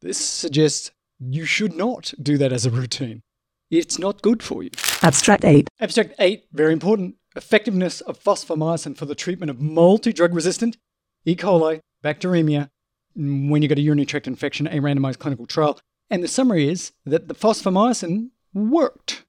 [0.01, 3.23] This suggests you should not do that as a routine.
[3.69, 4.69] It's not good for you.
[5.01, 5.69] Abstract 8.
[5.79, 7.15] Abstract 8, very important.
[7.35, 10.77] Effectiveness of fosfomycin for the treatment of multi drug resistant
[11.25, 11.35] E.
[11.35, 12.69] coli, bacteremia,
[13.15, 15.79] when you got a urinary tract infection, a randomized clinical trial.
[16.09, 19.25] And the summary is that the fosfomycin worked.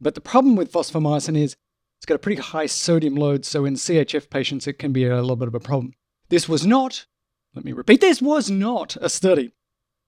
[0.00, 1.56] But the problem with fosfomycin is
[1.98, 5.20] it's got a pretty high sodium load, so in CHF patients, it can be a
[5.20, 5.94] little bit of a problem.
[6.28, 7.06] This was not,
[7.54, 9.52] let me repeat, this was not a study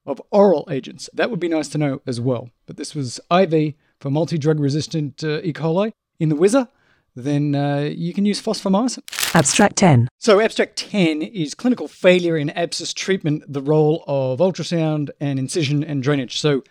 [0.06, 1.08] of oral agents.
[1.14, 2.50] That would be nice to know as well.
[2.66, 5.52] But this was IV for multi drug resistant uh, E.
[5.52, 6.68] coli in the WIZA.
[7.16, 9.02] Then uh, you can use fosfomycin.
[9.34, 10.08] Abstract 10.
[10.18, 15.82] So, abstract 10 is clinical failure in abscess treatment, the role of ultrasound and incision
[15.82, 16.38] and drainage.
[16.40, 16.62] So,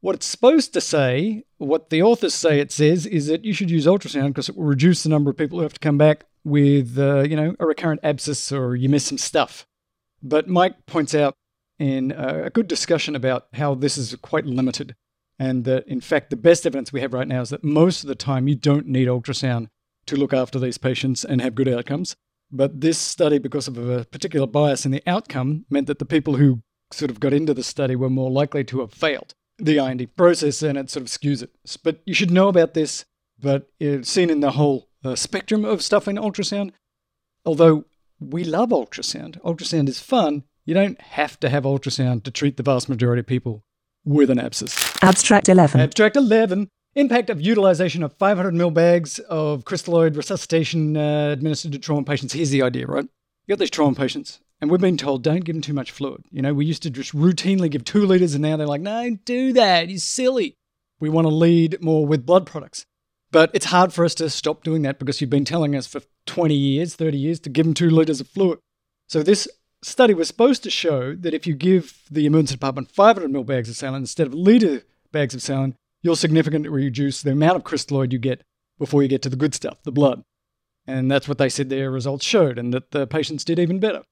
[0.00, 3.70] what it's supposed to say, what the authors say it says, is that you should
[3.70, 6.24] use ultrasound because it will reduce the number of people who have to come back
[6.48, 9.66] with, uh, you know, a recurrent abscess or you miss some stuff.
[10.22, 11.34] But Mike points out
[11.78, 14.96] in uh, a good discussion about how this is quite limited,
[15.38, 18.08] and that in fact the best evidence we have right now is that most of
[18.08, 19.68] the time you don't need ultrasound
[20.06, 22.16] to look after these patients and have good outcomes.
[22.50, 26.36] But this study, because of a particular bias in the outcome, meant that the people
[26.36, 30.16] who sort of got into the study were more likely to have failed the IND
[30.16, 31.50] process, and it sort of skews it.
[31.84, 33.04] But you should know about this
[33.40, 36.72] but it's seen in the whole uh, spectrum of stuff in ultrasound.
[37.44, 37.84] Although
[38.20, 40.44] we love ultrasound, ultrasound is fun.
[40.64, 43.62] You don't have to have ultrasound to treat the vast majority of people
[44.04, 44.98] with an abscess.
[45.02, 45.80] Abstract 11.
[45.80, 46.68] Abstract 11.
[46.94, 52.32] Impact of utilization of 500 ml bags of crystalloid resuscitation uh, administered to trauma patients.
[52.32, 53.04] Here's the idea, right?
[53.46, 56.24] You got these trauma patients, and we've been told don't give them too much fluid.
[56.30, 59.02] You know, we used to just routinely give two liters, and now they're like, no,
[59.02, 59.88] don't do that.
[59.88, 60.56] You're silly.
[61.00, 62.84] We want to lead more with blood products.
[63.30, 66.00] But it's hard for us to stop doing that because you've been telling us for
[66.26, 68.58] 20 years, 30 years to give them two liters of fluid.
[69.06, 69.48] So this
[69.82, 73.68] study was supposed to show that if you give the emergency department 500 ml bags
[73.68, 74.82] of saline instead of liter
[75.12, 78.42] bags of saline, you'll significantly reduce the amount of crystalloid you get
[78.78, 80.22] before you get to the good stuff, the blood.
[80.86, 84.02] And that's what they said their results showed, and that the patients did even better.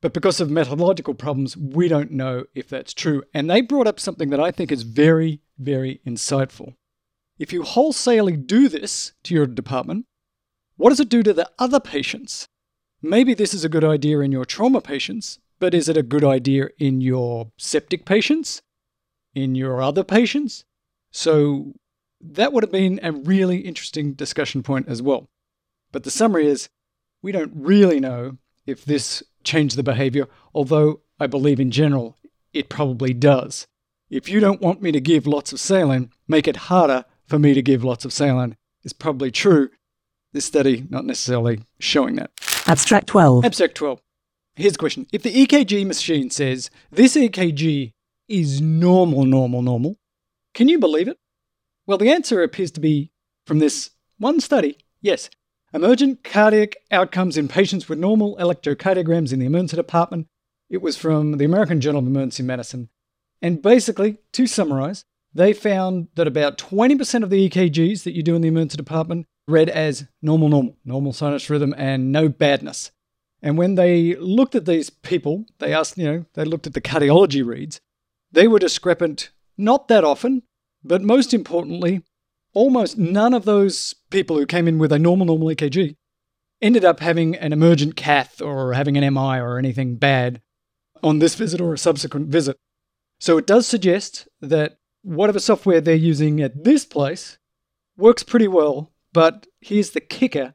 [0.00, 3.22] But because of methodological problems, we don't know if that's true.
[3.34, 6.74] And they brought up something that I think is very, very insightful.
[7.40, 10.04] If you wholesalely do this to your department,
[10.76, 12.46] what does it do to the other patients?
[13.00, 16.22] Maybe this is a good idea in your trauma patients, but is it a good
[16.22, 18.60] idea in your septic patients?
[19.34, 20.64] In your other patients?
[21.12, 21.72] So
[22.20, 25.30] that would have been a really interesting discussion point as well.
[25.92, 26.68] But the summary is
[27.22, 28.36] we don't really know
[28.66, 32.18] if this changed the behavior, although I believe in general
[32.52, 33.66] it probably does.
[34.10, 37.54] If you don't want me to give lots of saline, make it harder for me
[37.54, 39.70] to give lots of saline is probably true.
[40.32, 42.30] This study not necessarily showing that.
[42.66, 43.44] Abstract 12.
[43.44, 44.02] Abstract 12.
[44.56, 45.06] Here's the question.
[45.12, 47.92] If the EKG machine says this EKG
[48.28, 49.96] is normal, normal, normal,
[50.54, 51.18] can you believe it?
[51.86, 53.10] Well, the answer appears to be
[53.46, 55.30] from this one study yes.
[55.72, 60.26] Emergent cardiac outcomes in patients with normal electrocardiograms in the emergency department.
[60.68, 62.88] It was from the American Journal of Emergency Medicine.
[63.40, 68.34] And basically, to summarize, they found that about 20% of the EKGs that you do
[68.34, 72.90] in the emergency department read as normal, normal, normal sinus rhythm and no badness.
[73.42, 76.80] And when they looked at these people, they asked, you know, they looked at the
[76.80, 77.80] cardiology reads,
[78.32, 80.42] they were discrepant not that often,
[80.82, 82.02] but most importantly,
[82.54, 85.96] almost none of those people who came in with a normal, normal EKG
[86.62, 90.42] ended up having an emergent cath or having an MI or anything bad
[91.02, 92.56] on this visit or a subsequent visit.
[93.18, 97.38] So it does suggest that whatever software they're using at this place
[97.96, 100.54] works pretty well, but here's the kicker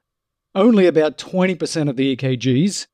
[0.53, 2.87] only about 20% of the EKGs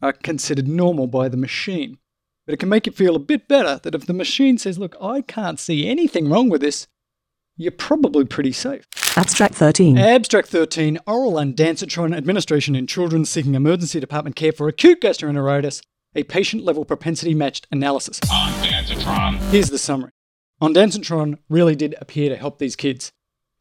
[0.00, 1.98] are considered normal by the machine.
[2.46, 4.96] But it can make you feel a bit better that if the machine says, look,
[5.00, 6.86] I can't see anything wrong with this,
[7.56, 8.86] you're probably pretty safe.
[9.16, 9.98] Abstract 13.
[9.98, 15.82] Abstract 13 Oral ondansetron administration in children seeking emergency department care for acute gastroenteritis,
[16.14, 18.20] a patient level propensity matched analysis.
[18.20, 19.38] Ondansetron.
[19.50, 20.12] Here's the summary
[20.60, 23.12] Ondansetron really did appear to help these kids.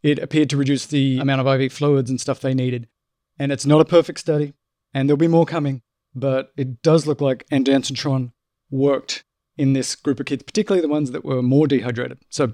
[0.04, 2.88] It appeared to reduce the amount of IV fluids and stuff they needed.
[3.38, 4.54] And it's not a perfect study,
[4.94, 5.82] and there'll be more coming,
[6.14, 8.32] but it does look like ondansetron
[8.70, 9.24] worked
[9.58, 12.20] in this group of kids, particularly the ones that were more dehydrated.
[12.30, 12.54] So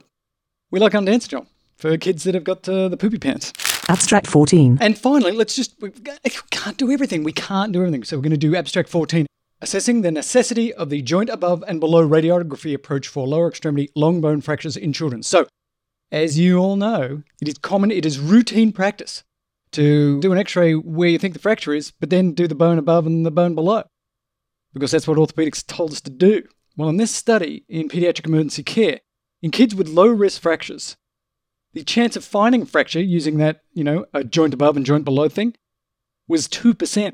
[0.69, 3.51] we like ondansetron for kids that have got uh, the poopy pants.
[3.90, 4.77] Abstract 14.
[4.82, 5.91] And finally, let's just, we
[6.51, 7.24] can't do everything.
[7.24, 8.03] We can't do everything.
[8.03, 9.25] So we're going to do abstract 14.
[9.61, 14.19] Assessing the necessity of the joint above and below radiography approach for lower extremity long
[14.19, 15.24] bone fractures in children.
[15.24, 15.48] So,
[16.11, 19.24] as you all know, it is common, it is routine practice
[19.72, 22.56] to do an x ray where you think the fracture is, but then do the
[22.56, 23.84] bone above and the bone below.
[24.74, 26.43] Because that's what orthopedics told us to do.
[26.75, 29.00] Well, in this study in pediatric emergency care,
[29.42, 30.98] in kids with low risk fractures,
[31.74, 35.06] the chance of finding a fracture using that, you know, a joint above and joint
[35.06, 35.56] below thing
[36.27, 37.14] was 2%.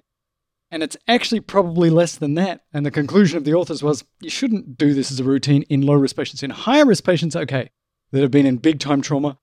[0.71, 2.63] And it's actually probably less than that.
[2.73, 5.81] And the conclusion of the authors was you shouldn't do this as a routine in
[5.81, 6.43] low risk patients.
[6.43, 7.69] In higher risk patients, okay,
[8.11, 9.37] that have been in big time trauma,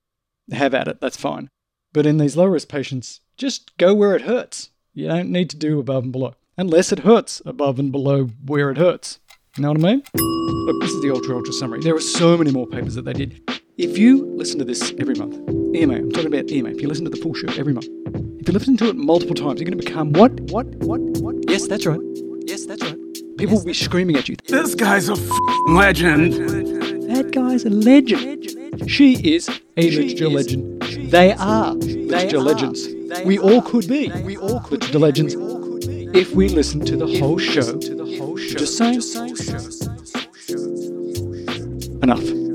[0.51, 1.51] have at it, that's fine.
[1.93, 4.71] But in these low risk patients, just go where it hurts.
[4.95, 8.71] You don't need to do above and below, unless it hurts above and below where
[8.71, 9.21] it hurts.
[9.57, 10.03] You know what I mean?
[10.15, 11.81] Look, this is the ultra ultra summary.
[11.81, 13.41] There are so many more papers that they did.
[13.77, 17.05] If you listen to this every month, EMA, I'm talking about EMA, if you listen
[17.05, 17.89] to the full show every month,
[18.41, 20.33] if you listen to it multiple times, you're going to become what?
[20.51, 20.67] What?
[20.77, 21.01] What?
[21.21, 21.37] What?
[21.49, 22.01] Yes, that's right.
[22.47, 22.97] Yes, that's right.
[23.37, 24.37] People will be screaming at you.
[24.47, 25.15] This guy's a
[25.69, 26.33] legend.
[27.11, 28.91] That guy's a legend.
[28.91, 30.83] She is a literature legend.
[31.11, 32.89] They are literature legends.
[33.27, 34.11] We all could be.
[34.23, 35.35] We all could literature legends
[36.17, 37.79] if we listen to the whole show.
[38.39, 39.03] Just saying.
[42.03, 42.48] Enough.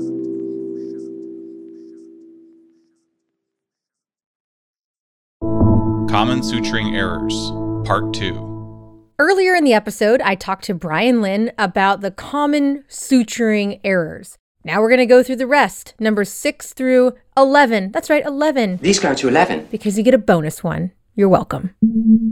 [6.14, 7.50] Common suturing errors,
[7.84, 9.14] Part 2.
[9.18, 14.38] Earlier in the episode, I talked to Brian Lin about the common suturing errors.
[14.62, 17.90] Now we're going to go through the rest, numbers 6 through 11.
[17.90, 18.76] That's right, 11.
[18.76, 19.66] These go to 11.
[19.72, 20.92] Because you get a bonus one.
[21.16, 21.74] You're welcome.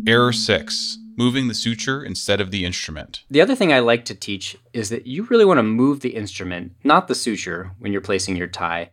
[0.07, 0.99] Error 6.
[1.19, 3.25] Moving the suture instead of the instrument.
[3.33, 6.15] The other thing I like to teach is that you really want to move the
[6.15, 8.93] instrument, not the suture, when you're placing your tie.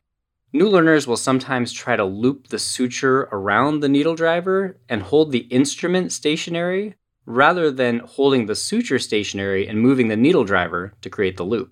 [0.52, 5.32] New learners will sometimes try to loop the suture around the needle driver and hold
[5.32, 6.96] the instrument stationary
[7.28, 11.72] rather than holding the suture stationary and moving the needle driver to create the loop.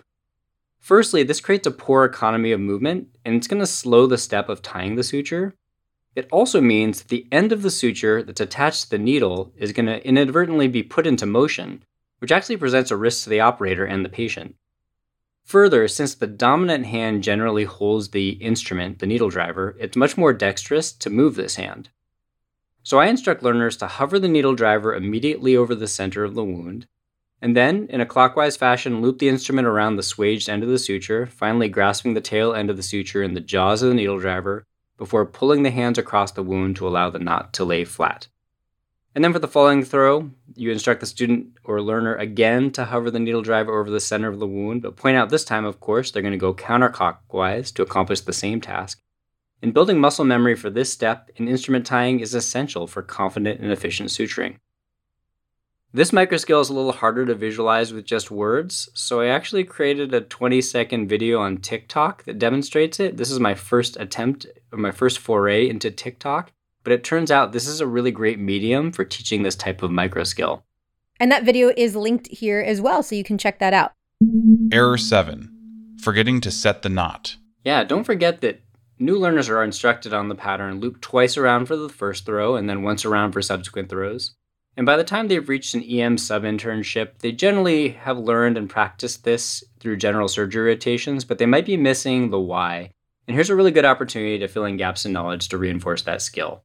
[0.78, 4.48] Firstly, this creates a poor economy of movement and it's going to slow the step
[4.48, 5.54] of tying the suture.
[6.14, 9.72] It also means that the end of the suture that's attached to the needle is
[9.72, 11.82] going to inadvertently be put into motion,
[12.20, 14.54] which actually presents a risk to the operator and the patient.
[15.48, 20.34] Further, since the dominant hand generally holds the instrument, the needle driver, it's much more
[20.34, 21.88] dexterous to move this hand.
[22.82, 26.44] So I instruct learners to hover the needle driver immediately over the center of the
[26.44, 26.86] wound,
[27.40, 30.78] and then, in a clockwise fashion, loop the instrument around the swaged end of the
[30.78, 34.18] suture, finally grasping the tail end of the suture in the jaws of the needle
[34.18, 34.66] driver
[34.98, 38.28] before pulling the hands across the wound to allow the knot to lay flat.
[39.14, 43.10] And then for the following throw, you instruct the student or learner again to hover
[43.10, 45.80] the needle driver over the center of the wound, but point out this time, of
[45.80, 49.00] course, they're going to go counterclockwise to accomplish the same task.
[49.60, 53.72] And building muscle memory for this step in instrument tying is essential for confident and
[53.72, 54.58] efficient suturing.
[55.92, 60.12] This microskill is a little harder to visualize with just words, so I actually created
[60.12, 63.16] a 20 second video on TikTok that demonstrates it.
[63.16, 66.52] This is my first attempt, or my first foray into TikTok,
[66.88, 69.90] but it turns out this is a really great medium for teaching this type of
[69.90, 70.62] microskill.
[71.20, 73.92] And that video is linked here as well, so you can check that out.
[74.72, 75.96] Error 7.
[76.00, 77.36] Forgetting to set the knot.
[77.62, 78.62] Yeah, don't forget that
[78.98, 82.70] new learners are instructed on the pattern loop twice around for the first throw and
[82.70, 84.34] then once around for subsequent throws.
[84.74, 88.70] And by the time they've reached an EM sub internship, they generally have learned and
[88.70, 92.92] practiced this through general surgery rotations, but they might be missing the why.
[93.26, 96.22] And here's a really good opportunity to fill in gaps in knowledge to reinforce that
[96.22, 96.64] skill.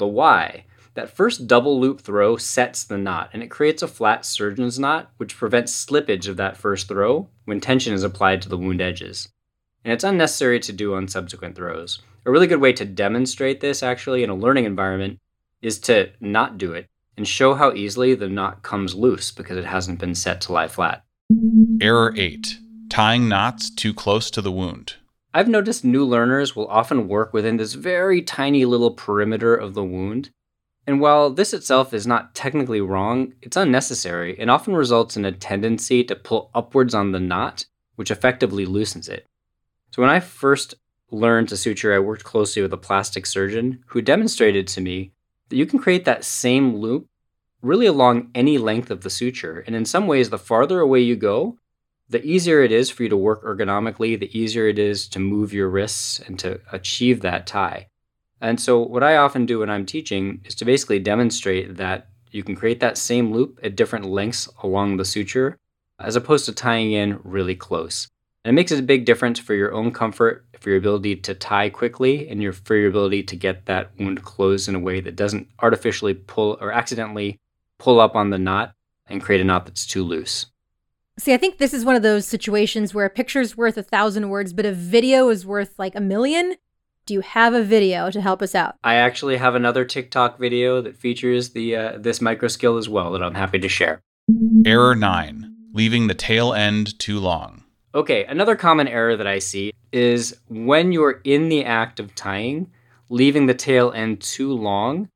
[0.00, 0.64] The why.
[0.94, 5.10] That first double loop throw sets the knot and it creates a flat surgeon's knot,
[5.18, 9.28] which prevents slippage of that first throw when tension is applied to the wound edges.
[9.84, 12.00] And it's unnecessary to do on subsequent throws.
[12.24, 15.18] A really good way to demonstrate this, actually, in a learning environment
[15.60, 16.86] is to not do it
[17.18, 20.68] and show how easily the knot comes loose because it hasn't been set to lie
[20.68, 21.04] flat.
[21.82, 22.56] Error 8.
[22.88, 24.94] Tying knots too close to the wound.
[25.32, 29.84] I've noticed new learners will often work within this very tiny little perimeter of the
[29.84, 30.30] wound.
[30.86, 35.30] And while this itself is not technically wrong, it's unnecessary and often results in a
[35.30, 39.26] tendency to pull upwards on the knot, which effectively loosens it.
[39.92, 40.74] So when I first
[41.12, 45.12] learned to suture, I worked closely with a plastic surgeon who demonstrated to me
[45.48, 47.06] that you can create that same loop
[47.62, 49.62] really along any length of the suture.
[49.66, 51.58] And in some ways, the farther away you go,
[52.10, 55.52] the easier it is for you to work ergonomically, the easier it is to move
[55.52, 57.86] your wrists and to achieve that tie.
[58.40, 62.42] And so, what I often do when I'm teaching is to basically demonstrate that you
[62.42, 65.56] can create that same loop at different lengths along the suture,
[66.00, 68.08] as opposed to tying in really close.
[68.44, 71.68] And it makes a big difference for your own comfort, for your ability to tie
[71.68, 75.16] quickly, and your, for your ability to get that wound closed in a way that
[75.16, 77.38] doesn't artificially pull or accidentally
[77.78, 78.72] pull up on the knot
[79.06, 80.46] and create a knot that's too loose.
[81.20, 84.30] See, I think this is one of those situations where a picture's worth a thousand
[84.30, 86.54] words, but a video is worth like a million.
[87.04, 88.76] Do you have a video to help us out?
[88.82, 93.12] I actually have another TikTok video that features the uh, this micro skill as well
[93.12, 94.00] that I'm happy to share.
[94.64, 95.54] Error 9.
[95.74, 97.64] Leaving the tail end too long.
[97.94, 102.70] Okay, another common error that I see is when you're in the act of tying,
[103.10, 105.10] leaving the tail end too long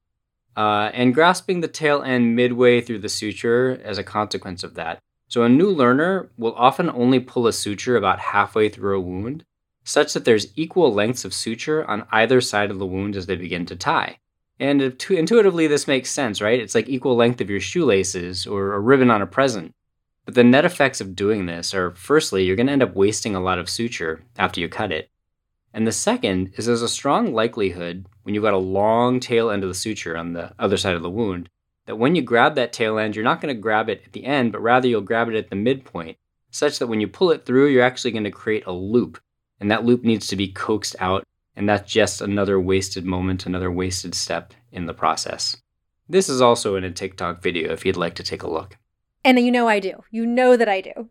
[0.55, 4.99] uh, and grasping the tail end midway through the suture as a consequence of that.
[5.35, 9.45] So, a new learner will often only pull a suture about halfway through a wound,
[9.83, 13.35] such that there's equal lengths of suture on either side of the wound as they
[13.35, 14.21] begin to tie.
[14.61, 16.61] And intuitively, this makes sense, right?
[16.61, 19.75] It's like equal length of your shoelaces or a ribbon on a present.
[20.25, 23.35] But the net effects of doing this are firstly, you're going to end up wasting
[23.35, 25.11] a lot of suture after you cut it.
[25.73, 29.65] And the second is there's a strong likelihood when you've got a long tail end
[29.65, 31.51] of the suture on the other side of the wound
[31.87, 34.25] that when you grab that tail end, you're not going to grab it at the
[34.25, 36.17] end, but rather you'll grab it at the midpoint,
[36.51, 39.21] such that when you pull it through, you're actually going to create a loop.
[39.61, 41.25] And that loop needs to be coaxed out.
[41.57, 45.57] And that's just another wasted moment, another wasted step in the process.
[46.09, 48.77] This is also in a TikTok video if you'd like to take a look.
[49.25, 50.03] And you know I do.
[50.11, 51.09] You know that I do.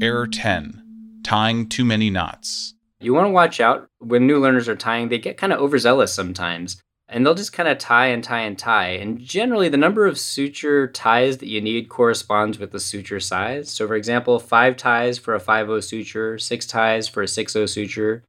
[0.04, 0.82] Error 10
[1.22, 2.74] Tying too many knots.
[3.00, 6.12] You want to watch out when new learners are tying, they get kind of overzealous
[6.12, 6.82] sometimes.
[7.08, 8.88] And they'll just kind of tie and tie and tie.
[8.88, 13.70] And generally, the number of suture ties that you need corresponds with the suture size.
[13.70, 18.24] So, for example, five ties for a 5 suture, six ties for a 6 suture.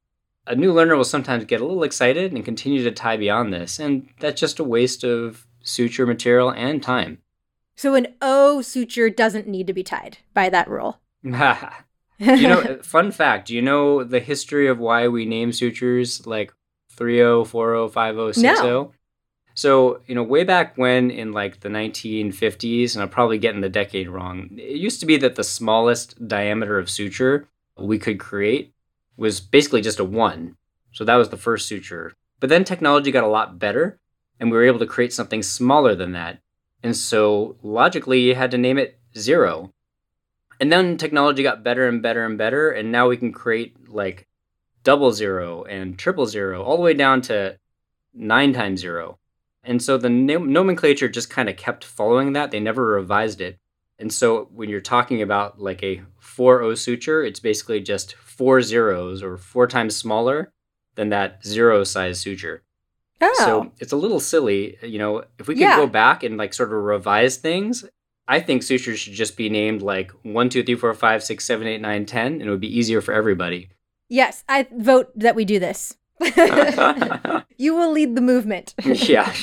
[0.45, 3.79] A new learner will sometimes get a little excited and continue to tie beyond this,
[3.79, 7.17] and that's just a waste of suture material and time.
[7.75, 10.99] So an O suture doesn't need to be tied by that rule.
[12.19, 16.53] you know, fun fact, do you know the history of why we name sutures like
[16.97, 18.63] 30, 40, 50, 60?
[18.63, 18.93] No.
[19.53, 23.69] So, you know, way back when in like the 1950s, and I'm probably getting the
[23.69, 28.73] decade wrong, it used to be that the smallest diameter of suture we could create
[29.15, 30.57] was basically just a one.
[30.91, 32.13] So that was the first suture.
[32.39, 33.99] But then technology got a lot better,
[34.39, 36.39] and we were able to create something smaller than that.
[36.83, 39.73] And so logically, you had to name it zero.
[40.59, 44.26] And then technology got better and better and better, and now we can create like
[44.87, 47.57] double zero and triple zero, all the way down to
[48.13, 49.19] nine times zero.
[49.61, 52.51] And so the nomenclature just kind of kept following that.
[52.51, 53.57] They never revised it.
[53.99, 59.21] And so when you're talking about like a 4 suture, it's basically just four zeros
[59.21, 60.53] or four times smaller
[60.95, 62.63] than that zero size suture.
[63.19, 63.33] Oh.
[63.39, 65.75] So it's a little silly, you know, if we could Yeah.
[65.75, 67.83] go back and like sort of revise things,
[68.25, 71.67] I think sutures should just be named like 1, 2, 3, 4, 5, 6, 7,
[71.67, 73.69] 8, 9, 10, and it would be easier for everybody.
[74.09, 75.97] Yes, I vote that we do this.
[77.57, 78.73] you will lead the movement.
[78.83, 79.33] yeah.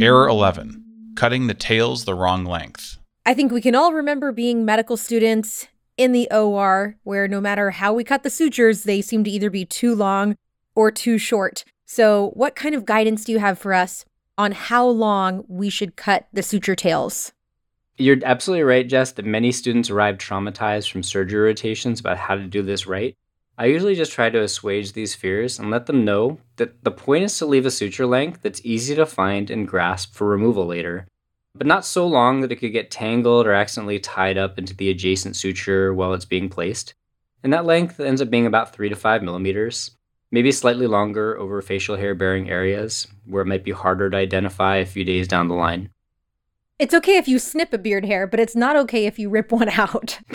[0.00, 1.12] Error 11.
[1.16, 2.98] Cutting the tails the wrong length.
[3.26, 7.70] I think we can all remember being medical students in the OR where no matter
[7.72, 10.36] how we cut the sutures, they seem to either be too long
[10.74, 11.64] or too short.
[11.84, 14.04] So, what kind of guidance do you have for us
[14.38, 17.32] on how long we should cut the suture tails?
[17.98, 22.46] You're absolutely right, Jess, that many students arrive traumatized from surgery rotations about how to
[22.46, 23.14] do this right.
[23.60, 27.24] I usually just try to assuage these fears and let them know that the point
[27.24, 31.06] is to leave a suture length that's easy to find and grasp for removal later,
[31.54, 34.88] but not so long that it could get tangled or accidentally tied up into the
[34.88, 36.94] adjacent suture while it's being placed.
[37.42, 39.90] And that length ends up being about 3 to 5 millimeters,
[40.30, 44.76] maybe slightly longer over facial hair bearing areas where it might be harder to identify
[44.76, 45.90] a few days down the line.
[46.78, 49.52] It's okay if you snip a beard hair, but it's not okay if you rip
[49.52, 50.18] one out.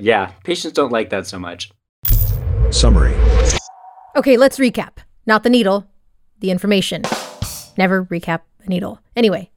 [0.00, 1.72] Yeah, patients don't like that so much.
[2.70, 3.14] Summary
[4.18, 4.98] Okay, let's recap.
[5.26, 5.86] Not the needle,
[6.40, 7.02] the information.
[7.76, 9.00] Never recap a needle.
[9.14, 9.50] Anyway,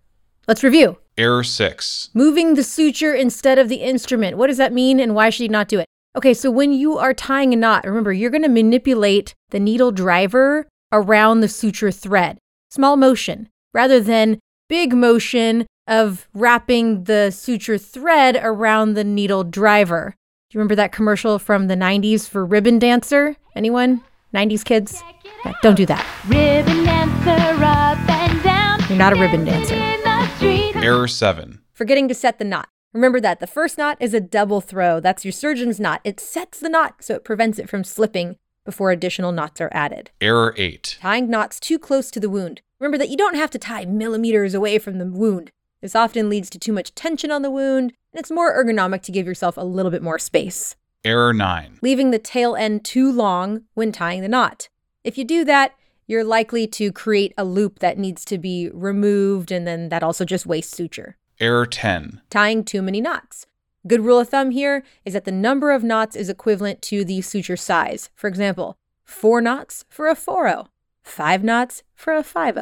[0.48, 1.00] let's review.
[1.18, 2.10] Error 6.
[2.14, 4.38] Moving the suture instead of the instrument.
[4.38, 5.88] What does that mean and why should you not do it?
[6.16, 9.92] Okay, so when you are tying a knot, remember you're going to manipulate the needle
[9.92, 12.38] driver around the suture thread.
[12.70, 20.16] Small motion rather than big motion of wrapping the suture thread around the needle driver.
[20.52, 23.38] Do you remember that commercial from the 90s for Ribbon Dancer?
[23.56, 24.02] Anyone?
[24.34, 25.02] 90s kids?
[25.46, 26.06] Yeah, don't do that.
[26.28, 28.80] Ribbon dancer up and down.
[28.90, 29.76] You're not a ribbon dancer.
[29.76, 30.76] In the street.
[30.76, 31.62] Error 7.
[31.72, 32.68] Forgetting to set the knot.
[32.92, 35.00] Remember that the first knot is a double throw.
[35.00, 36.02] That's your surgeon's knot.
[36.04, 40.12] It sets the knot so it prevents it from slipping before additional knots are added.
[40.20, 40.98] Error 8.
[41.00, 42.62] Tying knots too close to the wound.
[42.78, 45.54] Remember that you don't have to tie millimeters away from the wound.
[45.80, 49.12] This often leads to too much tension on the wound, and it's more ergonomic to
[49.12, 50.76] give yourself a little bit more space.
[51.04, 51.80] Error 9.
[51.82, 54.70] Leaving the tail end too long when tying the knot.
[55.04, 55.74] If you do that,
[56.06, 60.26] you're likely to create a loop that needs to be removed, and then that also
[60.26, 61.18] just wastes suture.
[61.40, 62.22] Error 10.
[62.30, 63.48] Tying too many knots.
[63.88, 67.22] Good rule of thumb here is that the number of knots is equivalent to the
[67.22, 68.12] suture size.
[68.14, 70.66] For example, four knots for a 4
[71.02, 72.60] five knots for a 5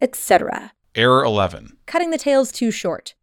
[0.00, 0.72] etc.
[0.94, 1.76] Error 11.
[1.86, 3.14] Cutting the tails too short.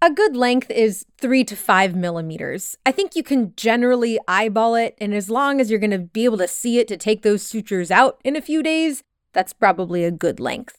[0.00, 2.76] A good length is three to five millimeters.
[2.86, 6.24] I think you can generally eyeball it, and as long as you're going to be
[6.24, 9.02] able to see it to take those sutures out in a few days,
[9.32, 10.78] that's probably a good length.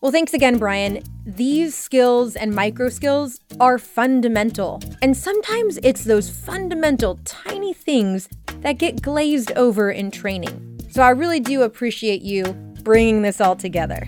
[0.00, 1.02] Well, thanks again, Brian.
[1.26, 4.80] These skills and micro skills are fundamental.
[5.02, 8.28] And sometimes it's those fundamental tiny things
[8.60, 10.78] that get glazed over in training.
[10.90, 12.44] So I really do appreciate you
[12.84, 14.06] bringing this all together.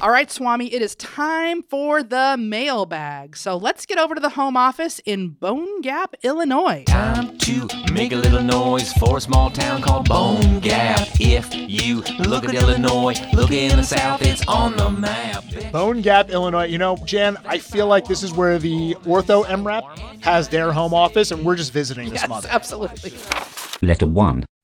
[0.00, 3.36] All right, Swami, it is time for the mailbag.
[3.36, 6.84] So let's get over to the home office in Bone Gap, Illinois.
[6.86, 11.08] Time to make a little noise for a small town called Bone Gap.
[11.18, 15.42] If you look at Illinois, look in the south, it's on the map.
[15.72, 16.66] Bone Gap, Illinois.
[16.66, 20.94] You know, Jan, I feel like this is where the Ortho MRAP has their home
[20.94, 22.46] office, and we're just visiting this Yes, month.
[22.48, 23.14] absolutely.
[23.82, 24.06] Letter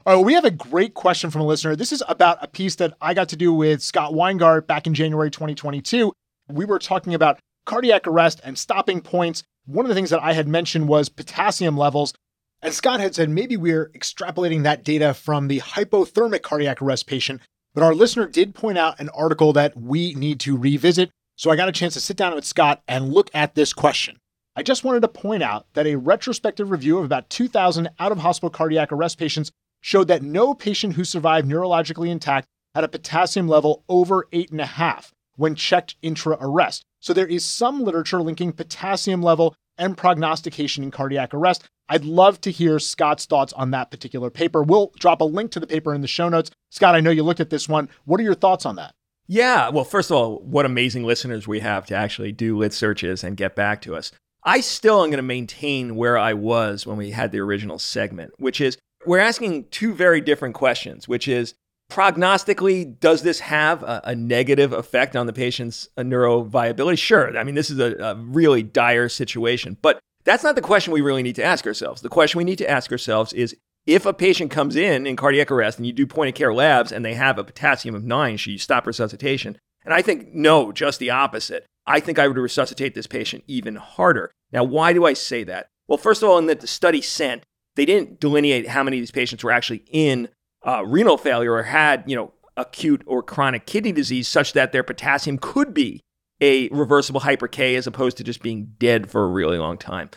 [0.04, 0.14] 1.
[0.14, 1.74] Oh, we have a great question from a listener.
[1.74, 4.92] This is about a piece that I got to do with Scott Weingart back in
[4.92, 6.12] January 2022.
[6.48, 9.42] We were talking about cardiac arrest and stopping points.
[9.64, 12.12] One of the things that I had mentioned was potassium levels.
[12.60, 17.40] And Scott had said maybe we're extrapolating that data from the hypothermic cardiac arrest patient.
[17.72, 21.10] But our listener did point out an article that we need to revisit.
[21.36, 24.18] So I got a chance to sit down with Scott and look at this question.
[24.54, 28.18] I just wanted to point out that a retrospective review of about 2,000 out of
[28.18, 29.50] hospital cardiac arrest patients
[29.84, 35.54] showed that no patient who survived neurologically intact had a potassium level over 8.5 when
[35.54, 36.84] checked intra arrest.
[37.00, 41.64] So there is some literature linking potassium level and prognostication in cardiac arrest.
[41.86, 44.62] I'd love to hear Scott's thoughts on that particular paper.
[44.62, 46.50] We'll drop a link to the paper in the show notes.
[46.70, 47.90] Scott, I know you looked at this one.
[48.06, 48.94] What are your thoughts on that?
[49.26, 53.22] Yeah, well, first of all, what amazing listeners we have to actually do lit searches
[53.22, 54.12] and get back to us.
[54.44, 58.32] I still am going to maintain where I was when we had the original segment,
[58.38, 61.54] which is we're asking two very different questions, which is
[61.90, 66.98] prognostically, does this have a, a negative effect on the patient's uh, neuroviability?
[66.98, 67.36] Sure.
[67.36, 71.02] I mean, this is a, a really dire situation, but that's not the question we
[71.02, 72.00] really need to ask ourselves.
[72.00, 75.50] The question we need to ask ourselves is if a patient comes in in cardiac
[75.50, 78.38] arrest and you do point of care labs and they have a potassium of nine,
[78.38, 79.58] should you stop resuscitation?
[79.84, 81.66] And I think no, just the opposite.
[81.86, 84.32] I think I would resuscitate this patient even harder.
[84.50, 85.68] Now, why do I say that?
[85.86, 87.44] Well, first of all, in the study sent,
[87.76, 90.28] they didn't delineate how many of these patients were actually in
[90.66, 94.82] uh, renal failure or had, you know, acute or chronic kidney disease such that their
[94.82, 96.00] potassium could be
[96.40, 100.10] a reversible hyper K as opposed to just being dead for a really long time.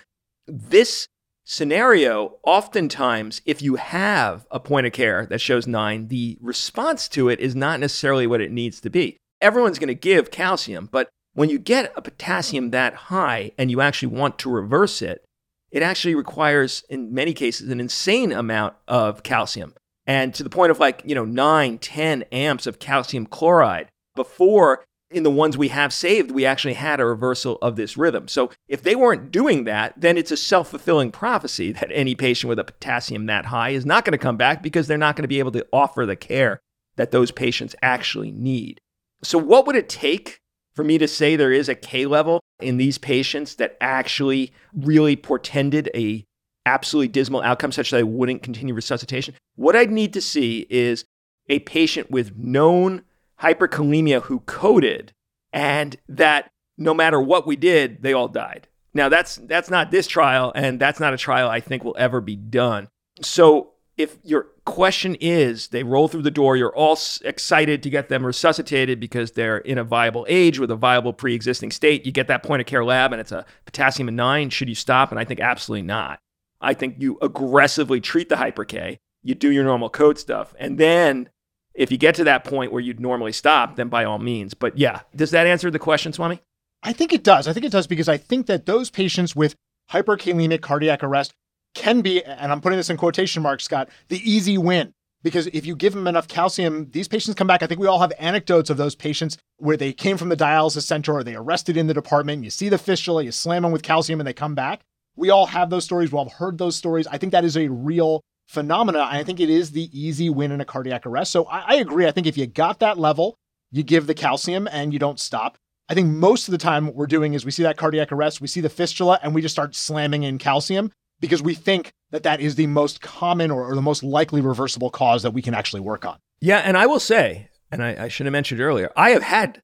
[0.48, 1.08] This
[1.46, 7.30] scenario, oftentimes, if you have a point of care that shows nine, the response to
[7.30, 9.18] it is not necessarily what it needs to be.
[9.42, 13.80] Everyone's going to give calcium, but when you get a potassium that high and you
[13.80, 15.24] actually want to reverse it,
[15.72, 19.74] it actually requires, in many cases, an insane amount of calcium.
[20.06, 24.84] And to the point of like, you know, 9, 10 amps of calcium chloride before
[25.10, 28.28] in the ones we have saved, we actually had a reversal of this rhythm.
[28.28, 32.50] So if they weren't doing that, then it's a self fulfilling prophecy that any patient
[32.50, 35.24] with a potassium that high is not going to come back because they're not going
[35.24, 36.60] to be able to offer the care
[36.98, 38.82] that those patients actually need.
[39.24, 40.40] So, what would it take
[40.78, 45.16] for me to say there is a K level in these patients that actually really
[45.16, 46.24] portended a
[46.68, 49.34] absolutely dismal outcome such that I wouldn't continue resuscitation?
[49.56, 51.04] What I'd need to see is
[51.50, 53.02] a patient with known
[53.42, 55.14] hyperkalemia who coded
[55.52, 58.68] and that no matter what we did, they all died.
[58.94, 62.22] Now that's that's not this trial and that's not a trial I think will ever
[62.22, 62.88] be done.
[63.24, 68.10] So if your question is they roll through the door, you're all excited to get
[68.10, 72.28] them resuscitated because they're in a viable age with a viable pre-existing state, you get
[72.28, 75.10] that point of care lab and it's a potassium of 9, should you stop?
[75.10, 76.20] And I think absolutely not.
[76.62, 80.78] I think you aggressively treat the hyper K, you do your normal code stuff, and
[80.78, 81.30] then
[81.74, 84.54] if you get to that point where you'd normally stop, then by all means.
[84.54, 86.42] But yeah, does that answer the question, Swami?
[86.84, 87.48] I think it does.
[87.48, 89.56] I think it does because I think that those patients with
[89.92, 91.34] hyperkalemic cardiac arrest
[91.74, 94.94] can be, and I'm putting this in quotation marks, Scott, the easy win.
[95.24, 97.64] Because if you give them enough calcium, these patients come back.
[97.64, 100.84] I think we all have anecdotes of those patients where they came from the dialysis
[100.84, 102.44] center or they arrested in the department.
[102.44, 104.82] You see the fistula, you slam them with calcium, and they come back.
[105.16, 106.12] We all have those stories.
[106.12, 107.08] We all have heard those stories.
[107.08, 109.08] I think that is a real phenomena.
[109.10, 111.32] I think it is the easy win in a cardiac arrest.
[111.32, 112.06] So I, I agree.
[112.06, 113.36] I think if you got that level,
[113.72, 115.58] you give the calcium and you don't stop.
[115.90, 118.40] I think most of the time what we're doing is we see that cardiac arrest,
[118.40, 122.24] we see the fistula, and we just start slamming in calcium because we think that
[122.24, 125.54] that is the most common or, or the most likely reversible cause that we can
[125.54, 126.18] actually work on.
[126.40, 129.62] Yeah, and I will say, and I, I should have mentioned earlier, I have had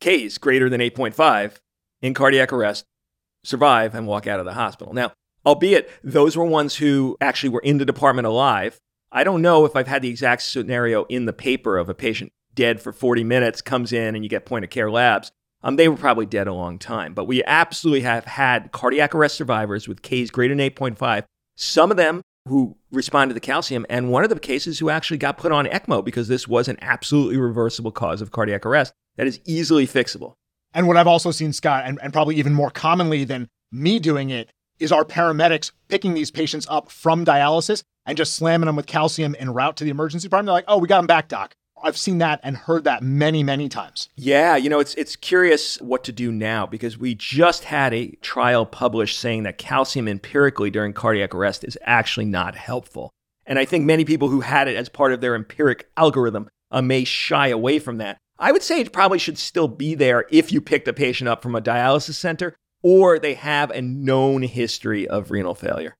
[0.00, 1.56] Ks greater than 8.5
[2.02, 2.84] in cardiac arrest
[3.44, 4.92] survive and walk out of the hospital.
[4.92, 5.12] Now,
[5.44, 8.80] albeit those were ones who actually were in the department alive.
[9.12, 12.32] I don't know if I've had the exact scenario in the paper of a patient
[12.54, 15.30] dead for 40 minutes comes in and you get point of care labs.
[15.66, 19.34] Um, they were probably dead a long time, but we absolutely have had cardiac arrest
[19.34, 21.24] survivors with Ks greater than 8.5.
[21.56, 25.16] Some of them who responded to the calcium, and one of the cases who actually
[25.16, 29.26] got put on ECMO because this was an absolutely reversible cause of cardiac arrest that
[29.26, 30.34] is easily fixable.
[30.72, 34.30] And what I've also seen, Scott, and, and probably even more commonly than me doing
[34.30, 38.86] it, is our paramedics picking these patients up from dialysis and just slamming them with
[38.86, 40.46] calcium en route to the emergency department.
[40.46, 41.56] They're like, oh, we got them back, doc.
[41.82, 44.08] I've seen that and heard that many, many times.
[44.16, 48.12] Yeah, you know, it's it's curious what to do now because we just had a
[48.22, 53.10] trial published saying that calcium empirically during cardiac arrest is actually not helpful.
[53.44, 56.82] And I think many people who had it as part of their empiric algorithm uh,
[56.82, 58.18] may shy away from that.
[58.38, 61.42] I would say it probably should still be there if you picked a patient up
[61.42, 65.94] from a dialysis center or they have a known history of renal failure.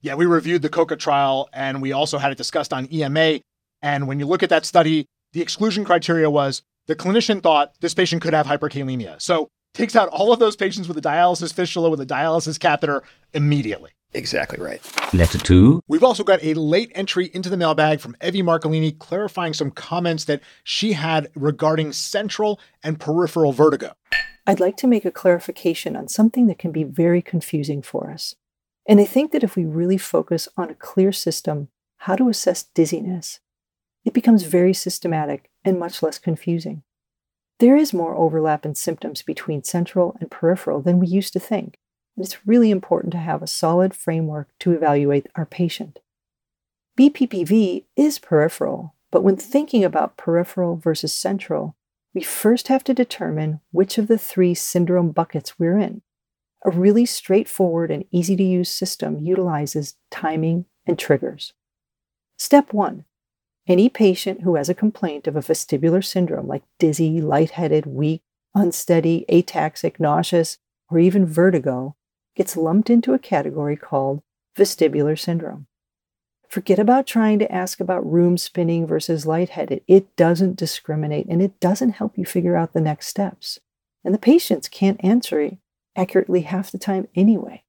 [0.00, 3.40] Yeah, we reviewed the COCA trial and we also had it discussed on EMA.
[3.82, 7.94] And when you look at that study, the exclusion criteria was the clinician thought this
[7.94, 9.20] patient could have hyperkalemia.
[9.20, 13.02] So takes out all of those patients with a dialysis fistula with a dialysis catheter
[13.32, 13.90] immediately.
[14.12, 14.82] Exactly right.
[15.14, 15.82] Letter 2.
[15.86, 20.24] We've also got a late entry into the mailbag from Evie Marcolini clarifying some comments
[20.24, 23.92] that she had regarding central and peripheral vertigo.
[24.46, 28.34] I'd like to make a clarification on something that can be very confusing for us.
[28.84, 31.68] And I think that if we really focus on a clear system,
[31.98, 33.38] how to assess dizziness,
[34.04, 36.82] it becomes very systematic and much less confusing.
[37.58, 41.78] There is more overlap in symptoms between central and peripheral than we used to think,
[42.16, 45.98] and it's really important to have a solid framework to evaluate our patient.
[46.98, 51.76] BPPV is peripheral, but when thinking about peripheral versus central,
[52.14, 56.02] we first have to determine which of the three syndrome buckets we're in.
[56.64, 61.52] A really straightforward and easy to use system utilizes timing and triggers.
[62.36, 63.04] Step one
[63.70, 68.20] any patient who has a complaint of a vestibular syndrome like dizzy, lightheaded, weak,
[68.52, 70.58] unsteady, ataxic, nauseous,
[70.90, 71.94] or even vertigo
[72.34, 74.22] gets lumped into a category called
[74.58, 75.68] vestibular syndrome.
[76.48, 79.82] Forget about trying to ask about room spinning versus lightheaded.
[79.86, 83.60] It doesn't discriminate and it doesn't help you figure out the next steps.
[84.04, 85.58] And the patients can't answer it
[85.94, 87.62] accurately half the time anyway.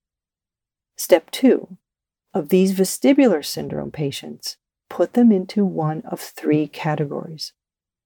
[0.97, 1.77] Step two
[2.33, 4.57] of these vestibular syndrome patients,
[4.91, 7.53] put them into one of three categories.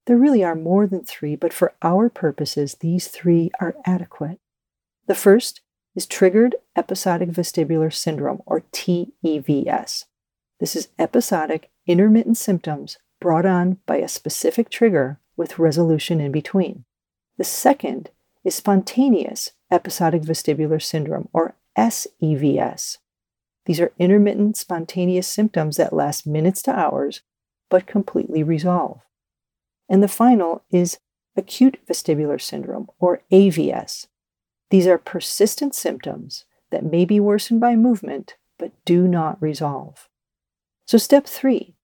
[0.06, 4.40] There really are more than three, but for our purposes, these three are adequate.
[5.08, 5.62] The first
[5.96, 10.06] is triggered episodic vestibular syndrome, or TEVS.
[10.60, 16.86] This is episodic intermittent symptoms brought on by a specific trigger with resolution in between.
[17.40, 18.12] The second
[18.44, 23.00] is spontaneous episodic vestibular syndrome, or SEVS.
[23.66, 27.22] These are intermittent spontaneous symptoms that last minutes to hours
[27.70, 29.02] but completely resolve.
[29.90, 31.00] And the final is
[31.36, 34.08] acute vestibular syndrome, or AVS.
[34.70, 40.08] These are persistent symptoms that may be worsened by movement but do not resolve.
[40.86, 41.76] So, step three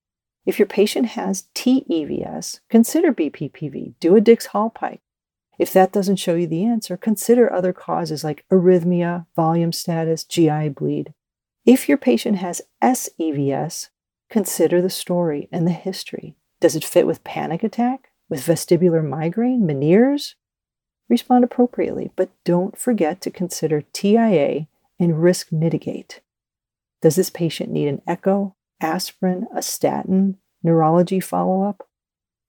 [0.46, 5.02] if your patient has TEVS, consider BPPV, do a Dix Hallpike.
[5.60, 10.70] If that doesn't show you the answer, consider other causes like arrhythmia, volume status, GI
[10.70, 11.14] bleed.
[11.66, 13.90] If your patient has SEVS,
[14.30, 16.36] consider the story and the history.
[16.60, 20.36] Does it fit with panic attack, with vestibular migraine, Meniere's?
[21.08, 24.68] Respond appropriately, but don't forget to consider TIA
[25.00, 26.22] and risk mitigate.
[27.02, 31.88] Does this patient need an echo, aspirin, a statin, neurology follow up?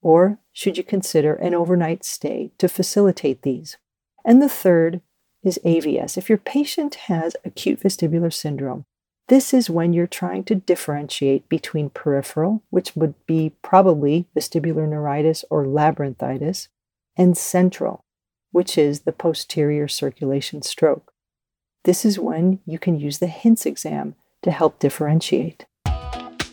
[0.00, 3.76] Or should you consider an overnight stay to facilitate these?
[4.24, 5.02] And the third
[5.42, 6.16] is AVS.
[6.16, 8.86] If your patient has acute vestibular syndrome,
[9.28, 15.44] this is when you're trying to differentiate between peripheral, which would be probably vestibular neuritis
[15.48, 16.68] or labyrinthitis,
[17.16, 18.04] and central,
[18.50, 21.12] which is the posterior circulation stroke.
[21.84, 25.66] This is when you can use the HINTS exam to help differentiate.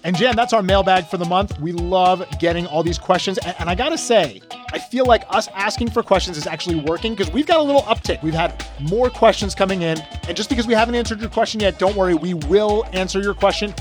[0.04, 1.60] And Jan, that's our mailbag for the month.
[1.60, 3.38] We love getting all these questions.
[3.40, 7.16] And, and I gotta say, I feel like us asking for questions is actually working
[7.16, 8.22] because we've got a little uptick.
[8.24, 10.00] We've had more questions coming in.
[10.28, 13.34] And just because we haven't answered your question yet, don't worry, we will answer your
[13.34, 13.74] question.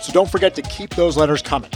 [0.00, 1.70] So don't forget to keep those letters coming.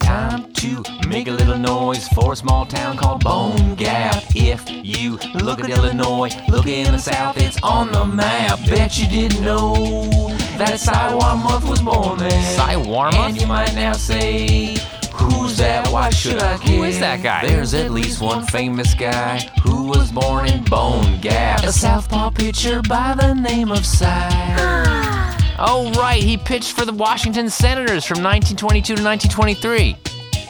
[0.00, 4.22] Time to make a little noise for a small town called Bone Gap.
[4.34, 8.58] If you look at Illinois, look in the south, it's on the map.
[8.66, 10.31] Bet you didn't know
[10.66, 12.30] that Cy Warmoth was born there.
[12.54, 13.14] Cy Warmoth?
[13.14, 14.76] And you might now say,
[15.14, 15.88] Who's that?
[15.88, 16.76] Why should I care?
[16.76, 17.46] Who is that guy?
[17.46, 21.62] There's at least one famous guy who was born in Bone Gap.
[21.64, 25.28] A southpaw pitcher by the name of Cy.
[25.64, 29.96] Oh, right, he pitched for the Washington Senators from 1922 to 1923.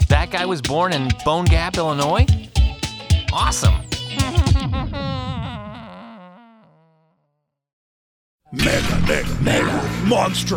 [0.09, 2.25] That guy was born in Bone Gap, Illinois?
[3.31, 3.75] Awesome.
[8.55, 10.57] Mega, mega, mega, monster.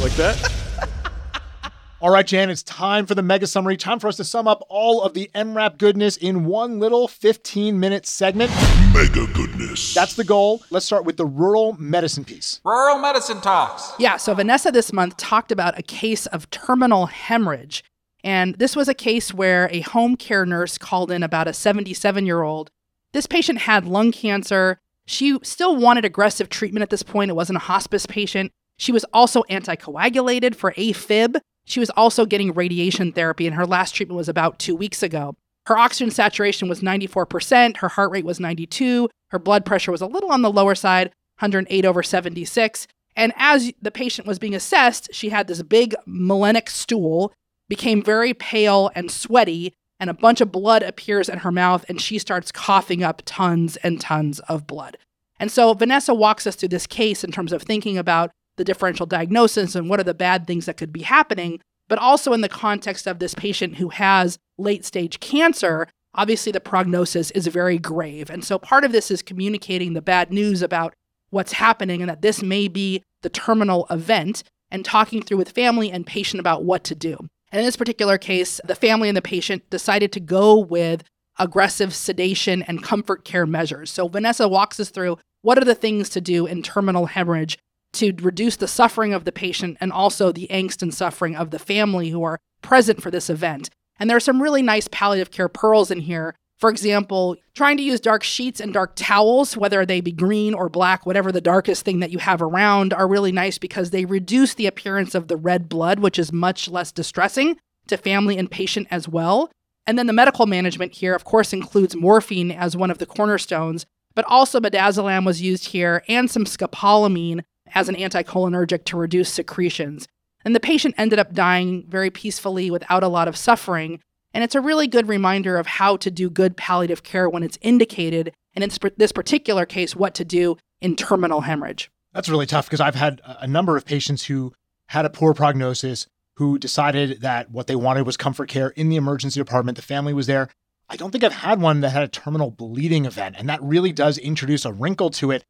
[0.00, 0.52] Like that?
[2.00, 3.76] All right, Jan, it's time for the mega summary.
[3.76, 7.80] Time for us to sum up all of the EM:RAP goodness in one little 15
[7.80, 8.52] minute segment.
[8.94, 9.92] Mega goodness.
[9.92, 10.62] That's the goal.
[10.70, 12.60] Let's start with the rural medicine piece.
[12.64, 13.92] Rural medicine talks.
[13.98, 17.82] Yeah, so Vanessa this month talked about a case of terminal hemorrhage.
[18.22, 22.24] And this was a case where a home care nurse called in about a 77
[22.24, 22.70] year old.
[23.12, 24.78] This patient had lung cancer.
[25.06, 27.30] She still wanted aggressive treatment at this point.
[27.30, 28.50] It wasn't a hospice patient.
[28.78, 31.40] She was also anticoagulated for AFib.
[31.64, 35.34] She was also getting radiation therapy, and her last treatment was about two weeks ago.
[35.66, 40.06] Her oxygen saturation was 94%, her heart rate was 92, her blood pressure was a
[40.06, 41.08] little on the lower side,
[41.40, 42.86] 108 over 76.
[43.16, 47.32] And as the patient was being assessed, she had this big melenic stool,
[47.68, 52.00] became very pale and sweaty, and a bunch of blood appears in her mouth and
[52.00, 54.96] she starts coughing up tons and tons of blood.
[55.38, 59.06] And so Vanessa walks us through this case in terms of thinking about the differential
[59.06, 62.48] diagnosis and what are the bad things that could be happening, but also in the
[62.48, 65.88] context of this patient who has late stage cancer.
[66.14, 68.30] Obviously, the prognosis is very grave.
[68.30, 70.94] And so part of this is communicating the bad news about
[71.30, 75.90] what's happening and that this may be the terminal event and talking through with family
[75.90, 77.28] and patient about what to do.
[77.56, 81.04] In this particular case, the family and the patient decided to go with
[81.38, 83.90] aggressive sedation and comfort care measures.
[83.90, 87.56] So Vanessa walks us through what are the things to do in terminal hemorrhage
[87.94, 91.58] to reduce the suffering of the patient and also the angst and suffering of the
[91.58, 93.70] family who are present for this event.
[93.98, 96.34] And there are some really nice palliative care pearls in here.
[96.58, 100.70] For example, trying to use dark sheets and dark towels, whether they be green or
[100.70, 104.54] black, whatever the darkest thing that you have around, are really nice because they reduce
[104.54, 108.88] the appearance of the red blood, which is much less distressing to family and patient
[108.90, 109.50] as well.
[109.86, 113.84] And then the medical management here, of course, includes morphine as one of the cornerstones,
[114.14, 117.42] but also midazolam was used here and some scopolamine
[117.74, 120.08] as an anticholinergic to reduce secretions.
[120.44, 124.00] And the patient ended up dying very peacefully without a lot of suffering.
[124.36, 127.56] And it's a really good reminder of how to do good palliative care when it's
[127.62, 131.90] indicated, and in this particular case, what to do in terminal hemorrhage.
[132.12, 134.52] That's really tough because I've had a number of patients who
[134.88, 138.96] had a poor prognosis who decided that what they wanted was comfort care in the
[138.96, 139.76] emergency department.
[139.76, 140.50] The family was there.
[140.90, 143.90] I don't think I've had one that had a terminal bleeding event, and that really
[143.90, 145.44] does introduce a wrinkle to it.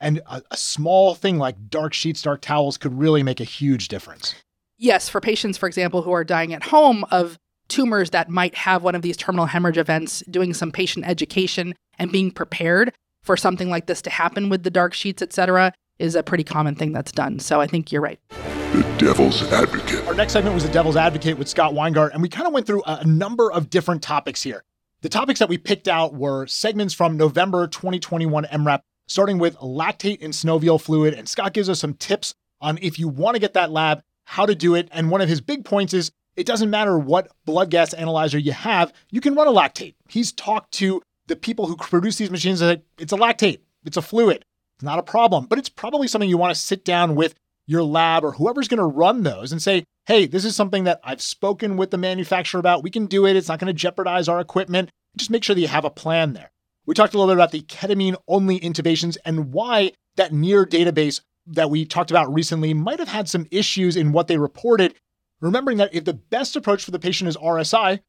[0.00, 3.88] And a, a small thing like dark sheets, dark towels could really make a huge
[3.88, 4.34] difference.
[4.78, 7.38] Yes, for patients, for example, who are dying at home of
[7.70, 12.12] tumors that might have one of these terminal hemorrhage events, doing some patient education and
[12.12, 12.92] being prepared
[13.22, 16.44] for something like this to happen with the dark sheets, et cetera, is a pretty
[16.44, 17.38] common thing that's done.
[17.38, 18.18] So I think you're right.
[18.28, 20.06] The Devil's Advocate.
[20.06, 22.66] Our next segment was the Devil's Advocate with Scott Weingart, and we kind of went
[22.66, 24.64] through a number of different topics here.
[25.02, 30.22] The topics that we picked out were segments from November 2021 EM:RAP, starting with lactate
[30.22, 31.14] and synovial fluid.
[31.14, 34.46] And Scott gives us some tips on if you want to get that lab, how
[34.46, 34.88] to do it.
[34.92, 38.52] And one of his big points is it doesn't matter what blood gas analyzer you
[38.52, 39.94] have, you can run a lactate.
[40.08, 44.02] He's talked to the people who produce these machines that it's a lactate, it's a
[44.02, 44.42] fluid,
[44.76, 47.34] it's not a problem, but it's probably something you want to sit down with
[47.66, 50.98] your lab or whoever's going to run those and say, hey, this is something that
[51.04, 52.82] I've spoken with the manufacturer about.
[52.82, 53.36] We can do it.
[53.36, 54.88] It's not going to jeopardize our equipment.
[55.18, 56.50] Just make sure that you have a plan there.
[56.86, 61.20] We talked a little bit about the ketamine only intubations and why that NEAR database
[61.46, 64.94] that we talked about recently might have had some issues in what they reported.
[65.40, 68.00] Remembering that if the best approach for the patient is RSI,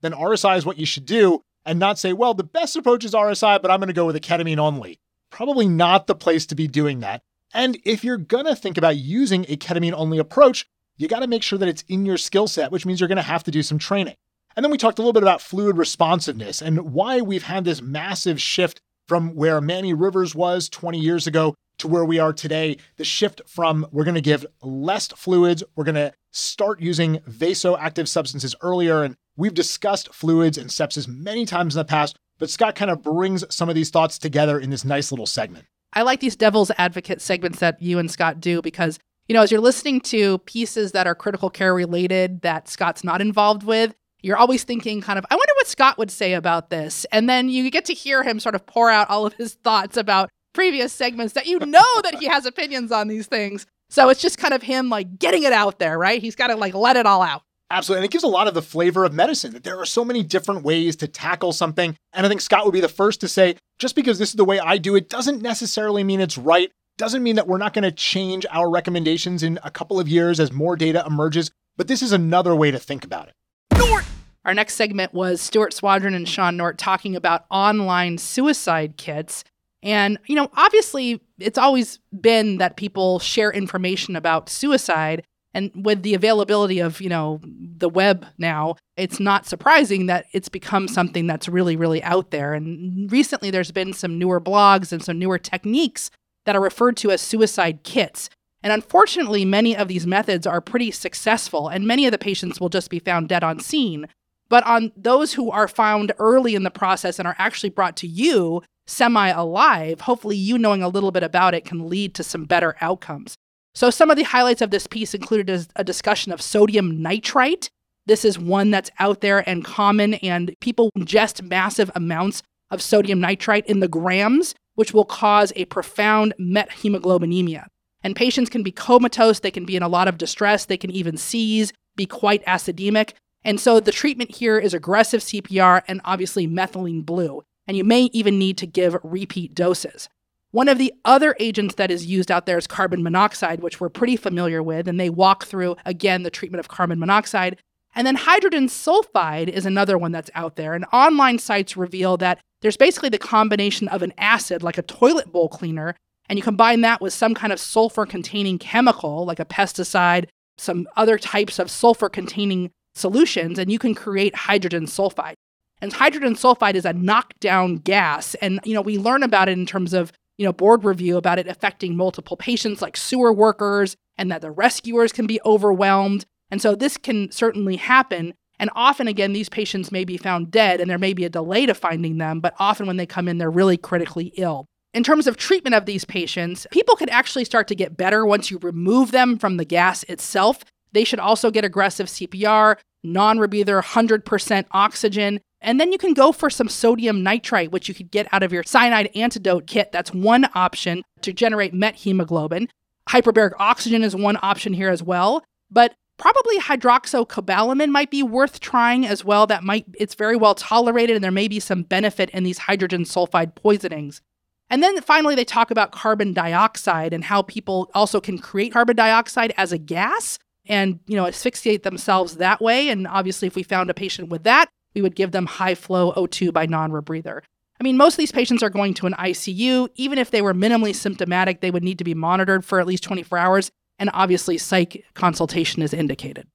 [0.00, 3.12] then RSI is what you should do and not say, well, the best approach is
[3.12, 5.00] RSI, but I'm going to go with a ketamine only.
[5.30, 7.22] Probably not the place to be doing that.
[7.52, 10.66] And if you're going to think about using a ketamine only approach,
[10.96, 13.16] you got to make sure that it's in your skill set, which means you're going
[13.16, 14.14] to have to do some training.
[14.54, 17.82] And then we talked a little bit about fluid responsiveness and why we've had this
[17.82, 22.78] massive shift from where Manny Rivers was 20 years ago to where we are today.
[22.96, 28.08] The shift from we're going to give less fluids, we're going to start using vasoactive
[28.08, 29.02] substances earlier.
[29.02, 33.02] And we've discussed fluids and sepsis many times in the past, but Scott kind of
[33.02, 35.66] brings some of these thoughts together in this nice little segment.
[35.92, 38.98] I like these devil's advocate segments that you and Scott do because,
[39.28, 43.22] you know, as you're listening to pieces that are critical care related that Scott's not
[43.22, 47.06] involved with, you're always thinking kind of, I wonder what Scott would say about this.
[47.12, 49.96] And then you get to hear him sort of pour out all of his thoughts
[49.96, 53.66] about previous segments that you know that he has opinions on these things.
[53.90, 56.20] So it's just kind of him like getting it out there, right?
[56.20, 57.42] He's got to like let it all out.
[57.70, 57.98] Absolutely.
[57.98, 60.22] And it gives a lot of the flavor of medicine that there are so many
[60.22, 61.94] different ways to tackle something.
[62.14, 64.44] And I think Scott would be the first to say, just because this is the
[64.46, 66.72] way I do it doesn't necessarily mean it's right.
[66.96, 70.40] Doesn't mean that we're not going to change our recommendations in a couple of years
[70.40, 71.50] as more data emerges.
[71.76, 73.34] But this is another way to think about it.
[73.74, 74.06] Nordt!
[74.46, 79.44] Our next segment was Stuart Swadron and Sean Nordt talking about online suicide kits.
[79.86, 85.22] And, you know, obviously, it's always been that people share information about suicide
[85.54, 90.50] and with the availability of, you know, the web now, it's not surprising that it's
[90.50, 92.52] become something that's really, really out there.
[92.52, 96.10] And recently there's been some newer blogs and some newer techniques
[96.44, 98.28] that are referred to as suicide kits.
[98.62, 102.68] And unfortunately, many of these methods are pretty successful, and many of the patients will
[102.68, 104.08] just be found dead on scene.
[104.48, 108.06] But on those who are found early in the process and are actually brought to
[108.06, 112.44] you semi alive, hopefully you knowing a little bit about it can lead to some
[112.44, 113.36] better outcomes.
[113.74, 117.68] So, some of the highlights of this piece included a discussion of sodium nitrite.
[118.06, 123.20] This is one that's out there and common, and people ingest massive amounts of sodium
[123.20, 127.66] nitrite in the grams, which will cause a profound methemoglobinemia.
[128.02, 130.90] And patients can be comatose, they can be in a lot of distress, they can
[130.90, 133.14] even seize, be quite acidemic.
[133.44, 137.42] And so the treatment here is aggressive CPR and obviously methylene blue.
[137.66, 140.08] And you may even need to give repeat doses.
[140.52, 143.88] One of the other agents that is used out there is carbon monoxide, which we're
[143.88, 144.88] pretty familiar with.
[144.88, 147.58] And they walk through, again, the treatment of carbon monoxide.
[147.94, 150.74] And then hydrogen sulfide is another one that's out there.
[150.74, 155.32] And online sites reveal that there's basically the combination of an acid, like a toilet
[155.32, 155.94] bowl cleaner,
[156.28, 160.26] and you combine that with some kind of sulfur containing chemical, like a pesticide,
[160.58, 165.34] some other types of sulfur containing solutions, and you can create hydrogen sulfide.
[165.80, 168.34] And hydrogen sulfide is a knockdown gas.
[168.36, 171.38] And, you know, we learn about it in terms of, you know, board review about
[171.38, 176.24] it affecting multiple patients like sewer workers and that the rescuers can be overwhelmed.
[176.50, 178.34] And so this can certainly happen.
[178.58, 181.66] And often, again, these patients may be found dead and there may be a delay
[181.66, 184.66] to finding them, but often when they come in, they're really critically ill.
[184.94, 188.50] In terms of treatment of these patients, people can actually start to get better once
[188.50, 190.64] you remove them from the gas itself.
[190.92, 195.40] They should also get aggressive CPR, non rebreather, 100% oxygen.
[195.66, 198.52] And then you can go for some sodium nitrite, which you could get out of
[198.52, 199.90] your cyanide antidote kit.
[199.90, 202.68] That's one option to generate met hemoglobin.
[203.10, 205.44] Hyperbaric oxygen is one option here as well.
[205.68, 209.46] But probably hydroxocobalamin might be worth trying as well.
[209.48, 213.02] That might it's very well tolerated and there may be some benefit in these hydrogen
[213.02, 214.22] sulfide poisonings.
[214.70, 218.94] And then finally they talk about carbon dioxide and how people also can create carbon
[218.96, 223.64] dioxide as a gas and, you know, asphyxiate themselves that way and obviously if we
[223.64, 227.42] found a patient with that, we would give them high flow O2 by non-rebreather.
[227.78, 229.90] I mean, most of these patients are going to an ICU.
[229.94, 233.04] Even if they were minimally symptomatic, they would need to be monitored for at least
[233.04, 236.46] 24 hours and obviously psych consultation is indicated.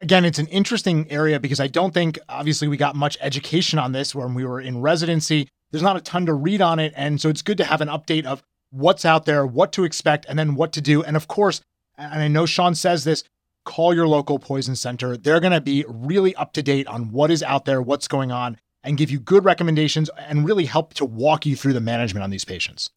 [0.00, 3.92] Again, it's an interesting area because I don't think, obviously, we got much education on
[3.92, 5.48] this when we were in residency.
[5.70, 6.94] There's not a ton to read on it.
[6.96, 10.24] And so it's good to have an update of what's out there, what to expect,
[10.28, 11.02] and then what to do.
[11.02, 11.60] And of course,
[11.98, 13.22] and I know Sean says this,
[13.64, 15.16] call your local poison center.
[15.16, 18.32] They're going to be really up to date on what is out there, what's going
[18.32, 22.24] on, and give you good recommendations and really help to walk you through the management
[22.24, 22.90] on these patients.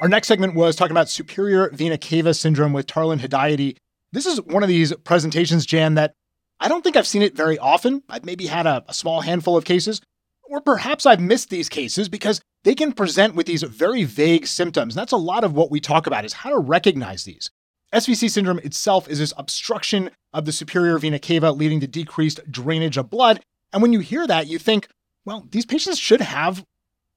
[0.00, 3.76] Our next segment was talking about superior vena cava syndrome with Tarlan Hedayati.
[4.12, 6.14] This is one of these presentations, Jan, that
[6.60, 8.02] I don't think I've seen it very often.
[8.08, 10.00] I've maybe had a, a small handful of cases,
[10.48, 14.94] or perhaps I've missed these cases because they can present with these very vague symptoms.
[14.94, 17.50] And that's a lot of what we talk about is how to recognize these.
[17.94, 22.96] SVC syndrome itself is this obstruction of the superior vena cava leading to decreased drainage
[22.96, 23.40] of blood.
[23.72, 24.88] And when you hear that, you think,
[25.24, 26.64] well, these patients should have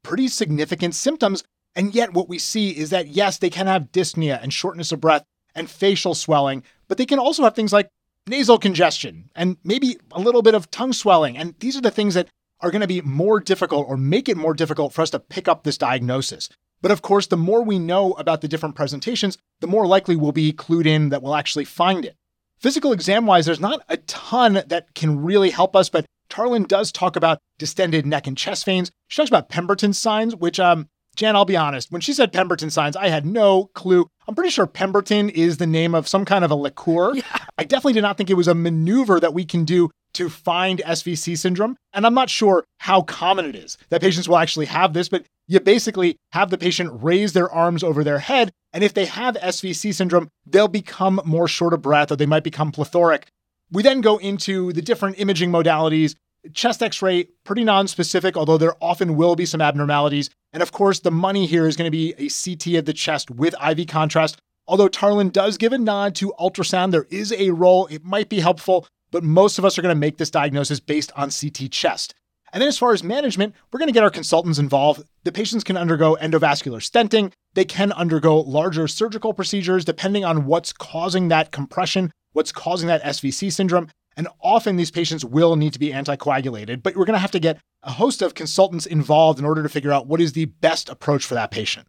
[0.03, 1.43] pretty significant symptoms
[1.77, 4.99] and yet, what we see is that yes, they can have dyspnea and shortness of
[4.99, 5.23] breath
[5.53, 7.91] and facial swelling, but they can also have things like
[8.25, 11.37] nasal congestion and maybe a little bit of tongue swelling.
[11.37, 12.29] And these are the things that
[12.61, 15.47] are going to be more difficult or make it more difficult for us to pick
[15.47, 16.49] up this diagnosis.
[16.81, 20.31] But of course, the more we know about the different presentations, the more likely we'll
[20.31, 22.15] be clued in that we'll actually find it.
[22.59, 26.91] Physical exam wise, there's not a ton that can really help us, but Tarlan does
[26.91, 28.91] talk about distended neck and chest veins.
[29.07, 31.91] She talks about Pemberton signs, which um, Jan, I'll be honest.
[31.91, 34.07] When she said Pemberton signs, I had no clue.
[34.27, 37.15] I'm pretty sure Pemberton is the name of some kind of a liqueur.
[37.15, 37.23] Yeah.
[37.57, 40.81] I definitely did not think it was a maneuver that we can do to find
[40.85, 41.75] SVC syndrome.
[41.91, 45.25] And I'm not sure how common it is that patients will actually have this, but
[45.47, 48.51] you basically have the patient raise their arms over their head.
[48.71, 52.43] And if they have SVC syndrome, they'll become more short of breath or they might
[52.43, 53.27] become plethoric.
[53.71, 56.15] We then go into the different imaging modalities
[56.53, 60.29] chest x ray, pretty non-specific, although there often will be some abnormalities.
[60.57, 63.29] And of course, the money here is going to be a CT of the chest
[63.29, 64.37] with IV contrast.
[64.67, 67.85] Although Tarlan does give a nod to ultrasound, there is a role.
[67.91, 71.11] It might be helpful, but most of us are going to make this diagnosis based
[71.15, 72.15] on CT chest.
[72.51, 75.03] And then, as far as management, we're going to get our consultants involved.
[75.25, 77.33] The patients can undergo endovascular stenting.
[77.53, 83.03] They can undergo larger surgical procedures depending on what's causing that compression, what's causing that
[83.03, 83.89] SVC syndrome.
[84.17, 87.39] And often these patients will need to be anticoagulated, but we're going to have to
[87.39, 90.89] get a host of consultants involved in order to figure out what is the best
[90.89, 91.87] approach for that patient.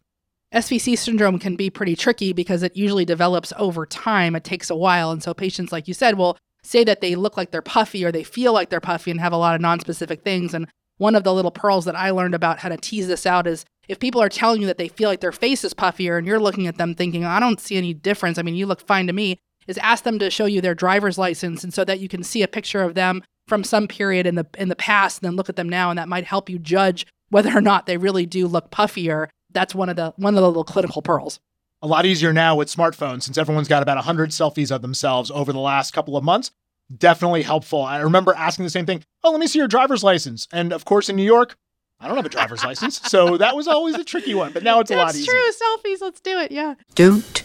[0.53, 4.35] SVC syndrome can be pretty tricky because it usually develops over time.
[4.35, 5.11] It takes a while.
[5.11, 8.11] And so patients, like you said, will say that they look like they're puffy or
[8.11, 10.53] they feel like they're puffy and have a lot of non-specific things.
[10.53, 10.67] And
[10.97, 13.65] one of the little pearls that I learned about how to tease this out is
[13.87, 16.39] if people are telling you that they feel like their face is puffier and you're
[16.39, 18.37] looking at them thinking, I don't see any difference.
[18.37, 19.39] I mean, you look fine to me
[19.69, 22.41] is ask them to show you their driver's license and so that you can see
[22.43, 25.47] a picture of them from some period in the in the past and then look
[25.47, 28.47] at them now and that might help you judge whether or not they really do
[28.47, 29.29] look puffier.
[29.51, 31.39] That's one of the one of the little clinical pearls.
[31.81, 35.53] A lot easier now with smartphones since everyone's got about 100 selfies of themselves over
[35.53, 36.51] the last couple of months.
[36.95, 37.81] Definitely helpful.
[37.83, 39.03] I remember asking the same thing.
[39.23, 40.47] Oh, let me see your driver's license.
[40.51, 41.55] And of course, in New York,
[41.99, 42.99] I don't have a driver's license.
[43.09, 45.31] So that was always a tricky one, but now it's That's a lot easier.
[45.31, 45.51] true.
[45.51, 46.01] Selfies.
[46.01, 46.51] Let's do it.
[46.51, 46.73] Yeah.
[46.95, 47.39] Don't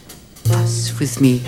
[0.45, 1.41] fuss with me.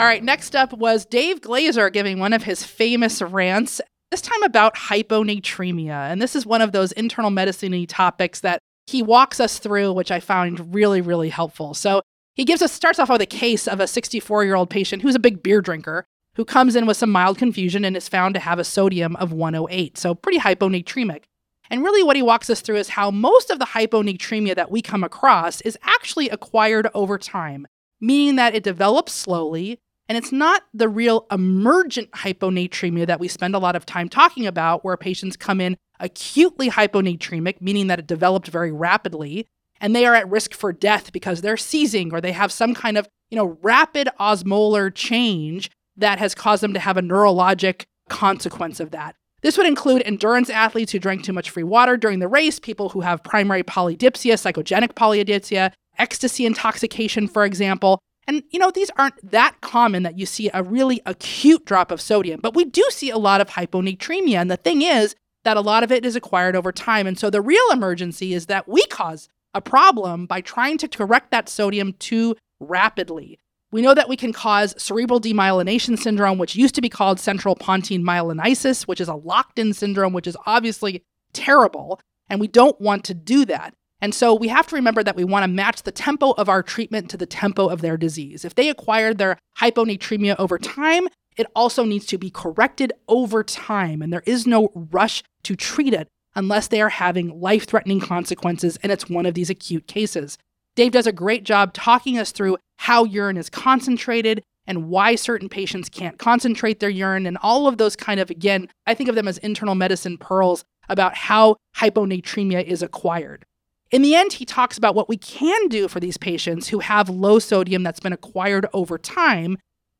[0.00, 4.42] All right, next up was Dave Glaser giving one of his famous rants, this time
[4.42, 6.10] about hyponatremia.
[6.10, 10.10] And this is one of those internal medicine topics that he walks us through, which
[10.10, 11.74] I found really, really helpful.
[11.74, 12.00] So
[12.34, 15.14] he gives us starts off with a case of a 64 year old patient who's
[15.14, 16.06] a big beer drinker
[16.36, 19.34] who comes in with some mild confusion and is found to have a sodium of
[19.34, 21.24] 108, so pretty hyponatremic.
[21.68, 24.80] And really, what he walks us through is how most of the hyponatremia that we
[24.80, 27.66] come across is actually acquired over time,
[28.00, 29.78] meaning that it develops slowly.
[30.10, 34.44] And it's not the real emergent hyponatremia that we spend a lot of time talking
[34.44, 39.46] about, where patients come in acutely hyponatremic, meaning that it developed very rapidly,
[39.80, 42.98] and they are at risk for death because they're seizing or they have some kind
[42.98, 48.80] of, you know, rapid osmolar change that has caused them to have a neurologic consequence
[48.80, 49.14] of that.
[49.42, 52.88] This would include endurance athletes who drank too much free water during the race, people
[52.88, 58.00] who have primary polydipsia, psychogenic polydipsia, ecstasy intoxication, for example.
[58.26, 62.00] And, you know, these aren't that common that you see a really acute drop of
[62.00, 64.36] sodium, but we do see a lot of hyponatremia.
[64.36, 67.06] And the thing is that a lot of it is acquired over time.
[67.06, 71.30] And so the real emergency is that we cause a problem by trying to correct
[71.30, 73.38] that sodium too rapidly.
[73.72, 77.54] We know that we can cause cerebral demyelination syndrome, which used to be called central
[77.54, 82.00] pontine myelinolysis, which is a locked in syndrome, which is obviously terrible.
[82.28, 83.74] And we don't want to do that.
[84.00, 86.62] And so we have to remember that we want to match the tempo of our
[86.62, 88.44] treatment to the tempo of their disease.
[88.44, 94.02] If they acquired their hyponatremia over time, it also needs to be corrected over time.
[94.02, 98.78] And there is no rush to treat it unless they are having life threatening consequences
[98.82, 100.38] and it's one of these acute cases.
[100.76, 105.48] Dave does a great job talking us through how urine is concentrated and why certain
[105.48, 109.16] patients can't concentrate their urine and all of those kind of, again, I think of
[109.16, 113.44] them as internal medicine pearls about how hyponatremia is acquired.
[113.90, 117.08] In the end, he talks about what we can do for these patients who have
[117.08, 119.58] low sodium that's been acquired over time.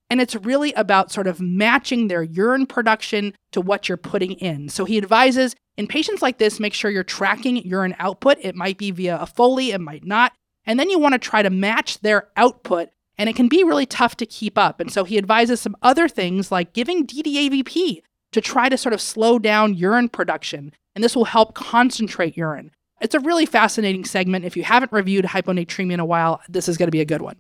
[0.09, 4.69] And it's really about sort of matching their urine production to what you're putting in.
[4.69, 8.39] So he advises in patients like this, make sure you're tracking urine output.
[8.41, 10.33] It might be via a Foley, it might not.
[10.65, 13.86] And then you want to try to match their output, and it can be really
[13.86, 14.78] tough to keep up.
[14.78, 18.02] And so he advises some other things like giving DDAVP
[18.33, 22.73] to try to sort of slow down urine production, and this will help concentrate urine.
[23.01, 24.45] It's a really fascinating segment.
[24.45, 27.23] If you haven't reviewed hyponatremia in a while, this is going to be a good
[27.23, 27.37] one.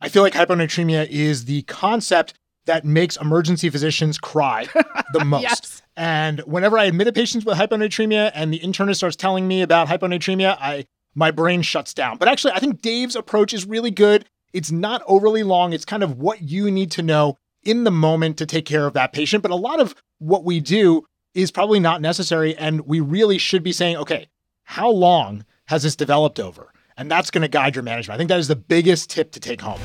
[0.00, 2.34] I feel like hyponatremia is the concept
[2.66, 4.66] that makes emergency physicians cry
[5.12, 5.42] the most.
[5.42, 5.82] Yes.
[5.96, 9.88] And whenever I admit a patient with hyponatremia and the internist starts telling me about
[9.88, 12.18] hyponatremia, I my brain shuts down.
[12.18, 14.24] But actually, I think Dave's approach is really good.
[14.52, 15.72] It's not overly long.
[15.72, 18.94] It's kind of what you need to know in the moment to take care of
[18.94, 19.42] that patient.
[19.42, 22.56] But a lot of what we do is probably not necessary.
[22.56, 24.28] And we really should be saying, okay,
[24.64, 26.72] how long has this developed over?
[26.96, 28.16] And that's going to guide your management.
[28.16, 29.80] I think that is the biggest tip to take home.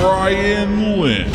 [0.00, 1.30] Brian Lin.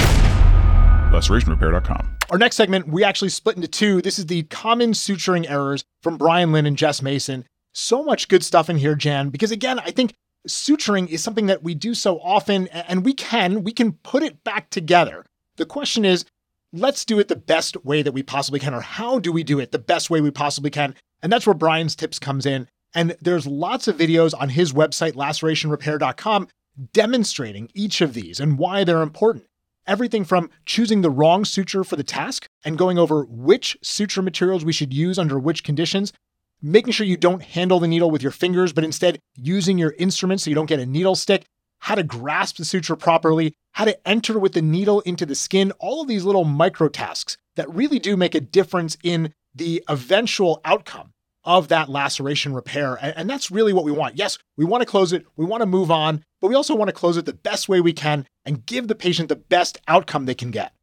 [1.12, 2.18] LacerationRepair.com.
[2.32, 4.02] Our next segment, we actually split into two.
[4.02, 7.46] This is the common suturing errors from Brian Lin and Jess Mason.
[7.74, 10.14] So much good stuff in here, Jan, because again, I think
[10.48, 14.44] suturing is something that we do so often and we can, we can put it
[14.44, 15.26] back together.
[15.58, 16.26] The question is,
[16.72, 19.60] let's do it the best way that we possibly can, or how do we do
[19.60, 20.96] it the best way we possibly can?
[21.22, 22.68] And that's where Brian's tips comes in.
[22.94, 26.48] And there's lots of videos on his website, lacerationrepair.com,
[26.92, 29.46] demonstrating each of these and why they're important.
[29.86, 34.64] Everything from choosing the wrong suture for the task and going over which suture materials
[34.64, 36.14] we should use under which conditions,
[36.62, 40.40] making sure you don't handle the needle with your fingers, but instead using your instrument
[40.40, 41.44] so you don't get a needle stick,
[41.80, 45.74] how to grasp the suture properly, how to enter with the needle into the skin,
[45.80, 50.62] all of these little micro tasks that really do make a difference in the eventual
[50.64, 51.12] outcome
[51.46, 52.98] of that laceration repair.
[53.02, 54.18] And, that's really what we want.
[54.18, 56.90] Yes, we want to close it, we want to move on, but we also want
[56.90, 60.26] to close it the best way we can and give the patient the best outcome
[60.26, 60.74] they can get.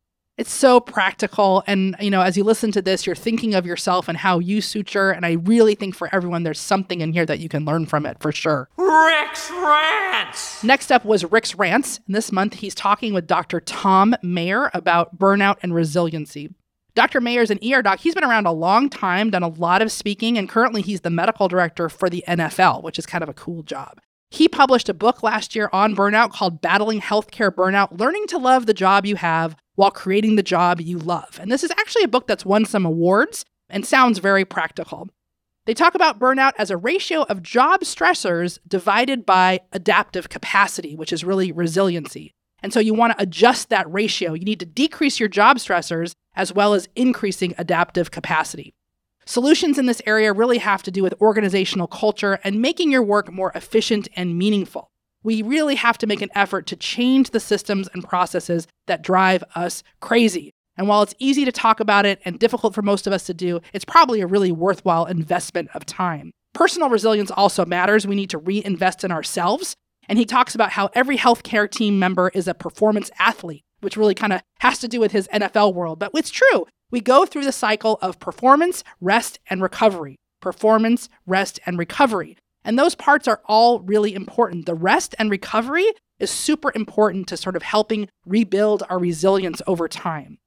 [0.41, 1.63] It's so practical.
[1.67, 4.63] And, you know, as you listen to this, you're thinking of yourself and how you
[4.63, 5.11] suture.
[5.11, 8.07] And I really think for everyone, there's something in here that you can learn from
[8.07, 8.71] it for sure.
[8.79, 10.65] Rick's Rants!
[10.65, 12.01] Next up was Rick's Rants.
[12.07, 13.61] And this month, he's talking with Dr.
[13.61, 16.49] Thom Mayer about burnout and resiliency.
[16.95, 17.21] Dr.
[17.21, 18.01] Mayer's an ER doc.
[18.01, 21.11] He's been around a long time, done a lot of speaking, and currently he's the
[21.11, 24.01] medical director for the NFL, which is kind of a cool job.
[24.31, 28.67] He published a book last year on burnout called Battling Healthcare Burnout Learning to Love
[28.67, 31.39] the Job You Have While Creating the Job You Love.
[31.41, 35.09] And this is actually a book that's won some awards and sounds very practical.
[35.67, 41.13] They talk about burnout as a ratio of job stressors divided by adaptive capacity, which
[41.13, 42.33] is really resiliency.
[42.63, 44.35] And so you want to adjust that ratio.
[44.35, 48.75] You need to decrease your job stressors as well as increasing adaptive capacity.
[49.27, 53.33] Solutions in this area really have to do with organizational culture and making your work
[53.33, 54.91] more efficient and meaningful.
[55.23, 59.45] We really have to make an effort to change the systems and processes that drive
[59.55, 60.53] us crazy.
[60.77, 63.35] And while it's easy to talk about it and difficult for most of us to
[63.35, 66.33] do, it's probably a really worthwhile investment of time.
[66.55, 68.07] Personal resilience also matters.
[68.07, 69.77] We need to reinvest in ourselves.
[70.09, 74.15] And he talks about how every healthcare team member is a performance athlete, which really
[74.15, 75.99] kind of has to do with his NFL world.
[75.99, 76.67] But it's true.
[76.91, 80.17] We go through the cycle of performance, rest, and recovery.
[80.41, 82.37] Performance, rest, and recovery.
[82.65, 84.67] And those parts are all really important.
[84.67, 85.87] The rest and recovery
[86.19, 90.39] is super important to sort of helping rebuild our resilience over time.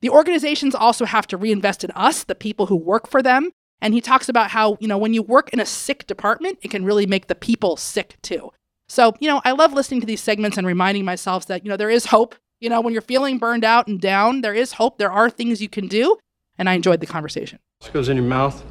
[0.00, 3.50] The organizations also have to reinvest in us, the people who work for them.
[3.82, 6.70] And he talks about how, you know, when you work in a sick department, it
[6.70, 8.50] can really make the people sick too.
[8.88, 11.76] So, you know, I love listening to these segments and reminding myself that, you know,
[11.76, 12.34] there is hope.
[12.60, 14.98] You know, when you're feeling burned out and down, there is hope.
[14.98, 16.18] There are things you can do.
[16.58, 17.58] And I enjoyed the conversation.
[17.80, 18.62] This goes in your mouth.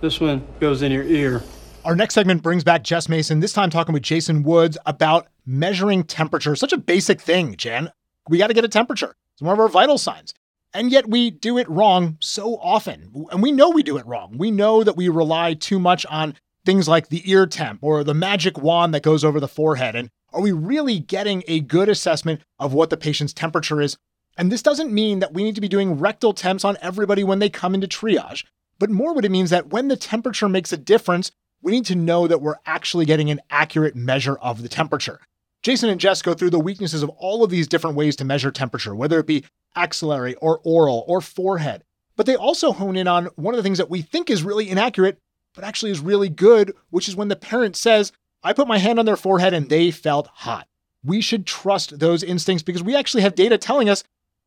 [0.00, 1.42] This one goes in your ear.
[1.84, 6.04] Our next segment brings back Jess Mason, this time talking with Jason Woods about measuring
[6.04, 6.54] temperature.
[6.54, 7.90] Such a basic thing, Jan.
[8.28, 9.16] We got to get a temperature.
[9.32, 10.32] It's one of our vital signs.
[10.72, 13.26] And yet we do it wrong so often.
[13.32, 14.38] And we know we do it wrong.
[14.38, 18.14] We know that we rely too much on things like the ear temp or the
[18.14, 19.96] magic wand that goes over the forehead.
[19.96, 23.96] And are we really getting a good assessment of what the patient's temperature is?
[24.36, 27.38] And this doesn't mean that we need to be doing rectal temps on everybody when
[27.38, 28.44] they come into triage,
[28.80, 31.30] but more what it means that when the temperature makes a difference,
[31.62, 35.20] we need to know that we're actually getting an accurate measure of the temperature.
[35.62, 38.50] Jason and Jess go through the weaknesses of all of these different ways to measure
[38.50, 39.44] temperature, whether it be
[39.76, 41.84] axillary or oral or forehead.
[42.16, 44.68] But they also hone in on one of the things that we think is really
[44.68, 45.18] inaccurate,
[45.54, 48.12] but actually is really good, which is when the parent says,
[48.44, 50.68] I put my hand on their forehead and they felt hot.
[51.02, 54.04] We should trust those instincts because we actually have data telling us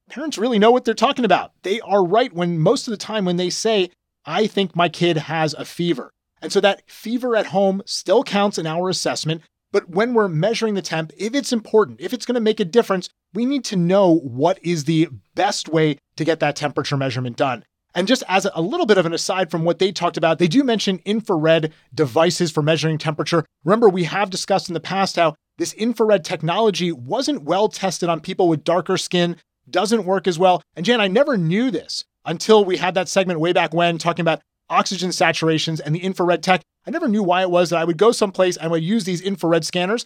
[0.09, 1.51] parents really know what they're talking about.
[1.63, 3.89] They are right when most of the time when they say,
[4.23, 6.11] I think my kid has a fever.
[6.41, 9.41] And so that fever at home still counts in our assessment.
[9.71, 12.65] But when we're measuring the temp, if it's important, if it's going to make a
[12.65, 17.35] difference, we need to know what is the best way to get that temperature measurement
[17.35, 17.65] done.
[17.95, 20.47] And just as a little bit of an aside from what they talked about, they
[20.47, 23.45] do mention infrared devices for measuring temperature.
[23.63, 28.19] Remember, we have discussed in the past how this infrared technology wasn't well tested on
[28.19, 29.37] people with darker skin,
[29.69, 30.61] doesn't work as well.
[30.75, 34.21] And Jan, I never knew this until we had that segment way back when talking
[34.23, 36.61] about oxygen saturations and the infrared tech.
[36.85, 39.05] I never knew why it was that I would go someplace and I would use
[39.05, 40.05] these infrared scanners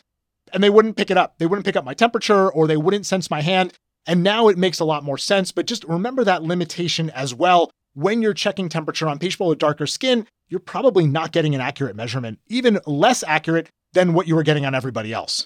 [0.53, 1.35] and they wouldn't pick it up.
[1.37, 3.73] They wouldn't pick up my temperature or they wouldn't sense my hand.
[4.05, 5.51] And now it makes a lot more sense.
[5.51, 7.71] But just remember that limitation as well.
[7.93, 11.95] When you're checking temperature on people with darker skin, you're probably not getting an accurate
[11.95, 15.45] measurement, even less accurate than what you were getting on everybody else.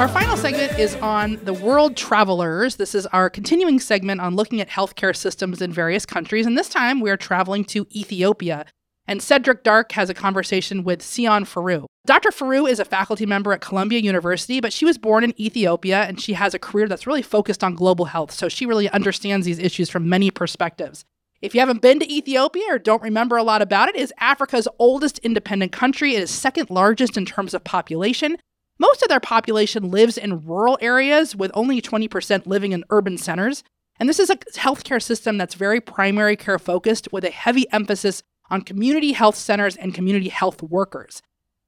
[0.00, 2.76] Our final segment is on the world travelers.
[2.76, 6.46] This is our continuing segment on looking at healthcare systems in various countries.
[6.46, 8.64] And this time we are traveling to Ethiopia.
[9.10, 11.86] And Cedric Dark has a conversation with Tsion Firew.
[12.06, 12.30] Dr.
[12.30, 16.20] Firew is a faculty member at Columbia University, but she was born in Ethiopia and
[16.20, 18.30] she has a career that's really focused on global health.
[18.30, 21.04] So she really understands these issues from many perspectives.
[21.42, 24.12] If you haven't been to Ethiopia or don't remember a lot about it, it is
[24.20, 26.14] Africa's oldest independent country.
[26.14, 28.36] It is second largest in terms of population.
[28.78, 33.64] Most of their population lives in rural areas, with only 20% living in urban centers.
[33.98, 38.22] And this is a healthcare system that's very primary care focused, with a heavy emphasis
[38.50, 41.22] on community health centers and community health workers.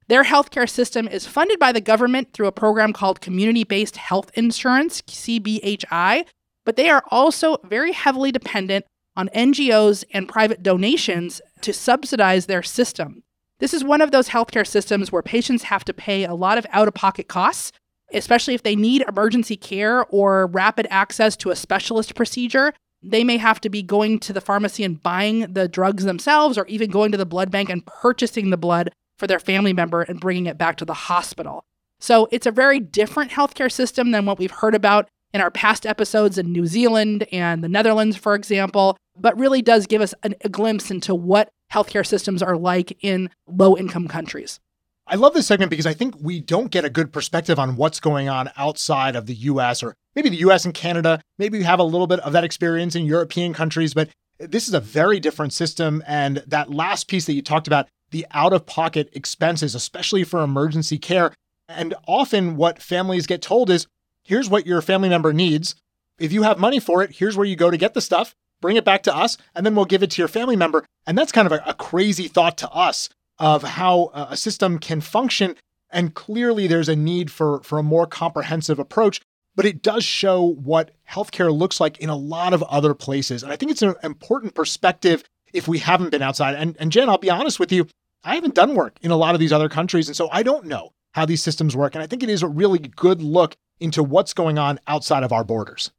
[0.08, 4.30] Their healthcare system is funded by the government through a program called Community Based Health
[4.34, 6.24] Insurance, CBHI,
[6.64, 8.84] but they are also very heavily dependent
[9.16, 13.22] on NGOs and private donations to subsidize their system.
[13.58, 16.66] This is one of those healthcare systems where patients have to pay a lot of
[16.70, 17.72] out of pocket costs,
[18.12, 22.72] especially if they need emergency care or rapid access to a specialist procedure.
[23.02, 26.66] They may have to be going to the pharmacy and buying the drugs themselves, or
[26.66, 30.20] even going to the blood bank and purchasing the blood for their family member and
[30.20, 31.64] bringing it back to the hospital.
[32.00, 35.86] So it's a very different healthcare system than what we've heard about in our past
[35.86, 40.34] episodes in New Zealand and the Netherlands, for example, but really does give us an,
[40.42, 44.60] a glimpse into what healthcare systems are like in low income countries.
[45.06, 48.00] I love this segment because I think we don't get a good perspective on what's
[48.00, 51.20] going on outside of the US or maybe the US and Canada.
[51.39, 54.74] Maybe we have a little bit of that experience in European countries, but this is
[54.74, 56.02] a very different system.
[56.06, 60.42] And that last piece that you talked about, the out of pocket expenses, especially for
[60.42, 61.32] emergency care.
[61.68, 63.86] And often what families get told is
[64.24, 65.74] here's what your family member needs.
[66.18, 68.76] If you have money for it, here's where you go to get the stuff bring
[68.76, 70.86] it back to us, and then we'll give it to your family member.
[71.06, 73.10] And that's kind of a, a crazy thought to us
[73.42, 75.56] of how a system can function.
[75.90, 79.20] And clearly, there's a need for, for a more comprehensive approach.
[79.56, 83.42] But it does show what healthcare looks like in a lot of other places.
[83.42, 86.54] And I think it's an important perspective if we haven't been outside.
[86.54, 87.88] And, and Jan, I'll be honest with you,
[88.24, 90.66] I haven't done work in a lot of these other countries, and so I don't
[90.66, 91.96] know how these systems work.
[91.96, 95.32] And I think it is a really good look into what's going on outside of
[95.32, 95.90] our borders.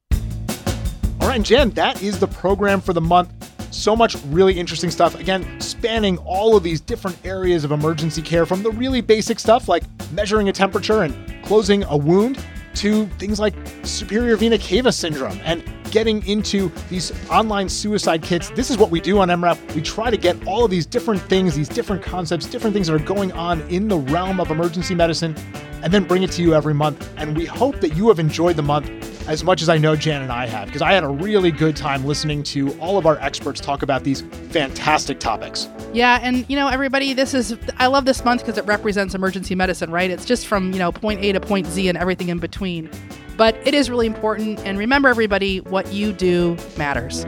[1.20, 3.32] All right, Jan, that is the program for the month.
[3.74, 5.20] So much really interesting stuff.
[5.20, 9.68] Again, spanning all of these different areas of emergency care from the really basic stuff
[9.68, 12.38] like measuring a temperature and closing a wound
[12.76, 18.52] to things like superior vena cava syndrome and getting into these online suicide kits.
[18.52, 19.58] This is what we do on EM:RAP.
[19.76, 22.94] We try to get all of these different things, these different concepts, different things that
[22.94, 25.36] are going on in the realm of emergency medicine,
[25.84, 27.08] and then bring it to you every month.
[27.18, 28.90] And we hope that you have enjoyed the month
[29.28, 31.76] as much as I know Jan and I have, because I had a really good
[31.76, 35.70] time listening to all of our experts talk about these fantastic topics.
[35.94, 39.56] Yeah, and you know, everybody, this is I love this month because it represents emergency
[39.56, 40.10] medicine, right?
[40.10, 42.90] It's just from, you know, point A to point Z and everything in between.
[43.38, 47.26] But it is really important and remember everybody, what you do matters.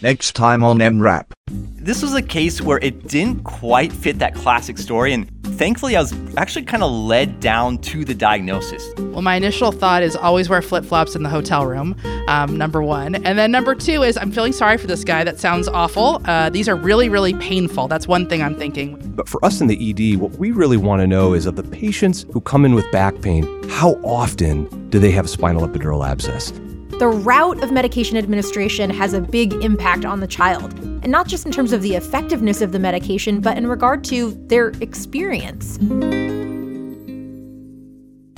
[0.00, 1.34] Next time on EM:RAP.
[1.48, 6.00] This was a case where it didn't quite fit that classic story, and thankfully, I
[6.00, 8.86] was actually kind of led down to the diagnosis.
[8.98, 11.96] Well, my initial thought is always wear flip flops in the hotel room,
[12.28, 13.16] um, number one.
[13.16, 15.24] And then number two is I'm feeling sorry for this guy.
[15.24, 16.22] That sounds awful.
[16.26, 17.88] Uh, these are really, really painful.
[17.88, 19.00] That's one thing I'm thinking.
[19.16, 21.64] But for us in the ED, what we really want to know is of the
[21.64, 26.08] patients who come in with back pain, how often do they have a spinal epidural
[26.08, 26.52] abscess?
[26.98, 31.46] The route of medication administration has a big impact on the child, and not just
[31.46, 35.78] in terms of the effectiveness of the medication, but in regard to their experience.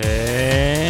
[0.00, 0.90] Eh.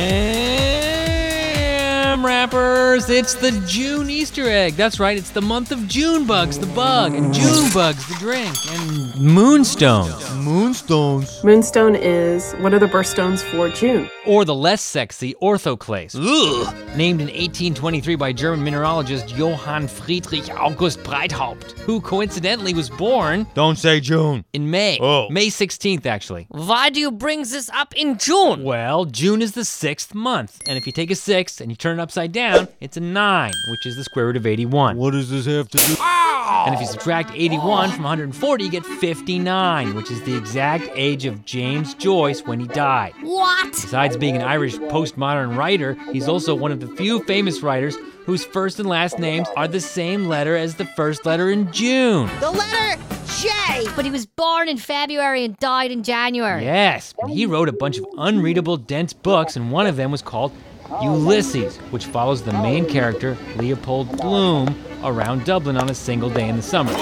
[2.21, 4.75] Damn rappers, it's the June Easter egg.
[4.75, 8.55] That's right, it's the month of June bugs, the bug, and June bugs, the drink,
[8.73, 10.31] and moonstones.
[10.35, 11.43] Moonstones.
[11.43, 14.11] Moonstone is one of the birthstones for June.
[14.27, 16.15] Or the less sexy orthoclase.
[16.15, 16.75] Ugh.
[16.95, 23.47] Named in 1823 by German mineralogist Johann Friedrich August Breithaupt, who coincidentally was born.
[23.55, 24.45] Don't say June.
[24.53, 24.99] In May.
[25.01, 25.31] Oh.
[25.31, 26.47] May 16th, actually.
[26.51, 28.63] Why do you bring this up in June?
[28.63, 31.99] Well, June is the sixth month, and if you take a six and you turn
[31.99, 34.97] it upside down, it's a nine, which is the square root of 81.
[34.97, 35.97] What does this have to do?
[36.03, 41.25] And if you subtract 81 from 140, you get 59, which is the exact age
[41.25, 43.13] of James Joyce when he died.
[43.23, 43.71] What?
[43.71, 48.45] Besides being an Irish postmodern writer, he's also one of the few famous writers whose
[48.45, 52.29] first and last names are the same letter as the first letter in June.
[52.41, 53.01] The letter
[53.39, 53.49] J.
[53.95, 56.65] But he was born in February and died in January.
[56.65, 60.23] Yes, but he wrote a bunch of unreadable, dense books, and one of them was
[60.23, 60.53] called
[60.93, 66.49] Oh, Ulysses, which follows the main character, Leopold Bloom, around Dublin on a single day
[66.49, 66.93] in the summer.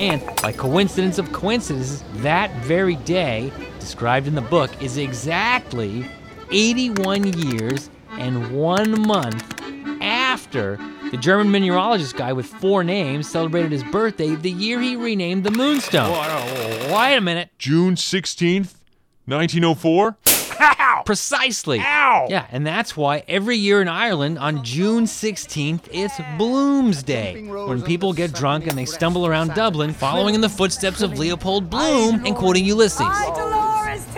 [0.00, 6.06] And by coincidence of coincidences, that very day, described in the book, is exactly
[6.50, 9.44] 81 years and one month
[10.00, 10.78] after
[11.10, 15.50] the German mineralogist guy with four names celebrated his birthday the year he renamed the
[15.50, 16.10] Moonstone.
[16.10, 17.50] Wait a minute.
[17.58, 18.74] June 16th,
[19.26, 20.16] 1904?
[21.04, 21.80] Precisely.
[21.80, 22.26] Ow!
[22.30, 27.82] Yeah, and that's why every year in Ireland on June 16th, it's Bloom's Day, when
[27.82, 32.24] people get drunk and they stumble around Dublin following in the footsteps of Leopold Bloom
[32.24, 33.63] and quoting Ulysses.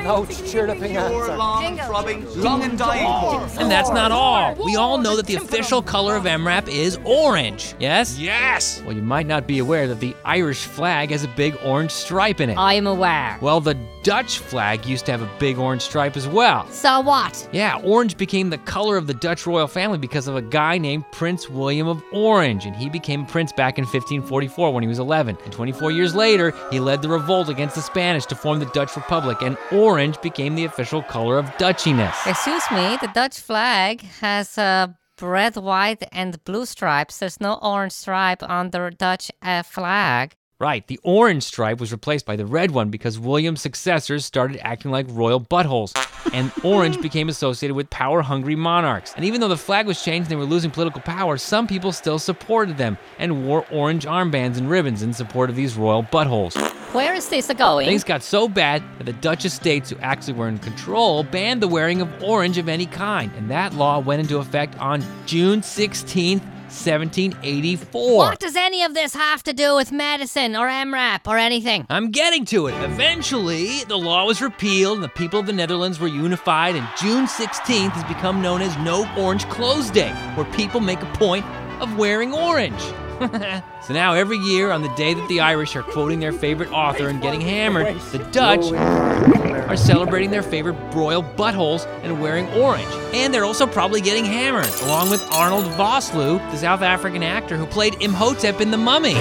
[0.06, 1.36] Ouch, chirruping answer.
[1.36, 3.50] long and dying.
[3.58, 4.54] And that's not all.
[4.64, 7.74] We all know that the official color of EM:RAP is orange.
[7.80, 8.16] Yes?
[8.16, 8.80] Yes!
[8.84, 12.40] Well, you might not be aware that the Irish flag has a big orange stripe
[12.40, 12.56] in it.
[12.56, 13.36] I am aware.
[13.40, 16.68] Well, the Dutch flag used to have a big orange stripe as well.
[16.70, 17.48] So what?
[17.50, 21.04] Yeah, orange became the color of the Dutch royal family because of a guy named
[21.10, 25.36] Prince William of Orange, and he became prince back in 1544 when he was 11.
[25.42, 28.94] And 24 years later, he led the revolt against the Spanish to form the Dutch
[28.94, 32.14] Republic, and orange became the official color of Dutchiness.
[32.26, 34.88] Excuse me, the Dutch flag has uh,
[35.20, 37.18] red, white, and blue stripes.
[37.18, 40.34] There's no orange stripe on the Dutch uh, flag.
[40.58, 44.90] Right, the orange stripe was replaced by the red one because William's successors started acting
[44.90, 45.92] like royal buttholes,
[46.32, 49.12] and orange became associated with power hungry monarchs.
[49.16, 51.92] And even though the flag was changed and they were losing political power, some people
[51.92, 56.56] still supported them and wore orange armbands and ribbons in support of these royal buttholes.
[56.94, 57.86] Where is this going?
[57.86, 61.68] Things got so bad that the Dutch estates, who actually were in control, banned the
[61.68, 66.40] wearing of orange of any kind, and that law went into effect on June 16th.
[66.84, 68.16] 1784.
[68.16, 71.86] What does any of this have to do with medicine or EM:RAP or anything?
[71.88, 72.74] I'm getting to it.
[72.84, 77.26] Eventually, the law was repealed and the people of the Netherlands were unified, and June
[77.26, 81.44] 16th has become known as No Orange Clothes Day, where people make a point
[81.80, 82.82] of wearing orange.
[83.86, 87.08] so now every year on the day that the Irish are quoting their favorite author
[87.08, 92.86] and getting hammered, the Dutch are celebrating their favorite broil buttholes and wearing orange.
[93.14, 97.66] And they're also probably getting hammered, along with Arnold Vosloo, the South African actor who
[97.66, 99.14] played Imhotep in The Mummy.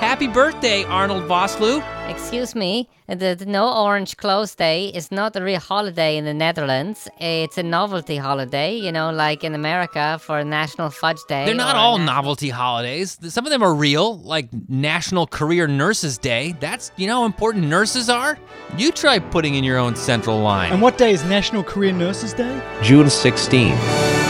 [0.00, 1.82] Happy birthday, Arnold Vosloo.
[2.08, 6.34] Excuse me, the, the No Orange Clothes Day is not a real holiday in the
[6.34, 7.08] Netherlands.
[7.18, 11.46] It's a novelty holiday, you know, like in America for National Fudge Day.
[11.46, 13.03] They're not all Na- novelty holidays.
[13.12, 16.54] Some of them are real, like National Career Nurses Day.
[16.60, 18.38] That's, you know, how important nurses are?
[18.76, 20.72] You try putting in your own central line.
[20.72, 22.62] And what day is National Career Nurses Day?
[22.82, 24.23] June 16.